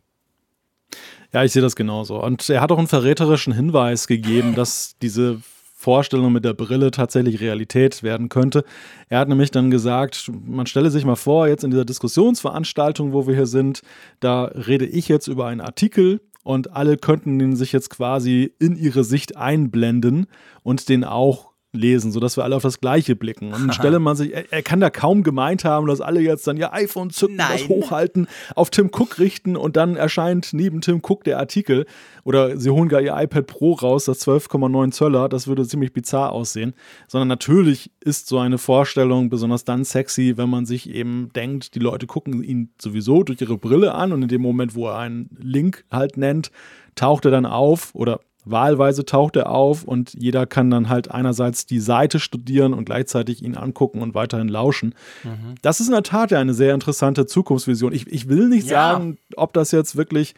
Ja, 1.33 1.43
ich 1.43 1.51
sehe 1.51 1.61
das 1.61 1.75
genauso. 1.75 2.21
Und 2.21 2.49
er 2.49 2.61
hat 2.61 2.71
auch 2.71 2.77
einen 2.77 2.87
verräterischen 2.87 3.53
Hinweis 3.53 4.07
gegeben, 4.07 4.55
dass 4.55 4.95
diese 5.01 5.41
Vorstellung 5.85 6.33
mit 6.33 6.43
der 6.43 6.55
Brille 6.55 6.89
tatsächlich 6.89 7.41
Realität 7.41 8.01
werden 8.01 8.27
könnte. 8.27 8.63
Er 9.07 9.19
hat 9.19 9.29
nämlich 9.29 9.51
dann 9.51 9.69
gesagt, 9.69 10.31
man 10.43 10.65
stelle 10.65 10.89
sich 10.89 11.05
mal 11.05 11.15
vor, 11.15 11.47
jetzt 11.47 11.63
in 11.63 11.69
dieser 11.69 11.85
Diskussionsveranstaltung, 11.85 13.13
wo 13.13 13.27
wir 13.27 13.35
hier 13.35 13.45
sind, 13.45 13.83
da 14.19 14.45
rede 14.45 14.87
ich 14.87 15.07
jetzt 15.07 15.27
über 15.27 15.45
einen 15.45 15.61
Artikel 15.61 16.21
und 16.43 16.71
alle 16.73 16.97
könnten 16.97 17.37
den 17.37 17.55
sich 17.55 17.71
jetzt 17.71 17.91
quasi 17.91 18.51
in 18.57 18.75
ihre 18.75 19.03
Sicht 19.03 19.37
einblenden 19.37 20.25
und 20.63 20.89
den 20.89 21.03
auch 21.03 21.51
lesen, 21.75 22.11
sodass 22.11 22.37
wir 22.37 22.43
alle 22.43 22.55
auf 22.55 22.63
das 22.63 22.79
Gleiche 22.79 23.15
blicken. 23.15 23.53
Und 23.53 23.73
stelle 23.75 23.99
man 23.99 24.15
sich, 24.15 24.33
er, 24.33 24.51
er, 24.51 24.63
kann 24.63 24.79
da 24.79 24.89
kaum 24.89 25.23
gemeint 25.23 25.65
haben, 25.65 25.87
dass 25.87 26.01
alle 26.01 26.21
jetzt 26.21 26.47
dann 26.47 26.57
ihr 26.57 26.73
iPhone 26.73 27.09
zücken, 27.09 27.35
Nein. 27.35 27.49
das 27.51 27.67
hochhalten, 27.67 28.27
auf 28.55 28.69
Tim 28.69 28.87
Cook 28.87 29.19
richten 29.19 29.55
und 29.55 29.77
dann 29.77 29.95
erscheint 29.95 30.53
neben 30.53 30.81
Tim 30.81 31.01
Cook 31.03 31.23
der 31.23 31.39
Artikel. 31.39 31.85
Oder 32.23 32.57
sie 32.57 32.69
holen 32.69 32.89
gar 32.89 33.01
ihr 33.01 33.15
iPad 33.15 33.45
Pro 33.45 33.73
raus, 33.73 34.05
das 34.05 34.25
12,9 34.25 34.91
Zöller, 34.91 35.29
das 35.29 35.47
würde 35.47 35.67
ziemlich 35.67 35.93
bizarr 35.93 36.31
aussehen. 36.31 36.73
Sondern 37.07 37.27
natürlich 37.27 37.91
ist 37.99 38.27
so 38.27 38.39
eine 38.39 38.57
Vorstellung 38.57 39.29
besonders 39.29 39.63
dann 39.63 39.83
sexy, 39.83 40.33
wenn 40.37 40.49
man 40.49 40.65
sich 40.65 40.89
eben 40.89 41.29
denkt, 41.35 41.75
die 41.75 41.79
Leute 41.79 42.07
gucken 42.07 42.43
ihn 42.43 42.69
sowieso 42.81 43.23
durch 43.23 43.41
ihre 43.41 43.57
Brille 43.57 43.93
an 43.93 44.11
und 44.11 44.21
in 44.21 44.27
dem 44.27 44.41
Moment, 44.41 44.75
wo 44.75 44.87
er 44.87 44.97
einen 44.97 45.29
Link 45.39 45.85
halt 45.91 46.17
nennt, 46.17 46.51
taucht 46.95 47.25
er 47.25 47.31
dann 47.31 47.45
auf 47.45 47.93
oder 47.93 48.21
Wahlweise 48.45 49.05
taucht 49.05 49.35
er 49.35 49.49
auf 49.49 49.83
und 49.83 50.13
jeder 50.13 50.45
kann 50.45 50.69
dann 50.69 50.87
halt 50.87 51.11
einerseits 51.11 51.65
die 51.65 51.79
Seite 51.79 52.19
studieren 52.19 52.73
und 52.73 52.85
gleichzeitig 52.85 53.43
ihn 53.43 53.55
angucken 53.55 54.01
und 54.01 54.13
weiterhin 54.13 54.47
lauschen. 54.47 54.93
Mhm. 55.23 55.55
Das 55.61 55.79
ist 55.79 55.87
in 55.87 55.93
der 55.93 56.03
Tat 56.03 56.31
ja 56.31 56.39
eine 56.39 56.53
sehr 56.53 56.73
interessante 56.73 57.25
Zukunftsvision. 57.25 57.91
Ich, 57.91 58.07
ich 58.07 58.29
will 58.29 58.47
nicht 58.47 58.67
ja. 58.67 58.91
sagen, 58.91 59.17
ob 59.35 59.53
das 59.53 59.71
jetzt 59.71 59.95
wirklich 59.95 60.35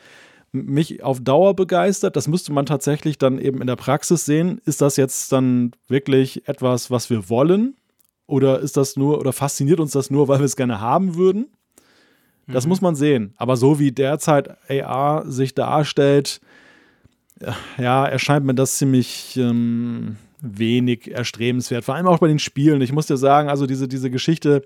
mich 0.53 1.03
auf 1.03 1.19
Dauer 1.19 1.55
begeistert. 1.55 2.15
Das 2.15 2.27
müsste 2.27 2.53
man 2.53 2.65
tatsächlich 2.65 3.17
dann 3.17 3.37
eben 3.39 3.61
in 3.61 3.67
der 3.67 3.75
Praxis 3.75 4.25
sehen. 4.25 4.61
Ist 4.65 4.81
das 4.81 4.95
jetzt 4.95 5.31
dann 5.31 5.71
wirklich 5.87 6.47
etwas, 6.47 6.89
was 6.89 7.09
wir 7.09 7.29
wollen? 7.29 7.75
Oder 8.25 8.59
ist 8.59 8.77
das 8.77 8.95
nur, 8.95 9.19
oder 9.19 9.33
fasziniert 9.33 9.79
uns 9.79 9.91
das 9.91 10.09
nur, 10.09 10.27
weil 10.27 10.39
wir 10.39 10.45
es 10.45 10.55
gerne 10.55 10.81
haben 10.81 11.15
würden? 11.15 11.47
Das 12.47 12.65
mhm. 12.65 12.69
muss 12.69 12.81
man 12.81 12.95
sehen. 12.95 13.33
Aber 13.37 13.57
so 13.57 13.79
wie 13.79 13.91
derzeit 13.91 14.57
AR 14.69 15.29
sich 15.29 15.53
darstellt, 15.53 16.39
ja, 17.77 18.05
erscheint 18.05 18.45
mir 18.45 18.55
das 18.55 18.77
ziemlich 18.77 19.37
ähm, 19.37 20.17
wenig 20.41 21.11
erstrebenswert. 21.11 21.85
Vor 21.85 21.95
allem 21.95 22.07
auch 22.07 22.19
bei 22.19 22.27
den 22.27 22.39
Spielen. 22.39 22.81
Ich 22.81 22.91
muss 22.91 23.07
dir 23.07 23.17
sagen, 23.17 23.49
also 23.49 23.65
diese, 23.65 23.87
diese 23.87 24.09
Geschichte, 24.09 24.63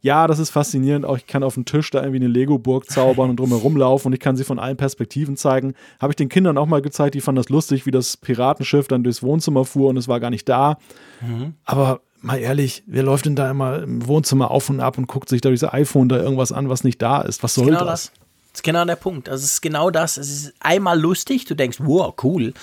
ja, 0.00 0.26
das 0.26 0.38
ist 0.38 0.50
faszinierend. 0.50 1.06
Auch 1.06 1.16
ich 1.16 1.26
kann 1.26 1.42
auf 1.42 1.54
dem 1.54 1.64
Tisch 1.64 1.90
da 1.90 2.00
irgendwie 2.00 2.18
eine 2.18 2.28
Lego-Burg 2.28 2.90
zaubern 2.90 3.30
und 3.30 3.40
drumherum 3.40 3.76
laufen 3.76 4.08
und 4.08 4.12
ich 4.12 4.20
kann 4.20 4.36
sie 4.36 4.44
von 4.44 4.58
allen 4.58 4.76
Perspektiven 4.76 5.36
zeigen. 5.36 5.74
Habe 5.98 6.12
ich 6.12 6.16
den 6.16 6.28
Kindern 6.28 6.58
auch 6.58 6.66
mal 6.66 6.82
gezeigt, 6.82 7.14
die 7.14 7.22
fanden 7.22 7.38
das 7.38 7.48
lustig, 7.48 7.86
wie 7.86 7.90
das 7.90 8.18
Piratenschiff 8.18 8.86
dann 8.86 9.02
durchs 9.02 9.22
Wohnzimmer 9.22 9.64
fuhr 9.64 9.88
und 9.88 9.96
es 9.96 10.06
war 10.06 10.20
gar 10.20 10.30
nicht 10.30 10.46
da. 10.46 10.76
Mhm. 11.22 11.54
Aber 11.64 12.00
mal 12.20 12.36
ehrlich, 12.36 12.82
wer 12.86 13.02
läuft 13.02 13.24
denn 13.24 13.34
da 13.34 13.50
immer 13.50 13.82
im 13.82 14.06
Wohnzimmer 14.06 14.50
auf 14.50 14.68
und 14.68 14.80
ab 14.80 14.98
und 14.98 15.06
guckt 15.06 15.30
sich 15.30 15.40
da 15.40 15.48
dieses 15.48 15.72
iPhone 15.72 16.10
da 16.10 16.16
irgendwas 16.18 16.52
an, 16.52 16.68
was 16.68 16.84
nicht 16.84 17.00
da 17.00 17.22
ist? 17.22 17.42
Was 17.42 17.54
soll 17.54 17.66
genau 17.66 17.86
das? 17.86 18.12
das? 18.12 18.23
Das 18.54 18.60
ist 18.60 18.62
genau 18.62 18.84
der 18.84 18.94
Punkt. 18.94 19.28
Also 19.28 19.42
es 19.42 19.54
ist 19.54 19.62
genau 19.62 19.90
das. 19.90 20.16
Es 20.16 20.30
ist 20.30 20.54
einmal 20.60 20.98
lustig, 20.98 21.44
du 21.44 21.56
denkst, 21.56 21.78
wow, 21.80 22.14
cool. 22.22 22.54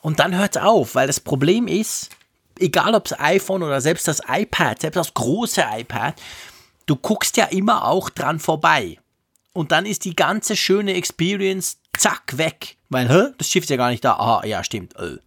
Und 0.00 0.20
dann 0.20 0.34
hört 0.34 0.56
es 0.56 0.62
auf, 0.62 0.94
weil 0.94 1.06
das 1.06 1.20
Problem 1.20 1.68
ist, 1.68 2.08
egal 2.58 2.94
ob 2.94 3.04
das 3.04 3.20
iPhone 3.20 3.62
oder 3.62 3.82
selbst 3.82 4.08
das 4.08 4.22
iPad, 4.26 4.80
selbst 4.80 4.96
das 4.96 5.12
große 5.12 5.62
iPad, 5.76 6.14
du 6.86 6.96
guckst 6.96 7.36
ja 7.36 7.44
immer 7.44 7.84
auch 7.84 8.08
dran 8.08 8.38
vorbei. 8.38 8.96
Und 9.52 9.70
dann 9.70 9.84
ist 9.84 10.06
die 10.06 10.16
ganze 10.16 10.56
schöne 10.56 10.94
Experience 10.94 11.76
zack 11.94 12.38
weg. 12.38 12.78
Weil, 12.88 13.10
hä, 13.10 13.34
das 13.36 13.50
Schiff 13.50 13.64
ist 13.64 13.70
ja 13.70 13.76
gar 13.76 13.90
nicht 13.90 14.02
da. 14.02 14.14
Ah, 14.14 14.46
ja, 14.46 14.64
stimmt. 14.64 14.96
Äh. 14.96 15.18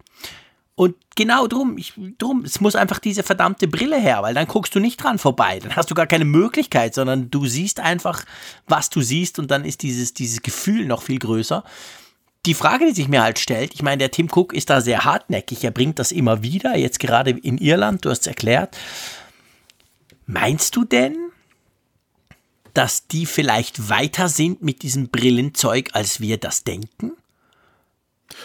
Und 0.76 0.94
genau 1.16 1.46
drum, 1.46 1.78
ich, 1.78 1.94
drum, 2.18 2.44
es 2.44 2.60
muss 2.60 2.76
einfach 2.76 2.98
diese 2.98 3.22
verdammte 3.22 3.66
Brille 3.66 3.98
her, 3.98 4.22
weil 4.22 4.34
dann 4.34 4.46
guckst 4.46 4.74
du 4.74 4.78
nicht 4.78 5.02
dran 5.02 5.18
vorbei. 5.18 5.58
Dann 5.58 5.74
hast 5.74 5.90
du 5.90 5.94
gar 5.94 6.06
keine 6.06 6.26
Möglichkeit, 6.26 6.94
sondern 6.94 7.30
du 7.30 7.46
siehst 7.46 7.80
einfach, 7.80 8.24
was 8.68 8.90
du 8.90 9.00
siehst 9.00 9.38
und 9.38 9.50
dann 9.50 9.64
ist 9.64 9.82
dieses, 9.82 10.12
dieses 10.12 10.42
Gefühl 10.42 10.84
noch 10.84 11.02
viel 11.02 11.18
größer. 11.18 11.64
die 12.46 12.54
Frage, 12.54 12.86
die 12.86 12.92
sich 12.92 13.08
mir 13.08 13.22
halt 13.22 13.38
stellt, 13.38 13.74
ich 13.74 13.82
meine, 13.82 13.98
der 13.98 14.10
Tim 14.10 14.28
Cook 14.32 14.54
ist 14.54 14.70
da 14.70 14.80
sehr 14.80 15.04
hartnäckig, 15.04 15.64
er 15.64 15.72
bringt 15.72 15.98
das 15.98 16.12
immer 16.12 16.42
wieder, 16.42 16.76
jetzt 16.76 17.00
gerade 17.00 17.30
in 17.30 17.58
Irland, 17.58 18.04
du 18.04 18.10
hast 18.10 18.20
es 18.20 18.26
erklärt. 18.28 18.76
Meinst 20.26 20.76
du 20.76 20.84
denn, 20.84 21.16
dass 22.72 23.08
die 23.08 23.26
vielleicht 23.26 23.88
weiter 23.88 24.28
sind 24.28 24.62
mit 24.62 24.82
diesem 24.82 25.08
Brillenzeug, 25.08 25.90
als 25.92 26.20
wir 26.20 26.38
das 26.38 26.64
denken? 26.64 27.12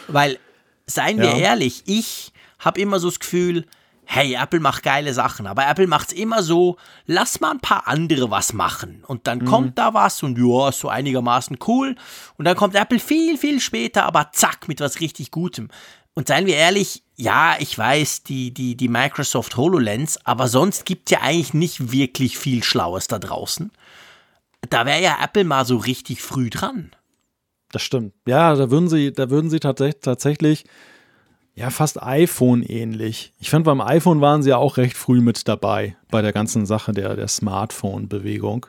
Weil, 0.08 0.40
seien 0.86 1.18
ja. 1.18 1.24
wir 1.24 1.36
ehrlich, 1.36 1.84
ich 1.86 2.34
habe 2.60 2.80
immer 2.80 3.00
so 3.00 3.10
das 3.10 3.20
Gefühl, 3.20 3.66
hey, 4.06 4.34
Apple 4.34 4.60
macht 4.60 4.84
geile 4.84 5.14
Sachen, 5.14 5.48
aber 5.48 5.66
Apple 5.68 5.88
macht 5.88 6.10
es 6.10 6.14
immer 6.14 6.44
so, 6.44 6.76
lass 7.06 7.40
mal 7.40 7.52
ein 7.52 7.62
paar 7.62 7.88
andere 7.88 8.30
was 8.30 8.52
machen. 8.52 9.04
Und 9.08 9.26
dann 9.26 9.40
mhm. 9.40 9.46
kommt 9.46 9.78
da 9.78 9.94
was 9.94 10.22
und 10.22 10.38
ja, 10.38 10.70
ist 10.70 10.80
so 10.80 10.90
einigermaßen 10.90 11.58
cool. 11.68 11.96
Und 12.38 12.46
dann 12.46 12.58
kommt 12.58 12.76
Apple 12.76 13.00
viel, 13.00 13.38
viel 13.38 13.62
später, 13.62 14.04
aber 14.04 14.32
zack, 14.34 14.68
mit 14.68 14.82
was 14.82 15.00
richtig 15.00 15.32
Gutem. 15.32 15.70
Und 16.14 16.28
seien 16.28 16.46
wir 16.46 16.58
ehrlich, 16.58 17.04
ja, 17.16 17.56
ich 17.60 17.78
weiß, 17.78 18.24
die, 18.24 18.54
die, 18.54 18.76
die 18.76 18.90
Microsoft 18.90 19.56
HoloLens, 19.56 20.26
aber 20.26 20.50
sonst 20.50 20.86
gibt 20.86 21.10
es 21.10 21.18
ja 21.18 21.24
eigentlich 21.24 21.54
nicht 21.54 21.92
wirklich 21.94 22.38
viel 22.38 22.64
Schlaues 22.64 23.08
da 23.08 23.18
draußen. 23.18 23.72
Da 24.70 24.86
wäre 24.86 25.02
ja 25.02 25.18
Apple 25.24 25.46
mal 25.46 25.66
so 25.66 25.78
richtig 25.78 26.22
früh 26.22 26.50
dran. 26.50 26.92
Das 27.72 27.82
stimmt. 27.82 28.14
Ja, 28.28 28.56
da 28.56 28.70
würden 28.70 28.90
sie, 28.90 29.14
da 29.14 29.30
würden 29.30 29.50
sie 29.50 29.60
tatsächlich, 29.60 30.02
tatsächlich 30.02 30.66
ja, 31.54 31.70
fast 31.70 32.02
iPhone 32.02 32.64
ähnlich. 32.64 33.34
Ich 33.40 33.50
fand, 33.50 33.66
beim 33.66 33.82
iPhone 33.82 34.22
waren 34.22 34.42
sie 34.42 34.50
ja 34.50 34.58
auch 34.58 34.78
recht 34.78 34.96
früh 34.96 35.22
mit 35.22 35.48
dabei 35.48 35.96
bei 36.10 36.22
der 36.22 36.32
ganzen 36.32 36.66
Sache 36.66 36.92
der, 36.94 37.16
der 37.16 37.28
Smartphone-Bewegung. 37.28 38.68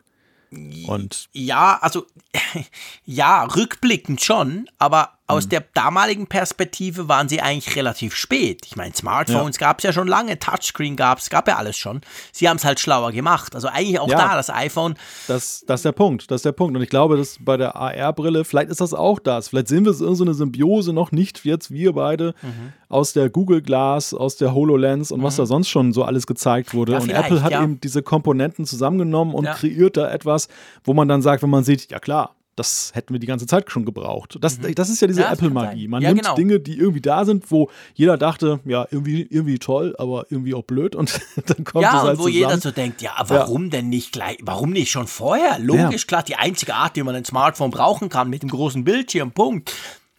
Und 0.86 1.28
ja, 1.32 1.78
also 1.80 2.06
ja, 3.04 3.44
rückblickend 3.44 4.20
schon, 4.20 4.68
aber 4.78 5.18
aus 5.26 5.46
mhm. 5.46 5.50
der 5.50 5.64
damaligen 5.74 6.26
Perspektive 6.26 7.08
waren 7.08 7.28
sie 7.28 7.40
eigentlich 7.40 7.76
relativ 7.76 8.14
spät. 8.14 8.62
Ich 8.66 8.76
meine, 8.76 8.94
Smartphones 8.94 9.56
ja. 9.58 9.68
gab 9.68 9.78
es 9.78 9.84
ja 9.84 9.92
schon 9.92 10.08
lange, 10.08 10.38
Touchscreen 10.38 10.96
gab 10.96 11.18
es, 11.18 11.30
gab 11.30 11.46
ja 11.48 11.56
alles 11.56 11.76
schon. 11.76 12.00
Sie 12.32 12.48
haben 12.48 12.56
es 12.56 12.64
halt 12.64 12.80
schlauer 12.80 13.12
gemacht. 13.12 13.54
Also 13.54 13.68
eigentlich 13.68 14.00
auch 14.00 14.08
ja, 14.08 14.18
da, 14.18 14.34
das 14.34 14.50
iPhone. 14.50 14.94
Das, 15.28 15.64
das 15.66 15.80
ist 15.80 15.84
der 15.84 15.92
Punkt, 15.92 16.30
das 16.30 16.40
ist 16.40 16.44
der 16.44 16.52
Punkt. 16.52 16.76
Und 16.76 16.82
ich 16.82 16.90
glaube, 16.90 17.16
dass 17.16 17.38
bei 17.40 17.56
der 17.56 17.76
AR-Brille, 17.76 18.44
vielleicht 18.44 18.70
ist 18.70 18.80
das 18.80 18.94
auch 18.94 19.18
das. 19.18 19.48
Vielleicht 19.48 19.68
sehen 19.68 19.84
wir 19.84 19.92
es 19.92 20.00
in 20.00 20.14
so 20.14 20.24
eine 20.24 20.34
Symbiose 20.34 20.92
noch 20.92 21.12
nicht 21.12 21.44
jetzt, 21.44 21.70
wir 21.70 21.92
beide, 21.92 22.34
mhm. 22.42 22.72
aus 22.88 23.12
der 23.12 23.30
Google 23.30 23.62
Glass, 23.62 24.12
aus 24.12 24.36
der 24.36 24.54
HoloLens 24.54 25.12
und 25.12 25.20
mhm. 25.20 25.24
was 25.24 25.36
da 25.36 25.46
sonst 25.46 25.68
schon 25.68 25.92
so 25.92 26.04
alles 26.04 26.26
gezeigt 26.26 26.74
wurde. 26.74 26.92
Ja, 26.92 26.98
und 26.98 27.10
Apple 27.10 27.42
hat 27.42 27.52
eben 27.52 27.80
diese 27.80 28.02
Komponenten 28.02 28.66
zusammengenommen 28.66 29.34
und 29.34 29.46
kreiert 29.46 29.96
da 29.96 30.10
etwas, 30.10 30.48
wo 30.84 30.94
man 30.94 31.08
dann 31.08 31.22
sagt, 31.22 31.42
wenn 31.42 31.50
man 31.50 31.64
sieht, 31.64 31.90
ja 31.90 31.98
klar, 32.00 32.34
das 32.56 32.92
hätten 32.94 33.14
wir 33.14 33.18
die 33.18 33.26
ganze 33.26 33.46
Zeit 33.46 33.70
schon 33.70 33.84
gebraucht. 33.84 34.36
Das, 34.40 34.58
mhm. 34.58 34.74
das 34.74 34.90
ist 34.90 35.00
ja 35.00 35.08
diese 35.08 35.22
ja, 35.22 35.32
Apple-Magie. 35.32 35.88
Man 35.88 36.02
ja, 36.02 36.10
nimmt 36.10 36.22
genau. 36.22 36.34
Dinge, 36.34 36.60
die 36.60 36.76
irgendwie 36.76 37.00
da 37.00 37.24
sind, 37.24 37.50
wo 37.50 37.70
jeder 37.94 38.18
dachte, 38.18 38.60
ja, 38.64 38.86
irgendwie, 38.90 39.22
irgendwie 39.22 39.58
toll, 39.58 39.94
aber 39.98 40.26
irgendwie 40.28 40.54
auch 40.54 40.62
blöd 40.62 40.94
und 40.94 41.18
dann 41.46 41.64
kommt 41.64 41.82
ja, 41.82 41.96
es 41.96 42.02
halt 42.02 42.10
und 42.10 42.18
wo 42.18 42.24
zusammen. 42.24 42.34
jeder 42.34 42.58
so 42.58 42.70
denkt, 42.70 43.00
ja, 43.00 43.12
warum 43.26 43.64
ja. 43.64 43.70
denn 43.70 43.88
nicht 43.88 44.12
gleich, 44.12 44.38
warum 44.42 44.70
nicht 44.70 44.90
schon 44.90 45.06
vorher? 45.06 45.58
Logisch, 45.58 46.06
klar, 46.06 46.22
die 46.22 46.36
einzige 46.36 46.74
Art, 46.74 46.96
wie 46.96 47.02
man 47.02 47.14
ein 47.14 47.24
Smartphone 47.24 47.70
brauchen 47.70 48.08
kann, 48.08 48.28
mit 48.28 48.42
dem 48.42 48.50
großen 48.50 48.84
Bildschirm, 48.84 49.32
Punkt. 49.32 49.72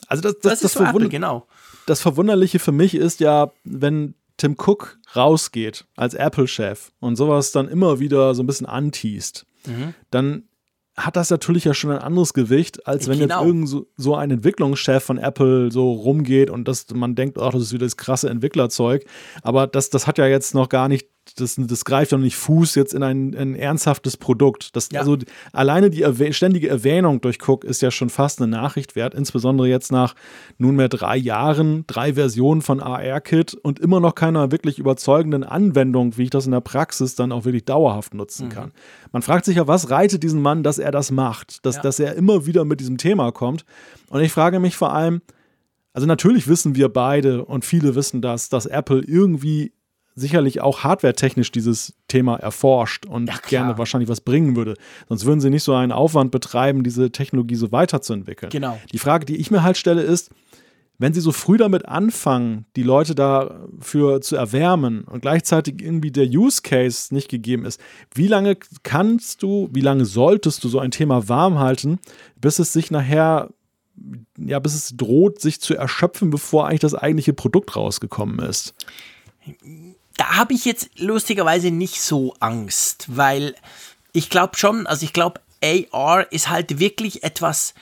Also 0.07 0.23
das, 0.23 0.33
das, 0.39 0.59
das, 0.59 0.59
das, 0.61 0.73
so 0.73 0.83
Apple, 0.83 1.09
genau. 1.09 1.47
das 1.85 2.01
Verwunderliche 2.01 2.59
für 2.59 2.71
mich 2.71 2.95
ist 2.95 3.19
ja, 3.19 3.51
wenn 3.63 4.15
Tim 4.37 4.55
Cook 4.57 4.97
rausgeht 5.15 5.85
als 5.95 6.15
Apple-Chef 6.15 6.91
und 6.99 7.15
sowas 7.15 7.51
dann 7.51 7.67
immer 7.67 7.99
wieder 7.99 8.33
so 8.33 8.41
ein 8.41 8.47
bisschen 8.47 8.65
anteast, 8.65 9.45
mhm. 9.67 9.93
dann 10.09 10.43
hat 10.95 11.15
das 11.15 11.31
natürlich 11.31 11.63
ja 11.63 11.73
schon 11.73 11.91
ein 11.91 11.97
anderes 11.97 12.33
Gewicht, 12.33 12.87
als 12.87 13.07
wenn 13.07 13.17
genau. 13.17 13.39
jetzt 13.39 13.47
irgend 13.47 13.69
so, 13.69 13.87
so, 13.97 14.15
ein 14.15 14.29
Entwicklungschef 14.29 15.03
von 15.03 15.17
Apple 15.17 15.71
so 15.71 15.91
rumgeht 15.91 16.51
und 16.51 16.67
das, 16.67 16.85
man 16.93 17.15
denkt, 17.15 17.39
ach, 17.39 17.51
das 17.51 17.63
ist 17.63 17.73
wieder 17.73 17.85
das 17.85 17.97
krasse 17.97 18.29
Entwicklerzeug. 18.29 19.03
Aber 19.41 19.65
das, 19.65 19.89
das 19.89 20.05
hat 20.05 20.19
ja 20.19 20.27
jetzt 20.27 20.53
noch 20.53 20.69
gar 20.69 20.87
nicht 20.87 21.07
das, 21.37 21.55
das 21.57 21.85
greift 21.85 22.11
doch 22.11 22.17
nicht 22.17 22.35
Fuß 22.35 22.75
jetzt 22.75 22.93
in 22.93 23.01
ein, 23.01 23.35
ein 23.35 23.55
ernsthaftes 23.55 24.17
Produkt. 24.17 24.75
Das, 24.75 24.89
ja. 24.91 24.99
Also 24.99 25.17
alleine 25.51 25.89
die 25.89 26.01
erwäh 26.01 26.33
ständige 26.33 26.69
Erwähnung 26.69 27.21
durch 27.21 27.37
Cook 27.47 27.63
ist 27.63 27.81
ja 27.81 27.91
schon 27.91 28.09
fast 28.09 28.41
eine 28.41 28.51
Nachricht 28.51 28.95
wert, 28.95 29.13
insbesondere 29.13 29.67
jetzt 29.67 29.91
nach 29.91 30.15
nunmehr 30.57 30.89
drei 30.89 31.17
Jahren, 31.17 31.85
drei 31.87 32.13
Versionen 32.13 32.61
von 32.61 32.81
AR-Kit 32.81 33.53
und 33.53 33.79
immer 33.79 33.99
noch 33.99 34.15
keiner 34.15 34.51
wirklich 34.51 34.79
überzeugenden 34.79 35.43
Anwendung, 35.43 36.17
wie 36.17 36.23
ich 36.23 36.29
das 36.29 36.45
in 36.45 36.51
der 36.51 36.61
Praxis 36.61 37.15
dann 37.15 37.31
auch 37.31 37.45
wirklich 37.45 37.65
dauerhaft 37.65 38.13
nutzen 38.13 38.47
mhm. 38.47 38.51
kann. 38.51 38.71
Man 39.11 39.21
fragt 39.21 39.45
sich 39.45 39.57
ja, 39.57 39.67
was 39.67 39.89
reitet 39.89 40.23
diesen 40.23 40.41
Mann, 40.41 40.63
dass 40.63 40.77
er 40.77 40.91
das 40.91 41.11
macht, 41.11 41.65
dass, 41.65 41.77
ja. 41.77 41.81
dass 41.81 41.99
er 41.99 42.15
immer 42.15 42.45
wieder 42.45 42.65
mit 42.65 42.79
diesem 42.79 42.97
Thema 42.97 43.31
kommt. 43.31 43.65
Und 44.09 44.21
ich 44.21 44.31
frage 44.31 44.59
mich 44.59 44.75
vor 44.75 44.93
allem, 44.93 45.21
also 45.93 46.07
natürlich 46.07 46.47
wissen 46.47 46.75
wir 46.75 46.89
beide 46.89 47.45
und 47.45 47.65
viele 47.65 47.95
wissen 47.95 48.21
das, 48.21 48.49
dass 48.49 48.65
Apple 48.65 49.03
irgendwie 49.05 49.73
sicherlich 50.15 50.61
auch 50.61 50.83
hardwaretechnisch 50.83 51.51
dieses 51.51 51.93
Thema 52.07 52.35
erforscht 52.35 53.05
und 53.05 53.27
ja, 53.27 53.35
gerne 53.47 53.77
wahrscheinlich 53.77 54.09
was 54.09 54.21
bringen 54.21 54.55
würde. 54.55 54.75
Sonst 55.09 55.25
würden 55.25 55.41
sie 55.41 55.49
nicht 55.49 55.63
so 55.63 55.73
einen 55.73 55.91
Aufwand 55.91 56.31
betreiben, 56.31 56.83
diese 56.83 57.11
Technologie 57.11 57.55
so 57.55 57.71
weiterzuentwickeln. 57.71 58.51
Genau. 58.51 58.79
Die 58.91 58.99
Frage, 58.99 59.25
die 59.25 59.37
ich 59.37 59.49
mir 59.49 59.63
halt 59.63 59.77
stelle, 59.77 60.01
ist, 60.01 60.31
wenn 60.99 61.13
sie 61.13 61.21
so 61.21 61.31
früh 61.31 61.57
damit 61.57 61.87
anfangen, 61.87 62.65
die 62.75 62.83
Leute 62.83 63.15
dafür 63.15 64.21
zu 64.21 64.35
erwärmen 64.35 65.03
und 65.03 65.21
gleichzeitig 65.21 65.81
irgendwie 65.81 66.11
der 66.11 66.27
Use 66.27 66.61
Case 66.61 67.13
nicht 67.13 67.29
gegeben 67.29 67.65
ist, 67.65 67.81
wie 68.13 68.27
lange 68.27 68.55
kannst 68.83 69.41
du, 69.41 69.69
wie 69.71 69.81
lange 69.81 70.05
solltest 70.05 70.63
du 70.63 70.69
so 70.69 70.79
ein 70.79 70.91
Thema 70.91 71.27
warm 71.27 71.57
halten, 71.57 71.99
bis 72.39 72.59
es 72.59 72.71
sich 72.71 72.91
nachher 72.91 73.49
ja, 74.39 74.57
bis 74.57 74.73
es 74.73 74.97
droht, 74.97 75.39
sich 75.39 75.61
zu 75.61 75.75
erschöpfen, 75.75 76.31
bevor 76.31 76.67
eigentlich 76.67 76.79
das 76.79 76.95
eigentliche 76.95 77.33
Produkt 77.33 77.75
rausgekommen 77.75 78.39
ist 78.39 78.73
da 80.17 80.37
habe 80.37 80.53
ich 80.53 80.65
jetzt 80.65 80.89
lustigerweise 80.97 81.71
nicht 81.71 82.01
so 82.01 82.35
Angst, 82.39 83.05
weil 83.09 83.55
ich 84.11 84.29
glaube 84.29 84.57
schon, 84.57 84.85
also 84.87 85.03
ich 85.05 85.13
glaube, 85.13 85.41
AR 85.63 86.31
ist 86.31 86.49
halt 86.49 86.79
wirklich 86.79 87.23
etwas, 87.23 87.73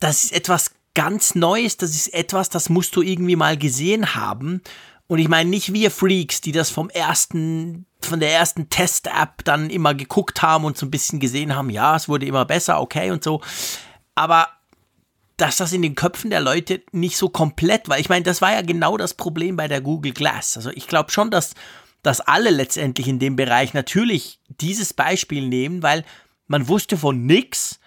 das 0.00 0.24
ist 0.24 0.32
etwas 0.32 0.72
ganz 0.94 1.34
Neues, 1.34 1.76
das 1.76 1.90
ist 1.90 2.12
etwas, 2.12 2.48
das 2.48 2.68
musst 2.68 2.96
du 2.96 3.02
irgendwie 3.02 3.36
mal 3.36 3.56
gesehen 3.56 4.14
haben. 4.14 4.62
Und 5.06 5.18
ich 5.18 5.28
meine 5.28 5.50
nicht 5.50 5.72
wir 5.72 5.90
Freaks, 5.90 6.40
die 6.40 6.52
das 6.52 6.70
vom 6.70 6.88
ersten, 6.90 7.86
von 8.00 8.18
der 8.18 8.32
ersten 8.32 8.70
Test-App 8.70 9.44
dann 9.44 9.70
immer 9.70 9.94
geguckt 9.94 10.42
haben 10.42 10.64
und 10.64 10.76
so 10.76 10.86
ein 10.86 10.90
bisschen 10.90 11.20
gesehen 11.20 11.54
haben, 11.54 11.70
ja, 11.70 11.96
es 11.96 12.08
wurde 12.08 12.26
immer 12.26 12.44
besser, 12.44 12.80
okay 12.80 13.10
und 13.10 13.22
so. 13.22 13.40
Aber 14.14 14.48
dass 15.36 15.56
das 15.56 15.72
in 15.72 15.82
den 15.82 15.94
Köpfen 15.94 16.30
der 16.30 16.40
Leute 16.40 16.82
nicht 16.92 17.16
so 17.16 17.28
komplett 17.28 17.88
war. 17.88 17.98
Ich 17.98 18.08
meine, 18.08 18.22
das 18.22 18.42
war 18.42 18.52
ja 18.52 18.62
genau 18.62 18.96
das 18.96 19.14
Problem 19.14 19.56
bei 19.56 19.68
der 19.68 19.80
Google 19.80 20.12
Glass. 20.12 20.56
Also 20.56 20.70
ich 20.70 20.86
glaube 20.86 21.10
schon, 21.10 21.30
dass, 21.30 21.54
dass 22.02 22.20
alle 22.20 22.50
letztendlich 22.50 23.08
in 23.08 23.18
dem 23.18 23.36
Bereich 23.36 23.74
natürlich 23.74 24.38
dieses 24.48 24.92
Beispiel 24.92 25.48
nehmen, 25.48 25.82
weil 25.82 26.04
man 26.46 26.68
wusste 26.68 26.96
von 26.96 27.24
nichts 27.24 27.80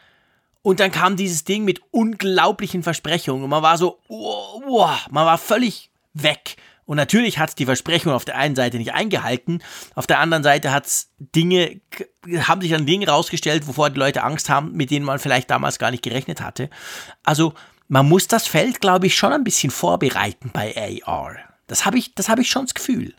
und 0.61 0.79
dann 0.79 0.91
kam 0.91 1.15
dieses 1.15 1.43
Ding 1.43 1.63
mit 1.63 1.81
unglaublichen 1.91 2.81
Versprechungen 2.81 3.43
und 3.43 3.49
man 3.51 3.61
war 3.61 3.77
so, 3.77 3.99
oh, 4.07 4.61
oh, 4.65 4.89
man 5.11 5.25
war 5.25 5.37
völlig 5.37 5.91
weg. 6.13 6.57
Und 6.85 6.97
natürlich 6.97 7.39
hat 7.39 7.49
es 7.49 7.55
die 7.55 7.65
Versprechung 7.65 8.13
auf 8.13 8.25
der 8.25 8.37
einen 8.37 8.55
Seite 8.55 8.77
nicht 8.77 8.93
eingehalten, 8.93 9.61
auf 9.95 10.07
der 10.07 10.19
anderen 10.19 10.43
Seite 10.43 10.71
hat 10.71 10.85
es 10.85 11.09
Dinge, 11.19 11.81
haben 12.39 12.61
sich 12.61 12.71
dann 12.71 12.85
Dinge 12.85 13.07
rausgestellt, 13.07 13.67
wovor 13.67 13.89
die 13.89 13.99
Leute 13.99 14.23
Angst 14.23 14.49
haben, 14.49 14.73
mit 14.73 14.91
denen 14.91 15.05
man 15.05 15.19
vielleicht 15.19 15.49
damals 15.49 15.79
gar 15.79 15.91
nicht 15.91 16.03
gerechnet 16.03 16.41
hatte. 16.41 16.69
Also 17.23 17.53
man 17.87 18.07
muss 18.07 18.27
das 18.27 18.47
Feld, 18.47 18.81
glaube 18.81 19.07
ich, 19.07 19.15
schon 19.15 19.33
ein 19.33 19.43
bisschen 19.43 19.71
vorbereiten 19.71 20.51
bei 20.53 21.01
AR. 21.05 21.37
Das 21.67 21.85
habe 21.85 21.97
ich, 21.97 22.13
das 22.13 22.29
habe 22.29 22.41
ich 22.41 22.49
schon 22.49 22.65
das 22.65 22.73
Gefühl. 22.73 23.13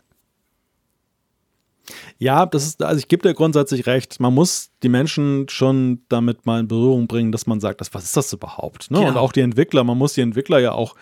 Ja, 2.17 2.45
das 2.45 2.65
ist, 2.65 2.81
also 2.81 2.99
ich 2.99 3.07
gebe 3.07 3.27
dir 3.27 3.33
grundsätzlich 3.33 3.85
recht. 3.85 4.19
Man 4.19 4.33
muss 4.33 4.71
die 4.83 4.89
Menschen 4.89 5.47
schon 5.49 6.01
damit 6.09 6.45
mal 6.45 6.59
in 6.59 6.67
Berührung 6.67 7.07
bringen, 7.07 7.31
dass 7.31 7.47
man 7.47 7.59
sagt, 7.59 7.79
das, 7.79 7.93
was 7.93 8.03
ist 8.03 8.17
das 8.17 8.33
überhaupt? 8.33 8.91
Ne? 8.91 8.99
Genau. 8.99 9.09
Und 9.09 9.17
auch 9.17 9.31
die 9.31 9.41
Entwickler, 9.41 9.83
man 9.83 9.97
muss 9.97 10.13
die 10.13 10.21
Entwickler 10.21 10.59
ja 10.59 10.71
auch 10.71 10.95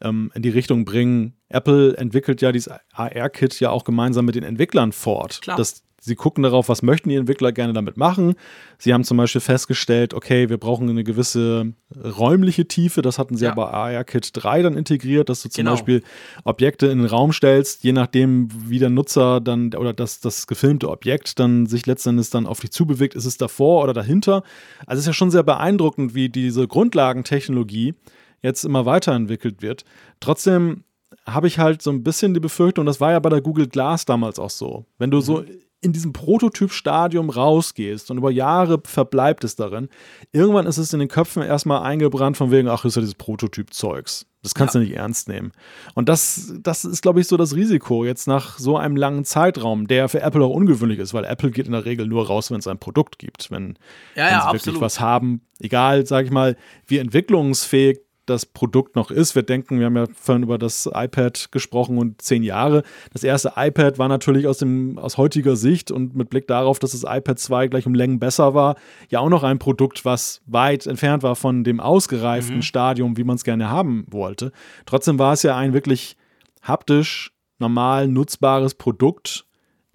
ähm, 0.00 0.30
in 0.34 0.42
die 0.42 0.50
Richtung 0.50 0.84
bringen. 0.84 1.34
Apple 1.48 1.96
entwickelt 1.96 2.42
ja 2.42 2.52
dieses 2.52 2.72
AR-Kit 2.92 3.58
ja 3.60 3.70
auch 3.70 3.84
gemeinsam 3.84 4.24
mit 4.24 4.34
den 4.34 4.44
Entwicklern 4.44 4.92
fort. 4.92 5.40
Klar. 5.40 5.56
Das, 5.56 5.82
sie 6.00 6.14
gucken 6.14 6.42
darauf, 6.42 6.68
was 6.68 6.82
möchten 6.82 7.08
die 7.08 7.16
Entwickler 7.16 7.52
gerne 7.52 7.72
damit 7.72 7.96
machen. 7.96 8.34
Sie 8.76 8.92
haben 8.92 9.02
zum 9.02 9.16
Beispiel 9.16 9.40
festgestellt, 9.40 10.12
okay, 10.12 10.50
wir 10.50 10.58
brauchen 10.58 10.90
eine 10.90 11.04
gewisse 11.04 11.72
räumliche 11.96 12.68
Tiefe. 12.68 13.00
Das 13.00 13.18
hatten 13.18 13.36
sie 13.36 13.46
ja. 13.46 13.52
aber 13.52 13.72
AR-Kit 13.72 14.30
3 14.34 14.62
dann 14.62 14.76
integriert, 14.76 15.30
dass 15.30 15.42
du 15.42 15.48
zum 15.48 15.62
genau. 15.62 15.72
Beispiel 15.72 16.02
Objekte 16.44 16.88
in 16.88 16.98
den 16.98 17.06
Raum 17.06 17.32
stellst, 17.32 17.82
je 17.82 17.92
nachdem, 17.92 18.48
wie 18.68 18.78
der 18.78 18.90
Nutzer 18.90 19.40
dann 19.40 19.72
oder 19.74 19.94
das, 19.94 20.20
das 20.20 20.46
gefilmte 20.46 20.90
Objekt 20.90 21.38
dann 21.38 21.64
sich 21.64 21.86
letztendlich 21.86 22.28
dann 22.28 22.46
auf 22.46 22.60
dich 22.60 22.72
zubewegt, 22.72 23.14
ist 23.14 23.24
es 23.24 23.38
davor 23.38 23.82
oder 23.82 23.94
dahinter. 23.94 24.42
Also 24.86 24.98
es 24.98 25.04
ist 25.04 25.06
ja 25.06 25.12
schon 25.14 25.30
sehr 25.30 25.44
beeindruckend, 25.44 26.14
wie 26.14 26.28
diese 26.28 26.68
Grundlagentechnologie 26.68 27.94
jetzt 28.42 28.64
immer 28.64 28.86
weiterentwickelt 28.86 29.62
wird. 29.62 29.84
Trotzdem 30.20 30.84
habe 31.26 31.46
ich 31.46 31.58
halt 31.58 31.82
so 31.82 31.90
ein 31.90 32.02
bisschen 32.02 32.34
die 32.34 32.40
Befürchtung, 32.40 32.86
das 32.86 33.00
war 33.00 33.12
ja 33.12 33.18
bei 33.18 33.30
der 33.30 33.40
Google 33.40 33.68
Glass 33.68 34.04
damals 34.04 34.38
auch 34.38 34.50
so. 34.50 34.86
Wenn 34.98 35.10
du 35.10 35.20
so 35.20 35.38
mhm. 35.38 35.46
in 35.80 35.92
diesem 35.92 36.12
Prototypstadium 36.12 37.30
rausgehst 37.30 38.10
und 38.10 38.18
über 38.18 38.30
Jahre 38.30 38.80
verbleibt 38.84 39.44
es 39.44 39.56
darin, 39.56 39.88
irgendwann 40.32 40.66
ist 40.66 40.78
es 40.78 40.92
in 40.92 40.98
den 40.98 41.08
Köpfen 41.08 41.42
erstmal 41.42 41.82
eingebrannt 41.82 42.36
von 42.36 42.50
wegen, 42.50 42.68
ach, 42.68 42.84
ist 42.84 42.96
ja 42.96 43.00
dieses 43.00 43.14
Prototyp-Zeugs. 43.14 44.26
Das 44.42 44.54
kannst 44.54 44.74
ja. 44.74 44.80
du 44.80 44.86
nicht 44.86 44.96
ernst 44.96 45.28
nehmen. 45.28 45.52
Und 45.94 46.08
das, 46.08 46.54
das 46.62 46.84
ist, 46.84 47.02
glaube 47.02 47.20
ich, 47.20 47.26
so 47.26 47.36
das 47.36 47.56
Risiko 47.56 48.04
jetzt 48.04 48.28
nach 48.28 48.58
so 48.58 48.76
einem 48.76 48.96
langen 48.96 49.24
Zeitraum, 49.24 49.88
der 49.88 50.08
für 50.08 50.20
Apple 50.20 50.44
auch 50.44 50.54
ungewöhnlich 50.54 51.00
ist, 51.00 51.12
weil 51.12 51.24
Apple 51.24 51.50
geht 51.50 51.66
in 51.66 51.72
der 51.72 51.84
Regel 51.84 52.06
nur 52.06 52.26
raus, 52.28 52.50
wenn 52.50 52.60
es 52.60 52.68
ein 52.68 52.78
Produkt 52.78 53.18
gibt. 53.18 53.50
Wenn, 53.50 53.78
ja, 54.14 54.24
wenn 54.24 54.32
ja, 54.32 54.46
sie 54.46 54.52
wirklich 54.54 54.80
was 54.80 55.00
haben, 55.00 55.42
egal, 55.58 56.06
sage 56.06 56.26
ich 56.26 56.32
mal, 56.32 56.56
wie 56.86 56.98
entwicklungsfähig 56.98 57.98
das 58.28 58.46
Produkt 58.46 58.96
noch 58.96 59.10
ist. 59.10 59.34
Wir 59.34 59.42
denken, 59.42 59.78
wir 59.78 59.86
haben 59.86 59.96
ja 59.96 60.06
vorhin 60.14 60.42
über 60.42 60.58
das 60.58 60.88
iPad 60.92 61.50
gesprochen 61.50 61.98
und 61.98 62.20
zehn 62.22 62.42
Jahre. 62.42 62.82
Das 63.12 63.24
erste 63.24 63.52
iPad 63.56 63.98
war 63.98 64.08
natürlich 64.08 64.46
aus, 64.46 64.58
dem, 64.58 64.98
aus 64.98 65.16
heutiger 65.16 65.56
Sicht 65.56 65.90
und 65.90 66.14
mit 66.14 66.30
Blick 66.30 66.46
darauf, 66.46 66.78
dass 66.78 66.92
das 66.92 67.04
iPad 67.04 67.38
2 67.38 67.68
gleich 67.68 67.86
um 67.86 67.94
Längen 67.94 68.18
besser 68.18 68.54
war, 68.54 68.76
ja 69.08 69.20
auch 69.20 69.28
noch 69.28 69.42
ein 69.42 69.58
Produkt, 69.58 70.04
was 70.04 70.42
weit 70.46 70.86
entfernt 70.86 71.22
war 71.22 71.36
von 71.36 71.64
dem 71.64 71.80
ausgereiften 71.80 72.56
mhm. 72.56 72.62
Stadium, 72.62 73.16
wie 73.16 73.24
man 73.24 73.36
es 73.36 73.44
gerne 73.44 73.70
haben 73.70 74.06
wollte. 74.10 74.52
Trotzdem 74.86 75.18
war 75.18 75.32
es 75.32 75.42
ja 75.42 75.56
ein 75.56 75.72
wirklich 75.72 76.16
haptisch, 76.62 77.32
normal 77.58 78.08
nutzbares 78.08 78.74
Produkt 78.74 79.47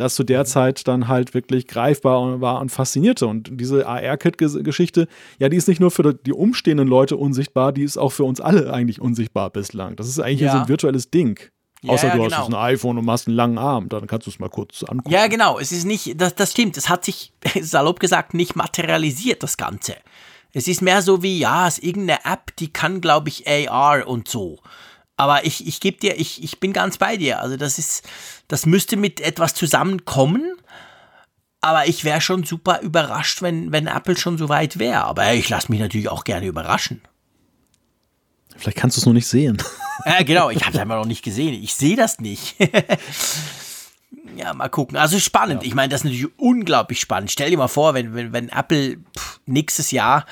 das 0.04 0.16
zu 0.16 0.24
der 0.24 0.45
Zeit 0.45 0.88
dann 0.88 1.08
halt 1.08 1.34
wirklich 1.34 1.68
greifbar 1.68 2.41
war 2.41 2.60
und 2.60 2.70
faszinierte. 2.70 3.26
Und 3.26 3.49
diese 3.51 3.88
AR-Kit-Geschichte, 3.88 5.08
ja, 5.39 5.49
die 5.49 5.58
ist 5.58 5.68
nicht 5.68 5.80
nur 5.80 5.91
für 5.91 6.14
die 6.14 6.34
umstehenden 6.34 6.88
Leute 6.88 7.18
unsichtbar, 7.18 7.72
die 7.72 7.84
ist 7.84 7.97
auch 7.97 8.12
für 8.12 8.26
uns 8.26 8.41
alle 8.41 8.72
eigentlich 8.74 9.01
unsichtbar 9.01 9.49
bislang. 9.49 9.95
Das 9.95 10.08
ist 10.08 10.20
eigentlich 10.20 10.41
ja. 10.41 10.51
so 10.51 10.58
ein 10.60 10.68
virtuelles 10.68 11.10
Ding. 11.10 11.39
Außer 11.88 12.08
ja, 12.08 12.16
du 12.16 12.24
genau. 12.24 12.38
hast 12.38 12.47
ein 12.47 12.54
iPhone 12.54 12.97
und 12.97 13.06
machst 13.06 13.28
einen 13.28 13.36
langen 13.36 13.58
Arm, 13.58 13.89
dann 13.89 14.08
kannst 14.08 14.28
du 14.28 14.32
es 14.32 14.39
mal 14.39 14.49
kurz 14.49 14.84
angucken. 14.84 15.12
Ja, 15.12 15.28
genau. 15.28 15.60
Es 15.60 15.72
ist 15.72 15.86
nicht, 15.86 16.20
das, 16.20 16.36
das 16.36 16.51
stimmt. 16.51 16.78
Es 16.78 16.89
hat 16.89 17.04
sich, 17.04 17.34
salopp 17.62 17.99
gesagt, 17.99 18.34
nicht 18.34 18.56
materialisiert, 18.56 19.43
das 19.43 19.58
Ganze. 19.58 19.95
Es 20.54 20.68
ist 20.68 20.82
mehr 20.82 21.01
so 21.01 21.24
wie, 21.24 21.39
ja, 21.39 21.68
es 21.68 21.80
ist 21.80 21.84
irgendeine 21.84 22.20
App, 22.26 22.56
die 22.58 22.72
kann, 22.72 23.01
glaube 23.01 23.30
ich, 23.30 23.47
AR 23.47 24.08
und 24.08 24.28
so. 24.28 24.60
Aber 25.16 25.45
ich, 25.45 25.68
ich 25.68 25.80
gebe 25.80 25.97
dir, 25.97 26.20
ich, 26.20 26.43
ich 26.43 26.59
bin 26.59 26.74
ganz 26.74 26.97
bei 26.97 27.18
dir. 27.18 27.39
Also 27.39 27.57
das 27.57 27.78
ist, 27.78 28.03
das 28.47 28.66
müsste 28.66 28.97
mit 28.97 29.22
etwas 29.22 29.53
zusammenkommen. 29.53 30.53
Aber 31.61 31.88
ich 31.88 32.03
wäre 32.03 32.20
schon 32.20 32.43
super 32.43 32.82
überrascht, 32.82 33.41
wenn, 33.41 33.72
wenn 33.72 33.88
Apple 33.88 34.18
schon 34.18 34.38
so 34.38 34.49
weit 34.49 34.80
wäre. 34.80 35.05
Aber 35.05 35.34
ich 35.34 35.47
lasse 35.49 35.72
mich 35.72 35.80
natürlich 35.80 36.09
auch 36.09 36.24
gerne 36.24 36.45
überraschen. 36.45 37.01
Vielleicht 38.57 38.78
kannst 38.78 38.97
du 38.97 39.01
es 39.01 39.05
noch 39.05 39.14
nicht 39.14 39.28
sehen. 39.28 39.57
Ja, 40.05 40.24
genau, 40.24 40.49
ich 40.49 40.61
habe 40.66 40.76
es 40.76 40.82
einfach 40.82 40.97
noch 40.97 41.05
nicht 41.05 41.24
gesehen. 41.24 41.53
Ich 41.53 41.76
sehe 41.76 41.95
das 41.95 42.20
nicht. 42.20 42.55
ja, 44.36 44.53
mal 44.53 44.68
gucken. 44.68 44.97
Also 44.97 45.20
spannend. 45.20 45.61
Ja. 45.61 45.68
Ich 45.68 45.76
meine, 45.76 45.89
das 45.89 46.01
ist 46.01 46.05
natürlich 46.05 46.28
unglaublich 46.38 46.99
spannend. 46.99 47.32
Stell 47.32 47.51
dir 47.51 47.57
mal 47.57 47.68
vor, 47.68 47.93
wenn, 47.93 48.14
wenn, 48.16 48.34
wenn 48.34 48.49
Apple 48.49 48.97
pff, 49.16 49.39
nächstes 49.45 49.91
Jahr 49.91 50.26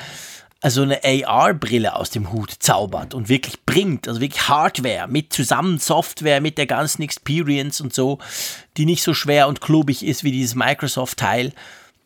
also 0.61 0.83
eine 0.83 1.03
AR-Brille 1.03 1.95
aus 1.95 2.11
dem 2.11 2.31
Hut 2.31 2.51
zaubert 2.59 3.13
und 3.15 3.29
wirklich 3.29 3.65
bringt, 3.65 4.07
also 4.07 4.21
wirklich 4.21 4.47
Hardware 4.47 5.07
mit 5.07 5.33
zusammen 5.33 5.79
Software, 5.79 6.39
mit 6.39 6.59
der 6.59 6.67
ganzen 6.67 7.01
Experience 7.01 7.81
und 7.81 7.93
so, 7.93 8.19
die 8.77 8.85
nicht 8.85 9.03
so 9.03 9.15
schwer 9.15 9.47
und 9.47 9.59
klobig 9.59 10.05
ist 10.05 10.23
wie 10.23 10.31
dieses 10.31 10.55
Microsoft-Teil, 10.55 11.51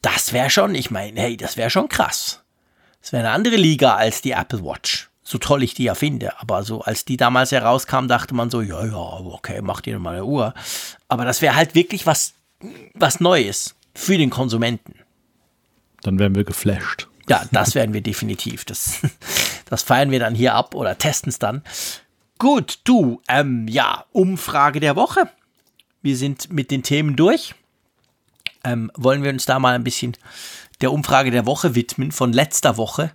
das 0.01 0.31
wäre 0.31 0.49
schon, 0.49 0.73
ich 0.73 0.89
meine, 0.89 1.19
hey, 1.19 1.35
das 1.35 1.57
wäre 1.57 1.69
schon 1.69 1.89
krass. 1.89 2.41
Das 3.01 3.11
wäre 3.11 3.23
eine 3.23 3.33
andere 3.33 3.57
Liga 3.57 3.95
als 3.95 4.21
die 4.21 4.31
Apple 4.31 4.63
Watch. 4.63 5.09
So 5.21 5.37
toll 5.37 5.63
ich 5.63 5.73
die 5.73 5.85
ja 5.85 5.95
finde. 5.95 6.39
Aber 6.39 6.63
so, 6.63 6.81
als 6.81 7.03
die 7.03 7.17
damals 7.17 7.51
herauskam, 7.51 8.07
dachte 8.07 8.35
man 8.35 8.51
so, 8.51 8.61
ja, 8.61 8.85
ja, 8.85 8.95
okay, 8.95 9.61
mach 9.61 9.81
dir 9.81 9.99
mal 9.99 10.13
eine 10.13 10.25
Uhr. 10.25 10.53
Aber 11.07 11.25
das 11.25 11.41
wäre 11.41 11.55
halt 11.55 11.75
wirklich 11.75 12.05
was, 12.05 12.33
was 12.93 13.19
Neues 13.19 13.75
für 13.95 14.17
den 14.17 14.29
Konsumenten. 14.29 14.93
Dann 16.03 16.19
wären 16.19 16.35
wir 16.35 16.43
geflasht. 16.43 17.07
Ja, 17.27 17.43
das 17.51 17.75
werden 17.75 17.93
wir 17.93 18.01
definitiv. 18.01 18.65
Das, 18.65 18.99
das 19.69 19.83
feiern 19.83 20.11
wir 20.11 20.19
dann 20.19 20.35
hier 20.35 20.53
ab 20.53 20.75
oder 20.75 20.97
testen 20.97 21.29
es 21.29 21.39
dann. 21.39 21.63
Gut, 22.37 22.79
du, 22.83 23.21
ähm, 23.27 23.67
ja, 23.67 24.05
Umfrage 24.11 24.79
der 24.79 24.95
Woche. 24.95 25.29
Wir 26.01 26.17
sind 26.17 26.51
mit 26.51 26.69
den 26.69 26.83
Themen 26.83 27.15
durch. 27.15 27.55
Ähm, 28.63 28.91
wollen 28.95 29.23
wir 29.23 29.31
uns 29.31 29.45
da 29.45 29.59
mal 29.59 29.75
ein 29.75 29.83
bisschen 29.83 30.17
der 30.81 30.91
Umfrage 30.91 31.31
der 31.31 31.45
Woche 31.45 31.75
widmen 31.75 32.11
von 32.11 32.33
letzter 32.33 32.77
Woche. 32.77 33.11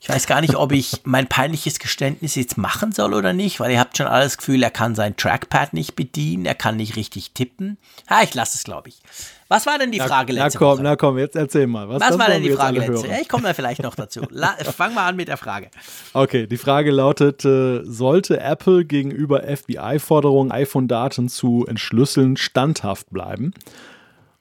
Ich 0.00 0.08
weiß 0.08 0.26
gar 0.26 0.40
nicht, 0.40 0.56
ob 0.56 0.72
ich 0.72 1.00
mein 1.04 1.26
peinliches 1.26 1.78
Geständnis 1.78 2.34
jetzt 2.34 2.58
machen 2.58 2.92
soll 2.92 3.14
oder 3.14 3.32
nicht, 3.32 3.60
weil 3.60 3.70
ihr 3.72 3.80
habt 3.80 3.96
schon 3.96 4.06
alles 4.06 4.38
Gefühl, 4.38 4.62
er 4.62 4.70
kann 4.70 4.94
sein 4.94 5.16
Trackpad 5.16 5.72
nicht 5.72 5.96
bedienen, 5.96 6.46
er 6.46 6.54
kann 6.54 6.76
nicht 6.76 6.96
richtig 6.96 7.32
tippen. 7.32 7.78
Ah, 8.06 8.22
ich 8.22 8.34
lasse 8.34 8.56
es, 8.56 8.64
glaube 8.64 8.88
ich. 8.88 9.00
Was 9.48 9.66
war 9.66 9.78
denn 9.78 9.92
die 9.92 10.00
Frage 10.00 10.32
na, 10.32 10.44
letzte 10.44 10.58
na 10.58 10.66
komm, 10.66 10.78
Woche? 10.78 10.82
Na 10.82 10.96
komm, 10.96 11.18
jetzt 11.18 11.36
erzähl 11.36 11.66
mal. 11.66 11.88
Was, 11.88 12.00
was 12.00 12.18
war 12.18 12.28
denn 12.28 12.42
die 12.42 12.50
Frage 12.50 12.80
letzte? 12.80 13.06
Ja, 13.06 13.18
ich 13.20 13.28
komme 13.28 13.44
da 13.44 13.54
vielleicht 13.54 13.82
noch 13.82 13.94
dazu. 13.94 14.22
La 14.30 14.56
fang 14.64 14.92
mal 14.92 15.06
an 15.06 15.16
mit 15.16 15.28
der 15.28 15.36
Frage. 15.36 15.70
Okay, 16.14 16.46
die 16.46 16.56
Frage 16.56 16.90
lautet, 16.90 17.44
äh, 17.44 17.82
sollte 17.84 18.40
Apple 18.40 18.84
gegenüber 18.84 19.44
FBI-Forderungen, 19.44 20.50
iPhone-Daten 20.50 21.28
zu 21.28 21.64
entschlüsseln, 21.68 22.36
standhaft 22.36 23.10
bleiben? 23.10 23.52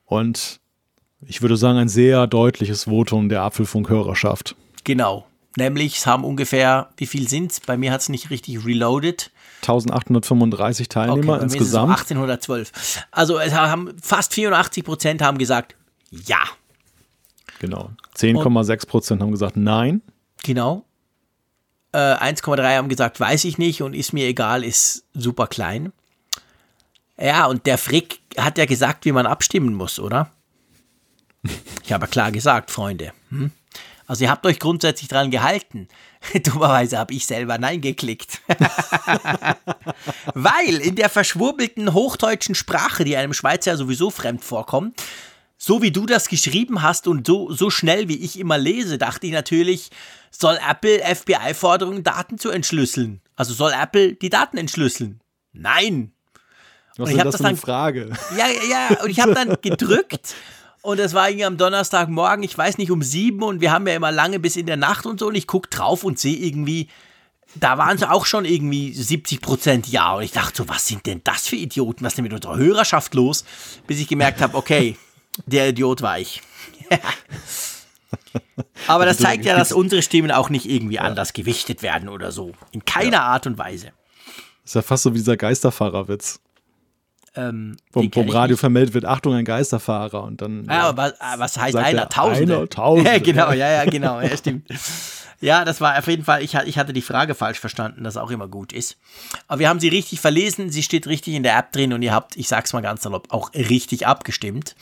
Und 0.06 0.60
ich 1.28 1.42
würde 1.42 1.58
sagen, 1.58 1.78
ein 1.78 1.90
sehr 1.90 2.26
deutliches 2.28 2.86
Votum 2.86 3.30
der 3.30 3.42
Apfelfunk-Hörerschaft. 3.44 4.56
Genau. 4.84 5.26
Nämlich, 5.58 5.98
es 5.98 6.06
haben 6.06 6.24
ungefähr, 6.24 6.90
wie 6.98 7.06
viel 7.06 7.30
sind 7.30 7.52
es? 7.52 7.60
Bei 7.62 7.78
mir 7.78 7.92
hat 7.92 8.02
es 8.02 8.10
nicht 8.10 8.30
richtig 8.30 8.66
reloaded. 8.66 9.32
1835 9.62 10.90
Teilnehmer 10.90 11.36
okay, 11.36 11.44
insgesamt. 11.44 11.92
1812. 11.92 13.06
Also 13.12 13.40
es 13.40 13.54
haben 13.54 13.96
fast 14.02 14.34
84 14.34 14.84
Prozent 14.84 15.22
haben 15.22 15.38
gesagt 15.38 15.76
ja. 16.12 16.40
Genau. 17.60 17.90
10,6 18.16 18.88
Prozent 18.88 19.22
haben 19.22 19.32
gesagt 19.32 19.58
nein. 19.58 20.02
Genau. 20.44 20.86
Äh, 21.94 21.98
1,3 21.98 22.78
haben 22.78 22.90
gesagt 22.90 23.20
weiß 23.20 23.46
ich 23.46 23.58
nicht 23.58 23.82
und 23.82 23.94
ist 23.94 24.14
mir 24.14 24.28
egal, 24.28 24.64
ist 24.64 25.06
super 25.14 25.48
klein. 25.48 25.92
Ja, 27.18 27.46
und 27.46 27.66
der 27.66 27.78
Frick 27.78 28.20
hat 28.38 28.58
ja 28.58 28.66
gesagt, 28.66 29.06
wie 29.06 29.14
man 29.14 29.26
abstimmen 29.26 29.74
muss, 29.74 30.00
oder? 30.00 30.30
Ich 31.84 31.94
habe 31.94 32.08
klar 32.08 32.32
gesagt, 32.32 32.72
Freunde. 32.72 33.14
Hm? 33.30 33.52
Also 34.08 34.24
ihr 34.24 34.30
habt 34.30 34.46
euch 34.46 34.60
grundsätzlich 34.60 35.08
dran 35.08 35.32
gehalten. 35.32 35.88
Dummerweise 36.44 36.98
habe 36.98 37.14
ich 37.14 37.26
selber 37.26 37.58
Nein 37.58 37.82
geklickt. 37.82 38.42
Weil 40.34 40.76
in 40.76 40.96
der 40.96 41.10
verschwurbelten 41.10 41.94
hochdeutschen 41.94 42.56
Sprache, 42.56 43.04
die 43.04 43.18
einem 43.18 43.34
Schweizer 43.34 43.78
sowieso 43.78 44.12
fremd 44.12 44.44
vorkommt, 44.44 45.02
so 45.58 45.82
wie 45.82 45.92
du 45.92 46.06
das 46.06 46.28
geschrieben 46.28 46.82
hast 46.82 47.08
und 47.08 47.26
so, 47.26 47.52
so 47.52 47.70
schnell 47.70 48.08
wie 48.08 48.18
ich 48.18 48.40
immer 48.40 48.58
lese, 48.58 48.98
dachte 48.98 49.26
ich 49.26 49.34
natürlich, 49.34 49.90
soll 50.30 50.60
Apple 50.70 51.00
FBI-Forderungen 51.00 52.04
Daten 52.04 52.38
zu 52.38 52.52
entschlüsseln? 52.52 53.22
Also 53.36 53.54
soll 53.54 53.72
Apple 53.72 54.14
die 54.14 54.30
Daten 54.30 54.58
entschlüsseln? 54.58 55.22
Nein. 55.54 56.12
Was 56.98 57.10
ist 57.10 57.18
das, 57.18 57.32
das 57.34 57.42
dann, 57.42 57.58
Frage? 57.58 58.12
Ja, 58.38 58.46
ja, 58.70 59.04
und 59.04 59.10
ich 59.10 59.20
habe 59.20 59.34
dann 59.34 59.58
gedrückt 59.62 60.36
und 60.86 61.00
es 61.00 61.14
war 61.14 61.30
irgendwie 61.30 61.46
am 61.46 61.58
Donnerstagmorgen, 61.58 62.44
ich 62.44 62.56
weiß 62.56 62.78
nicht, 62.78 62.92
um 62.92 63.02
sieben 63.02 63.42
und 63.42 63.60
wir 63.60 63.72
haben 63.72 63.88
ja 63.88 63.96
immer 63.96 64.12
lange 64.12 64.40
bis 64.40 64.56
in 64.56 64.68
der 64.68 64.78
Nacht 64.78 65.06
und 65.08 65.20
so. 65.20 65.28
Und 65.28 65.36
ich 65.36 65.48
gucke 65.48 65.68
drauf 65.70 66.04
und 66.04 66.20
sehe 66.20 66.38
irgendwie, 66.38 66.90
da 67.56 67.80
waren 67.80 67.96
es 67.96 68.04
auch 68.04 68.26
schon 68.26 68.46
irgendwie 68.46 68.94
70 68.94 69.42
Prozent 69.42 69.88
Ja. 69.88 70.14
Und 70.14 70.24
ich 70.24 70.32
dachte 70.32 70.58
so, 70.58 70.70
was 70.70 70.88
sind 70.88 71.08
denn 71.08 71.22
das 71.24 71.48
für 71.48 71.56
Idioten? 71.56 72.06
Was 72.06 72.14
ist 72.14 72.18
denn 72.18 72.24
mit 72.24 72.34
unserer 72.34 72.58
Hörerschaft 72.58 73.16
los? 73.16 73.46
Bis 73.88 74.00
ich 74.00 74.08
gemerkt 74.08 74.42
habe, 74.42 74.56
okay, 74.56 74.96
der 75.48 75.70
Idiot 75.70 76.04
war 76.04 76.20
ich. 76.20 76.44
Aber 78.88 79.06
das 79.06 79.18
zeigt 79.18 79.44
ja, 79.46 79.58
dass 79.58 79.72
unsere 79.72 80.04
Stimmen 80.04 80.32
auch 80.32 80.50
nicht 80.50 80.70
irgendwie 80.70 81.00
anders 81.00 81.34
gewichtet 81.34 81.82
werden 81.82 82.10
oder 82.10 82.32
so. 82.32 82.52
In 82.72 82.86
keiner 82.86 83.24
Art 83.24 83.48
und 83.48 83.58
Weise. 83.58 83.88
Das 84.64 84.72
ist 84.72 84.76
ja 84.76 84.82
fast 84.84 85.04
so 85.04 85.14
wie 85.14 85.18
dieser 85.18 85.36
Geisterfahrerwitz. 85.36 86.40
Ähm, 87.36 87.78
vom, 87.92 88.12
vom 88.12 88.30
Radio 88.30 88.56
vermeldet 88.58 88.94
wird, 88.94 89.06
Achtung, 89.06 89.34
ein 89.34 89.46
Geisterfahrer 89.46 90.24
und 90.24 90.42
dann. 90.42 90.66
Ja, 90.66 90.90
aber 90.90 91.14
was 91.38 91.58
heißt 91.58 91.76
einer? 91.76 92.10
Tausende. 92.10 92.58
Einer, 92.58 92.70
Tausende. 92.70 93.10
Ja, 93.12 93.20
genau, 93.20 93.52
ja, 93.52 93.70
ja, 93.72 93.86
genau, 93.86 94.22
ja, 94.22 94.36
stimmt. 94.38 94.68
Ja, 95.42 95.66
das 95.66 95.82
war 95.82 95.98
auf 95.98 96.08
jeden 96.08 96.24
Fall, 96.24 96.42
ich, 96.42 96.54
ich 96.54 96.78
hatte 96.78 96.94
die 96.94 97.02
Frage 97.02 97.36
falsch 97.36 97.60
verstanden, 97.60 98.04
das 98.04 98.18
auch 98.18 98.32
immer 98.32 98.48
gut 98.48 98.72
ist. 98.72 98.98
Aber 99.48 99.60
wir 99.60 99.70
haben 99.70 99.80
sie 99.80 99.90
richtig 99.90 100.22
verlesen, 100.22 100.70
sie 100.70 100.82
steht 100.82 101.08
richtig 101.08 101.34
in 101.34 101.44
der 101.44 101.58
App 101.58 101.72
drin 101.72 101.94
und 101.94 102.02
ihr 102.02 102.14
habt, 102.14 102.38
ich 102.38 102.48
sag's 102.48 102.74
mal 102.74 102.82
ganz 102.82 103.04
salopp, 103.04 103.28
auch 103.32 103.54
richtig 103.54 104.08
abgestimmt. 104.08 104.76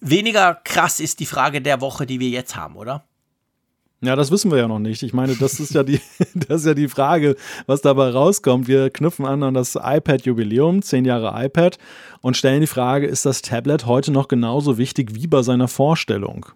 Weniger 0.00 0.60
krass 0.62 1.00
ist 1.00 1.20
die 1.20 1.26
Frage 1.26 1.60
der 1.60 1.80
Woche, 1.80 2.06
die 2.06 2.20
wir 2.20 2.28
jetzt 2.28 2.54
haben, 2.54 2.76
oder? 2.76 3.04
Ja, 4.02 4.14
das 4.14 4.30
wissen 4.30 4.50
wir 4.50 4.58
ja 4.58 4.68
noch 4.68 4.78
nicht. 4.78 5.02
Ich 5.02 5.14
meine, 5.14 5.34
das 5.36 5.58
ist 5.58 5.72
ja 5.74 5.82
die, 5.82 6.00
das 6.34 6.60
ist 6.60 6.66
ja 6.66 6.74
die 6.74 6.88
Frage, 6.88 7.36
was 7.66 7.80
dabei 7.80 8.10
rauskommt. 8.10 8.68
Wir 8.68 8.90
knüpfen 8.90 9.24
an 9.24 9.42
an 9.42 9.54
das 9.54 9.74
iPad-Jubiläum, 9.74 10.82
zehn 10.82 11.04
Jahre 11.04 11.32
iPad, 11.44 11.78
und 12.20 12.36
stellen 12.36 12.60
die 12.60 12.66
Frage, 12.66 13.06
ist 13.06 13.24
das 13.24 13.42
Tablet 13.42 13.86
heute 13.86 14.12
noch 14.12 14.28
genauso 14.28 14.76
wichtig 14.78 15.14
wie 15.14 15.26
bei 15.26 15.42
seiner 15.42 15.68
Vorstellung? 15.68 16.46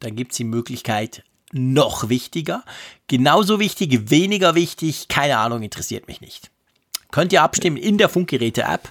Dann 0.00 0.16
gibt 0.16 0.32
es 0.32 0.36
die 0.36 0.44
Möglichkeit, 0.44 1.24
noch 1.52 2.08
wichtiger, 2.08 2.64
genauso 3.08 3.60
wichtig, 3.60 4.10
weniger 4.10 4.54
wichtig, 4.54 5.08
keine 5.08 5.38
Ahnung, 5.38 5.62
interessiert 5.62 6.08
mich 6.08 6.20
nicht. 6.20 6.50
Könnt 7.10 7.32
ihr 7.32 7.42
abstimmen 7.42 7.76
in 7.76 7.98
der 7.98 8.08
Funkgeräte-App. 8.08 8.90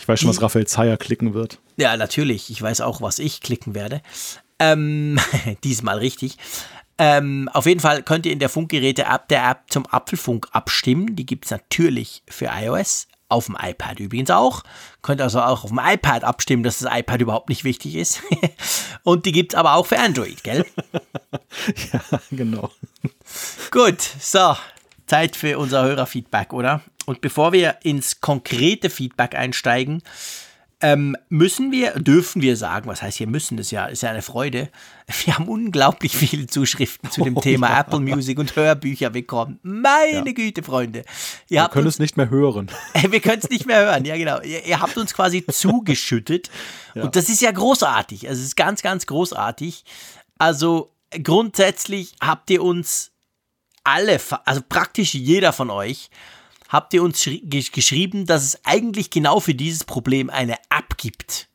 Ich 0.00 0.08
weiß 0.08 0.20
schon, 0.20 0.28
was 0.28 0.42
Raphael 0.42 0.66
Zeyer 0.66 0.96
klicken 0.96 1.34
wird. 1.34 1.58
Ja, 1.76 1.96
natürlich. 1.96 2.50
Ich 2.50 2.60
weiß 2.60 2.80
auch, 2.80 3.00
was 3.00 3.20
ich 3.20 3.40
klicken 3.40 3.76
werde. 3.76 4.02
Ähm, 4.58 5.18
diesmal 5.64 5.98
richtig. 5.98 6.36
Ähm, 7.02 7.48
auf 7.54 7.64
jeden 7.64 7.80
Fall 7.80 8.02
könnt 8.02 8.26
ihr 8.26 8.32
in 8.32 8.40
der 8.40 8.50
Funkgeräte-App 8.50 9.26
der 9.28 9.48
App 9.48 9.62
zum 9.70 9.86
Apfelfunk 9.86 10.48
abstimmen. 10.52 11.16
Die 11.16 11.24
gibt 11.24 11.46
es 11.46 11.50
natürlich 11.50 12.22
für 12.28 12.50
iOS, 12.54 13.08
auf 13.30 13.46
dem 13.46 13.56
iPad 13.58 14.00
übrigens 14.00 14.28
auch. 14.28 14.64
Könnt 15.00 15.22
also 15.22 15.40
auch 15.40 15.64
auf 15.64 15.70
dem 15.70 15.80
iPad 15.82 16.24
abstimmen, 16.24 16.62
dass 16.62 16.80
das 16.80 16.94
iPad 16.94 17.22
überhaupt 17.22 17.48
nicht 17.48 17.64
wichtig 17.64 17.96
ist. 17.96 18.20
Und 19.02 19.24
die 19.24 19.32
gibt 19.32 19.54
es 19.54 19.58
aber 19.58 19.76
auch 19.76 19.86
für 19.86 19.98
Android, 19.98 20.44
gell? 20.44 20.66
ja, 21.92 22.20
genau. 22.30 22.70
Gut, 23.70 24.02
so, 24.02 24.54
Zeit 25.06 25.36
für 25.36 25.58
unser 25.58 25.82
Hörerfeedback, 25.84 26.52
oder? 26.52 26.82
Und 27.06 27.22
bevor 27.22 27.54
wir 27.54 27.78
ins 27.82 28.20
konkrete 28.20 28.90
Feedback 28.90 29.34
einsteigen, 29.34 30.02
ähm, 30.82 31.16
müssen 31.28 31.72
wir, 31.72 31.92
dürfen 31.92 32.40
wir 32.40 32.56
sagen, 32.56 32.88
was 32.88 33.02
heißt 33.02 33.18
hier 33.18 33.26
müssen, 33.26 33.58
das 33.58 33.66
ist 33.66 33.72
ja, 33.72 33.86
ist 33.86 34.02
ja 34.02 34.10
eine 34.10 34.22
Freude. 34.22 34.70
Wir 35.24 35.36
haben 35.36 35.48
unglaublich 35.48 36.16
viele 36.16 36.46
Zuschriften 36.46 37.10
zu 37.10 37.22
dem 37.22 37.36
oh, 37.38 37.40
Thema 37.40 37.68
ja. 37.68 37.80
Apple 37.80 38.00
Music 38.00 38.38
und 38.38 38.56
Hörbücher 38.56 39.10
bekommen. 39.10 39.58
Meine 39.62 40.28
ja. 40.28 40.32
Güte, 40.32 40.62
Freunde. 40.62 41.04
Ihr 41.48 41.60
wir 41.60 41.68
können 41.68 41.86
uns, 41.86 41.96
es 41.96 41.98
nicht 42.00 42.16
mehr 42.16 42.30
hören. 42.30 42.70
wir 43.10 43.20
können 43.20 43.40
es 43.42 43.50
nicht 43.50 43.66
mehr 43.66 43.84
hören, 43.84 44.06
ja 44.06 44.16
genau. 44.16 44.40
Ihr, 44.40 44.64
ihr 44.64 44.80
habt 44.80 44.96
uns 44.96 45.12
quasi 45.12 45.44
zugeschüttet 45.46 46.50
ja. 46.94 47.02
und 47.02 47.14
das 47.14 47.28
ist 47.28 47.42
ja 47.42 47.50
großartig. 47.50 48.28
Also 48.28 48.40
es 48.40 48.48
ist 48.48 48.56
ganz, 48.56 48.80
ganz 48.80 49.06
großartig. 49.06 49.84
Also 50.38 50.92
grundsätzlich 51.22 52.14
habt 52.22 52.48
ihr 52.48 52.62
uns 52.62 53.10
alle, 53.84 54.18
also 54.44 54.62
praktisch 54.66 55.12
jeder 55.12 55.52
von 55.52 55.68
euch, 55.68 56.10
habt 56.70 56.94
ihr 56.94 57.02
uns 57.02 57.28
geschrieben, 57.72 58.24
dass 58.24 58.44
es 58.44 58.64
eigentlich 58.64 59.10
genau 59.10 59.40
für 59.40 59.54
dieses 59.54 59.84
Problem 59.84 60.30
eine 60.30 60.54
App 60.70 60.96
gibt. 60.96 61.48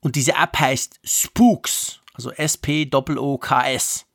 Und 0.00 0.16
diese 0.16 0.32
App 0.32 0.58
heißt 0.58 0.98
Spooks, 1.04 2.00
also 2.14 2.30
S-P-O-O-K-S. 2.30 4.06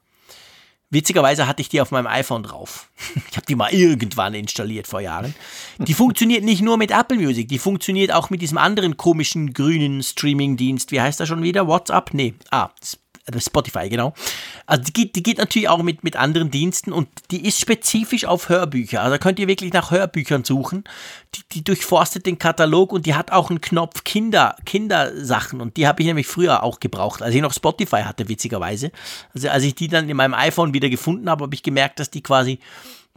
Witzigerweise 0.92 1.48
hatte 1.48 1.62
ich 1.62 1.70
die 1.70 1.82
auf 1.82 1.92
meinem 1.92 2.08
iPhone 2.08 2.44
drauf. 2.44 2.90
Ich 3.30 3.38
habe 3.38 3.46
die 3.46 3.56
mal 3.56 3.72
irgendwann 3.72 4.34
installiert 4.34 4.88
vor 4.88 5.02
Jahren. 5.02 5.36
Die 5.78 5.94
funktioniert 5.94 6.44
nicht 6.44 6.62
nur 6.62 6.78
mit 6.78 6.92
Apple 6.92 7.18
Music, 7.18 7.48
die 7.48 7.60
funktioniert 7.60 8.12
auch 8.12 8.32
mit 8.32 8.42
diesem 8.42 8.58
anderen 8.58 8.98
komischen 8.98 9.54
grünen 9.54 10.02
Streaming-Dienst. 10.02 10.92
Wie 10.92 11.00
heißt 11.00 11.20
der 11.20 11.28
schon 11.28 11.44
wieder? 11.44 11.68
WhatsApp? 11.68 12.14
Nee. 12.14 12.34
Ah, 12.50 12.70
Spotify, 13.40 13.90
genau. 13.90 14.14
Also 14.66 14.84
die 14.84 14.94
geht, 14.94 15.16
die 15.16 15.24
geht 15.24 15.38
natürlich 15.38 15.70
auch 15.70 15.82
mit, 15.84 16.04
mit 16.04 16.16
anderen 16.16 16.52
Diensten 16.52 16.92
und 16.92 17.08
die 17.32 17.46
ist 17.48 17.60
spezifisch 17.60 18.26
auf 18.26 18.50
Hörbücher. 18.50 19.02
Also 19.02 19.12
da 19.12 19.18
könnt 19.18 19.40
ihr 19.40 19.48
wirklich 19.48 19.74
nach 19.74 19.92
Hörbüchern 19.92 20.44
suchen. 20.44 20.84
Die, 21.36 21.42
die 21.52 21.64
durchforstet 21.64 22.26
den 22.26 22.40
Katalog 22.40 22.92
und 22.92 23.06
die 23.06 23.16
hat 23.16 23.32
auch 23.32 23.50
einen 23.50 23.62
Knopf 23.62 24.04
Kinder, 24.04 24.56
Kindersachen 24.66 25.62
und 25.62 25.78
die 25.78 25.88
habe 25.88 26.02
ich 26.02 26.08
nämlich 26.08 26.28
früher 26.28 26.64
auch 26.64 26.80
gebraucht, 26.80 27.22
als 27.22 27.36
ich 27.36 27.42
noch 27.42 27.54
Spotify 27.54 28.02
hatte, 28.02 28.30
witzigerweise. 28.30 28.92
Also 29.34 29.50
als 29.50 29.64
ich 29.64 29.76
die 29.76 29.88
dann 29.88 30.10
in 30.10 30.18
meinem 30.18 30.34
iPhone 30.34 30.74
wieder 30.74 30.90
gefunden 30.90 31.30
habe, 31.30 31.44
habe 31.44 31.56
ich 31.56 31.64
gemerkt, 31.64 32.00
dass 32.00 32.10
die 32.10 32.22
quasi 32.22 32.60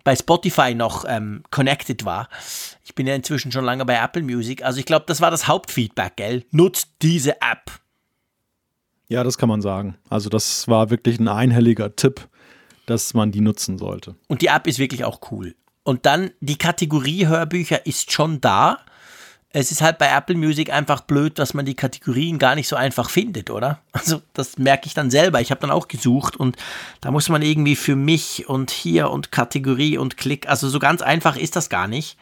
bei 0.04 0.16
Spotify 0.16 0.74
noch 0.74 1.04
ähm, 1.06 1.42
connected 1.50 2.04
war. 2.04 2.28
Ich 2.84 2.94
bin 2.94 3.06
ja 3.06 3.14
inzwischen 3.14 3.52
schon 3.52 3.64
lange 3.64 3.84
bei 3.84 3.94
Apple 3.94 4.22
Music. 4.22 4.64
Also 4.64 4.80
ich 4.80 4.86
glaube, 4.86 5.04
das 5.06 5.20
war 5.20 5.30
das 5.30 5.46
Hauptfeedback, 5.46 6.16
gell? 6.16 6.44
Nutzt 6.50 6.88
diese 7.02 7.40
App. 7.40 7.81
Ja, 9.12 9.24
das 9.24 9.36
kann 9.36 9.50
man 9.50 9.60
sagen. 9.60 9.98
Also 10.08 10.30
das 10.30 10.68
war 10.68 10.88
wirklich 10.88 11.20
ein 11.20 11.28
einhelliger 11.28 11.94
Tipp, 11.94 12.28
dass 12.86 13.12
man 13.12 13.30
die 13.30 13.42
nutzen 13.42 13.76
sollte. 13.76 14.14
Und 14.26 14.40
die 14.40 14.46
App 14.46 14.66
ist 14.66 14.78
wirklich 14.78 15.04
auch 15.04 15.20
cool. 15.30 15.54
Und 15.82 16.06
dann 16.06 16.30
die 16.40 16.56
Kategorie 16.56 17.26
Hörbücher 17.26 17.84
ist 17.84 18.10
schon 18.10 18.40
da. 18.40 18.78
Es 19.50 19.70
ist 19.70 19.82
halt 19.82 19.98
bei 19.98 20.08
Apple 20.08 20.36
Music 20.36 20.72
einfach 20.72 21.02
blöd, 21.02 21.38
dass 21.38 21.52
man 21.52 21.66
die 21.66 21.74
Kategorien 21.74 22.38
gar 22.38 22.54
nicht 22.54 22.68
so 22.68 22.74
einfach 22.74 23.10
findet, 23.10 23.50
oder? 23.50 23.80
Also 23.92 24.22
das 24.32 24.56
merke 24.56 24.86
ich 24.86 24.94
dann 24.94 25.10
selber. 25.10 25.42
Ich 25.42 25.50
habe 25.50 25.60
dann 25.60 25.70
auch 25.70 25.88
gesucht 25.88 26.36
und 26.36 26.56
da 27.02 27.10
muss 27.10 27.28
man 27.28 27.42
irgendwie 27.42 27.76
für 27.76 27.96
mich 27.96 28.48
und 28.48 28.70
hier 28.70 29.10
und 29.10 29.30
Kategorie 29.30 29.98
und 29.98 30.16
Klick. 30.16 30.48
Also 30.48 30.70
so 30.70 30.78
ganz 30.78 31.02
einfach 31.02 31.36
ist 31.36 31.54
das 31.54 31.68
gar 31.68 31.86
nicht. 31.86 32.16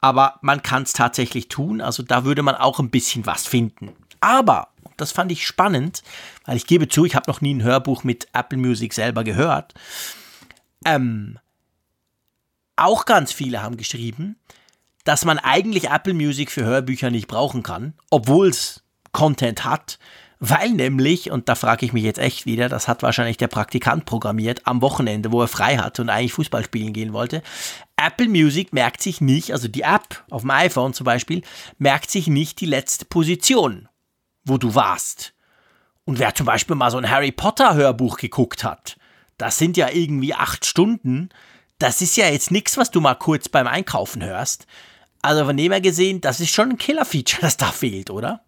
Aber 0.00 0.38
man 0.40 0.62
kann 0.62 0.84
es 0.84 0.94
tatsächlich 0.94 1.48
tun. 1.48 1.82
Also 1.82 2.02
da 2.02 2.24
würde 2.24 2.42
man 2.42 2.54
auch 2.54 2.78
ein 2.78 2.88
bisschen 2.88 3.26
was 3.26 3.46
finden. 3.46 3.90
Aber 4.22 4.71
das 4.96 5.12
fand 5.12 5.32
ich 5.32 5.46
spannend, 5.46 6.02
weil 6.44 6.56
ich 6.56 6.66
gebe 6.66 6.88
zu, 6.88 7.04
ich 7.04 7.14
habe 7.14 7.30
noch 7.30 7.40
nie 7.40 7.54
ein 7.54 7.62
Hörbuch 7.62 8.04
mit 8.04 8.28
Apple 8.32 8.58
Music 8.58 8.92
selber 8.92 9.24
gehört. 9.24 9.74
Ähm, 10.84 11.38
auch 12.76 13.04
ganz 13.04 13.32
viele 13.32 13.62
haben 13.62 13.76
geschrieben, 13.76 14.36
dass 15.04 15.24
man 15.24 15.38
eigentlich 15.38 15.90
Apple 15.90 16.14
Music 16.14 16.50
für 16.50 16.64
Hörbücher 16.64 17.10
nicht 17.10 17.28
brauchen 17.28 17.62
kann, 17.62 17.94
obwohl 18.10 18.48
es 18.48 18.82
Content 19.12 19.64
hat, 19.64 19.98
weil 20.44 20.70
nämlich, 20.70 21.30
und 21.30 21.48
da 21.48 21.54
frage 21.54 21.86
ich 21.86 21.92
mich 21.92 22.02
jetzt 22.02 22.18
echt 22.18 22.46
wieder, 22.46 22.68
das 22.68 22.88
hat 22.88 23.04
wahrscheinlich 23.04 23.36
der 23.36 23.46
Praktikant 23.46 24.06
programmiert 24.06 24.66
am 24.66 24.82
Wochenende, 24.82 25.30
wo 25.30 25.40
er 25.40 25.48
frei 25.48 25.76
hatte 25.76 26.02
und 26.02 26.10
eigentlich 26.10 26.32
Fußball 26.32 26.64
spielen 26.64 26.92
gehen 26.92 27.12
wollte. 27.12 27.42
Apple 27.96 28.28
Music 28.28 28.72
merkt 28.72 29.02
sich 29.02 29.20
nicht, 29.20 29.52
also 29.52 29.68
die 29.68 29.82
App 29.82 30.24
auf 30.30 30.40
dem 30.40 30.50
iPhone 30.50 30.94
zum 30.94 31.04
Beispiel, 31.04 31.42
merkt 31.78 32.10
sich 32.10 32.26
nicht 32.26 32.60
die 32.60 32.66
letzte 32.66 33.04
Position 33.04 33.88
wo 34.44 34.58
du 34.58 34.74
warst. 34.74 35.34
Und 36.04 36.18
wer 36.18 36.34
zum 36.34 36.46
Beispiel 36.46 36.76
mal 36.76 36.90
so 36.90 36.98
ein 36.98 37.10
Harry 37.10 37.32
Potter 37.32 37.74
Hörbuch 37.74 38.16
geguckt 38.16 38.64
hat, 38.64 38.96
das 39.38 39.58
sind 39.58 39.76
ja 39.76 39.88
irgendwie 39.90 40.34
acht 40.34 40.66
Stunden. 40.66 41.30
Das 41.78 42.00
ist 42.00 42.16
ja 42.16 42.28
jetzt 42.28 42.50
nichts, 42.50 42.76
was 42.76 42.90
du 42.90 43.00
mal 43.00 43.14
kurz 43.14 43.48
beim 43.48 43.66
Einkaufen 43.66 44.22
hörst. 44.22 44.66
Also 45.20 45.44
von 45.44 45.56
dem 45.56 45.72
her 45.72 45.80
gesehen, 45.80 46.20
das 46.20 46.40
ist 46.40 46.50
schon 46.50 46.70
ein 46.70 46.78
Killer-Feature, 46.78 47.42
das 47.42 47.56
da 47.56 47.66
fehlt, 47.66 48.10
oder? 48.10 48.42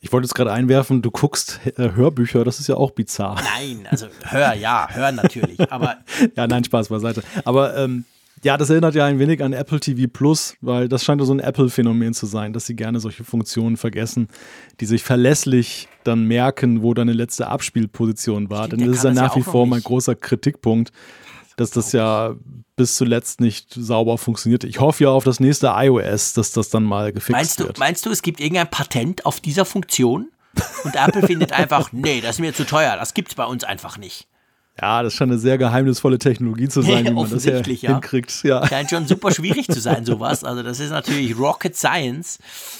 Ich 0.00 0.12
wollte 0.12 0.26
jetzt 0.26 0.34
gerade 0.34 0.52
einwerfen, 0.52 1.02
du 1.02 1.10
guckst 1.10 1.60
äh, 1.76 1.92
Hörbücher, 1.92 2.42
das 2.42 2.58
ist 2.58 2.68
ja 2.68 2.76
auch 2.76 2.90
bizarr. 2.92 3.40
Nein, 3.42 3.86
also 3.90 4.08
hör, 4.22 4.54
ja, 4.54 4.88
hör 4.90 5.12
natürlich, 5.12 5.70
aber. 5.70 5.98
ja, 6.36 6.46
nein, 6.46 6.64
Spaß 6.64 6.88
beiseite. 6.88 7.22
Aber 7.44 7.76
ähm, 7.76 8.06
ja, 8.42 8.56
das 8.56 8.70
erinnert 8.70 8.94
ja 8.94 9.04
ein 9.04 9.18
wenig 9.18 9.42
an 9.42 9.52
Apple 9.52 9.80
TV 9.80 10.08
Plus, 10.10 10.56
weil 10.60 10.88
das 10.88 11.04
scheint 11.04 11.22
so 11.24 11.32
ein 11.32 11.40
Apple-Phänomen 11.40 12.14
zu 12.14 12.26
sein, 12.26 12.52
dass 12.52 12.66
sie 12.66 12.74
gerne 12.74 12.98
solche 13.00 13.22
Funktionen 13.22 13.76
vergessen, 13.76 14.28
die 14.80 14.86
sich 14.86 15.02
verlässlich 15.02 15.88
dann 16.04 16.24
merken, 16.24 16.82
wo 16.82 16.94
deine 16.94 17.12
letzte 17.12 17.48
Abspielposition 17.48 18.48
war. 18.48 18.66
Stimmt, 18.66 18.82
Denn 18.82 18.88
das 18.88 18.98
ist 18.98 19.04
ja 19.04 19.12
nach 19.12 19.36
wie 19.36 19.42
vor 19.42 19.66
mein 19.66 19.82
großer 19.82 20.14
Kritikpunkt, 20.14 20.90
dass 21.56 21.70
das 21.70 21.92
ja 21.92 22.34
bis 22.76 22.96
zuletzt 22.96 23.42
nicht 23.42 23.74
sauber 23.74 24.16
funktioniert. 24.16 24.64
Ich 24.64 24.80
hoffe 24.80 25.04
ja 25.04 25.10
auf 25.10 25.24
das 25.24 25.38
nächste 25.38 25.72
iOS, 25.76 26.32
dass 26.32 26.52
das 26.52 26.70
dann 26.70 26.84
mal 26.84 27.12
gefixt 27.12 27.32
meinst 27.32 27.60
du, 27.60 27.64
wird. 27.64 27.78
Meinst 27.78 28.06
du, 28.06 28.10
es 28.10 28.22
gibt 28.22 28.40
irgendein 28.40 28.70
Patent 28.70 29.26
auf 29.26 29.40
dieser 29.40 29.66
Funktion? 29.66 30.30
Und 30.84 30.96
Apple 30.96 31.26
findet 31.26 31.52
einfach, 31.58 31.92
nee, 31.92 32.22
das 32.22 32.36
ist 32.36 32.40
mir 32.40 32.54
zu 32.54 32.64
teuer, 32.64 32.96
das 32.96 33.12
gibt 33.12 33.28
es 33.28 33.34
bei 33.34 33.44
uns 33.44 33.64
einfach 33.64 33.98
nicht. 33.98 34.26
Ja, 34.80 35.02
das 35.02 35.14
scheint 35.14 35.30
eine 35.30 35.38
sehr 35.38 35.58
geheimnisvolle 35.58 36.18
Technologie 36.18 36.68
zu 36.68 36.82
sein, 36.82 37.04
wie 37.06 37.10
man 37.10 37.28
das 37.28 37.44
ja, 37.44 37.60
ja. 37.60 37.92
hinkriegt. 37.92 38.42
Ja. 38.44 38.66
Scheint 38.66 38.90
schon 38.90 39.06
super 39.06 39.30
schwierig 39.30 39.66
zu 39.66 39.80
sein, 39.80 40.04
sowas. 40.04 40.42
Also 40.44 40.62
das 40.62 40.80
ist 40.80 40.90
natürlich 40.90 41.38
Rocket 41.38 41.76
Science. 41.76 42.38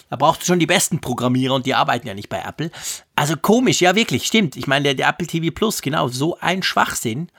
Da 0.09 0.17
brauchst 0.17 0.43
du 0.43 0.47
schon 0.47 0.59
die 0.59 0.67
besten 0.67 1.01
Programmierer 1.01 1.55
und 1.55 1.67
die 1.67 1.75
arbeiten 1.75 2.07
ja 2.07 2.15
nicht 2.15 2.29
bei 2.29 2.41
Apple. 2.41 2.71
Also 3.17 3.37
komisch, 3.37 3.81
ja 3.81 3.95
wirklich, 3.95 4.27
stimmt. 4.27 4.57
Ich 4.57 4.67
meine, 4.67 4.85
der, 4.85 4.95
der 4.95 5.09
Apple 5.09 5.27
TV 5.27 5.53
Plus, 5.55 5.83
genau, 5.83 6.09
so 6.09 6.39
ein 6.41 6.63
Schwachsinn. 6.63 7.31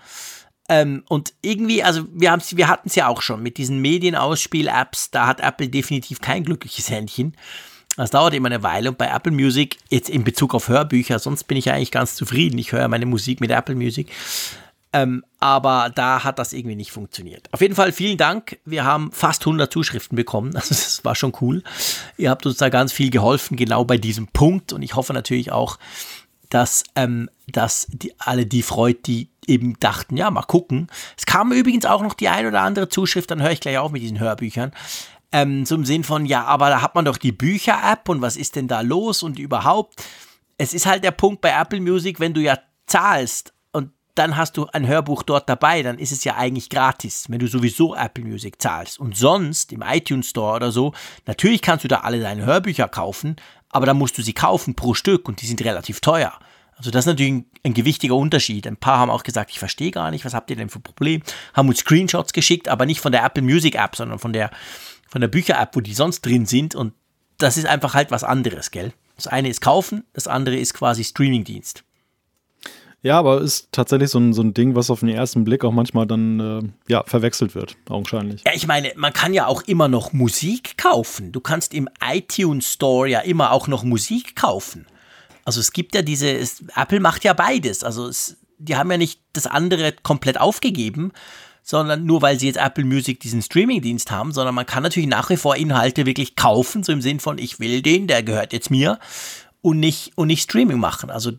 Ähm, 0.70 1.04
und 1.10 1.34
irgendwie, 1.42 1.84
also 1.84 2.06
wir, 2.14 2.38
wir 2.52 2.68
hatten 2.68 2.88
es 2.88 2.96
ja 2.96 3.08
auch 3.08 3.22
schon 3.22 3.42
mit 3.42 3.58
diesen 3.58 3.80
Medienausspiel-Apps, 3.80 5.12
da 5.12 5.28
hat 5.28 5.42
Apple 5.42 5.70
definitiv 5.70 6.22
kein 6.22 6.44
glückliches 6.44 6.90
Händchen. 6.90 7.36
Das 7.98 8.12
dauert 8.12 8.34
immer 8.34 8.48
eine 8.48 8.64
Weile 8.64 8.90
und 8.90 8.98
bei 8.98 9.08
Apple 9.08 9.32
Music, 9.32 9.78
jetzt 9.90 10.10
in 10.10 10.24
Bezug 10.24 10.54
auf 10.56 10.70
Hörbücher, 10.70 11.20
sonst 11.20 11.44
bin 11.46 11.58
ich 11.58 11.72
eigentlich 11.72 11.92
ganz 11.92 12.16
zufrieden. 12.16 12.58
Ich 12.58 12.72
höre 12.72 12.88
meine 12.88 13.06
Musik 13.06 13.42
mit 13.42 13.52
Apple 13.52 13.76
Music. 13.76 14.08
Ähm, 14.94 15.24
aber 15.40 15.90
da 15.94 16.24
hat 16.24 16.38
das 16.38 16.52
irgendwie 16.52 16.76
nicht 16.76 16.92
funktioniert. 16.92 17.48
Auf 17.54 17.62
jeden 17.62 17.76
Fall 17.76 17.94
vielen 17.94 18.18
Dank. 18.18 18.60
Wir 18.66 18.84
haben 18.84 19.12
fast 19.14 19.42
100 19.44 19.72
Zuschriften 19.72 20.16
bekommen. 20.16 20.52
Also 20.56 20.70
das 20.70 21.04
war 21.06 21.16
schon 21.16 21.34
cool. 21.42 21.64
Ihr 22.18 22.30
habt 22.30 22.46
uns 22.46 22.58
da 22.58 22.70
ganz 22.70 22.92
viel 22.92 23.10
geholfen, 23.10 23.56
genau 23.56 23.86
bei 23.86 23.98
diesem 23.98 24.28
Punkt. 24.28 24.74
Und 24.74 24.82
ich 24.82 24.96
hoffe 24.96 25.14
natürlich 25.14 25.52
auch, 25.52 25.78
dass, 26.50 26.84
ähm, 26.96 27.30
dass 27.48 27.88
die, 27.90 28.14
alle 28.20 28.46
die 28.46 28.64
freut, 28.64 29.08
die 29.08 29.30
eben 29.48 29.80
dachten, 29.80 30.18
ja, 30.18 30.30
mal 30.30 30.44
gucken. 30.44 30.88
Es 31.18 31.26
kam 31.26 31.52
übrigens 31.52 31.86
auch 31.86 32.04
noch 32.04 32.14
die 32.14 32.28
ein 32.28 32.46
oder 32.46 32.62
andere 32.62 32.90
Zuschrift, 32.90 33.32
dann 33.32 33.42
höre 33.42 33.52
ich 33.52 33.62
gleich 33.62 33.78
auf 33.78 33.92
mit 33.92 34.02
diesen 34.02 34.20
Hörbüchern 34.20 34.74
ähm, 35.32 35.64
im 35.70 35.86
Sinn 35.86 36.04
von, 36.04 36.26
ja, 36.26 36.44
aber 36.46 36.70
da 36.70 36.82
hat 36.82 36.96
man 36.96 37.06
doch 37.06 37.18
die 37.18 37.32
Bücher-App 37.32 38.10
und 38.10 38.22
was 38.22 38.38
ist 38.38 38.56
denn 38.56 38.68
da 38.68 38.82
los 38.82 39.24
und 39.24 39.40
überhaupt. 39.40 40.04
Es 40.58 40.74
ist 40.74 40.86
halt 40.86 41.04
der 41.04 41.12
Punkt 41.12 41.42
bei 41.42 41.50
Apple 41.50 41.82
Music, 41.82 42.20
wenn 42.20 42.34
du 42.34 42.42
ja 42.42 42.58
zahlst 42.86 43.54
und 43.72 43.92
dann 44.16 44.36
hast 44.36 44.58
du 44.58 44.68
ein 44.68 44.88
Hörbuch 44.88 45.24
dort 45.24 45.48
dabei, 45.48 45.82
dann 45.84 45.98
ist 45.98 46.12
es 46.12 46.24
ja 46.24 46.36
eigentlich 46.36 46.70
gratis, 46.70 47.26
wenn 47.30 47.40
du 47.40 47.48
sowieso 47.48 47.96
Apple 47.96 48.26
Music 48.26 48.62
zahlst. 48.62 49.00
Und 49.00 49.16
sonst 49.16 49.72
im 49.72 49.82
iTunes 49.82 50.30
Store 50.30 50.56
oder 50.56 50.72
so, 50.72 50.94
natürlich 51.26 51.62
kannst 51.62 51.86
du 51.86 51.88
da 51.88 52.02
alle 52.02 52.20
deine 52.20 52.46
Hörbücher 52.46 52.88
kaufen, 52.88 53.38
aber 53.70 53.86
dann 53.86 53.98
musst 53.98 54.18
du 54.18 54.22
sie 54.22 54.34
kaufen 54.34 54.76
pro 54.76 54.94
Stück 54.94 55.28
und 55.28 55.42
die 55.42 55.48
sind 55.48 55.64
relativ 55.64 56.02
teuer. 56.02 56.38
Also 56.76 56.90
das 56.90 57.04
ist 57.04 57.10
natürlich 57.10 57.32
ein, 57.32 57.46
ein, 57.64 57.74
gewichtiger 57.76 58.16
Unterschied. 58.16 58.66
Ein 58.66 58.76
paar 58.76 58.98
haben 58.98 59.12
auch 59.12 59.24
gesagt, 59.24 59.52
ich 59.52 59.60
verstehe 59.60 59.92
gar 59.92 60.10
nicht, 60.10 60.26
was 60.26 60.34
habt 60.34 60.50
ihr 60.50 60.56
denn 60.56 60.70
für 60.70 60.80
ein 60.80 60.84
Problem? 60.84 61.22
Haben 61.54 61.70
uns 61.70 61.80
Screenshots 61.80 62.34
geschickt, 62.34 62.68
aber 62.68 62.88
nicht 62.88 63.00
von 63.00 63.12
der 63.12 63.24
Apple 63.24 63.44
Music 63.44 63.76
App, 63.76 63.96
sondern 63.96 64.18
von 64.18 64.34
der 64.34 64.50
von 65.12 65.22
der 65.22 65.28
Bücher-App, 65.28 65.76
wo 65.76 65.82
die 65.82 65.94
sonst 65.94 66.22
drin 66.22 66.46
sind. 66.46 66.74
Und 66.74 66.94
das 67.38 67.58
ist 67.58 67.68
einfach 67.68 67.94
halt 67.94 68.10
was 68.10 68.24
anderes, 68.24 68.72
gell? 68.72 68.94
Das 69.18 69.28
eine 69.28 69.50
ist 69.50 69.62
kaufen, 69.62 70.06
das 70.14 70.28
andere 70.28 70.56
ist 70.56 70.74
quasi 70.74 71.04
Streamingdienst. 71.04 71.84
Ja, 73.04 73.18
aber 73.18 73.42
ist 73.42 73.70
tatsächlich 73.72 74.10
so 74.10 74.20
ein, 74.20 74.34
so 74.34 74.44
ein 74.44 74.54
Ding, 74.54 74.76
was 74.76 74.90
auf 74.90 75.00
den 75.00 75.10
ersten 75.10 75.44
Blick 75.44 75.64
auch 75.64 75.72
manchmal 75.72 76.06
dann 76.06 76.40
äh, 76.40 76.92
ja, 76.92 77.04
verwechselt 77.06 77.56
wird, 77.56 77.76
augenscheinlich. 77.90 78.44
Ja, 78.46 78.52
ich 78.54 78.68
meine, 78.68 78.94
man 78.96 79.12
kann 79.12 79.34
ja 79.34 79.48
auch 79.48 79.64
immer 79.64 79.88
noch 79.88 80.14
Musik 80.14 80.78
kaufen. 80.78 81.32
Du 81.32 81.40
kannst 81.40 81.74
im 81.74 81.90
iTunes 82.04 82.72
Store 82.74 83.08
ja 83.08 83.20
immer 83.20 83.52
auch 83.52 83.68
noch 83.68 83.84
Musik 83.84 84.36
kaufen. 84.36 84.86
Also 85.46 85.60
es 85.60 85.74
gibt 85.74 85.96
ja 85.96 86.04
diese, 86.04 86.32
es, 86.32 86.64
Apple 86.76 87.00
macht 87.00 87.24
ja 87.24 87.34
beides. 87.34 87.84
Also 87.84 88.08
es, 88.08 88.38
die 88.60 88.76
haben 88.76 88.92
ja 88.92 88.98
nicht 88.98 89.20
das 89.34 89.48
andere 89.48 89.94
komplett 90.04 90.40
aufgegeben, 90.40 91.12
sondern 91.64 92.06
nur 92.06 92.22
weil 92.22 92.40
sie 92.40 92.48
jetzt 92.48 92.58
Apple 92.58 92.86
Music 92.86 93.20
diesen 93.20 93.42
Streamingdienst 93.42 94.12
haben, 94.12 94.32
sondern 94.32 94.56
man 94.56 94.66
kann 94.66 94.84
natürlich 94.84 95.10
nach 95.10 95.30
wie 95.30 95.38
vor 95.38 95.56
Inhalte 95.56 96.06
wirklich 96.06 96.36
kaufen, 96.36 96.84
so 96.84 96.92
im 96.92 97.02
Sinn 97.02 97.20
von, 97.20 97.38
ich 97.38 97.60
will 97.60 97.82
den, 97.82 98.08
der 98.08 98.24
gehört 98.24 98.54
jetzt 98.54 98.72
mir 98.72 99.00
und 99.62 99.80
nicht, 99.80 100.12
und 100.16 100.28
nicht 100.28 100.44
Streaming 100.44 100.80
machen. 100.80 101.10
Also 101.10 101.32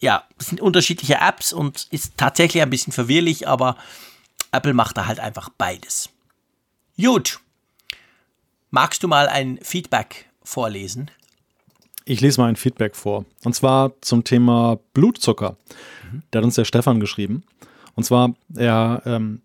ja, 0.00 0.24
es 0.38 0.46
sind 0.46 0.60
unterschiedliche 0.60 1.16
Apps 1.16 1.52
und 1.52 1.86
ist 1.90 2.16
tatsächlich 2.16 2.62
ein 2.62 2.70
bisschen 2.70 2.92
verwirrlich, 2.92 3.46
aber 3.48 3.76
Apple 4.52 4.74
macht 4.74 4.96
da 4.96 5.06
halt 5.06 5.20
einfach 5.20 5.50
beides. 5.50 6.10
Gut. 6.96 7.40
Magst 8.70 9.02
du 9.02 9.08
mal 9.08 9.28
ein 9.28 9.58
Feedback 9.62 10.26
vorlesen? 10.42 11.10
Ich 12.04 12.20
lese 12.20 12.40
mal 12.40 12.48
ein 12.48 12.56
Feedback 12.56 12.94
vor. 12.94 13.24
Und 13.44 13.54
zwar 13.54 13.92
zum 14.00 14.24
Thema 14.24 14.78
Blutzucker. 14.94 15.56
Mhm. 16.10 16.22
Da 16.30 16.38
hat 16.38 16.44
uns 16.44 16.54
der 16.54 16.64
Stefan 16.64 17.00
geschrieben. 17.00 17.44
Und 17.94 18.04
zwar, 18.04 18.34
er 18.54 19.02
ähm, 19.06 19.42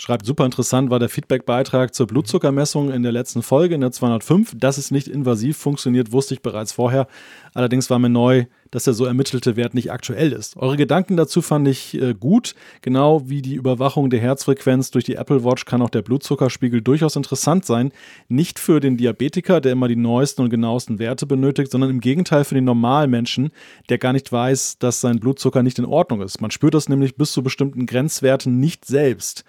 schreibt, 0.00 0.24
super 0.24 0.46
interessant 0.46 0.90
war 0.90 0.98
der 0.98 1.10
Feedback-Beitrag 1.10 1.94
zur 1.94 2.06
Blutzuckermessung 2.06 2.90
in 2.90 3.02
der 3.02 3.12
letzten 3.12 3.42
Folge, 3.42 3.74
in 3.74 3.82
der 3.82 3.92
205. 3.92 4.54
Dass 4.56 4.78
es 4.78 4.90
nicht 4.90 5.08
invasiv 5.08 5.58
funktioniert, 5.58 6.12
wusste 6.12 6.34
ich 6.34 6.40
bereits 6.40 6.72
vorher. 6.72 7.06
Allerdings 7.52 7.90
war 7.90 7.98
mir 7.98 8.08
neu, 8.08 8.46
dass 8.70 8.84
der 8.84 8.94
so 8.94 9.04
ermittelte 9.04 9.56
Wert 9.56 9.74
nicht 9.74 9.92
aktuell 9.92 10.32
ist. 10.32 10.56
Eure 10.56 10.76
Gedanken 10.78 11.16
dazu 11.16 11.42
fand 11.42 11.68
ich 11.68 12.00
äh, 12.00 12.14
gut. 12.14 12.54
Genau 12.80 13.28
wie 13.28 13.42
die 13.42 13.56
Überwachung 13.56 14.08
der 14.08 14.20
Herzfrequenz 14.20 14.90
durch 14.90 15.04
die 15.04 15.16
Apple 15.16 15.44
Watch 15.44 15.66
kann 15.66 15.82
auch 15.82 15.90
der 15.90 16.02
Blutzuckerspiegel 16.02 16.80
durchaus 16.80 17.16
interessant 17.16 17.66
sein. 17.66 17.92
Nicht 18.28 18.58
für 18.58 18.80
den 18.80 18.96
Diabetiker, 18.96 19.60
der 19.60 19.72
immer 19.72 19.88
die 19.88 19.96
neuesten 19.96 20.42
und 20.42 20.50
genauesten 20.50 20.98
Werte 20.98 21.26
benötigt, 21.26 21.70
sondern 21.70 21.90
im 21.90 22.00
Gegenteil 22.00 22.44
für 22.44 22.54
den 22.54 22.64
normalen 22.64 23.10
Menschen, 23.10 23.50
der 23.90 23.98
gar 23.98 24.14
nicht 24.14 24.32
weiß, 24.32 24.78
dass 24.78 25.02
sein 25.02 25.20
Blutzucker 25.20 25.62
nicht 25.62 25.78
in 25.78 25.84
Ordnung 25.84 26.22
ist. 26.22 26.40
Man 26.40 26.50
spürt 26.50 26.72
das 26.74 26.88
nämlich 26.88 27.16
bis 27.16 27.32
zu 27.32 27.42
bestimmten 27.42 27.84
Grenzwerten 27.84 28.60
nicht 28.60 28.86
selbst. 28.86 29.44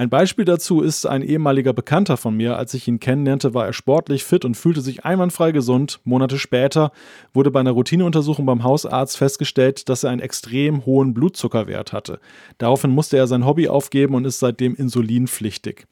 Ein 0.00 0.08
Beispiel 0.08 0.46
dazu 0.46 0.80
ist 0.80 1.04
ein 1.04 1.20
ehemaliger 1.20 1.74
Bekannter 1.74 2.16
von 2.16 2.34
mir. 2.34 2.56
Als 2.56 2.72
ich 2.72 2.88
ihn 2.88 3.00
kennenlernte, 3.00 3.52
war 3.52 3.66
er 3.66 3.74
sportlich 3.74 4.24
fit 4.24 4.46
und 4.46 4.56
fühlte 4.56 4.80
sich 4.80 5.04
einwandfrei 5.04 5.52
gesund. 5.52 6.00
Monate 6.04 6.38
später 6.38 6.90
wurde 7.34 7.50
bei 7.50 7.60
einer 7.60 7.72
Routineuntersuchung 7.72 8.46
beim 8.46 8.64
Hausarzt 8.64 9.18
festgestellt, 9.18 9.90
dass 9.90 10.02
er 10.02 10.08
einen 10.08 10.22
extrem 10.22 10.86
hohen 10.86 11.12
Blutzuckerwert 11.12 11.92
hatte. 11.92 12.18
Daraufhin 12.56 12.92
musste 12.92 13.18
er 13.18 13.26
sein 13.26 13.44
Hobby 13.44 13.68
aufgeben 13.68 14.14
und 14.14 14.24
ist 14.24 14.38
seitdem 14.38 14.74
insulinpflichtig. 14.74 15.86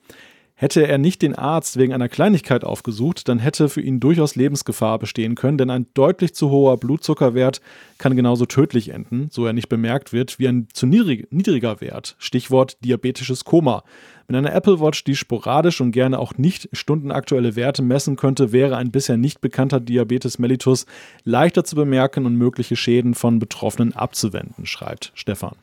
Hätte 0.60 0.88
er 0.88 0.98
nicht 0.98 1.22
den 1.22 1.36
Arzt 1.36 1.76
wegen 1.76 1.92
einer 1.92 2.08
Kleinigkeit 2.08 2.64
aufgesucht, 2.64 3.28
dann 3.28 3.38
hätte 3.38 3.68
für 3.68 3.80
ihn 3.80 4.00
durchaus 4.00 4.34
Lebensgefahr 4.34 4.98
bestehen 4.98 5.36
können, 5.36 5.56
denn 5.56 5.70
ein 5.70 5.86
deutlich 5.94 6.34
zu 6.34 6.50
hoher 6.50 6.78
Blutzuckerwert 6.78 7.60
kann 7.98 8.16
genauso 8.16 8.44
tödlich 8.44 8.88
enden, 8.88 9.28
so 9.30 9.46
er 9.46 9.52
nicht 9.52 9.68
bemerkt 9.68 10.12
wird, 10.12 10.40
wie 10.40 10.48
ein 10.48 10.66
zu 10.72 10.86
niedriger 10.86 11.80
Wert. 11.80 12.16
Stichwort 12.18 12.76
diabetisches 12.84 13.44
Koma. 13.44 13.84
Wenn 14.26 14.34
eine 14.34 14.50
Apple 14.50 14.80
Watch, 14.80 15.04
die 15.04 15.14
sporadisch 15.14 15.80
und 15.80 15.92
gerne 15.92 16.18
auch 16.18 16.36
nicht 16.38 16.68
stundenaktuelle 16.72 17.54
Werte 17.54 17.82
messen 17.82 18.16
könnte, 18.16 18.50
wäre 18.50 18.76
ein 18.76 18.90
bisher 18.90 19.16
nicht 19.16 19.40
bekannter 19.40 19.78
Diabetes 19.78 20.40
mellitus 20.40 20.86
leichter 21.22 21.62
zu 21.62 21.76
bemerken 21.76 22.26
und 22.26 22.34
mögliche 22.34 22.74
Schäden 22.74 23.14
von 23.14 23.38
Betroffenen 23.38 23.94
abzuwenden, 23.94 24.66
schreibt 24.66 25.12
Stefan. 25.14 25.54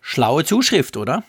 Schlaue 0.00 0.46
Zuschrift, 0.46 0.96
oder? 0.96 1.22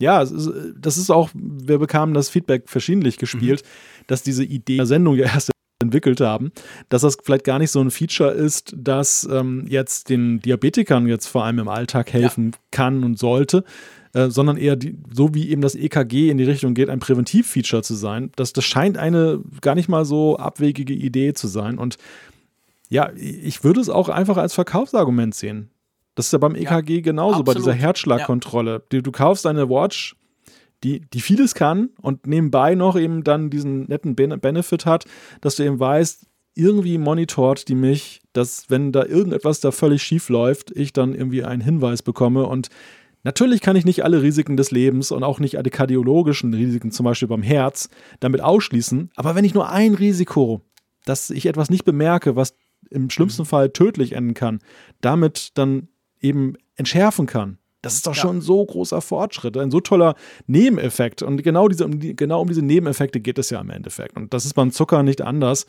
Ja, 0.00 0.24
das 0.24 0.96
ist 0.96 1.10
auch, 1.10 1.30
wir 1.34 1.78
bekamen 1.78 2.14
das 2.14 2.30
Feedback 2.30 2.68
verschiedentlich 2.68 3.18
gespielt, 3.18 3.62
mhm. 3.62 4.04
dass 4.06 4.22
diese 4.22 4.44
Idee 4.44 4.78
der 4.78 4.86
Sendung 4.86 5.14
ja 5.14 5.26
erst 5.26 5.50
entwickelt 5.82 6.20
haben, 6.20 6.52
dass 6.88 7.02
das 7.02 7.18
vielleicht 7.22 7.44
gar 7.44 7.58
nicht 7.58 7.70
so 7.70 7.80
ein 7.80 7.90
Feature 7.90 8.30
ist, 8.30 8.74
das 8.76 9.28
ähm, 9.30 9.64
jetzt 9.68 10.08
den 10.08 10.40
Diabetikern 10.40 11.06
jetzt 11.06 11.26
vor 11.26 11.44
allem 11.44 11.58
im 11.58 11.68
Alltag 11.68 12.12
helfen 12.12 12.52
ja. 12.52 12.58
kann 12.70 13.04
und 13.04 13.18
sollte, 13.18 13.64
äh, 14.12 14.28
sondern 14.28 14.56
eher 14.56 14.76
die, 14.76 14.98
so 15.12 15.34
wie 15.34 15.48
eben 15.50 15.62
das 15.62 15.74
EKG 15.74 16.30
in 16.30 16.38
die 16.38 16.44
Richtung 16.44 16.74
geht, 16.74 16.90
ein 16.90 17.00
Präventivfeature 17.00 17.82
zu 17.82 17.94
sein. 17.94 18.30
Das, 18.36 18.52
das 18.52 18.64
scheint 18.64 18.98
eine 18.98 19.40
gar 19.60 19.74
nicht 19.74 19.88
mal 19.88 20.04
so 20.04 20.36
abwegige 20.36 20.94
Idee 20.94 21.32
zu 21.32 21.46
sein. 21.46 21.78
Und 21.78 21.96
ja, 22.88 23.10
ich 23.16 23.64
würde 23.64 23.80
es 23.80 23.88
auch 23.88 24.08
einfach 24.08 24.36
als 24.36 24.54
Verkaufsargument 24.54 25.34
sehen. 25.34 25.70
Das 26.20 26.26
ist 26.26 26.32
ja 26.32 26.38
beim 26.38 26.54
EKG 26.54 26.96
ja, 26.96 27.00
genauso, 27.00 27.40
absolut. 27.40 27.46
bei 27.46 27.54
dieser 27.54 27.72
Herzschlagkontrolle. 27.72 28.82
Ja. 28.92 29.00
Du, 29.00 29.10
kaufst 29.10 29.46
eine 29.46 29.70
Watch, 29.70 30.16
die, 30.84 31.00
die 31.00 31.22
vieles 31.22 31.54
kann 31.54 31.88
und 32.02 32.26
nebenbei 32.26 32.74
noch 32.74 32.98
eben 32.98 33.24
dann 33.24 33.48
diesen 33.48 33.84
netten 33.84 34.14
Benefit 34.14 34.84
hat, 34.84 35.06
dass 35.40 35.56
du 35.56 35.62
eben 35.62 35.80
weißt, 35.80 36.26
irgendwie 36.54 36.98
monitort 36.98 37.68
die 37.68 37.74
mich, 37.74 38.20
dass 38.34 38.68
wenn 38.68 38.92
da 38.92 39.06
irgendetwas 39.06 39.60
da 39.60 39.70
völlig 39.70 40.02
schief 40.02 40.28
läuft, 40.28 40.72
ich 40.72 40.92
dann 40.92 41.14
irgendwie 41.14 41.42
einen 41.42 41.62
Hinweis 41.62 42.02
bekomme 42.02 42.44
und 42.44 42.68
Natürlich 43.22 43.60
kann 43.60 43.76
ich 43.76 43.84
nicht 43.84 44.02
alle 44.02 44.22
Risiken 44.22 44.56
des 44.56 44.70
Lebens 44.70 45.12
und 45.12 45.24
auch 45.24 45.40
nicht 45.40 45.58
alle 45.58 45.68
kardiologischen 45.68 46.54
Risiken, 46.54 46.90
zum 46.90 47.04
Beispiel 47.04 47.28
beim 47.28 47.42
Herz, 47.42 47.90
damit 48.18 48.40
ausschließen. 48.40 49.10
Aber 49.14 49.34
wenn 49.34 49.44
ich 49.44 49.52
nur 49.52 49.68
ein 49.68 49.92
Risiko, 49.92 50.62
dass 51.04 51.28
ich 51.28 51.44
etwas 51.44 51.68
nicht 51.68 51.84
bemerke, 51.84 52.34
was 52.34 52.54
im 52.90 53.08
schlimmsten 53.10 53.42
mhm. 53.42 53.46
Fall 53.46 53.70
tödlich 53.70 54.12
enden 54.12 54.34
kann, 54.34 54.60
damit 55.00 55.56
dann 55.56 55.88
eben 56.20 56.54
entschärfen 56.76 57.26
kann. 57.26 57.58
Das 57.82 57.94
ist 57.94 58.06
doch 58.06 58.14
ja. 58.14 58.20
schon 58.20 58.38
ein 58.38 58.40
so 58.42 58.64
großer 58.64 59.00
Fortschritt, 59.00 59.56
ein 59.56 59.70
so 59.70 59.80
toller 59.80 60.14
Nebeneffekt. 60.46 61.22
Und 61.22 61.42
genau, 61.42 61.68
diese, 61.68 61.86
um 61.86 61.98
die, 61.98 62.14
genau 62.14 62.42
um 62.42 62.48
diese 62.48 62.62
Nebeneffekte 62.62 63.20
geht 63.20 63.38
es 63.38 63.50
ja 63.50 63.60
im 63.60 63.70
Endeffekt. 63.70 64.16
Und 64.16 64.34
das 64.34 64.44
ist 64.44 64.54
beim 64.54 64.70
Zucker 64.70 65.02
nicht 65.02 65.22
anders. 65.22 65.66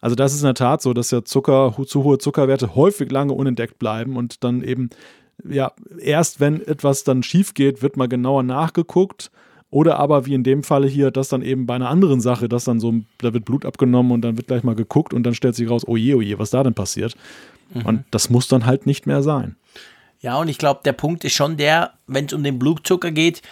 Also 0.00 0.14
das 0.14 0.34
ist 0.34 0.42
in 0.42 0.46
der 0.46 0.54
Tat 0.54 0.82
so, 0.82 0.92
dass 0.92 1.10
ja 1.10 1.24
Zucker, 1.24 1.74
zu 1.86 2.04
hohe 2.04 2.18
Zuckerwerte 2.18 2.76
häufig 2.76 3.10
lange 3.10 3.32
unentdeckt 3.32 3.80
bleiben 3.80 4.16
und 4.16 4.44
dann 4.44 4.62
eben, 4.62 4.90
ja, 5.44 5.72
erst 6.00 6.38
wenn 6.38 6.60
etwas 6.60 7.02
dann 7.02 7.24
schief 7.24 7.54
geht, 7.54 7.82
wird 7.82 7.96
mal 7.96 8.08
genauer 8.08 8.44
nachgeguckt. 8.44 9.32
Oder 9.70 9.98
aber 9.98 10.24
wie 10.24 10.32
in 10.32 10.44
dem 10.44 10.62
Falle 10.62 10.86
hier, 10.86 11.10
dass 11.10 11.28
dann 11.28 11.42
eben 11.42 11.66
bei 11.66 11.74
einer 11.74 11.90
anderen 11.90 12.22
Sache, 12.22 12.48
dass 12.48 12.64
dann 12.64 12.80
so, 12.80 12.94
da 13.18 13.34
wird 13.34 13.44
Blut 13.44 13.66
abgenommen 13.66 14.12
und 14.12 14.22
dann 14.22 14.38
wird 14.38 14.46
gleich 14.46 14.62
mal 14.62 14.74
geguckt 14.74 15.12
und 15.12 15.24
dann 15.24 15.34
stellt 15.34 15.56
sich 15.56 15.68
raus, 15.68 15.82
oh 15.86 15.96
je, 15.96 16.14
oh 16.14 16.22
je, 16.22 16.38
was 16.38 16.50
da 16.50 16.62
denn 16.62 16.72
passiert. 16.72 17.16
Mhm. 17.72 17.82
Und 17.82 18.04
das 18.10 18.30
muss 18.30 18.48
dann 18.48 18.66
halt 18.66 18.86
nicht 18.86 19.06
mehr 19.06 19.22
sein. 19.22 19.56
Ja, 20.20 20.36
und 20.38 20.48
ich 20.48 20.58
glaube, 20.58 20.80
der 20.84 20.92
Punkt 20.92 21.24
ist 21.24 21.34
schon 21.34 21.56
der, 21.56 21.92
wenn 22.06 22.26
es 22.26 22.32
um 22.32 22.42
den 22.42 22.58
Blutzucker 22.58 23.10
geht, 23.10 23.42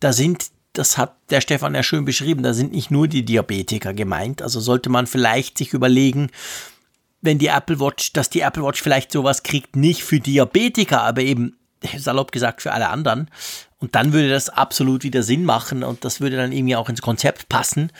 da 0.00 0.12
sind, 0.12 0.50
das 0.72 0.96
hat 0.98 1.16
der 1.30 1.40
Stefan 1.40 1.74
ja 1.74 1.82
schön 1.82 2.04
beschrieben, 2.04 2.42
da 2.42 2.54
sind 2.54 2.72
nicht 2.72 2.90
nur 2.90 3.08
die 3.08 3.24
Diabetiker 3.24 3.92
gemeint. 3.92 4.42
Also 4.42 4.60
sollte 4.60 4.88
man 4.88 5.06
vielleicht 5.06 5.58
sich 5.58 5.72
überlegen, 5.72 6.30
wenn 7.20 7.38
die 7.38 7.48
Apple 7.48 7.80
Watch, 7.80 8.12
dass 8.12 8.30
die 8.30 8.40
Apple 8.40 8.64
Watch 8.64 8.82
vielleicht 8.82 9.12
sowas 9.12 9.42
kriegt, 9.42 9.76
nicht 9.76 10.04
für 10.04 10.20
Diabetiker, 10.20 11.02
aber 11.02 11.22
eben 11.22 11.56
salopp 11.96 12.32
gesagt 12.32 12.62
für 12.62 12.72
alle 12.72 12.88
anderen. 12.88 13.30
Und 13.78 13.94
dann 13.94 14.12
würde 14.12 14.30
das 14.30 14.48
absolut 14.48 15.02
wieder 15.02 15.22
Sinn 15.22 15.44
machen 15.44 15.82
und 15.82 16.04
das 16.04 16.20
würde 16.20 16.36
dann 16.36 16.52
irgendwie 16.52 16.76
auch 16.76 16.88
ins 16.88 17.02
Konzept 17.02 17.48
passen. 17.48 17.90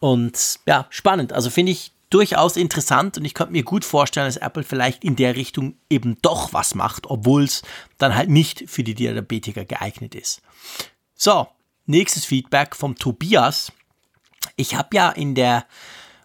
Und 0.00 0.58
ja, 0.66 0.86
spannend. 0.90 1.32
Also 1.32 1.48
finde 1.48 1.72
ich 1.72 1.92
durchaus 2.12 2.56
interessant 2.56 3.16
und 3.16 3.24
ich 3.24 3.34
könnte 3.34 3.52
mir 3.52 3.62
gut 3.62 3.84
vorstellen, 3.84 4.26
dass 4.26 4.36
Apple 4.36 4.64
vielleicht 4.64 5.04
in 5.04 5.16
der 5.16 5.36
Richtung 5.36 5.76
eben 5.88 6.18
doch 6.22 6.52
was 6.52 6.74
macht, 6.74 7.06
obwohl 7.06 7.44
es 7.44 7.62
dann 7.98 8.14
halt 8.14 8.28
nicht 8.28 8.64
für 8.68 8.84
die 8.84 8.94
Diabetiker 8.94 9.64
geeignet 9.64 10.14
ist. 10.14 10.42
So, 11.14 11.48
nächstes 11.86 12.24
Feedback 12.24 12.76
vom 12.76 12.96
Tobias. 12.96 13.72
Ich 14.56 14.74
habe 14.74 14.96
ja 14.96 15.10
in 15.10 15.34
der, 15.34 15.64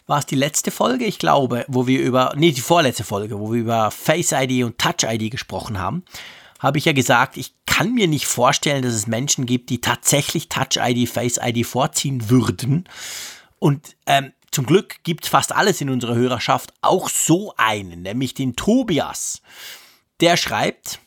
war 0.05 0.19
es 0.19 0.25
die 0.25 0.35
letzte 0.35 0.71
Folge, 0.71 1.05
ich 1.05 1.19
glaube, 1.19 1.65
wo 1.67 1.87
wir 1.87 2.01
über, 2.01 2.33
nee, 2.35 2.51
die 2.51 2.61
vorletzte 2.61 3.03
Folge, 3.03 3.39
wo 3.39 3.51
wir 3.51 3.59
über 3.59 3.91
Face 3.91 4.31
ID 4.33 4.63
und 4.63 4.77
Touch 4.77 5.03
ID 5.03 5.31
gesprochen 5.31 5.79
haben, 5.79 6.03
habe 6.59 6.79
ich 6.79 6.85
ja 6.85 6.93
gesagt, 6.93 7.37
ich 7.37 7.53
kann 7.65 7.93
mir 7.93 8.07
nicht 8.07 8.25
vorstellen, 8.25 8.81
dass 8.81 8.93
es 8.93 9.07
Menschen 9.07 9.45
gibt, 9.45 9.69
die 9.69 9.79
tatsächlich 9.79 10.49
Touch 10.49 10.77
ID, 10.77 11.07
Face 11.07 11.39
ID 11.41 11.65
vorziehen 11.65 12.29
würden. 12.29 12.89
Und 13.59 13.95
ähm, 14.07 14.33
zum 14.57 14.65
Glück 14.65 15.03
gibt 15.03 15.27
fast 15.27 15.53
alles 15.53 15.81
in 15.81 15.89
unserer 15.91 16.15
Hörerschaft, 16.15 16.73
auch 16.81 17.09
so 17.09 17.53
einen, 17.57 18.01
nämlich 18.01 18.33
den 18.33 18.55
Tobias. 18.55 19.43
Der 20.19 20.35
schreibt, 20.35 20.97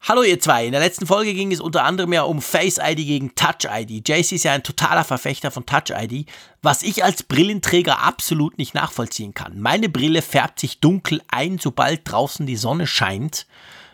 Hallo 0.00 0.24
ihr 0.24 0.40
zwei, 0.40 0.66
in 0.66 0.72
der 0.72 0.80
letzten 0.80 1.06
Folge 1.06 1.32
ging 1.32 1.52
es 1.52 1.60
unter 1.60 1.84
anderem 1.84 2.12
ja 2.12 2.22
um 2.22 2.42
Face 2.42 2.80
ID 2.82 2.96
gegen 2.96 3.36
Touch 3.36 3.70
ID. 3.70 4.08
JC 4.08 4.32
ist 4.32 4.42
ja 4.42 4.52
ein 4.52 4.64
totaler 4.64 5.04
Verfechter 5.04 5.52
von 5.52 5.64
Touch 5.64 5.92
ID, 5.96 6.28
was 6.60 6.82
ich 6.82 7.04
als 7.04 7.22
Brillenträger 7.22 8.02
absolut 8.02 8.58
nicht 8.58 8.74
nachvollziehen 8.74 9.32
kann. 9.32 9.60
Meine 9.60 9.88
Brille 9.88 10.20
färbt 10.20 10.58
sich 10.58 10.80
dunkel 10.80 11.22
ein, 11.28 11.60
sobald 11.60 12.00
draußen 12.10 12.46
die 12.46 12.56
Sonne 12.56 12.88
scheint 12.88 13.46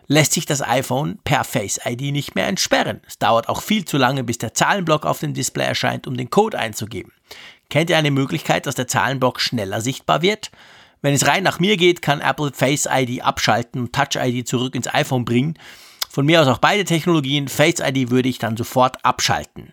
lässt 0.07 0.33
sich 0.33 0.47
das 0.47 0.63
iPhone 0.63 1.19
per 1.25 1.45
Face 1.45 1.81
ID 1.85 2.13
nicht 2.13 2.35
mehr 2.35 2.47
entsperren. 2.47 3.01
Es 3.07 3.19
dauert 3.19 3.49
auch 3.49 3.63
viel 3.63 3.85
zu 3.85 3.97
lange, 3.97 4.25
bis 4.25 4.39
der 4.39 4.55
Zahlenblock 4.55 5.07
auf 5.07 5.21
dem 5.21 5.35
Display 5.35 5.65
erscheint, 5.65 6.07
um 6.07 6.17
den 6.17 6.31
Code 6.31 6.59
einzugeben. 6.59 7.13
Kennt 7.71 7.91
ihr 7.91 7.97
eine 7.97 8.11
Möglichkeit, 8.11 8.67
dass 8.67 8.75
der 8.75 8.89
Zahlenblock 8.89 9.41
schneller 9.41 9.81
sichtbar 9.81 10.23
wird? 10.23 10.51
Wenn 11.03 11.15
es 11.15 11.27
rein 11.27 11.43
nach 11.43 11.61
mir 11.61 11.77
geht, 11.77 12.03
kann 12.03 12.21
Apple 12.21 12.53
Face 12.53 12.89
ID 12.91 13.23
abschalten 13.23 13.81
und 13.81 13.93
Touch 13.93 14.17
ID 14.17 14.49
zurück 14.49 14.75
ins 14.75 14.93
iPhone 14.93 15.25
bringen. 15.25 15.59
Von 16.09 16.27
mir 16.27 16.41
aus 16.41 16.49
auch 16.49 16.59
beide 16.59 16.85
Technologien. 16.85 17.49
Face 17.49 17.81
ID 17.81 18.11
würde 18.11 18.29
ich 18.29 18.39
dann 18.39 18.57
sofort 18.57 19.05
abschalten. 19.05 19.73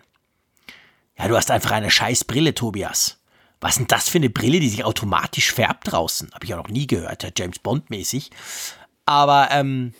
Ja, 1.18 1.28
du 1.28 1.36
hast 1.36 1.50
einfach 1.50 1.70
eine 1.70 1.90
scheiß 1.90 2.24
Brille, 2.24 2.54
Tobias. 2.54 3.18
Was 3.60 3.76
denn 3.76 3.86
das 3.86 4.08
für 4.08 4.18
eine 4.18 4.28
Brille, 4.28 4.58
die 4.58 4.68
sich 4.68 4.84
automatisch 4.84 5.52
färbt 5.52 5.92
draußen? 5.92 6.30
Habe 6.34 6.44
ich 6.44 6.52
auch 6.52 6.58
noch 6.58 6.68
nie 6.68 6.88
gehört, 6.88 7.24
James 7.38 7.60
Bond 7.60 7.90
mäßig. 7.90 8.30
Aber 9.06 9.48
ähm, 9.52 9.94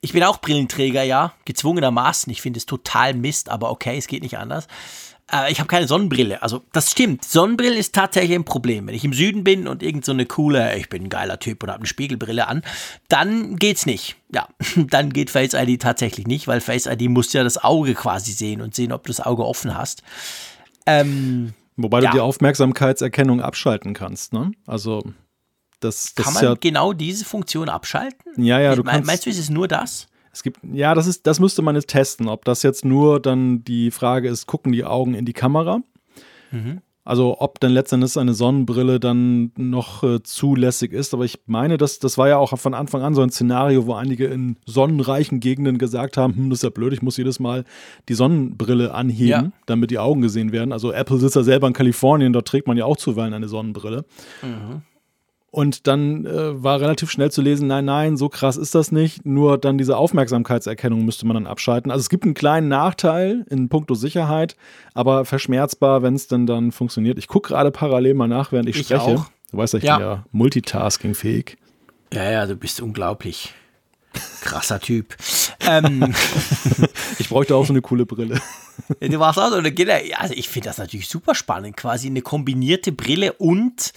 ich 0.00 0.12
bin 0.12 0.24
auch 0.24 0.40
Brillenträger, 0.40 1.02
ja, 1.02 1.32
gezwungenermaßen. 1.44 2.30
Ich 2.32 2.42
finde 2.42 2.58
es 2.58 2.66
total 2.66 3.14
Mist, 3.14 3.48
aber 3.48 3.70
okay, 3.70 3.96
es 3.96 4.06
geht 4.06 4.22
nicht 4.22 4.36
anders. 4.36 4.66
Äh, 5.32 5.52
ich 5.52 5.60
habe 5.60 5.68
keine 5.68 5.86
Sonnenbrille. 5.86 6.42
Also, 6.42 6.62
das 6.72 6.90
stimmt. 6.90 7.24
Sonnenbrille 7.24 7.76
ist 7.76 7.94
tatsächlich 7.94 8.36
ein 8.36 8.44
Problem. 8.44 8.86
Wenn 8.86 8.94
ich 8.94 9.04
im 9.04 9.12
Süden 9.12 9.44
bin 9.44 9.68
und 9.68 9.82
irgend 9.82 10.04
so 10.04 10.12
eine 10.12 10.26
coole, 10.26 10.76
ich 10.76 10.88
bin 10.88 11.04
ein 11.04 11.08
geiler 11.08 11.38
Typ 11.38 11.62
und 11.62 11.70
habe 11.70 11.80
eine 11.80 11.86
Spiegelbrille 11.86 12.48
an, 12.48 12.62
dann 13.08 13.56
geht's 13.56 13.86
nicht. 13.86 14.16
Ja, 14.32 14.48
dann 14.76 15.12
geht 15.12 15.30
Face 15.30 15.54
ID 15.54 15.80
tatsächlich 15.80 16.26
nicht, 16.26 16.48
weil 16.48 16.60
Face 16.60 16.86
ID 16.86 17.08
muss 17.08 17.32
ja 17.32 17.44
das 17.44 17.62
Auge 17.62 17.94
quasi 17.94 18.32
sehen 18.32 18.60
und 18.60 18.74
sehen, 18.74 18.92
ob 18.92 19.04
du 19.04 19.08
das 19.08 19.20
Auge 19.20 19.44
offen 19.44 19.76
hast. 19.76 20.02
Ähm, 20.86 21.54
Wobei 21.76 22.00
ja. 22.00 22.10
du 22.10 22.16
die 22.16 22.20
Aufmerksamkeitserkennung 22.20 23.40
abschalten 23.40 23.94
kannst, 23.94 24.32
ne? 24.32 24.50
Also 24.66 25.02
das, 25.80 26.12
das 26.14 26.24
Kann 26.24 26.34
man 26.34 26.44
ja, 26.44 26.54
genau 26.54 26.92
diese 26.92 27.24
Funktion 27.24 27.68
abschalten? 27.68 28.42
Ja, 28.42 28.58
ja, 28.58 28.74
du 28.74 28.82
Me 28.82 28.90
kannst. 28.90 29.06
Meinst 29.06 29.26
du, 29.26 29.30
ist 29.30 29.38
es 29.38 29.48
nur 29.48 29.68
das? 29.68 30.07
Es 30.38 30.44
gibt, 30.44 30.60
ja, 30.72 30.94
das 30.94 31.08
ist, 31.08 31.26
das 31.26 31.40
müsste 31.40 31.62
man 31.62 31.74
jetzt 31.74 31.88
testen, 31.88 32.28
ob 32.28 32.44
das 32.44 32.62
jetzt 32.62 32.84
nur 32.84 33.18
dann 33.18 33.64
die 33.64 33.90
Frage 33.90 34.28
ist, 34.28 34.46
gucken 34.46 34.70
die 34.70 34.84
Augen 34.84 35.14
in 35.14 35.24
die 35.24 35.32
Kamera? 35.32 35.80
Mhm. 36.52 36.80
Also 37.04 37.40
ob 37.40 37.58
denn 37.58 37.72
letztendlich 37.72 38.16
eine 38.16 38.34
Sonnenbrille 38.34 39.00
dann 39.00 39.50
noch 39.56 40.04
äh, 40.04 40.22
zulässig 40.22 40.92
ist. 40.92 41.12
Aber 41.12 41.24
ich 41.24 41.40
meine, 41.46 41.76
das, 41.76 41.98
das 41.98 42.18
war 42.18 42.28
ja 42.28 42.36
auch 42.36 42.56
von 42.56 42.72
Anfang 42.72 43.02
an 43.02 43.16
so 43.16 43.22
ein 43.22 43.30
Szenario, 43.30 43.86
wo 43.86 43.94
einige 43.94 44.26
in 44.26 44.58
sonnenreichen 44.64 45.40
Gegenden 45.40 45.78
gesagt 45.78 46.16
haben, 46.16 46.36
hm, 46.36 46.50
das 46.50 46.60
ist 46.60 46.62
ja 46.62 46.70
blöd, 46.70 46.92
ich 46.92 47.02
muss 47.02 47.16
jedes 47.16 47.40
Mal 47.40 47.64
die 48.08 48.14
Sonnenbrille 48.14 48.94
anheben, 48.94 49.26
ja. 49.26 49.52
damit 49.66 49.90
die 49.90 49.98
Augen 49.98 50.20
gesehen 50.20 50.52
werden. 50.52 50.70
Also 50.72 50.92
Apple 50.92 51.18
sitzt 51.18 51.34
ja 51.34 51.42
selber 51.42 51.66
in 51.66 51.72
Kalifornien, 51.72 52.32
dort 52.32 52.46
trägt 52.46 52.68
man 52.68 52.76
ja 52.76 52.84
auch 52.84 52.96
zuweilen 52.96 53.34
eine 53.34 53.48
Sonnenbrille. 53.48 54.04
Mhm. 54.42 54.82
Und 55.50 55.86
dann 55.86 56.26
äh, 56.26 56.62
war 56.62 56.80
relativ 56.80 57.10
schnell 57.10 57.30
zu 57.30 57.40
lesen, 57.40 57.68
nein, 57.68 57.86
nein, 57.86 58.16
so 58.18 58.28
krass 58.28 58.58
ist 58.58 58.74
das 58.74 58.92
nicht. 58.92 59.24
Nur 59.24 59.56
dann 59.56 59.78
diese 59.78 59.96
Aufmerksamkeitserkennung 59.96 61.04
müsste 61.04 61.26
man 61.26 61.34
dann 61.34 61.46
abschalten. 61.46 61.90
Also 61.90 62.02
es 62.02 62.10
gibt 62.10 62.24
einen 62.24 62.34
kleinen 62.34 62.68
Nachteil 62.68 63.46
in 63.48 63.70
puncto 63.70 63.94
Sicherheit, 63.94 64.56
aber 64.92 65.24
verschmerzbar, 65.24 66.02
wenn 66.02 66.14
es 66.14 66.26
denn 66.26 66.46
dann 66.46 66.70
funktioniert. 66.70 67.16
Ich 67.16 67.28
gucke 67.28 67.48
gerade 67.48 67.70
parallel 67.70 68.12
mal 68.12 68.28
nach, 68.28 68.52
während 68.52 68.68
ich, 68.68 68.76
ich 68.76 68.86
spreche. 68.86 69.18
Auch. 69.18 69.30
Du 69.50 69.56
weißt 69.56 69.72
ja, 69.72 69.78
ich 69.78 69.84
ja. 69.84 69.96
bin 69.96 70.06
ja 70.06 70.24
multitaskingfähig. 70.32 71.56
Ja, 72.12 72.30
ja, 72.30 72.46
du 72.46 72.54
bist 72.54 72.82
unglaublich. 72.82 73.54
Krasser 74.42 74.80
Typ. 74.80 75.16
ähm. 75.66 76.14
ich 77.18 77.28
bräuchte 77.28 77.56
auch 77.56 77.64
so 77.64 77.72
eine 77.72 77.80
coole 77.80 78.04
Brille. 78.04 78.40
du 79.00 79.18
warst 79.18 79.38
auch 79.38 79.50
so 79.50 79.56
eine, 79.56 79.72
also 80.16 80.34
ich 80.34 80.48
finde 80.48 80.68
das 80.68 80.78
natürlich 80.78 81.08
super 81.08 81.34
spannend, 81.34 81.76
quasi 81.76 82.08
eine 82.08 82.22
kombinierte 82.22 82.92
Brille 82.92 83.32
und 83.34 83.92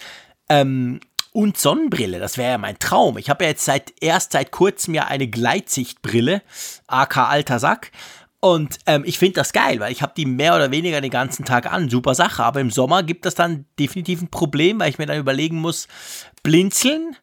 ähm, 0.49 0.99
und 1.31 1.57
Sonnenbrille. 1.57 2.19
Das 2.19 2.37
wäre 2.37 2.51
ja 2.51 2.57
mein 2.57 2.79
Traum. 2.79 3.17
Ich 3.17 3.29
habe 3.29 3.43
ja 3.43 3.51
jetzt 3.51 3.65
seit 3.65 3.93
erst 4.01 4.33
seit 4.33 4.51
kurzem 4.51 4.93
ja 4.93 5.07
eine 5.07 5.27
Gleitsichtbrille, 5.27 6.41
AK 6.87 7.17
alter 7.17 7.59
Sack. 7.59 7.91
Und 8.39 8.79
ähm, 8.87 9.03
ich 9.05 9.19
finde 9.19 9.35
das 9.35 9.53
geil, 9.53 9.79
weil 9.79 9.91
ich 9.91 10.01
habe 10.01 10.13
die 10.17 10.25
mehr 10.25 10.55
oder 10.55 10.71
weniger 10.71 10.99
den 10.99 11.11
ganzen 11.11 11.45
Tag 11.45 11.71
an. 11.71 11.89
Super 11.89 12.15
Sache. 12.15 12.43
Aber 12.43 12.59
im 12.59 12.71
Sommer 12.71 13.03
gibt 13.03 13.25
es 13.25 13.35
dann 13.35 13.65
definitiv 13.79 14.21
ein 14.21 14.29
Problem, 14.29 14.79
weil 14.79 14.89
ich 14.89 14.97
mir 14.97 15.05
dann 15.05 15.19
überlegen 15.19 15.57
muss, 15.57 15.87
blinzeln 16.41 17.15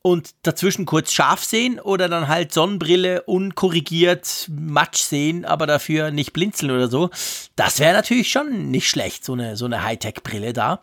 und 0.00 0.30
dazwischen 0.42 0.86
kurz 0.86 1.12
scharf 1.12 1.44
sehen 1.44 1.78
oder 1.78 2.08
dann 2.08 2.28
halt 2.28 2.54
Sonnenbrille 2.54 3.22
unkorrigiert 3.22 4.48
Matsch 4.48 5.02
sehen, 5.02 5.44
aber 5.44 5.66
dafür 5.66 6.10
nicht 6.10 6.32
blinzeln 6.32 6.70
oder 6.70 6.88
so. 6.88 7.10
Das 7.54 7.78
wäre 7.78 7.92
natürlich 7.92 8.30
schon 8.30 8.70
nicht 8.70 8.88
schlecht, 8.88 9.24
so 9.24 9.34
eine, 9.34 9.56
so 9.56 9.66
eine 9.66 9.82
Hightech-Brille 9.82 10.52
da. 10.52 10.80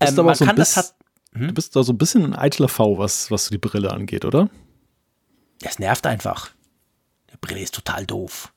Ähm, 0.00 0.14
man 0.14 0.36
kann 0.38 0.56
das 0.56 0.94
hm? 1.32 1.48
Du 1.48 1.54
bist 1.54 1.74
da 1.76 1.82
so 1.82 1.92
ein 1.92 1.98
bisschen 1.98 2.24
ein 2.24 2.34
eitler 2.34 2.68
V, 2.68 2.98
was, 2.98 3.30
was 3.30 3.48
die 3.48 3.58
Brille 3.58 3.90
angeht, 3.90 4.24
oder? 4.24 4.48
Das 5.60 5.78
nervt 5.78 6.06
einfach. 6.06 6.50
Die 7.32 7.36
Brille 7.40 7.60
ist 7.60 7.74
total 7.74 8.06
doof. 8.06 8.52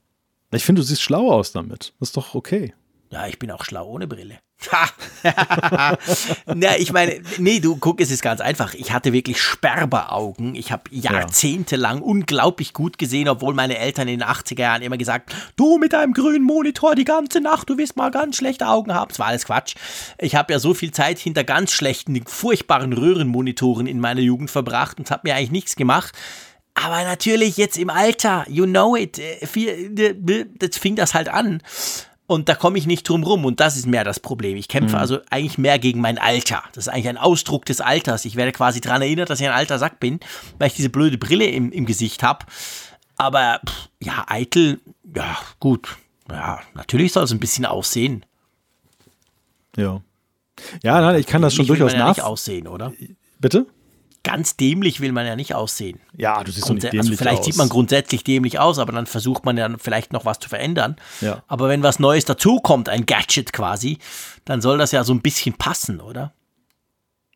Ich 0.52 0.64
finde, 0.64 0.82
du 0.82 0.86
siehst 0.86 1.02
schlau 1.02 1.32
aus 1.32 1.52
damit. 1.52 1.94
Das 2.00 2.10
ist 2.10 2.18
doch 2.18 2.36
okay. 2.36 2.74
Ja, 3.10 3.28
ich 3.28 3.40
bin 3.40 3.52
auch 3.52 3.64
schlau 3.64 3.88
ohne 3.88 4.08
Brille. 4.08 4.40
Na, 6.46 6.78
ich 6.78 6.92
meine, 6.92 7.22
nee, 7.38 7.60
du 7.60 7.78
guck, 7.78 8.02
es 8.02 8.12
ist 8.12 8.22
ganz 8.22 8.42
einfach. 8.42 8.74
Ich 8.74 8.92
hatte 8.92 9.14
wirklich 9.14 9.42
Sperberaugen. 9.42 10.56
Ich 10.56 10.72
habe 10.72 10.84
jahrzehntelang 10.92 11.98
ja. 11.98 12.04
unglaublich 12.04 12.74
gut 12.74 12.98
gesehen, 12.98 13.28
obwohl 13.30 13.54
meine 13.54 13.78
Eltern 13.78 14.08
in 14.08 14.20
den 14.20 14.28
80er 14.28 14.60
Jahren 14.60 14.82
immer 14.82 14.98
gesagt, 14.98 15.36
du 15.56 15.78
mit 15.78 15.94
deinem 15.94 16.14
grünen 16.14 16.44
Monitor 16.44 16.96
die 16.96 17.06
ganze 17.06 17.42
Nacht, 17.42 17.70
du 17.70 17.78
wirst 17.78 17.96
mal 17.96 18.12
ganz 18.12 18.38
schlechte 18.38 18.68
Augen 18.68 18.94
haben. 18.94 19.10
Das 19.10 19.20
war 19.20 19.28
alles 19.28 19.46
Quatsch. 19.46 19.76
Ich 20.18 20.36
habe 20.36 20.54
ja 20.54 20.60
so 20.60 20.74
viel 20.74 20.92
Zeit 20.92 21.20
hinter 21.20 21.44
ganz 21.44 21.72
schlechten, 21.72 22.26
furchtbaren 22.26 22.94
Röhrenmonitoren 22.94 23.88
in 23.88 24.00
meiner 24.00 24.22
Jugend 24.22 24.52
verbracht 24.52 25.00
und 25.00 25.12
habe 25.12 25.22
mir 25.26 25.36
eigentlich 25.36 25.52
nichts 25.52 25.76
gemacht. 25.76 26.14
Aber 26.74 27.04
natürlich 27.04 27.56
jetzt 27.56 27.78
im 27.78 27.90
Alter, 27.90 28.46
you 28.50 28.66
know 28.66 28.98
it, 28.98 29.18
äh, 29.18 30.16
das 30.60 30.78
fing 30.78 30.96
das 30.96 31.14
halt 31.14 31.30
an. 31.30 31.62
Und 32.28 32.50
da 32.50 32.56
komme 32.56 32.78
ich 32.78 32.88
nicht 32.88 33.08
drum 33.08 33.24
rum. 33.24 33.46
Und 33.46 33.60
das 33.60 33.78
ist 33.78 33.86
mehr 33.86 34.04
das 34.04 34.20
Problem. 34.20 34.58
Ich 34.58 34.68
kämpfe 34.68 34.96
mhm. 34.96 35.02
also 35.02 35.20
eigentlich 35.30 35.58
mehr 35.58 35.78
gegen 35.78 36.02
mein 36.02 36.18
Alter. 36.18 36.64
Das 36.74 36.88
ist 36.88 36.94
eigentlich 36.94 37.10
ein 37.10 37.18
Ausdruck 37.18 37.66
des 37.66 37.82
Alters. 37.82 38.26
Ich 38.26 38.36
werde 38.36 38.52
quasi 38.52 38.82
daran 38.82 39.02
erinnert, 39.02 39.30
dass 39.30 39.40
ich 39.40 39.48
ein 39.48 39.54
alter 39.54 39.78
Sack 39.78 40.00
bin, 40.00 40.20
weil 40.58 40.68
ich 40.68 40.74
diese 40.74 40.90
blöde 40.90 41.18
Brille 41.18 41.46
im, 41.46 41.72
im 41.72 41.86
Gesicht 41.86 42.24
habe. 42.24 42.46
Aber 43.18 43.62
pff, 43.66 43.90
ja, 44.02 44.26
eitel, 44.28 44.80
ja, 45.16 45.38
gut. 45.60 45.98
Ja, 46.30 46.60
natürlich 46.74 47.14
soll 47.14 47.24
es 47.24 47.32
ein 47.32 47.40
bisschen 47.40 47.66
aussehen. 47.66 48.26
Ja. 49.78 50.02
Ja, 50.84 51.02
nein, 51.02 51.20
ich 51.20 51.28
kann 51.28 51.42
das 51.42 51.54
schon 51.54 51.68
durchaus 51.68 51.94
ja 51.94 52.00
nach. 52.00 52.20
aussehen, 52.20 52.68
oder? 52.68 52.94
Bitte? 53.40 53.68
Ganz 54.26 54.58
dämlich 54.58 55.00
will 55.00 55.14
man 55.14 55.26
ja 55.26 55.38
nicht 55.38 55.54
aussehen. 55.56 56.00
Ja, 56.18 56.44
du 56.44 56.52
siehst 56.52 56.66
so 56.68 56.74
nicht 56.74 56.84
also 56.84 56.92
dämlich 56.92 57.12
also 57.12 57.18
vielleicht 57.24 57.40
aus. 57.40 57.46
sieht 57.46 57.58
man 57.58 57.70
grundsätzlich 57.70 58.24
dämlich 58.24 58.60
aus, 58.60 58.80
aber 58.80 58.92
dann 58.92 59.06
versucht 59.06 59.46
man 59.46 59.56
ja 59.56 59.70
vielleicht 59.78 60.12
noch 60.12 60.26
was 60.26 60.40
zu 60.40 60.50
verändern. 60.50 60.98
Ja. 61.22 61.44
Aber 61.48 61.70
wenn 61.70 61.84
was 61.84 62.00
Neues 62.00 62.26
dazukommt, 62.26 62.90
ein 62.90 63.06
Gadget 63.06 63.54
quasi, 63.54 64.00
dann 64.44 64.62
soll 64.62 64.78
das 64.78 64.92
ja 64.92 65.04
so 65.04 65.14
ein 65.14 65.22
bisschen 65.22 65.54
passen, 65.54 66.02
oder? 66.02 66.34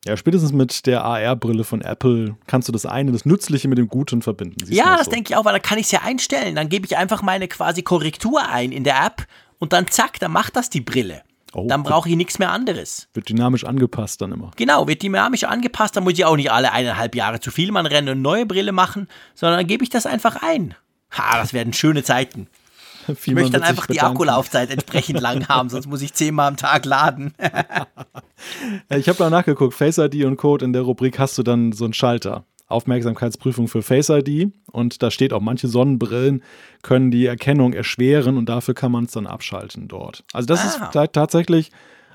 Ja, 0.05 0.17
spätestens 0.17 0.51
mit 0.51 0.85
der 0.87 1.03
AR-Brille 1.03 1.63
von 1.63 1.81
Apple 1.81 2.37
kannst 2.47 2.67
du 2.67 2.71
das 2.71 2.85
eine, 2.85 3.11
das 3.11 3.25
Nützliche 3.25 3.67
mit 3.67 3.77
dem 3.77 3.87
Guten 3.87 4.21
verbinden. 4.21 4.65
ja, 4.71 4.97
das 4.97 5.05
so. 5.05 5.11
denke 5.11 5.31
ich 5.31 5.37
auch, 5.37 5.45
weil 5.45 5.53
dann 5.53 5.61
kann 5.61 5.77
ich 5.77 5.85
es 5.85 5.91
ja 5.91 6.01
einstellen. 6.01 6.55
Dann 6.55 6.69
gebe 6.69 6.85
ich 6.85 6.97
einfach 6.97 7.21
meine 7.21 7.47
quasi 7.47 7.83
Korrektur 7.83 8.47
ein 8.47 8.71
in 8.71 8.83
der 8.83 9.05
App 9.05 9.27
und 9.59 9.73
dann 9.73 9.87
zack, 9.87 10.19
dann 10.19 10.31
macht 10.31 10.55
das 10.55 10.69
die 10.69 10.81
Brille. 10.81 11.21
Oh, 11.53 11.65
dann 11.67 11.83
brauche 11.83 12.09
ich 12.09 12.15
nichts 12.15 12.37
mehr 12.39 12.51
anderes. 12.51 13.07
Wird 13.13 13.29
dynamisch 13.29 13.63
angepasst 13.63 14.21
dann 14.21 14.31
immer. 14.31 14.51
Genau, 14.55 14.87
wird 14.87 15.01
dynamisch 15.01 15.43
angepasst. 15.43 15.95
Dann 15.95 16.03
muss 16.03 16.13
ich 16.13 16.25
auch 16.25 16.35
nicht 16.35 16.51
alle 16.51 16.71
eineinhalb 16.71 17.15
Jahre 17.15 17.39
zu 17.39 17.51
viel 17.51 17.71
man 17.71 17.85
rennen 17.85 18.09
und 18.09 18.21
neue 18.21 18.45
Brille 18.45 18.71
machen, 18.71 19.07
sondern 19.33 19.59
dann 19.59 19.67
gebe 19.67 19.83
ich 19.83 19.89
das 19.89 20.05
einfach 20.05 20.37
ein. 20.43 20.75
Ha, 21.11 21.39
das 21.39 21.53
werden 21.53 21.73
schöne 21.73 22.03
Zeiten. 22.03 22.47
ich 23.07 23.33
möchte 23.33 23.53
dann 23.53 23.63
einfach 23.63 23.87
die 23.87 24.01
Akkulaufzeit 24.01 24.69
entsprechend 24.69 25.19
lang 25.21 25.47
haben, 25.47 25.69
sonst 25.69 25.87
muss 25.87 26.01
ich 26.01 26.13
zehnmal 26.13 26.47
am 26.47 26.57
Tag 26.57 26.85
laden. 26.85 27.33
ich 28.89 29.09
habe 29.09 29.17
da 29.17 29.29
nachgeguckt, 29.29 29.73
Face 29.73 29.97
ID 29.97 30.25
und 30.25 30.37
Code 30.37 30.65
in 30.65 30.73
der 30.73 30.83
Rubrik 30.83 31.17
hast 31.17 31.37
du 31.37 31.43
dann 31.43 31.71
so 31.71 31.85
einen 31.85 31.93
Schalter. 31.93 32.45
Aufmerksamkeitsprüfung 32.69 33.67
für 33.67 33.81
Face 33.81 34.09
ID 34.09 34.51
und 34.71 35.03
da 35.03 35.11
steht 35.11 35.33
auch, 35.33 35.41
manche 35.41 35.67
Sonnenbrillen 35.67 36.43
können 36.81 37.11
die 37.11 37.25
Erkennung 37.25 37.73
erschweren 37.73 38.37
und 38.37 38.47
dafür 38.47 38.73
kann 38.73 38.91
man 38.91 39.05
es 39.05 39.11
dann 39.11 39.27
abschalten 39.27 39.87
dort. 39.87 40.23
Also 40.33 40.45
das 40.45 40.79
ah. 40.79 40.89
ist 40.89 41.11
tatsächlich 41.13 41.71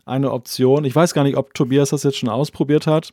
eine 0.07 0.33
Option. 0.33 0.85
Ich 0.85 0.95
weiß 0.95 1.15
gar 1.15 1.25
nicht, 1.25 1.37
ob 1.37 1.55
Tobias 1.55 1.91
das 1.91 2.03
jetzt 2.03 2.19
schon 2.19 2.29
ausprobiert 2.29 2.87
hat. 2.87 3.13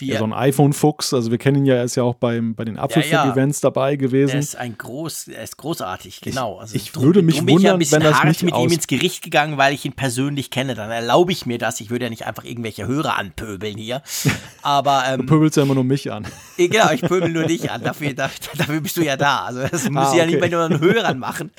Wie, 0.00 0.16
so 0.16 0.24
ein 0.24 0.32
iPhone-Fuchs, 0.32 1.14
also 1.14 1.30
wir 1.30 1.38
kennen 1.38 1.58
ihn 1.58 1.66
ja, 1.66 1.76
er 1.76 1.84
ist 1.84 1.96
ja 1.96 2.02
auch 2.02 2.14
beim, 2.14 2.54
bei 2.54 2.64
den 2.64 2.78
Apfelfunk-Events 2.78 3.60
ja, 3.60 3.66
ja. 3.68 3.70
dabei 3.70 3.96
gewesen. 3.96 4.32
Er 4.32 4.38
ist 4.38 4.56
ein 4.56 4.76
groß, 4.76 5.28
er 5.28 5.42
ist 5.42 5.56
großartig, 5.56 6.20
genau. 6.20 6.58
Also 6.58 6.74
ich, 6.74 6.86
ich 6.86 6.92
drum, 6.92 7.04
würde 7.04 7.22
mich 7.22 7.38
drum 7.38 7.48
wundern, 7.48 7.78
bin 7.78 7.82
ich 7.82 7.90
ja 7.90 7.98
wenn 7.98 8.04
das 8.04 8.24
nicht 8.24 8.42
mit 8.42 8.56
ihm 8.56 8.70
ins 8.70 8.86
Gericht 8.86 9.22
gegangen, 9.22 9.56
weil 9.58 9.74
ich 9.74 9.84
ihn 9.84 9.92
persönlich 9.92 10.50
kenne. 10.50 10.74
Dann 10.74 10.90
erlaube 10.90 11.32
ich 11.32 11.46
mir 11.46 11.58
das. 11.58 11.80
Ich 11.80 11.90
würde 11.90 12.06
ja 12.06 12.10
nicht 12.10 12.26
einfach 12.26 12.44
irgendwelche 12.44 12.86
Hörer 12.86 13.16
anpöbeln 13.18 13.76
hier. 13.76 14.02
Aber 14.62 15.04
ähm, 15.06 15.20
du 15.20 15.26
pöbelst 15.26 15.56
ja 15.56 15.62
immer 15.62 15.74
nur 15.74 15.84
mich 15.84 16.10
an. 16.10 16.26
genau, 16.56 16.90
ich 16.90 17.02
pöbel 17.02 17.28
nur 17.28 17.44
dich 17.44 17.70
an. 17.70 17.82
Dafür, 17.82 18.14
dafür 18.14 18.80
bist 18.80 18.96
du 18.96 19.02
ja 19.02 19.16
da. 19.16 19.44
Also 19.44 19.66
das 19.66 19.88
muss 19.88 20.08
ah, 20.08 20.12
ich 20.12 20.18
ja 20.18 20.26
nicht 20.26 20.50
nur 20.50 20.60
an 20.60 20.80
Hörern 20.80 21.18
machen 21.18 21.50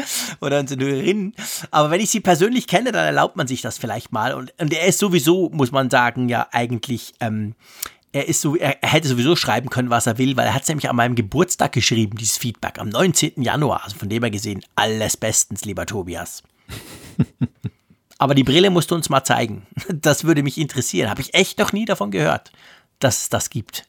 oder 0.41 0.63
den 0.63 0.79
Hörerinnen. 0.79 1.35
Aber 1.71 1.91
wenn 1.91 2.01
ich 2.01 2.09
sie 2.09 2.19
persönlich 2.19 2.67
kenne, 2.67 2.91
dann 2.91 3.05
erlaubt 3.05 3.35
man 3.35 3.47
sich 3.47 3.61
das 3.61 3.77
vielleicht 3.77 4.11
mal. 4.11 4.33
Und, 4.33 4.53
und 4.59 4.73
er 4.73 4.87
ist 4.87 4.99
sowieso, 4.99 5.49
muss 5.49 5.71
man 5.71 5.89
sagen, 5.89 6.29
ja 6.29 6.47
eigentlich 6.51 7.13
ähm, 7.19 7.55
er 8.13 8.27
ist 8.27 8.41
so, 8.41 8.55
er, 8.55 8.77
hätte 8.81 9.07
sowieso 9.07 9.35
schreiben 9.35 9.69
können, 9.69 9.89
was 9.89 10.07
er 10.07 10.17
will, 10.17 10.35
weil 10.37 10.47
er 10.47 10.53
hat 10.53 10.63
es 10.63 10.67
nämlich 10.67 10.89
an 10.89 10.95
meinem 10.95 11.15
Geburtstag 11.15 11.71
geschrieben, 11.71 12.17
dieses 12.17 12.37
Feedback, 12.37 12.79
am 12.79 12.89
19. 12.89 13.41
Januar. 13.41 13.83
Also 13.83 13.97
von 13.97 14.09
dem 14.09 14.23
her 14.23 14.31
gesehen, 14.31 14.63
alles 14.75 15.17
bestens, 15.17 15.65
lieber 15.65 15.85
Tobias. 15.85 16.43
Aber 18.17 18.35
die 18.35 18.43
Brille 18.43 18.69
musst 18.69 18.91
du 18.91 18.95
uns 18.95 19.09
mal 19.09 19.23
zeigen. 19.23 19.65
Das 19.89 20.25
würde 20.25 20.43
mich 20.43 20.59
interessieren. 20.59 21.09
Habe 21.09 21.21
ich 21.21 21.33
echt 21.33 21.57
noch 21.57 21.73
nie 21.73 21.85
davon 21.85 22.11
gehört, 22.11 22.51
dass 22.99 23.23
es 23.23 23.29
das 23.29 23.49
gibt. 23.49 23.85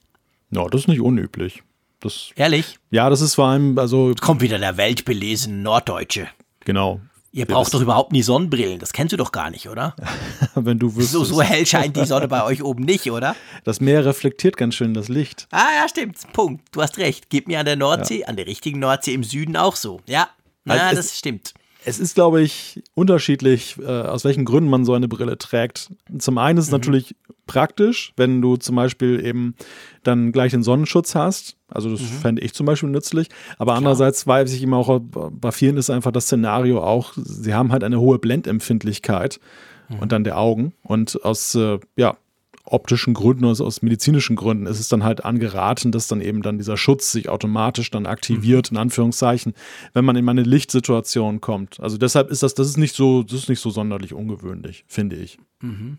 Ja, 0.51 0.66
das 0.69 0.82
ist 0.82 0.89
nicht 0.89 1.01
unüblich. 1.01 1.62
Das, 2.01 2.31
Ehrlich? 2.35 2.78
Ja, 2.90 3.11
das 3.11 3.20
ist 3.20 3.35
vor 3.35 3.49
allem, 3.49 3.78
also. 3.78 4.15
Kommt 4.20 4.40
wieder 4.40 4.59
der 4.59 4.77
weltbelesene 4.77 5.57
Norddeutsche. 5.57 6.28
Genau. 6.61 7.01
Ihr 7.35 7.47
braucht 7.47 7.73
doch 7.73 7.81
überhaupt 7.81 8.13
nie 8.13 8.23
Sonnenbrillen. 8.23 8.79
Das 8.79 8.93
kennst 8.93 9.15
du 9.15 9.17
doch 9.17 9.33
gar 9.33 9.51
nicht, 9.51 9.69
oder? 9.69 9.97
Wenn 10.55 10.79
du 10.79 10.95
wüsstest. 10.95 11.13
So, 11.13 11.25
so 11.25 11.41
hell 11.41 11.65
scheint 11.65 11.97
die 11.97 12.05
Sonne 12.05 12.29
bei 12.29 12.45
euch 12.45 12.63
oben 12.63 12.85
nicht, 12.85 13.11
oder? 13.11 13.35
Das 13.65 13.81
Meer 13.81 14.05
reflektiert 14.05 14.59
ganz 14.59 14.75
schön 14.75 14.93
das 14.93 15.09
Licht. 15.09 15.49
Ah, 15.51 15.69
ja, 15.81 15.89
stimmt. 15.89 16.19
Punkt. 16.35 16.69
Du 16.73 16.83
hast 16.83 16.99
recht. 16.99 17.31
Gib 17.31 17.49
mir 17.49 17.59
an 17.59 17.65
der 17.65 17.77
Nordsee, 17.77 18.21
ja. 18.21 18.27
an 18.27 18.37
der 18.37 18.47
richtigen 18.47 18.81
Nordsee 18.81 19.15
im 19.15 19.25
Süden 19.25 19.57
auch 19.57 19.77
so. 19.77 20.01
Ja, 20.07 20.29
na, 20.65 20.75
also 20.75 20.97
das 20.97 21.19
stimmt. 21.19 21.55
Es 21.85 21.99
ist, 21.99 22.15
glaube 22.15 22.43
ich, 22.43 22.83
unterschiedlich, 22.95 23.77
äh, 23.81 23.87
aus 23.87 24.25
welchen 24.25 24.45
Gründen 24.45 24.71
man 24.71 24.85
so 24.85 24.95
eine 24.95 25.09
Brille 25.09 25.39
trägt. 25.39 25.91
Zum 26.19 26.39
einen 26.39 26.59
ist 26.59 26.67
es 26.67 26.71
mhm. 26.71 26.77
natürlich 26.77 27.15
praktisch, 27.47 28.13
wenn 28.17 28.41
du 28.41 28.57
zum 28.57 28.77
Beispiel 28.77 29.25
eben 29.25 29.55
dann 30.03 30.33
gleich 30.33 30.53
den 30.53 30.63
Sonnenschutz 30.63 31.15
hast. 31.15 31.57
Also 31.69 31.91
das 31.91 32.01
mhm. 32.01 32.07
fände 32.07 32.43
ich 32.43 32.55
zum 32.55 32.67
Beispiel 32.67 32.89
nützlich. 32.89 33.29
Aber 33.59 33.73
Klar. 33.73 33.79
andererseits 33.79 34.27
weiß 34.27 34.53
ich 34.53 34.63
immer 34.63 34.79
auch, 34.79 35.01
bei 35.01 35.53
vielen 35.53 35.77
ist 35.77 35.91
einfach 35.91 36.13
das 36.13 36.25
Szenario 36.25 36.83
auch, 36.83 37.13
sie 37.17 37.55
haben 37.55 37.73
halt 37.73 37.85
eine 37.85 38.01
hohe 38.01 38.19
Blendempfindlichkeit 38.19 39.41
mhm. 39.89 39.99
und 39.99 40.13
dann 40.13 40.25
der 40.25 40.39
Augen. 40.39 40.73
Und 40.83 41.25
aus, 41.25 41.55
äh, 41.55 41.79
ja, 41.97 42.17
optischen 42.65 43.15
Gründen, 43.15 43.45
also 43.45 43.67
aus 43.67 43.83
medizinischen 43.83 44.37
Gründen 44.37 44.67
ist 44.67 44.79
es 44.79 44.89
dann 44.89 45.05
halt 45.05 45.25
angeraten, 45.25 45.93
dass 45.93 46.07
dann 46.07 46.21
eben 46.21 46.43
dann 46.43 46.59
dieser 46.59 46.77
Schutz 46.77 47.11
sich 47.11 47.29
automatisch 47.29 47.91
dann 47.91 48.07
aktiviert, 48.07 48.71
in 48.71 48.77
Anführungszeichen, 48.77 49.55
wenn 49.95 50.05
man 50.05 50.17
in 50.17 50.29
eine 50.29 50.43
Lichtsituation 50.43 51.41
kommt. 51.41 51.81
Also 51.81 51.99
deshalb 51.99 52.31
ist 52.31 52.43
das, 52.43 52.55
das 52.55 52.69
ist 52.69 52.79
nicht 52.79 52.95
so, 52.95 53.23
das 53.23 53.41
ist 53.41 53.49
nicht 53.49 53.61
so 53.61 53.71
sonderlich 53.71 54.15
ungewöhnlich, 54.15 54.85
finde 54.87 55.17
ich. 55.17 55.39
Mhm. 55.61 55.99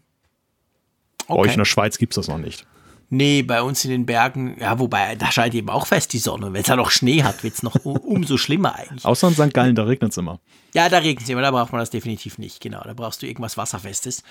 Okay. 1.27 1.33
Bei 1.33 1.35
euch 1.35 1.53
in 1.53 1.59
der 1.59 1.65
Schweiz 1.65 1.97
gibt 1.97 2.13
es 2.13 2.15
das 2.15 2.27
noch 2.27 2.41
nicht. 2.41 2.65
Nee, 3.09 3.43
bei 3.43 3.61
uns 3.61 3.85
in 3.85 3.91
den 3.91 4.07
Bergen, 4.07 4.57
ja, 4.59 4.79
wobei, 4.79 5.15
da 5.15 5.31
scheint 5.31 5.53
eben 5.53 5.69
auch 5.69 5.85
fest 5.85 6.13
die 6.13 6.17
Sonne. 6.17 6.47
Und 6.47 6.53
wenn 6.53 6.61
es 6.61 6.67
da 6.67 6.75
noch 6.75 6.89
Schnee 6.89 7.21
hat, 7.21 7.43
wird 7.43 7.53
es 7.53 7.61
noch 7.61 7.75
umso 7.85 8.37
schlimmer 8.37 8.75
eigentlich. 8.75 9.05
Außer 9.05 9.27
in 9.27 9.35
St. 9.35 9.53
Gallen, 9.53 9.75
da 9.75 9.83
regnet 9.83 10.13
es 10.13 10.17
immer. 10.17 10.39
Ja, 10.73 10.89
da 10.89 10.97
regnet 10.97 11.23
es 11.23 11.29
immer, 11.29 11.43
da 11.43 11.51
braucht 11.51 11.71
man 11.71 11.79
das 11.79 11.91
definitiv 11.91 12.39
nicht, 12.39 12.59
genau. 12.59 12.81
Da 12.83 12.93
brauchst 12.93 13.21
du 13.21 13.27
irgendwas 13.27 13.55
Wasserfestes. 13.55 14.23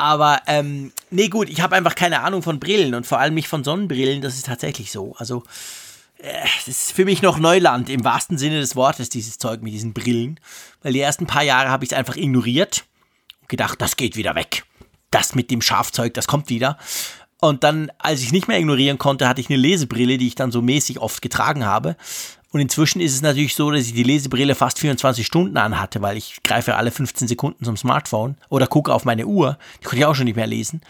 Aber, 0.00 0.40
ähm, 0.46 0.92
nee, 1.10 1.28
gut, 1.28 1.50
ich 1.50 1.60
habe 1.60 1.76
einfach 1.76 1.94
keine 1.94 2.22
Ahnung 2.22 2.42
von 2.42 2.58
Brillen 2.58 2.94
und 2.94 3.06
vor 3.06 3.18
allem 3.18 3.34
nicht 3.34 3.48
von 3.48 3.64
Sonnenbrillen, 3.64 4.22
das 4.22 4.36
ist 4.36 4.46
tatsächlich 4.46 4.90
so. 4.90 5.14
Also, 5.18 5.42
äh, 6.16 6.32
es 6.58 6.68
ist 6.68 6.92
für 6.92 7.04
mich 7.04 7.20
noch 7.20 7.38
Neuland 7.38 7.90
im 7.90 8.02
wahrsten 8.02 8.38
Sinne 8.38 8.60
des 8.60 8.76
Wortes, 8.76 9.10
dieses 9.10 9.36
Zeug 9.36 9.60
mit 9.60 9.74
diesen 9.74 9.92
Brillen. 9.92 10.40
Weil 10.80 10.94
die 10.94 11.00
ersten 11.00 11.26
paar 11.26 11.42
Jahre 11.42 11.68
habe 11.68 11.84
ich 11.84 11.92
es 11.92 11.98
einfach 11.98 12.16
ignoriert 12.16 12.86
und 13.42 13.50
gedacht, 13.50 13.82
das 13.82 13.98
geht 13.98 14.16
wieder 14.16 14.34
weg. 14.34 14.64
Das 15.10 15.34
mit 15.34 15.50
dem 15.50 15.60
Schafzeug, 15.60 16.14
das 16.14 16.26
kommt 16.26 16.48
wieder. 16.48 16.78
Und 17.38 17.62
dann, 17.62 17.92
als 17.98 18.22
ich 18.22 18.32
nicht 18.32 18.48
mehr 18.48 18.58
ignorieren 18.58 18.96
konnte, 18.96 19.28
hatte 19.28 19.42
ich 19.42 19.50
eine 19.50 19.58
Lesebrille, 19.58 20.16
die 20.16 20.28
ich 20.28 20.34
dann 20.34 20.50
so 20.50 20.62
mäßig 20.62 20.98
oft 20.98 21.20
getragen 21.20 21.66
habe. 21.66 21.94
Und 22.52 22.60
inzwischen 22.60 23.00
ist 23.00 23.14
es 23.14 23.22
natürlich 23.22 23.54
so, 23.54 23.70
dass 23.70 23.86
ich 23.86 23.94
die 23.94 24.02
Lesebrille 24.02 24.54
fast 24.54 24.80
24 24.80 25.24
Stunden 25.24 25.56
anhatte, 25.56 26.02
weil 26.02 26.16
ich 26.16 26.42
greife 26.42 26.74
alle 26.74 26.90
15 26.90 27.28
Sekunden 27.28 27.64
zum 27.64 27.76
Smartphone 27.76 28.36
oder 28.48 28.66
gucke 28.66 28.92
auf 28.92 29.04
meine 29.04 29.26
Uhr. 29.26 29.56
Die 29.80 29.84
konnte 29.84 29.98
ich 29.98 30.04
auch 30.04 30.14
schon 30.14 30.24
nicht 30.24 30.36
mehr 30.36 30.48
lesen. 30.48 30.80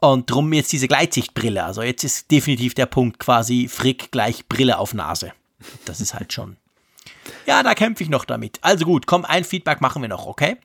Und 0.00 0.30
drum 0.30 0.52
jetzt 0.52 0.72
diese 0.72 0.88
Gleitsichtbrille. 0.88 1.64
Also 1.64 1.82
jetzt 1.82 2.04
ist 2.04 2.30
definitiv 2.30 2.74
der 2.74 2.86
Punkt 2.86 3.18
quasi 3.18 3.68
Frick 3.68 4.10
gleich 4.10 4.46
Brille 4.48 4.78
auf 4.78 4.94
Nase. 4.94 5.32
Das 5.84 6.00
ist 6.00 6.14
halt 6.14 6.32
schon. 6.32 6.56
Ja, 7.46 7.62
da 7.62 7.74
kämpfe 7.74 8.02
ich 8.02 8.08
noch 8.08 8.24
damit. 8.24 8.58
Also 8.62 8.84
gut, 8.84 9.06
komm, 9.06 9.24
ein 9.24 9.44
Feedback 9.44 9.80
machen 9.80 10.02
wir 10.02 10.08
noch, 10.08 10.26
okay? 10.26 10.56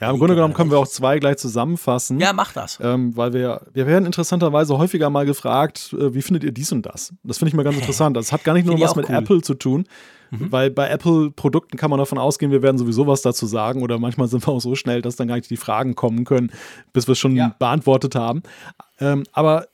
Ja. 0.00 0.10
Im 0.10 0.18
Grunde 0.18 0.34
genommen 0.34 0.52
können 0.52 0.70
wir 0.70 0.78
auch 0.78 0.86
zwei 0.86 1.18
gleich 1.18 1.38
zusammenfassen. 1.38 2.20
Ja, 2.20 2.34
mach 2.34 2.52
das. 2.52 2.78
Ähm, 2.82 3.16
weil 3.16 3.32
wir, 3.32 3.62
wir 3.72 3.86
werden 3.86 4.04
interessanterweise 4.04 4.76
häufiger 4.76 5.08
mal 5.08 5.24
gefragt, 5.24 5.94
äh, 5.98 6.12
wie 6.12 6.20
findet 6.20 6.44
ihr 6.44 6.52
dies 6.52 6.70
und 6.70 6.84
das? 6.84 7.14
Das 7.22 7.38
finde 7.38 7.48
ich 7.48 7.54
mal 7.54 7.62
ganz 7.62 7.76
interessant. 7.76 8.16
Das 8.16 8.30
hat 8.30 8.44
gar 8.44 8.52
nicht 8.52 8.66
nur 8.66 8.78
was 8.78 8.94
mit 8.94 9.08
cool. 9.08 9.14
Apple 9.14 9.40
zu 9.40 9.54
tun, 9.54 9.86
mhm. 10.30 10.52
weil 10.52 10.70
bei 10.70 10.88
Apple-Produkten 10.88 11.78
kann 11.78 11.88
man 11.88 11.98
davon 11.98 12.18
ausgehen, 12.18 12.52
wir 12.52 12.62
werden 12.62 12.76
sowieso 12.76 13.06
was 13.06 13.22
dazu 13.22 13.46
sagen 13.46 13.82
oder 13.82 13.98
manchmal 13.98 14.28
sind 14.28 14.46
wir 14.46 14.52
auch 14.52 14.60
so 14.60 14.74
schnell, 14.74 15.00
dass 15.00 15.16
dann 15.16 15.28
gar 15.28 15.36
nicht 15.36 15.48
die 15.48 15.56
Fragen 15.56 15.94
kommen 15.94 16.24
können, 16.24 16.52
bis 16.92 17.08
wir 17.08 17.12
es 17.12 17.18
schon 17.18 17.34
ja. 17.34 17.54
beantwortet 17.58 18.14
haben. 18.14 18.42
Ähm, 19.00 19.24
aber 19.32 19.66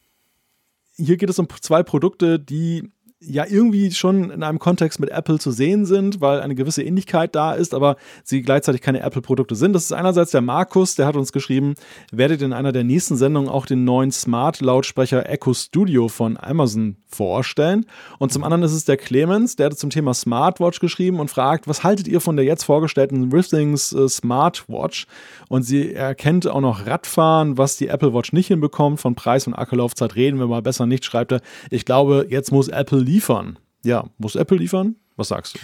hier 0.94 1.16
geht 1.16 1.30
es 1.30 1.38
um 1.40 1.48
zwei 1.60 1.82
Produkte, 1.82 2.38
die 2.38 2.92
ja 3.24 3.44
irgendwie 3.48 3.90
schon 3.92 4.30
in 4.30 4.42
einem 4.42 4.58
Kontext 4.58 5.00
mit 5.00 5.10
Apple 5.10 5.38
zu 5.38 5.50
sehen 5.50 5.86
sind, 5.86 6.20
weil 6.20 6.40
eine 6.40 6.54
gewisse 6.54 6.82
Ähnlichkeit 6.82 7.34
da 7.34 7.52
ist, 7.52 7.74
aber 7.74 7.96
sie 8.24 8.42
gleichzeitig 8.42 8.80
keine 8.80 9.00
Apple-Produkte 9.00 9.54
sind. 9.54 9.72
Das 9.72 9.84
ist 9.84 9.92
einerseits 9.92 10.32
der 10.32 10.40
Markus, 10.40 10.94
der 10.94 11.06
hat 11.06 11.16
uns 11.16 11.32
geschrieben, 11.32 11.74
werdet 12.10 12.42
in 12.42 12.52
einer 12.52 12.72
der 12.72 12.84
nächsten 12.84 13.16
Sendungen 13.16 13.48
auch 13.48 13.66
den 13.66 13.84
neuen 13.84 14.10
Smart-Lautsprecher 14.10 15.28
Echo 15.28 15.54
Studio 15.54 16.08
von 16.08 16.36
Amazon 16.36 16.96
vorstellen. 17.06 17.86
Und 18.18 18.32
zum 18.32 18.44
anderen 18.44 18.62
ist 18.62 18.72
es 18.72 18.84
der 18.84 18.96
Clemens, 18.96 19.56
der 19.56 19.66
hat 19.66 19.78
zum 19.78 19.90
Thema 19.90 20.14
Smartwatch 20.14 20.80
geschrieben 20.80 21.20
und 21.20 21.30
fragt, 21.30 21.68
was 21.68 21.84
haltet 21.84 22.08
ihr 22.08 22.20
von 22.20 22.36
der 22.36 22.44
jetzt 22.44 22.64
vorgestellten 22.64 23.32
Withings 23.32 23.92
äh, 23.92 24.08
Smartwatch? 24.08 25.06
Und 25.48 25.62
sie 25.62 25.92
erkennt 25.92 26.46
auch 26.48 26.60
noch 26.60 26.86
Radfahren, 26.86 27.58
was 27.58 27.76
die 27.76 27.88
Apple 27.88 28.14
Watch 28.14 28.32
nicht 28.32 28.48
hinbekommt. 28.48 29.00
Von 29.00 29.14
Preis 29.14 29.46
und 29.46 29.54
Akkulaufzeit 29.54 30.16
reden 30.16 30.38
wir 30.38 30.46
mal 30.46 30.62
besser 30.62 30.86
nicht, 30.86 31.04
schreibt 31.04 31.32
er. 31.32 31.40
Ich 31.70 31.84
glaube, 31.84 32.26
jetzt 32.28 32.50
muss 32.52 32.68
Apple 32.68 33.00
liefern. 33.12 33.58
Ja, 33.84 34.04
muss 34.18 34.36
Apple 34.36 34.58
liefern? 34.58 34.96
Was 35.16 35.28
sagst 35.28 35.54
du? 35.54 35.58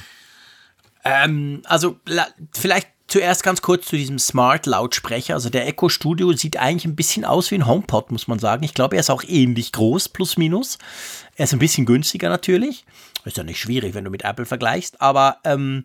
Ähm, 1.05 1.63
also 1.65 1.99
vielleicht 2.53 2.89
zuerst 3.07 3.43
ganz 3.43 3.63
kurz 3.63 3.87
zu 3.87 3.97
diesem 3.97 4.19
Smart-Lautsprecher. 4.19 5.35
Also 5.35 5.49
der 5.49 5.67
Echo 5.67 5.89
Studio 5.89 6.33
sieht 6.33 6.59
eigentlich 6.59 6.85
ein 6.85 6.97
bisschen 6.97 7.25
aus 7.25 7.51
wie 7.51 7.57
ein 7.57 7.67
HomePod, 7.67 8.13
muss 8.13 8.29
man 8.29 8.39
sagen. 8.39 8.63
Ich 8.63 8.75
glaube, 8.75 8.97
er 8.97 9.01
ist 9.01 9.11
auch 9.11 9.25
ähnlich 9.27 9.73
groß, 9.73 10.11
plus 10.11 10.37
minus. 10.37 10.79
Er 11.37 11.45
ist 11.45 11.53
ein 11.53 11.59
bisschen 11.59 11.87
günstiger 11.87 12.29
natürlich. 12.29 12.85
Ist 13.25 13.37
ja 13.37 13.45
nicht 13.45 13.61
schwierig, 13.61 13.95
wenn 13.95 14.05
du 14.05 14.11
mit 14.11 14.25
Apple 14.25 14.47
vergleichst. 14.47 15.01
Aber 15.01 15.39
ähm, 15.45 15.85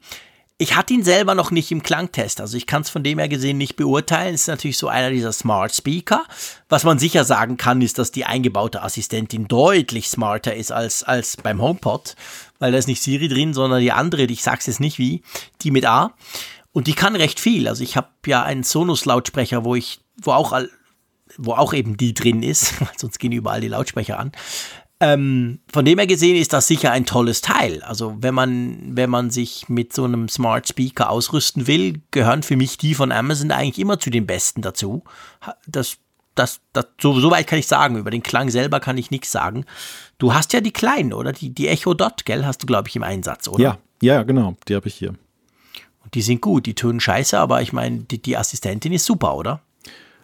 ich 0.59 0.75
hatte 0.75 0.93
ihn 0.93 1.03
selber 1.03 1.35
noch 1.35 1.51
nicht 1.51 1.71
im 1.71 1.81
Klangtest, 1.81 2.39
also 2.39 2.55
ich 2.55 2.67
kann 2.67 2.84
es 2.84 2.89
von 2.89 3.03
dem 3.03 3.17
her 3.17 3.27
gesehen 3.27 3.57
nicht 3.57 3.75
beurteilen. 3.75 4.35
Es 4.35 4.41
ist 4.41 4.47
natürlich 4.47 4.77
so 4.77 4.88
einer 4.88 5.09
dieser 5.09 5.34
Smart 5.34 5.73
Speaker. 5.73 6.23
Was 6.69 6.84
man 6.84 6.99
sicher 6.99 7.25
sagen 7.25 7.57
kann, 7.57 7.81
ist, 7.81 7.97
dass 7.97 8.11
die 8.11 8.25
eingebaute 8.25 8.84
Assistentin 8.84 9.47
deutlich 9.47 10.09
smarter 10.09 10.55
ist 10.55 10.71
als, 10.71 11.03
als 11.03 11.38
beim 11.38 11.61
HomePod, 11.61 12.15
weil 12.59 12.71
da 12.71 12.77
ist 12.77 12.88
nicht 12.88 13.01
Siri 13.01 13.27
drin, 13.27 13.53
sondern 13.53 13.81
die 13.81 13.91
andere, 13.91 14.23
ich 14.23 14.43
sag's 14.43 14.67
jetzt 14.67 14.80
nicht 14.80 14.99
wie, 14.99 15.23
die 15.61 15.71
mit 15.71 15.85
A. 15.85 16.13
Und 16.71 16.88
die 16.88 16.93
kann 16.93 17.15
recht 17.15 17.39
viel. 17.39 17.67
Also 17.67 17.84
ich 17.84 17.97
habe 17.97 18.09
ja 18.25 18.43
einen 18.43 18.63
Sonos-Lautsprecher, 18.63 19.65
wo 19.65 19.75
ich, 19.75 20.01
wo 20.21 20.31
auch, 20.31 20.59
wo 21.38 21.53
auch 21.53 21.73
eben 21.73 21.97
die 21.97 22.13
drin 22.13 22.43
ist, 22.43 22.75
sonst 22.97 23.19
gehen 23.19 23.31
überall 23.31 23.61
die 23.61 23.67
Lautsprecher 23.69 24.19
an. 24.19 24.31
Ähm, 25.03 25.59
von 25.69 25.84
dem 25.84 25.97
her 25.97 26.07
gesehen 26.07 26.38
ist 26.38 26.53
das 26.53 26.65
sicher 26.65 26.91
ein 26.91 27.05
tolles 27.05 27.41
Teil. 27.41 27.84
Also 27.84 28.15
wenn 28.21 28.34
man, 28.34 28.95
wenn 28.95 29.09
man 29.09 29.31
sich 29.31 29.67
mit 29.67 29.91
so 29.91 30.05
einem 30.05 30.30
Smart 30.30 30.65
Speaker 30.69 31.09
ausrüsten 31.09 31.67
will, 31.67 32.01
gehören 32.11 32.41
für 32.41 32.55
mich 32.55 32.77
die 32.77 32.95
von 32.95 33.11
Amazon 33.11 33.51
eigentlich 33.51 33.80
immer 33.80 33.99
zu 33.99 34.09
den 34.09 34.25
besten 34.25 34.61
dazu. 34.61 35.03
Das, 35.67 35.97
das, 36.35 36.61
das, 36.71 36.88
so, 37.01 37.19
so 37.19 37.31
weit 37.31 37.47
kann 37.47 37.59
ich 37.59 37.67
sagen. 37.67 37.97
Über 37.97 38.11
den 38.11 38.23
Klang 38.23 38.49
selber 38.49 38.80
kann 38.80 38.97
ich 38.97 39.11
nichts 39.11 39.30
sagen. 39.30 39.65
Du 40.19 40.34
hast 40.34 40.53
ja 40.53 40.61
die 40.61 40.71
kleinen, 40.71 41.11
oder? 41.11 41.34
Die, 41.34 41.49
die 41.49 41.67
Echo 41.67 41.93
Dot, 41.93 42.23
gell? 42.23 42.45
Hast 42.45 42.63
du, 42.63 42.65
glaube 42.65 42.88
ich, 42.88 42.95
im 42.95 43.03
Einsatz, 43.03 43.49
oder? 43.49 43.61
Ja, 43.61 43.77
ja, 44.01 44.23
genau. 44.23 44.55
Die 44.69 44.75
habe 44.75 44.88
ich 44.88 44.95
hier. 44.95 45.09
Und 45.09 46.13
die 46.13 46.21
sind 46.21 46.39
gut, 46.39 46.65
die 46.65 46.75
tönen 46.75 47.01
scheiße, 47.01 47.38
aber 47.38 47.61
ich 47.61 47.73
meine, 47.73 48.03
die, 48.03 48.21
die 48.21 48.38
Assistentin 48.38 48.93
ist 48.93 49.03
super, 49.03 49.35
oder? 49.35 49.61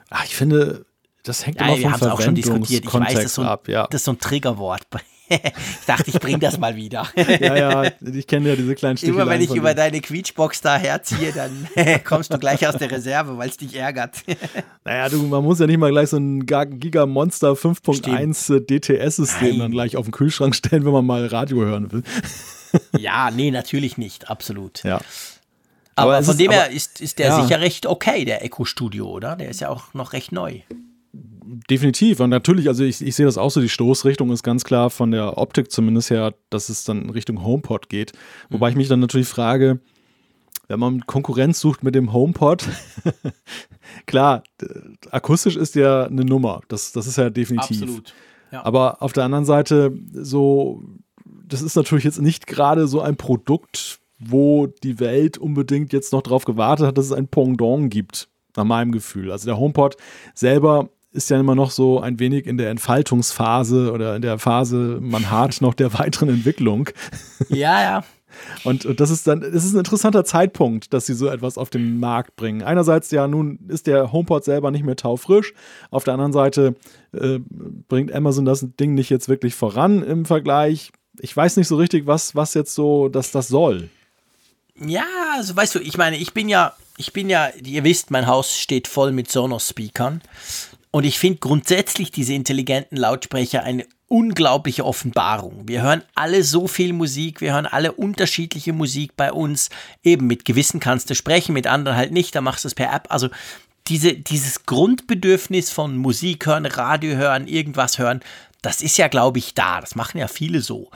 Ach, 0.10 0.24
ich 0.24 0.36
finde, 0.38 0.86
das 1.24 1.46
hängt 1.46 1.60
ja, 1.60 1.68
immer 1.68 1.98
vom 1.98 2.08
wir 2.08 2.14
auch 2.14 2.22
schon 2.22 2.36
diskutiert. 2.36 2.86
Ich 2.86 2.94
weiß, 2.94 3.14
das 3.14 3.24
ist 3.26 3.34
so 3.36 3.42
ein, 3.42 3.48
ab, 3.48 3.68
ja. 3.68 3.88
das 3.88 4.02
ist 4.02 4.06
so 4.06 4.12
ein 4.12 4.20
Triggerwort. 4.20 4.84
ich 5.30 5.86
dachte, 5.86 6.10
ich 6.10 6.20
bringe 6.20 6.40
das 6.40 6.58
mal 6.58 6.76
wieder. 6.76 7.08
ja, 7.16 7.56
ja, 7.56 7.92
ich 8.02 8.26
kenne 8.26 8.50
ja 8.50 8.56
diese 8.56 8.74
kleinen 8.76 8.98
Sticheleien 8.98 9.22
Immer 9.22 9.32
wenn 9.32 9.42
ich 9.42 9.54
über 9.54 9.74
deine 9.74 10.02
Quietschbox 10.02 10.62
da 10.62 10.78
herziehe, 10.78 11.32
dann 11.32 11.68
kommst 12.04 12.34
du 12.34 12.40
gleich 12.40 12.68
aus 12.68 12.78
der 12.78 12.90
Reserve, 12.90 13.38
weil 13.38 13.50
es 13.50 13.58
dich 13.58 13.76
ärgert. 13.76 14.24
naja, 14.86 15.10
du, 15.10 15.22
man 15.24 15.44
muss 15.44 15.60
ja 15.60 15.68
nicht 15.68 15.78
mal 15.78 15.92
gleich 15.92 16.10
so 16.10 16.18
ein 16.18 16.46
Gigamonster 16.46 17.52
5.1 17.52 18.66
DTS-System 18.66 19.60
dann 19.60 19.72
gleich 19.72 19.98
auf 19.98 20.06
den 20.06 20.12
Kühlschrank 20.12 20.56
stellen, 20.56 20.86
wenn 20.86 20.94
man 20.94 21.06
mal 21.06 21.28
Radio 21.28 21.60
hören 21.60 21.92
will. 21.92 22.04
ja, 22.98 23.30
nee, 23.30 23.52
natürlich 23.52 23.98
nicht, 23.98 24.30
absolut. 24.30 24.84
Ja. 24.84 25.00
Aber, 25.96 26.16
aber 26.16 26.24
von 26.24 26.38
dem 26.38 26.52
her 26.52 26.72
ist, 26.72 27.02
ist 27.02 27.20
der 27.20 27.28
ja. 27.28 27.42
sicher 27.44 27.60
recht 27.60 27.86
okay, 27.86 28.24
der 28.26 28.44
Echo 28.44 28.64
Studio, 28.64 29.10
oder? 29.10 29.36
Der 29.36 29.50
ist 29.50 29.60
ja 29.60 29.70
auch 29.70 29.94
noch 29.94 30.14
recht 30.14 30.32
neu 30.32 30.62
definitiv. 31.12 32.20
Und 32.20 32.30
natürlich, 32.30 32.68
also 32.68 32.84
ich, 32.84 33.02
ich 33.02 33.16
sehe 33.16 33.26
das 33.26 33.38
auch 33.38 33.52
so, 33.52 33.62
die 33.62 33.70
Stoßrichtung 33.70 34.32
ist 34.32 34.44
ganz 34.44 34.64
klar 34.64 34.90
von 34.90 35.12
der 35.12 35.38
Optik 35.38 35.72
zumindest 35.72 36.10
her, 36.10 36.34
dass 36.50 36.70
es 36.70 36.84
dann 36.84 37.10
Richtung 37.10 37.44
HomePod 37.44 37.90
geht. 37.90 38.14
Wobei 38.50 38.68
mhm. 38.68 38.72
ich 38.72 38.78
mich 38.78 38.88
dann 38.88 39.00
natürlich 39.00 39.28
frage, 39.28 39.80
wenn 40.68 40.80
man 40.80 41.06
Konkurrenz 41.08 41.60
sucht 41.60 41.84
mit 41.84 41.96
dem 41.96 42.14
HomePod, 42.14 42.68
klar, 44.06 44.44
akustisch 45.10 45.56
ist 45.56 45.76
ja 45.76 46.06
eine 46.06 46.24
Nummer. 46.24 46.62
Das, 46.68 46.92
das 46.92 47.08
ist 47.08 47.18
ja 47.18 47.30
definitiv. 47.30 47.82
Absolut. 47.82 48.14
Ja. 48.52 48.66
Aber 48.66 49.02
auf 49.02 49.14
der 49.14 49.24
anderen 49.24 49.46
Seite, 49.46 49.98
so, 50.14 50.84
das 51.26 51.62
ist 51.62 51.76
natürlich 51.76 52.04
jetzt 52.04 52.22
nicht 52.22 52.46
gerade 52.46 52.88
so 52.88 53.02
ein 53.02 53.16
Produkt, 53.16 54.00
wo 54.20 54.68
die 54.68 55.00
Welt 55.00 55.38
unbedingt 55.38 55.94
jetzt 55.94 56.14
noch 56.14 56.22
drauf 56.22 56.46
gewartet 56.46 56.86
hat, 56.86 56.98
dass 56.98 57.06
es 57.06 57.14
ein 57.14 57.28
Pendant 57.28 57.90
gibt. 57.90 58.30
nach 58.56 58.64
meinem 58.64 58.92
Gefühl. 58.92 59.32
Also 59.32 59.46
der 59.46 59.58
HomePod 59.58 59.96
selber 60.34 60.90
ist 61.12 61.30
ja 61.30 61.40
immer 61.40 61.56
noch 61.56 61.72
so 61.72 62.00
ein 62.00 62.20
wenig 62.20 62.46
in 62.46 62.58
der 62.58 62.70
Entfaltungsphase 62.70 63.92
oder 63.92 64.16
in 64.16 64.22
der 64.22 64.38
Phase, 64.40 65.00
man 65.02 65.32
hart 65.32 65.62
noch 65.62 65.74
der 65.74 65.94
weiteren 65.98 66.30
Entwicklung. 66.30 66.90
Ja, 67.50 67.82
ja. 67.82 68.04
Und, 68.64 68.86
und 68.86 69.00
das 69.00 69.10
ist 69.10 69.28
dann, 69.28 69.42
das 69.42 69.66
ist 69.66 69.74
ein 69.74 69.80
interessanter 69.80 70.24
Zeitpunkt, 70.24 70.94
dass 70.94 71.06
sie 71.06 71.14
so 71.14 71.28
etwas 71.28 71.58
auf 71.58 71.70
den 71.70 72.00
Markt 72.00 72.36
bringen. 72.36 72.62
Einerseits 72.62 73.12
ja, 73.12 73.28
nun 73.28 73.60
ist 73.68 73.88
der 73.88 74.12
HomePod 74.12 74.44
selber 74.44 74.72
nicht 74.72 74.86
mehr 74.86 74.96
taufrisch. 74.96 75.54
Auf 75.92 76.04
der 76.04 76.14
anderen 76.14 76.32
Seite 76.32 76.76
äh, 77.12 77.40
bringt 77.88 78.14
Amazon 78.14 78.46
das 78.46 78.66
Ding 78.80 78.94
nicht 78.94 79.10
jetzt 79.10 79.30
wirklich 79.30 79.56
voran 79.56 80.04
im 80.04 80.26
Vergleich. 80.26 80.92
Ich 81.20 81.36
weiß 81.36 81.58
nicht 81.58 81.68
so 81.68 81.76
richtig, 81.76 82.08
was, 82.08 82.36
was 82.36 82.54
jetzt 82.54 82.76
so, 82.76 83.10
dass 83.10 83.32
das 83.32 83.48
soll. 83.48 83.90
Ja, 84.80 85.06
also 85.36 85.56
weißt 85.56 85.76
du, 85.76 85.80
ich 85.80 85.98
meine, 85.98 86.18
ich 86.18 86.34
bin 86.34 86.48
ja, 86.48 86.74
ich 86.98 87.14
bin 87.14 87.30
ja, 87.30 87.50
ihr 87.64 87.84
wisst, 87.84 88.12
mein 88.12 88.28
Haus 88.28 88.58
steht 88.58 88.88
voll 88.88 89.12
mit 89.12 89.30
Sonos-Speakern. 89.30 90.22
Und 90.92 91.04
ich 91.04 91.20
finde 91.20 91.40
grundsätzlich 91.40 92.12
diese 92.12 92.34
intelligenten 92.34 92.98
Lautsprecher 92.98 93.64
eine 93.64 93.86
unglaubliche 94.08 94.86
Offenbarung. 94.86 95.68
Wir 95.68 95.84
hören 95.84 96.04
alle 96.16 96.44
so 96.44 96.68
viel 96.68 96.94
Musik, 96.94 97.42
wir 97.42 97.54
hören 97.54 97.68
alle 97.68 97.92
unterschiedliche 97.92 98.74
Musik 98.74 99.16
bei 99.16 99.32
uns. 99.32 99.70
Eben 100.04 100.26
mit 100.26 100.46
gewissen 100.46 100.80
kannst 100.80 101.10
du 101.10 101.16
sprechen, 101.16 101.54
mit 101.54 101.68
anderen 101.68 101.96
halt 101.96 102.12
nicht, 102.12 102.34
da 102.36 102.42
machst 102.42 102.64
du 102.64 102.68
es 102.68 102.76
per 102.76 102.92
App. 102.92 103.08
Also 103.10 103.30
diese, 103.88 104.14
dieses 104.14 104.66
Grundbedürfnis 104.66 105.72
von 105.72 105.96
Musik 105.96 106.48
hören, 106.48 106.66
Radio 106.66 107.16
hören, 107.16 107.48
irgendwas 107.48 108.00
hören, 108.00 108.22
das 108.62 108.82
ist 108.82 108.98
ja, 108.98 109.08
glaube 109.08 109.40
ich, 109.40 109.54
da. 109.54 109.80
Das 109.82 109.96
machen 109.96 110.18
ja 110.18 110.28
viele 110.28 110.62
so. 110.62 110.90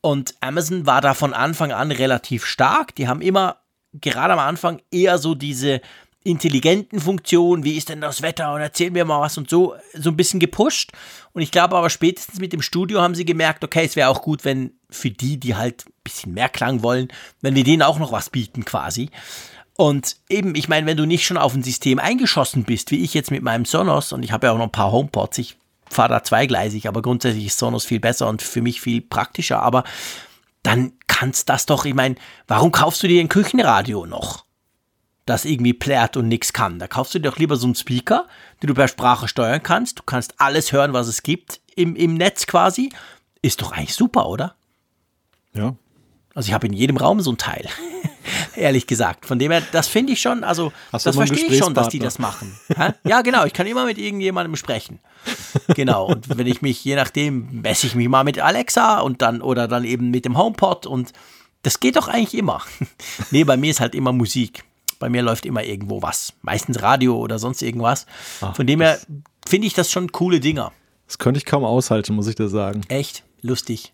Und 0.00 0.34
Amazon 0.40 0.86
war 0.86 1.00
da 1.00 1.12
von 1.12 1.34
Anfang 1.34 1.72
an 1.72 1.90
relativ 1.90 2.46
stark. 2.46 2.94
Die 2.94 3.08
haben 3.08 3.20
immer 3.20 3.56
gerade 3.92 4.32
am 4.32 4.38
Anfang 4.38 4.80
eher 4.90 5.18
so 5.18 5.34
diese 5.34 5.80
intelligenten 6.22 7.00
Funktionen, 7.00 7.64
wie 7.64 7.76
ist 7.76 7.88
denn 7.88 8.00
das 8.00 8.20
Wetter 8.20 8.52
und 8.52 8.60
erzähl 8.60 8.90
mir 8.90 9.04
mal 9.04 9.20
was 9.20 9.38
und 9.38 9.48
so, 9.48 9.74
so 9.94 10.10
ein 10.10 10.16
bisschen 10.16 10.40
gepusht. 10.40 10.92
Und 11.32 11.42
ich 11.42 11.50
glaube 11.50 11.76
aber 11.76 11.88
spätestens 11.88 12.40
mit 12.40 12.52
dem 12.52 12.60
Studio 12.60 13.00
haben 13.00 13.14
sie 13.14 13.24
gemerkt, 13.24 13.64
okay, 13.64 13.84
es 13.84 13.96
wäre 13.96 14.10
auch 14.10 14.22
gut, 14.22 14.44
wenn 14.44 14.72
für 14.90 15.10
die, 15.10 15.38
die 15.38 15.54
halt 15.54 15.86
ein 15.86 15.92
bisschen 16.04 16.34
mehr 16.34 16.48
Klang 16.48 16.82
wollen, 16.82 17.08
wenn 17.40 17.54
wir 17.54 17.64
denen 17.64 17.82
auch 17.82 17.98
noch 17.98 18.12
was 18.12 18.28
bieten 18.28 18.64
quasi. 18.64 19.10
Und 19.76 20.16
eben, 20.28 20.54
ich 20.56 20.68
meine, 20.68 20.86
wenn 20.86 20.98
du 20.98 21.06
nicht 21.06 21.24
schon 21.24 21.38
auf 21.38 21.54
ein 21.54 21.62
System 21.62 21.98
eingeschossen 21.98 22.64
bist, 22.64 22.90
wie 22.90 23.02
ich 23.02 23.14
jetzt 23.14 23.30
mit 23.30 23.42
meinem 23.42 23.64
Sonos, 23.64 24.12
und 24.12 24.22
ich 24.22 24.32
habe 24.32 24.46
ja 24.46 24.52
auch 24.52 24.58
noch 24.58 24.66
ein 24.66 24.72
paar 24.72 24.92
HomePods, 24.92 25.38
ich 25.38 25.56
fahre 25.88 26.10
da 26.10 26.22
zweigleisig, 26.22 26.86
aber 26.86 27.00
grundsätzlich 27.00 27.46
ist 27.46 27.58
Sonos 27.58 27.86
viel 27.86 27.98
besser 27.98 28.28
und 28.28 28.42
für 28.42 28.60
mich 28.60 28.82
viel 28.82 29.00
praktischer, 29.00 29.62
aber 29.62 29.84
dann 30.62 30.92
kannst 31.06 31.48
das 31.48 31.64
doch, 31.64 31.86
ich 31.86 31.94
meine, 31.94 32.16
warum 32.46 32.72
kaufst 32.72 33.02
du 33.02 33.08
dir 33.08 33.22
ein 33.22 33.30
Küchenradio 33.30 34.04
noch? 34.04 34.44
Das 35.30 35.44
irgendwie 35.44 35.72
plärt 35.72 36.16
und 36.16 36.28
nichts 36.28 36.52
kann. 36.52 36.78
Da 36.78 36.86
kaufst 36.88 37.14
du 37.14 37.18
dir 37.18 37.30
doch 37.30 37.38
lieber 37.38 37.56
so 37.56 37.66
einen 37.66 37.74
Speaker, 37.74 38.26
den 38.62 38.68
du 38.68 38.74
per 38.74 38.88
Sprache 38.88 39.28
steuern 39.28 39.62
kannst. 39.62 40.00
Du 40.00 40.02
kannst 40.02 40.40
alles 40.40 40.72
hören, 40.72 40.92
was 40.92 41.08
es 41.08 41.22
gibt 41.22 41.60
im, 41.74 41.96
im 41.96 42.14
Netz 42.14 42.46
quasi. 42.46 42.90
Ist 43.40 43.62
doch 43.62 43.72
eigentlich 43.72 43.94
super, 43.94 44.28
oder? 44.28 44.56
Ja. 45.54 45.76
Also 46.34 46.48
ich 46.48 46.52
habe 46.52 46.66
in 46.66 46.72
jedem 46.72 46.96
Raum 46.96 47.20
so 47.20 47.32
ein 47.32 47.38
Teil. 47.38 47.66
Ehrlich 48.56 48.86
gesagt. 48.86 49.26
Von 49.26 49.38
dem 49.38 49.50
her, 49.50 49.62
das 49.72 49.88
finde 49.88 50.12
ich 50.12 50.20
schon, 50.20 50.44
also 50.44 50.72
Hast 50.92 51.06
das 51.06 51.16
verstehe 51.16 51.46
ich 51.46 51.58
schon, 51.58 51.74
dass 51.74 51.88
die 51.88 51.98
das 51.98 52.18
machen. 52.18 52.58
ja, 53.04 53.22
genau, 53.22 53.44
ich 53.44 53.52
kann 53.52 53.66
immer 53.66 53.84
mit 53.84 53.98
irgendjemandem 53.98 54.56
sprechen. 54.56 55.00
Genau. 55.74 56.06
Und 56.06 56.36
wenn 56.36 56.46
ich 56.46 56.62
mich, 56.62 56.84
je 56.84 56.96
nachdem, 56.96 57.62
messe 57.62 57.86
ich 57.86 57.94
mich 57.94 58.08
mal 58.08 58.24
mit 58.24 58.38
Alexa 58.38 59.00
und 59.00 59.22
dann, 59.22 59.42
oder 59.42 59.68
dann 59.68 59.84
eben 59.84 60.10
mit 60.10 60.24
dem 60.24 60.36
HomePod 60.36 60.86
und 60.86 61.12
das 61.62 61.80
geht 61.80 61.96
doch 61.96 62.08
eigentlich 62.08 62.34
immer. 62.34 62.62
nee, 63.30 63.44
bei 63.44 63.56
mir 63.56 63.70
ist 63.70 63.80
halt 63.80 63.94
immer 63.94 64.12
Musik. 64.12 64.64
Bei 65.00 65.08
mir 65.08 65.22
läuft 65.22 65.46
immer 65.46 65.64
irgendwo 65.64 66.02
was. 66.02 66.34
Meistens 66.42 66.82
Radio 66.82 67.16
oder 67.16 67.38
sonst 67.40 67.62
irgendwas. 67.62 68.06
Ach, 68.42 68.54
Von 68.54 68.66
dem 68.66 68.82
her 68.82 69.00
finde 69.48 69.66
ich 69.66 69.72
das 69.72 69.90
schon 69.90 70.12
coole 70.12 70.38
Dinger. 70.38 70.72
Das 71.06 71.18
könnte 71.18 71.38
ich 71.38 71.46
kaum 71.46 71.64
aushalten, 71.64 72.14
muss 72.14 72.28
ich 72.28 72.36
dir 72.36 72.48
sagen. 72.48 72.82
Echt? 72.88 73.24
Lustig. 73.40 73.92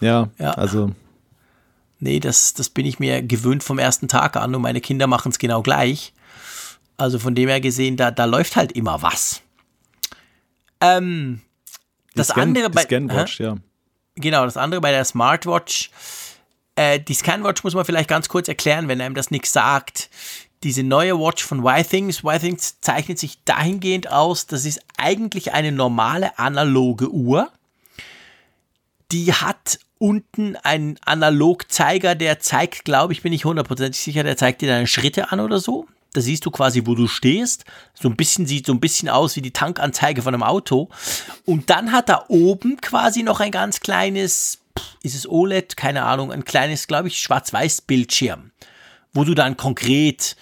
Ja, 0.00 0.30
ja. 0.38 0.52
also. 0.52 0.90
Nee, 2.00 2.18
das, 2.18 2.54
das 2.54 2.70
bin 2.70 2.86
ich 2.86 2.98
mir 2.98 3.22
gewöhnt 3.22 3.62
vom 3.62 3.78
ersten 3.78 4.08
Tag 4.08 4.36
an 4.36 4.54
und 4.54 4.62
meine 4.62 4.80
Kinder 4.80 5.06
machen 5.06 5.30
es 5.30 5.38
genau 5.38 5.62
gleich. 5.62 6.14
Also 6.96 7.18
von 7.18 7.34
dem 7.34 7.48
her 7.48 7.60
gesehen, 7.60 7.96
da, 7.96 8.10
da 8.10 8.24
läuft 8.24 8.56
halt 8.56 8.72
immer 8.72 9.02
was. 9.02 9.42
Ähm, 10.80 11.42
das 12.14 12.28
Scan, 12.28 12.40
andere 12.40 12.70
bei. 12.70 12.82
Scanwatch, 12.82 13.40
ja. 13.40 13.56
Genau, 14.14 14.44
das 14.44 14.56
andere 14.56 14.80
bei 14.80 14.92
der 14.92 15.04
Smartwatch 15.04 15.90
äh, 16.78 17.00
die 17.00 17.14
Scanwatch 17.14 17.64
muss 17.64 17.74
man 17.74 17.84
vielleicht 17.84 18.08
ganz 18.08 18.28
kurz 18.28 18.46
erklären, 18.46 18.86
wenn 18.86 19.00
einem 19.00 19.16
das 19.16 19.32
nichts 19.32 19.52
sagt. 19.52 20.10
Diese 20.62 20.84
neue 20.84 21.18
Watch 21.18 21.44
von 21.44 21.64
Y-Things, 21.64 22.22
Y-Things 22.22 22.80
zeichnet 22.80 23.18
sich 23.18 23.42
dahingehend 23.44 24.10
aus, 24.10 24.46
das 24.46 24.64
ist 24.64 24.80
eigentlich 24.96 25.52
eine 25.52 25.72
normale 25.72 26.38
analoge 26.38 27.10
Uhr. 27.10 27.50
Die 29.10 29.32
hat 29.32 29.80
unten 29.98 30.54
einen 30.56 30.98
Analogzeiger, 31.04 32.14
der 32.14 32.38
zeigt, 32.38 32.84
glaube 32.84 33.12
ich, 33.12 33.22
bin 33.22 33.32
ich 33.32 33.44
hundertprozentig 33.44 34.00
sicher, 34.00 34.22
der 34.22 34.36
zeigt 34.36 34.62
dir 34.62 34.68
deine 34.68 34.86
Schritte 34.86 35.32
an 35.32 35.40
oder 35.40 35.58
so. 35.58 35.86
Da 36.12 36.20
siehst 36.20 36.46
du 36.46 36.50
quasi, 36.50 36.82
wo 36.86 36.94
du 36.94 37.08
stehst. 37.08 37.64
So 37.94 38.08
ein 38.08 38.16
bisschen 38.16 38.46
sieht 38.46 38.66
so 38.66 38.72
ein 38.72 38.80
bisschen 38.80 39.08
aus 39.08 39.34
wie 39.36 39.42
die 39.42 39.52
Tankanzeige 39.52 40.22
von 40.22 40.32
einem 40.32 40.42
Auto. 40.42 40.88
Und 41.44 41.70
dann 41.70 41.92
hat 41.92 42.08
er 42.08 42.30
oben 42.30 42.80
quasi 42.80 43.22
noch 43.22 43.40
ein 43.40 43.50
ganz 43.50 43.80
kleines 43.80 44.60
ist 45.02 45.14
es 45.14 45.28
OLED, 45.28 45.76
keine 45.76 46.04
Ahnung, 46.04 46.32
ein 46.32 46.44
kleines, 46.44 46.86
glaube 46.86 47.08
ich, 47.08 47.18
Schwarz-Weiß-Bildschirm, 47.18 48.52
wo 49.12 49.24
du 49.24 49.34
dann 49.34 49.56
konkret 49.56 50.36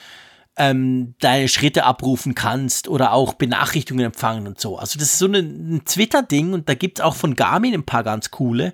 ähm, 0.56 1.14
deine 1.20 1.48
Schritte 1.48 1.84
abrufen 1.84 2.34
kannst 2.34 2.88
oder 2.88 3.12
auch 3.12 3.34
Benachrichtigungen 3.34 4.06
empfangen 4.06 4.46
und 4.46 4.60
so. 4.60 4.78
Also 4.78 4.98
das 4.98 5.08
ist 5.12 5.18
so 5.18 5.26
ein, 5.26 5.82
Twitter-Ding 5.84 6.52
und 6.54 6.68
da 6.68 6.74
gibt 6.74 6.98
es 6.98 7.04
auch 7.04 7.14
von 7.14 7.36
Garmin 7.36 7.74
ein 7.74 7.84
paar 7.84 8.02
ganz 8.02 8.30
coole, 8.30 8.72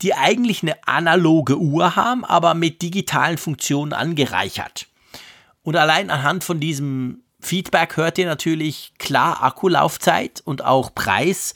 die 0.00 0.14
eigentlich 0.14 0.62
eine 0.62 0.76
analoge 0.86 1.58
Uhr 1.58 1.96
haben, 1.96 2.24
aber 2.24 2.54
mit 2.54 2.82
digitalen 2.82 3.36
Funktionen 3.36 3.92
angereichert. 3.92 4.86
Und 5.62 5.76
allein 5.76 6.10
anhand 6.10 6.44
von 6.44 6.60
diesem 6.60 7.22
Feedback 7.40 7.96
hört 7.96 8.18
ihr 8.18 8.26
natürlich 8.26 8.92
klar 8.98 9.42
Akkulaufzeit 9.42 10.40
und 10.44 10.64
auch 10.64 10.94
Preis 10.94 11.54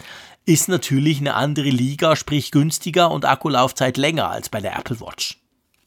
ist 0.48 0.66
natürlich 0.66 1.20
eine 1.20 1.34
andere 1.34 1.68
Liga, 1.68 2.16
sprich 2.16 2.50
günstiger 2.50 3.10
und 3.10 3.26
Akkulaufzeit 3.26 3.98
länger 3.98 4.30
als 4.30 4.48
bei 4.48 4.62
der 4.62 4.78
Apple 4.78 4.98
Watch. 4.98 5.38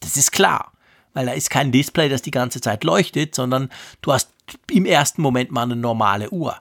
Das 0.02 0.18
ist 0.18 0.32
klar, 0.32 0.72
weil 1.14 1.26
da 1.26 1.32
ist 1.32 1.50
kein 1.50 1.72
Display, 1.72 2.10
das 2.10 2.22
die 2.22 2.30
ganze 2.30 2.62
Zeit 2.62 2.84
leuchtet, 2.84 3.34
sondern 3.34 3.72
du 4.04 4.14
hast 4.14 4.30
im 4.70 4.86
ersten 4.86 5.24
Moment 5.24 5.52
mal 5.52 5.64
eine 5.64 5.76
normale 5.76 6.30
Uhr. 6.30 6.56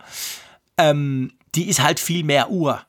Ähm, 0.79 1.35
die 1.55 1.69
ist 1.69 1.83
halt 1.83 2.01
viel 2.01 2.25
mehr 2.25 2.51
Uhr. 2.51 2.81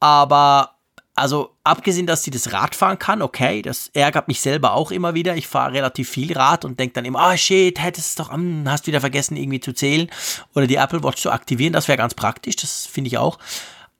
Aber 0.00 0.72
also 1.14 1.54
abgesehen, 1.62 2.08
dass 2.08 2.24
sie 2.24 2.32
das 2.32 2.52
Rad 2.52 2.74
fahren 2.74 2.98
kann, 2.98 3.22
okay, 3.22 3.62
das 3.62 3.90
ärgert 3.94 4.26
mich 4.26 4.40
selber 4.40 4.72
auch 4.72 4.90
immer 4.90 5.14
wieder. 5.14 5.36
Ich 5.36 5.46
fahre 5.46 5.72
relativ 5.72 6.10
viel 6.10 6.36
Rad 6.36 6.64
und 6.64 6.80
denke 6.80 6.94
dann 6.94 7.04
immer, 7.04 7.20
ah 7.20 7.32
oh 7.32 7.36
shit, 7.36 7.80
hättest 7.80 8.18
du 8.18 8.24
doch, 8.24 8.32
hm, 8.32 8.68
hast 8.68 8.88
wieder 8.88 9.00
vergessen 9.00 9.36
irgendwie 9.36 9.60
zu 9.60 9.72
zählen 9.72 10.10
oder 10.54 10.66
die 10.66 10.76
Apple 10.76 11.04
Watch 11.04 11.22
zu 11.22 11.30
aktivieren. 11.30 11.72
Das 11.72 11.86
wäre 11.86 11.96
ganz 11.96 12.14
praktisch, 12.14 12.56
das 12.56 12.86
finde 12.86 13.06
ich 13.06 13.18
auch. 13.18 13.38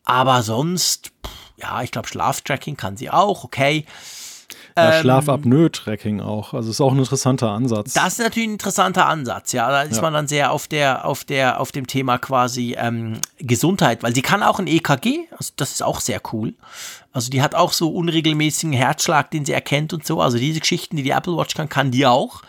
Aber 0.07 0.43
sonst, 0.43 1.13
ja, 1.57 1.83
ich 1.83 1.91
glaube, 1.91 2.09
Schlaftracking 2.09 2.77
kann 2.77 2.97
sie 2.97 3.11
auch, 3.11 3.45
okay. 3.45 3.85
Ja, 4.77 4.95
ähm, 4.95 5.01
Schlafapnoe-Tracking 5.03 6.21
auch. 6.21 6.55
Also 6.55 6.71
ist 6.71 6.81
auch 6.81 6.93
ein 6.93 6.99
interessanter 6.99 7.51
Ansatz. 7.51 7.95
Das 7.95 8.15
ist 8.15 8.19
natürlich 8.21 8.49
ein 8.49 8.53
interessanter 8.53 9.07
Ansatz, 9.07 9.53
ja. 9.53 9.69
Da 9.69 9.83
ist 9.83 9.97
ja. 9.97 10.03
man 10.03 10.13
dann 10.13 10.29
sehr 10.29 10.53
auf 10.53 10.69
der, 10.69 11.05
auf 11.07 11.25
der, 11.25 11.61
auf 11.61 11.73
dem 11.73 11.87
Thema 11.87 12.19
quasi 12.19 12.77
ähm, 12.79 13.21
Gesundheit, 13.39 14.03
weil 14.03 14.15
sie 14.15 14.23
kann 14.23 14.43
auch 14.43 14.59
ein 14.59 14.67
EKG, 14.67 15.29
also 15.33 15.53
das 15.57 15.73
ist 15.73 15.83
auch 15.83 16.01
sehr 16.01 16.21
cool. 16.33 16.55
Also 17.13 17.31
die 17.31 17.43
hat 17.43 17.55
auch 17.55 17.73
so 17.73 17.91
unregelmäßigen 17.91 18.75
Herzschlag, 18.75 19.31
den 19.31 19.45
sie 19.45 19.53
erkennt 19.53 19.93
und 19.93 20.07
so. 20.07 20.21
Also 20.21 20.39
diese 20.39 20.61
Geschichten, 20.61 20.97
die 20.97 21.03
die 21.03 21.11
Apple 21.11 21.37
Watch 21.37 21.55
kann, 21.55 21.69
kann 21.69 21.91
die 21.91 22.07
auch. 22.07 22.43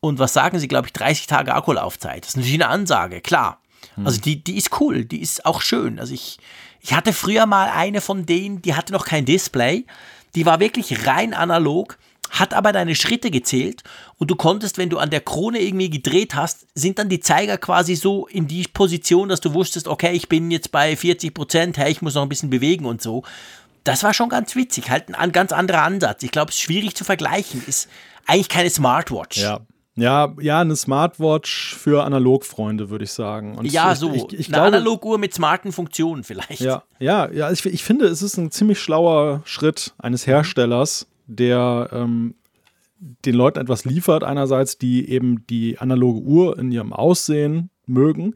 Und 0.00 0.18
was 0.18 0.34
sagen 0.34 0.58
sie, 0.58 0.68
glaube 0.68 0.88
ich, 0.88 0.92
30 0.92 1.26
Tage 1.26 1.54
Akkulaufzeit. 1.54 2.22
Das 2.22 2.28
ist 2.30 2.36
natürlich 2.36 2.62
eine 2.62 2.68
Ansage, 2.68 3.22
klar. 3.22 3.62
Hm. 3.94 4.06
Also 4.06 4.20
die, 4.20 4.44
die 4.44 4.58
ist 4.58 4.78
cool, 4.80 5.06
die 5.06 5.22
ist 5.22 5.46
auch 5.46 5.62
schön. 5.62 5.98
Also 5.98 6.12
ich, 6.12 6.38
ich 6.84 6.92
hatte 6.92 7.14
früher 7.14 7.46
mal 7.46 7.70
eine 7.70 8.02
von 8.02 8.26
denen, 8.26 8.60
die 8.60 8.74
hatte 8.74 8.92
noch 8.92 9.06
kein 9.06 9.24
Display. 9.24 9.86
Die 10.34 10.44
war 10.44 10.60
wirklich 10.60 11.06
rein 11.06 11.32
analog, 11.32 11.96
hat 12.28 12.52
aber 12.52 12.72
deine 12.72 12.94
Schritte 12.94 13.30
gezählt 13.30 13.82
und 14.18 14.30
du 14.30 14.36
konntest, 14.36 14.76
wenn 14.76 14.90
du 14.90 14.98
an 14.98 15.08
der 15.08 15.22
Krone 15.22 15.60
irgendwie 15.60 15.88
gedreht 15.88 16.34
hast, 16.34 16.66
sind 16.74 16.98
dann 16.98 17.08
die 17.08 17.20
Zeiger 17.20 17.56
quasi 17.56 17.94
so 17.94 18.26
in 18.26 18.48
die 18.48 18.68
Position, 18.68 19.30
dass 19.30 19.40
du 19.40 19.54
wusstest, 19.54 19.88
okay, 19.88 20.12
ich 20.12 20.28
bin 20.28 20.50
jetzt 20.50 20.72
bei 20.72 20.94
40 20.94 21.32
Prozent, 21.32 21.78
hey, 21.78 21.90
ich 21.90 22.02
muss 22.02 22.16
noch 22.16 22.22
ein 22.22 22.28
bisschen 22.28 22.50
bewegen 22.50 22.84
und 22.84 23.00
so. 23.00 23.22
Das 23.84 24.02
war 24.02 24.12
schon 24.12 24.28
ganz 24.28 24.54
witzig, 24.54 24.90
halt 24.90 25.14
ein, 25.14 25.32
ganz 25.32 25.52
anderer 25.52 25.82
Ansatz. 25.82 26.22
Ich 26.22 26.32
glaube, 26.32 26.50
es 26.50 26.56
ist 26.56 26.62
schwierig 26.62 26.94
zu 26.94 27.04
vergleichen. 27.04 27.62
Ist 27.66 27.88
eigentlich 28.26 28.50
keine 28.50 28.68
Smartwatch. 28.68 29.38
Ja, 29.38 29.60
ja, 29.96 30.34
ja, 30.40 30.60
eine 30.60 30.74
Smartwatch 30.74 31.74
für 31.76 32.04
Analogfreunde, 32.04 32.90
würde 32.90 33.04
ich 33.04 33.12
sagen. 33.12 33.56
Und 33.56 33.70
ja, 33.70 33.94
so. 33.94 34.12
Ich, 34.12 34.32
ich, 34.32 34.48
eine 34.52 34.62
Analoguhr 34.62 35.18
mit 35.18 35.32
smarten 35.34 35.70
Funktionen 35.70 36.24
vielleicht. 36.24 36.60
Ja, 36.60 36.82
ja, 36.98 37.30
ja 37.30 37.52
ich, 37.52 37.64
ich 37.64 37.84
finde, 37.84 38.06
es 38.06 38.20
ist 38.20 38.36
ein 38.36 38.50
ziemlich 38.50 38.80
schlauer 38.80 39.42
Schritt 39.44 39.94
eines 39.98 40.26
Herstellers, 40.26 41.06
der 41.26 41.90
ähm, 41.92 42.34
den 42.98 43.34
Leuten 43.34 43.60
etwas 43.60 43.84
liefert, 43.84 44.24
einerseits, 44.24 44.78
die 44.78 45.08
eben 45.08 45.46
die 45.46 45.78
analoge 45.78 46.20
Uhr 46.20 46.58
in 46.58 46.72
ihrem 46.72 46.92
Aussehen 46.92 47.70
mögen 47.86 48.34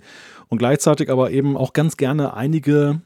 und 0.48 0.58
gleichzeitig 0.58 1.10
aber 1.10 1.30
eben 1.30 1.56
auch 1.56 1.72
ganz 1.72 1.96
gerne 1.96 2.34
einige 2.34 3.00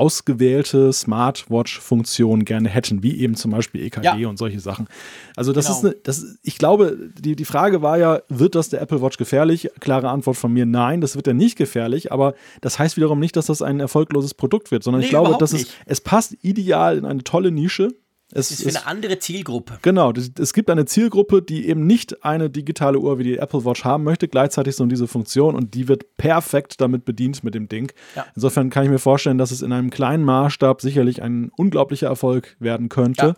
ausgewählte 0.00 0.94
Smartwatch-Funktionen 0.94 2.46
gerne 2.46 2.70
hätten, 2.70 3.02
wie 3.02 3.20
eben 3.20 3.34
zum 3.34 3.50
Beispiel 3.50 3.84
EKG 3.84 4.02
ja. 4.02 4.28
und 4.28 4.38
solche 4.38 4.58
Sachen. 4.58 4.88
Also 5.36 5.52
das 5.52 5.66
genau. 5.66 5.78
ist 5.78 5.84
eine, 5.84 5.94
das, 6.02 6.38
ich 6.42 6.56
glaube, 6.56 6.96
die, 7.18 7.36
die 7.36 7.44
Frage 7.44 7.82
war 7.82 7.98
ja, 7.98 8.22
wird 8.30 8.54
das 8.54 8.70
der 8.70 8.80
Apple 8.80 9.02
Watch 9.02 9.18
gefährlich? 9.18 9.68
Klare 9.78 10.08
Antwort 10.08 10.38
von 10.38 10.54
mir, 10.54 10.64
nein, 10.64 11.02
das 11.02 11.16
wird 11.16 11.26
ja 11.26 11.34
nicht 11.34 11.58
gefährlich, 11.58 12.12
aber 12.12 12.34
das 12.62 12.78
heißt 12.78 12.96
wiederum 12.96 13.20
nicht, 13.20 13.36
dass 13.36 13.46
das 13.46 13.60
ein 13.60 13.78
erfolgloses 13.78 14.32
Produkt 14.32 14.70
wird, 14.70 14.82
sondern 14.82 15.00
nee, 15.00 15.06
ich 15.06 15.10
glaube, 15.10 15.36
dass 15.38 15.52
es, 15.52 15.66
es 15.84 16.00
passt 16.00 16.34
ideal 16.40 16.96
in 16.96 17.04
eine 17.04 17.22
tolle 17.22 17.50
Nische 17.50 17.92
es 18.32 18.50
ist 18.50 18.62
für 18.62 18.68
eine 18.68 18.86
andere 18.86 19.18
Zielgruppe. 19.18 19.78
Genau, 19.82 20.12
es 20.12 20.52
gibt 20.52 20.70
eine 20.70 20.84
Zielgruppe, 20.84 21.42
die 21.42 21.68
eben 21.68 21.86
nicht 21.86 22.24
eine 22.24 22.50
digitale 22.50 22.98
Uhr 22.98 23.18
wie 23.18 23.24
die 23.24 23.38
Apple 23.38 23.64
Watch 23.64 23.84
haben 23.84 24.04
möchte, 24.04 24.28
gleichzeitig 24.28 24.76
so 24.76 24.86
diese 24.86 25.08
Funktion 25.08 25.54
und 25.54 25.74
die 25.74 25.88
wird 25.88 26.16
perfekt 26.16 26.80
damit 26.80 27.04
bedient 27.04 27.42
mit 27.42 27.54
dem 27.54 27.68
Ding. 27.68 27.92
Ja. 28.14 28.26
Insofern 28.34 28.70
kann 28.70 28.84
ich 28.84 28.90
mir 28.90 28.98
vorstellen, 28.98 29.38
dass 29.38 29.50
es 29.50 29.62
in 29.62 29.72
einem 29.72 29.90
kleinen 29.90 30.24
Maßstab 30.24 30.80
sicherlich 30.80 31.22
ein 31.22 31.50
unglaublicher 31.56 32.06
Erfolg 32.06 32.56
werden 32.60 32.88
könnte. 32.88 33.26
Ja 33.26 33.34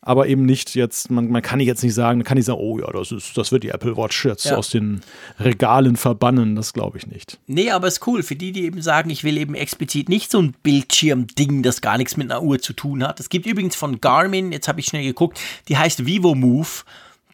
aber 0.00 0.28
eben 0.28 0.46
nicht 0.46 0.74
jetzt, 0.74 1.10
man, 1.10 1.28
man 1.30 1.42
kann 1.42 1.58
jetzt 1.60 1.82
nicht 1.82 1.94
sagen, 1.94 2.18
man 2.18 2.24
kann 2.24 2.36
nicht 2.36 2.46
sagen, 2.46 2.60
oh 2.60 2.78
ja, 2.78 2.90
das, 2.92 3.10
ist, 3.10 3.36
das 3.36 3.50
wird 3.50 3.64
die 3.64 3.70
Apple 3.70 3.96
Watch 3.96 4.24
jetzt 4.24 4.44
ja. 4.44 4.56
aus 4.56 4.70
den 4.70 5.00
Regalen 5.40 5.96
verbannen, 5.96 6.54
das 6.54 6.72
glaube 6.72 6.98
ich 6.98 7.06
nicht. 7.06 7.38
Nee, 7.46 7.70
aber 7.70 7.88
ist 7.88 8.06
cool, 8.06 8.22
für 8.22 8.36
die, 8.36 8.52
die 8.52 8.64
eben 8.64 8.80
sagen, 8.80 9.10
ich 9.10 9.24
will 9.24 9.36
eben 9.36 9.54
explizit 9.54 10.08
nicht 10.08 10.30
so 10.30 10.40
ein 10.40 10.54
Bildschirmding, 10.62 11.62
das 11.62 11.80
gar 11.80 11.98
nichts 11.98 12.16
mit 12.16 12.30
einer 12.30 12.42
Uhr 12.42 12.60
zu 12.60 12.72
tun 12.72 13.02
hat. 13.02 13.18
Es 13.18 13.28
gibt 13.28 13.46
übrigens 13.46 13.74
von 13.74 14.00
Garmin, 14.00 14.52
jetzt 14.52 14.68
habe 14.68 14.80
ich 14.80 14.86
schnell 14.86 15.04
geguckt, 15.04 15.40
die 15.68 15.76
heißt 15.76 16.06
Vivo 16.06 16.34
Move 16.34 16.68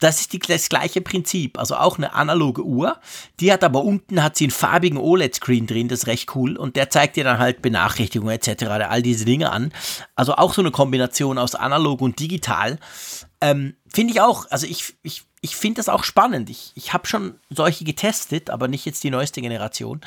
das 0.04 0.20
ist 0.20 0.34
die, 0.34 0.38
das 0.38 0.68
gleiche 0.68 1.00
Prinzip. 1.00 1.58
Also 1.58 1.76
auch 1.76 1.96
eine 1.96 2.12
analoge 2.12 2.62
Uhr. 2.62 3.00
Die 3.40 3.50
hat 3.50 3.64
aber 3.64 3.82
unten 3.82 4.22
hat 4.22 4.36
sie 4.36 4.44
einen 4.44 4.50
farbigen 4.50 4.98
OLED-Screen 4.98 5.66
drin, 5.66 5.88
das 5.88 6.00
ist 6.00 6.06
recht 6.06 6.34
cool. 6.36 6.56
Und 6.56 6.76
der 6.76 6.90
zeigt 6.90 7.16
dir 7.16 7.24
dann 7.24 7.38
halt 7.38 7.62
Benachrichtigungen 7.62 8.34
etc., 8.34 8.64
all 8.88 9.00
diese 9.00 9.24
Dinge 9.24 9.50
an. 9.50 9.72
Also 10.14 10.34
auch 10.34 10.52
so 10.52 10.60
eine 10.60 10.70
Kombination 10.70 11.38
aus 11.38 11.54
analog 11.54 12.02
und 12.02 12.20
digital. 12.20 12.78
Ähm, 13.40 13.76
finde 13.88 14.12
ich 14.12 14.20
auch, 14.20 14.44
also 14.50 14.66
ich, 14.66 14.94
ich, 15.02 15.22
ich 15.40 15.56
finde 15.56 15.78
das 15.78 15.88
auch 15.88 16.04
spannend. 16.04 16.50
Ich, 16.50 16.72
ich 16.74 16.92
habe 16.92 17.06
schon 17.06 17.36
solche 17.48 17.84
getestet, 17.84 18.50
aber 18.50 18.68
nicht 18.68 18.84
jetzt 18.84 19.04
die 19.04 19.10
neueste 19.10 19.40
Generation 19.40 20.02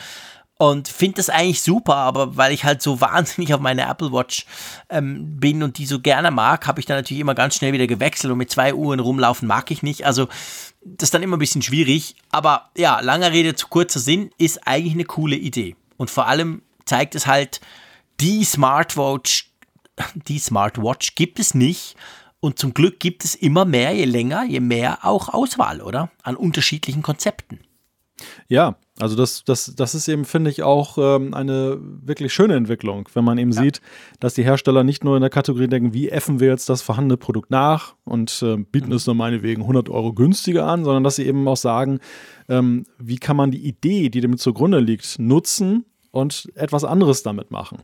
und 0.58 0.88
finde 0.88 1.18
das 1.18 1.30
eigentlich 1.30 1.62
super, 1.62 1.96
aber 1.96 2.36
weil 2.36 2.52
ich 2.52 2.64
halt 2.64 2.82
so 2.82 3.00
wahnsinnig 3.02 3.54
auf 3.54 3.60
meine 3.60 3.88
Apple 3.88 4.12
Watch 4.12 4.46
ähm, 4.90 5.40
bin 5.40 5.64
und 5.64 5.78
die 5.78 5.86
so 5.86 6.00
gerne 6.00 6.32
mag, 6.32 6.68
habe 6.68 6.80
ich 6.80 6.86
dann 6.86 6.98
natürlich 6.98 7.22
immer 7.22 7.36
ganz 7.36 7.56
schnell 7.56 7.74
wieder 7.74 7.88
gewechselt 7.88 8.32
und 8.32 8.38
mit 8.38 8.52
zwei 8.52 8.74
Uhren 8.74 9.00
rumlaufen 9.00 9.48
mag 9.48 9.70
ich 9.72 9.84
nicht. 9.84 10.06
Also 10.06 10.28
das 10.84 11.08
ist 11.08 11.14
dann 11.14 11.24
immer 11.24 11.38
ein 11.38 11.40
bisschen 11.40 11.62
schwierig. 11.62 12.16
Aber 12.32 12.70
ja, 12.78 13.00
langer 13.02 13.32
Rede 13.32 13.56
zu 13.56 13.68
kurzer 13.68 14.00
Sinn 14.00 14.32
ist 14.38 14.66
eigentlich 14.68 14.94
eine 14.94 15.06
coole 15.06 15.36
Idee. 15.36 15.76
Und 15.98 16.10
vor 16.10 16.28
allem 16.28 16.62
zeigt 16.86 17.16
es 17.16 17.28
halt, 17.28 17.62
die 18.20 18.44
Smartwatch, 18.44 19.52
die 20.16 20.40
Smartwatch 20.40 21.16
gibt 21.16 21.40
es 21.40 21.54
nicht. 21.54 21.96
Und 22.40 22.60
zum 22.60 22.74
Glück 22.74 23.00
gibt 23.00 23.26
es 23.26 23.36
immer 23.36 23.66
mehr, 23.66 23.94
je 23.94 24.06
länger, 24.06 24.44
je 24.44 24.60
mehr 24.60 25.04
auch 25.04 25.30
Auswahl, 25.30 25.82
oder? 25.82 26.12
An 26.22 26.36
unterschiedlichen 26.36 27.02
Konzepten. 27.02 27.60
Ja, 28.48 28.76
also 29.00 29.16
das, 29.16 29.44
das, 29.44 29.74
das 29.76 29.94
ist 29.94 30.08
eben, 30.08 30.26
finde 30.26 30.50
ich, 30.50 30.64
auch 30.64 30.98
ähm, 30.98 31.34
eine 31.34 31.78
wirklich 31.80 32.34
schöne 32.34 32.56
Entwicklung, 32.56 33.08
wenn 33.14 33.24
man 33.24 33.38
eben 33.38 33.52
ja. 33.52 33.62
sieht, 33.62 33.82
dass 34.20 34.34
die 34.34 34.44
Hersteller 34.44 34.84
nicht 34.84 35.04
nur 35.04 35.16
in 35.16 35.22
der 35.22 35.30
Kategorie 35.30 35.68
denken, 35.68 35.94
wie 35.94 36.10
effen 36.10 36.40
wir 36.40 36.48
jetzt 36.48 36.70
das 36.70 36.82
vorhandene 36.82 37.18
Produkt 37.18 37.52
nach 37.52 37.96
und 38.06 38.42
äh, 38.42 38.58
bieten 38.58 38.92
es 38.92 39.06
nur 39.06 39.16
meinetwegen 39.16 39.62
100 39.62 39.90
Euro 39.90 40.14
günstiger 40.14 40.66
an, 40.66 40.84
sondern 40.84 41.04
dass 41.04 41.18
sie 41.18 41.26
eben 41.26 41.48
auch 41.48 41.58
sagen, 41.58 42.00
ähm, 42.50 42.86
wie 42.98 43.18
kann 43.18 43.38
man 43.38 43.52
die 43.52 43.66
Idee, 43.68 44.10
die 44.10 44.22
dem 44.22 44.38
zugrunde 44.38 44.80
liegt, 44.80 45.20
nutzen 45.20 45.86
und 46.12 46.50
etwas 46.56 46.84
anderes 46.84 47.22
damit 47.22 47.52
machen. 47.52 47.80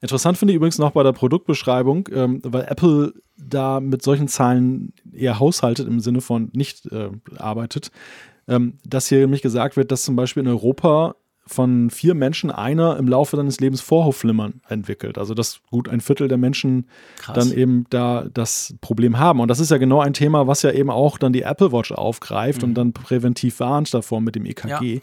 Interessant 0.00 0.36
finde 0.36 0.52
ich 0.52 0.56
übrigens 0.56 0.78
noch 0.78 0.90
bei 0.90 1.02
der 1.02 1.12
Produktbeschreibung, 1.12 2.08
ähm, 2.12 2.40
weil 2.44 2.64
Apple 2.64 3.14
da 3.36 3.80
mit 3.80 4.02
solchen 4.02 4.28
Zahlen 4.28 4.92
eher 5.12 5.40
haushaltet 5.40 5.88
im 5.88 6.00
Sinne 6.00 6.20
von 6.20 6.50
nicht 6.52 6.86
äh, 6.92 7.10
arbeitet 7.36 7.90
ähm, 8.48 8.78
dass 8.84 9.08
hier 9.08 9.20
nämlich 9.20 9.42
gesagt 9.42 9.76
wird, 9.76 9.92
dass 9.92 10.04
zum 10.04 10.16
Beispiel 10.16 10.42
in 10.42 10.48
Europa 10.48 11.14
von 11.48 11.90
vier 11.90 12.14
Menschen 12.14 12.50
einer 12.50 12.96
im 12.98 13.08
Laufe 13.08 13.36
seines 13.36 13.58
Lebens 13.58 13.80
Vorhofflimmern 13.80 14.60
entwickelt. 14.68 15.18
Also 15.18 15.34
dass 15.34 15.60
gut 15.70 15.88
ein 15.88 16.00
Viertel 16.00 16.28
der 16.28 16.38
Menschen 16.38 16.86
Krass. 17.16 17.34
dann 17.36 17.56
eben 17.56 17.86
da 17.90 18.26
das 18.32 18.74
Problem 18.80 19.18
haben. 19.18 19.40
Und 19.40 19.48
das 19.48 19.58
ist 19.58 19.70
ja 19.70 19.78
genau 19.78 20.00
ein 20.00 20.12
Thema, 20.12 20.46
was 20.46 20.62
ja 20.62 20.70
eben 20.70 20.90
auch 20.90 21.18
dann 21.18 21.32
die 21.32 21.42
Apple 21.42 21.72
Watch 21.72 21.92
aufgreift 21.92 22.62
mhm. 22.62 22.68
und 22.68 22.74
dann 22.74 22.92
präventiv 22.92 23.60
warnt 23.60 23.92
davor 23.94 24.20
mit 24.20 24.34
dem 24.34 24.44
EKG. 24.44 24.94
Ja. 24.96 25.00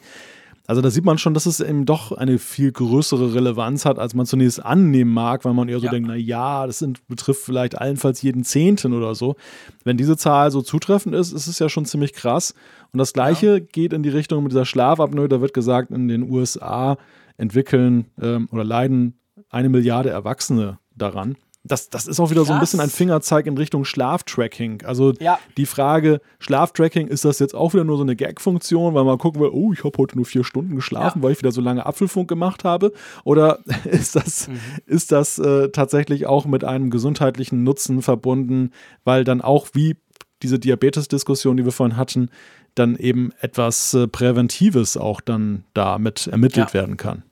Also 0.67 0.81
da 0.81 0.89
sieht 0.89 1.05
man 1.05 1.17
schon, 1.17 1.33
dass 1.33 1.45
es 1.45 1.59
eben 1.59 1.85
doch 1.85 2.11
eine 2.11 2.39
viel 2.39 2.71
größere 2.71 3.33
Relevanz 3.33 3.85
hat, 3.85 3.99
als 3.99 4.15
man 4.15 4.25
zunächst 4.25 4.63
annehmen 4.63 5.13
mag, 5.13 5.45
weil 5.45 5.53
man 5.53 5.69
eher 5.69 5.79
so 5.79 5.85
ja. 5.85 5.91
denkt, 5.91 6.07
na 6.07 6.15
ja, 6.15 6.65
das 6.65 6.79
sind, 6.79 7.07
betrifft 7.07 7.43
vielleicht 7.43 7.77
allenfalls 7.77 8.21
jeden 8.21 8.43
Zehnten 8.43 8.93
oder 8.93 9.13
so. 9.13 9.35
Wenn 9.83 9.97
diese 9.97 10.17
Zahl 10.17 10.49
so 10.51 10.61
zutreffend 10.61 11.13
ist, 11.13 11.31
ist 11.33 11.47
es 11.47 11.59
ja 11.59 11.69
schon 11.69 11.85
ziemlich 11.85 12.13
krass. 12.13 12.55
Und 12.91 12.97
das 12.97 13.13
Gleiche 13.13 13.57
ja. 13.57 13.59
geht 13.59 13.93
in 13.93 14.01
die 14.01 14.09
Richtung 14.09 14.43
mit 14.43 14.51
dieser 14.51 14.65
Schlafapnoe. 14.65 15.27
Da 15.27 15.41
wird 15.41 15.53
gesagt, 15.53 15.91
in 15.91 16.07
den 16.07 16.29
USA 16.29 16.97
entwickeln 17.37 18.05
ähm, 18.19 18.49
oder 18.51 18.63
leiden 18.63 19.19
eine 19.49 19.69
Milliarde 19.69 20.09
Erwachsene 20.09 20.79
daran 20.95 21.35
das, 21.67 21.89
das 21.89 22.05
ist 22.05 22.19
auch 22.19 22.29
wieder 22.29 22.41
Krass. 22.41 22.47
so 22.47 22.53
ein 22.53 22.59
bisschen 22.59 22.79
ein 22.79 22.89
Fingerzeig 22.89 23.47
in 23.47 23.57
Richtung 23.57 23.85
Schlaftracking. 23.85 24.83
Also 24.85 25.13
ja. 25.19 25.39
die 25.57 25.65
Frage, 25.65 26.21
Schlaftracking, 26.39 27.07
ist 27.07 27.25
das 27.25 27.39
jetzt 27.39 27.55
auch 27.55 27.73
wieder 27.73 27.83
nur 27.83 27.97
so 27.97 28.03
eine 28.03 28.15
Gag-Funktion, 28.15 28.93
weil 28.93 29.03
man 29.03 29.17
gucken 29.17 29.41
will, 29.41 29.49
oh, 29.51 29.73
ich 29.73 29.83
habe 29.83 29.97
heute 29.97 30.15
nur 30.15 30.25
vier 30.25 30.43
Stunden 30.43 30.75
geschlafen, 30.75 31.19
ja. 31.19 31.23
weil 31.23 31.31
ich 31.31 31.39
wieder 31.39 31.51
so 31.51 31.61
lange 31.61 31.85
Apfelfunk 31.85 32.27
gemacht 32.27 32.63
habe? 32.63 32.93
Oder 33.23 33.59
ist 33.85 34.15
das, 34.15 34.47
mhm. 34.47 34.59
ist 34.85 35.11
das 35.11 35.39
äh, 35.39 35.69
tatsächlich 35.69 36.27
auch 36.27 36.45
mit 36.45 36.63
einem 36.63 36.91
gesundheitlichen 36.91 37.63
Nutzen 37.63 38.03
verbunden, 38.03 38.71
weil 39.03 39.23
dann 39.23 39.41
auch 39.41 39.69
wie 39.73 39.97
diese 40.43 40.59
Diabetes-Diskussion, 40.59 41.57
die 41.57 41.65
wir 41.65 41.71
vorhin 41.71 41.97
hatten, 41.97 42.29
dann 42.75 42.95
eben 42.95 43.31
etwas 43.39 43.93
äh, 43.93 44.07
Präventives 44.07 44.97
auch 44.97 45.21
dann 45.21 45.63
damit 45.73 46.27
ermittelt 46.27 46.69
ja. 46.69 46.73
werden 46.73 46.97
kann. 46.97 47.23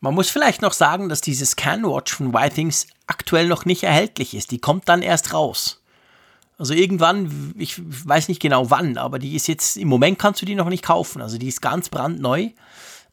Man 0.00 0.14
muss 0.14 0.30
vielleicht 0.30 0.62
noch 0.62 0.72
sagen, 0.72 1.08
dass 1.08 1.20
diese 1.20 1.44
Scanwatch 1.44 2.14
von 2.14 2.32
Whitings 2.32 2.86
aktuell 3.06 3.48
noch 3.48 3.66
nicht 3.66 3.82
erhältlich 3.82 4.34
ist. 4.34 4.50
Die 4.50 4.58
kommt 4.58 4.88
dann 4.88 5.02
erst 5.02 5.34
raus. 5.34 5.82
Also 6.58 6.74
irgendwann, 6.74 7.54
ich 7.58 7.80
weiß 7.80 8.28
nicht 8.28 8.40
genau 8.40 8.70
wann, 8.70 8.98
aber 8.98 9.18
die 9.18 9.34
ist 9.34 9.46
jetzt, 9.48 9.76
im 9.76 9.88
Moment 9.88 10.18
kannst 10.18 10.42
du 10.42 10.46
die 10.46 10.54
noch 10.54 10.68
nicht 10.68 10.84
kaufen. 10.84 11.20
Also 11.22 11.38
die 11.38 11.48
ist 11.48 11.62
ganz 11.62 11.88
brandneu. 11.88 12.50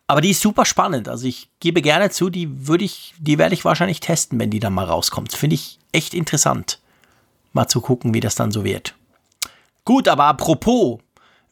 Aber 0.07 0.22
die 0.22 0.31
ist 0.31 0.41
super 0.41 0.64
spannend. 0.64 1.09
Also 1.09 1.27
ich 1.27 1.49
gebe 1.59 1.81
gerne 1.81 2.09
zu, 2.09 2.30
die 2.30 2.68
würde 2.68 2.85
ich, 2.85 3.14
die 3.19 3.38
werde 3.38 3.53
ich 3.53 3.65
wahrscheinlich 3.65 3.99
testen, 3.99 4.39
wenn 4.39 4.49
die 4.49 4.61
dann 4.61 4.73
mal 4.73 4.85
rauskommt. 4.85 5.34
Finde 5.34 5.55
ich 5.55 5.80
echt 5.91 6.14
interessant. 6.14 6.80
Mal 7.51 7.68
zu 7.68 7.81
gucken, 7.81 8.14
wie 8.14 8.22
das 8.22 8.35
dann 8.35 8.51
so 8.51 8.64
wird. 8.64 8.95
Gut, 9.84 10.07
aber 10.07 10.26
apropos 10.26 10.99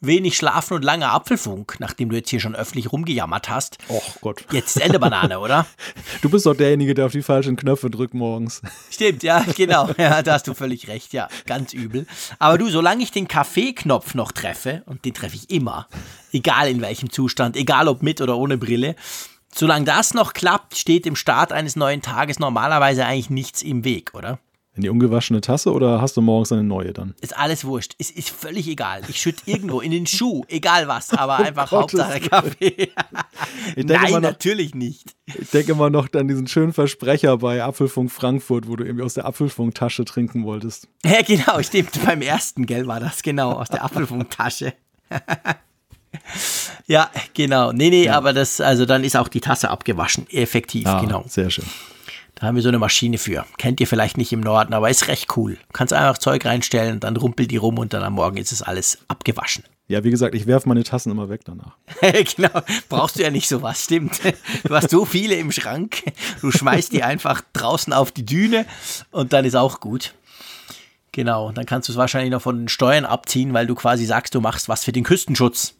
wenig 0.05 0.37
Schlafen 0.37 0.75
und 0.75 0.83
langer 0.83 1.11
Apfelfunk, 1.11 1.77
nachdem 1.79 2.09
du 2.09 2.15
jetzt 2.15 2.29
hier 2.29 2.39
schon 2.39 2.55
öffentlich 2.55 2.91
rumgejammert 2.91 3.49
hast. 3.49 3.77
Och 3.89 4.21
Gott. 4.21 4.45
Jetzt 4.51 4.79
Ende 4.79 4.99
Banane, 4.99 5.39
oder? 5.39 5.65
Du 6.21 6.29
bist 6.29 6.45
doch 6.45 6.55
derjenige, 6.55 6.93
der 6.93 7.05
auf 7.05 7.11
die 7.11 7.21
falschen 7.21 7.55
Knöpfe 7.55 7.89
drückt 7.89 8.13
morgens. 8.13 8.61
Stimmt, 8.89 9.23
ja, 9.23 9.45
genau. 9.55 9.89
Ja, 9.97 10.21
da 10.21 10.33
hast 10.33 10.47
du 10.47 10.53
völlig 10.53 10.87
recht, 10.87 11.13
ja. 11.13 11.27
Ganz 11.45 11.73
übel. 11.73 12.07
Aber 12.39 12.57
du, 12.57 12.69
solange 12.69 13.03
ich 13.03 13.11
den 13.11 13.27
Kaffeeknopf 13.27 14.15
noch 14.15 14.31
treffe, 14.31 14.83
und 14.85 15.05
den 15.05 15.13
treffe 15.13 15.35
ich 15.35 15.49
immer, 15.49 15.87
egal 16.31 16.69
in 16.69 16.81
welchem 16.81 17.09
Zustand, 17.09 17.55
egal 17.55 17.87
ob 17.87 18.01
mit 18.01 18.21
oder 18.21 18.37
ohne 18.37 18.57
Brille, 18.57 18.95
solange 19.53 19.85
das 19.85 20.13
noch 20.13 20.33
klappt, 20.33 20.77
steht 20.77 21.05
im 21.05 21.15
Start 21.15 21.51
eines 21.51 21.75
neuen 21.75 22.01
Tages 22.01 22.39
normalerweise 22.39 23.05
eigentlich 23.05 23.29
nichts 23.29 23.61
im 23.61 23.83
Weg, 23.83 24.13
oder? 24.13 24.39
In 24.75 24.81
die 24.81 24.89
ungewaschene 24.89 25.39
Tasse 25.39 25.71
oder 25.71 26.01
hast 26.01 26.17
du 26.17 26.21
morgens 26.21 26.51
eine 26.51 26.63
neue 26.63 26.91
dann? 26.91 27.15
Ist 27.21 27.37
alles 27.37 27.63
wurscht. 27.63 27.95
Es 27.97 28.11
ist 28.11 28.29
völlig 28.29 28.67
egal. 28.67 29.03
Ich 29.07 29.21
schütte 29.21 29.43
irgendwo 29.45 29.79
in 29.79 29.91
den 29.91 30.05
Schuh, 30.05 30.43
egal 30.49 30.89
was, 30.89 31.13
aber 31.17 31.37
einfach 31.37 31.71
oh 31.71 31.77
Hauptsache 31.81 32.19
Kaffee. 32.19 32.91
Nein, 33.77 34.11
noch, 34.11 34.19
natürlich 34.19 34.75
nicht. 34.75 35.15
Ich 35.27 35.49
denke 35.51 35.71
immer 35.71 35.89
noch 35.89 36.11
an 36.13 36.27
diesen 36.27 36.47
schönen 36.47 36.73
Versprecher 36.73 37.37
bei 37.37 37.63
Apfelfunk 37.63 38.11
Frankfurt, 38.11 38.67
wo 38.67 38.75
du 38.75 38.83
irgendwie 38.83 39.05
aus 39.05 39.13
der 39.13 39.25
Apfelfunktasche 39.25 40.03
trinken 40.03 40.43
wolltest. 40.43 40.87
Ja, 41.05 41.21
genau, 41.21 41.61
stimmt. 41.61 41.91
Beim 42.03 42.21
ersten, 42.21 42.65
gell, 42.65 42.87
war 42.87 42.99
das 42.99 43.21
genau, 43.21 43.53
aus 43.53 43.69
der 43.69 43.83
Apfelfunktasche. 43.83 44.73
ja, 46.87 47.09
genau. 47.33 47.71
Nee, 47.71 47.89
nee, 47.91 48.05
ja. 48.05 48.17
aber 48.17 48.33
das, 48.33 48.59
also 48.59 48.85
dann 48.85 49.03
ist 49.03 49.15
auch 49.15 49.27
die 49.27 49.39
Tasse 49.39 49.69
abgewaschen. 49.69 50.27
Effektiv, 50.31 50.87
ah, 50.87 50.99
genau. 50.99 51.23
Sehr 51.27 51.51
schön. 51.51 51.65
Da 52.45 52.49
haben 52.49 52.57
wir 52.57 52.61
so 52.61 52.69
eine 52.69 52.77
Maschine 52.77 53.17
für. 53.17 53.43
Kennt 53.57 53.79
ihr 53.79 53.87
vielleicht 53.87 54.17
nicht 54.17 54.31
im 54.31 54.39
Norden, 54.39 54.75
aber 54.75 54.91
ist 54.91 55.07
recht 55.07 55.35
cool. 55.35 55.57
Kannst 55.73 55.93
einfach 55.93 56.19
Zeug 56.19 56.45
reinstellen, 56.45 56.99
dann 56.99 57.17
rumpelt 57.17 57.49
die 57.49 57.57
rum 57.57 57.79
und 57.79 57.91
dann 57.91 58.03
am 58.03 58.13
Morgen 58.13 58.37
ist 58.37 58.51
es 58.51 58.61
alles 58.61 58.99
abgewaschen. 59.07 59.63
Ja, 59.87 60.03
wie 60.03 60.09
gesagt, 60.09 60.33
ich 60.33 60.47
werfe 60.47 60.67
meine 60.67 60.83
Tassen 60.83 61.11
immer 61.11 61.29
weg 61.29 61.41
danach. 61.45 61.77
genau, 62.35 62.61
brauchst 62.89 63.17
du 63.17 63.23
ja 63.23 63.29
nicht 63.29 63.47
sowas, 63.47 63.83
stimmt. 63.83 64.19
Du 64.63 64.73
hast 64.73 64.89
so 64.89 65.05
viele 65.05 65.35
im 65.35 65.51
Schrank, 65.51 66.03
du 66.41 66.51
schmeißt 66.51 66.91
die 66.91 67.03
einfach 67.03 67.43
draußen 67.53 67.93
auf 67.93 68.11
die 68.11 68.25
Düne 68.25 68.65
und 69.11 69.31
dann 69.31 69.45
ist 69.45 69.55
auch 69.55 69.79
gut. 69.79 70.15
Genau, 71.11 71.51
dann 71.51 71.67
kannst 71.67 71.87
du 71.87 71.93
es 71.93 71.99
wahrscheinlich 71.99 72.31
noch 72.31 72.41
von 72.41 72.57
den 72.57 72.67
Steuern 72.67 73.05
abziehen, 73.05 73.53
weil 73.53 73.67
du 73.67 73.75
quasi 73.75 74.05
sagst, 74.05 74.33
du 74.33 74.41
machst 74.41 74.69
was 74.69 74.83
für 74.83 74.91
den 74.91 75.03
Küstenschutz. 75.03 75.75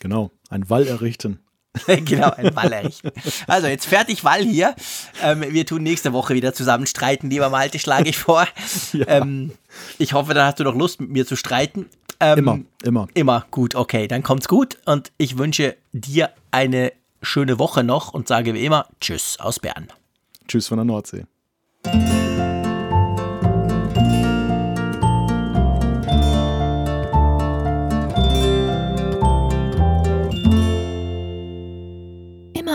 Genau, 0.00 0.32
ein 0.48 0.68
Wall 0.68 0.88
errichten. 0.88 1.38
genau, 2.04 2.30
ein 2.30 2.54
Wall 2.56 2.72
errichten. 2.72 3.10
Also 3.46 3.68
jetzt 3.68 3.86
fertig 3.86 4.24
Wall 4.24 4.42
hier. 4.42 4.74
Ähm, 5.22 5.44
wir 5.48 5.66
tun 5.66 5.82
nächste 5.82 6.12
Woche 6.12 6.34
wieder 6.34 6.52
zusammen 6.52 6.86
streiten, 6.86 7.30
lieber 7.30 7.48
Malte, 7.48 7.78
schlage 7.78 8.08
ich 8.08 8.18
vor. 8.18 8.46
ja. 8.92 9.06
ähm, 9.06 9.52
ich 9.98 10.12
hoffe, 10.12 10.34
dann 10.34 10.46
hast 10.46 10.58
du 10.58 10.64
noch 10.64 10.74
Lust, 10.74 11.00
mit 11.00 11.10
mir 11.10 11.26
zu 11.26 11.36
streiten. 11.36 11.86
Ähm, 12.18 12.38
immer, 12.38 12.60
immer. 12.82 13.08
Immer, 13.14 13.46
gut, 13.50 13.74
okay, 13.74 14.08
dann 14.08 14.22
kommt's 14.22 14.48
gut 14.48 14.78
und 14.84 15.12
ich 15.16 15.38
wünsche 15.38 15.76
dir 15.92 16.30
eine 16.50 16.92
schöne 17.22 17.58
Woche 17.58 17.84
noch 17.84 18.12
und 18.12 18.28
sage 18.28 18.54
wie 18.54 18.64
immer 18.64 18.86
Tschüss 19.00 19.38
aus 19.38 19.58
Bern. 19.58 19.88
Tschüss 20.48 20.68
von 20.68 20.78
der 20.78 20.84
Nordsee. 20.84 21.24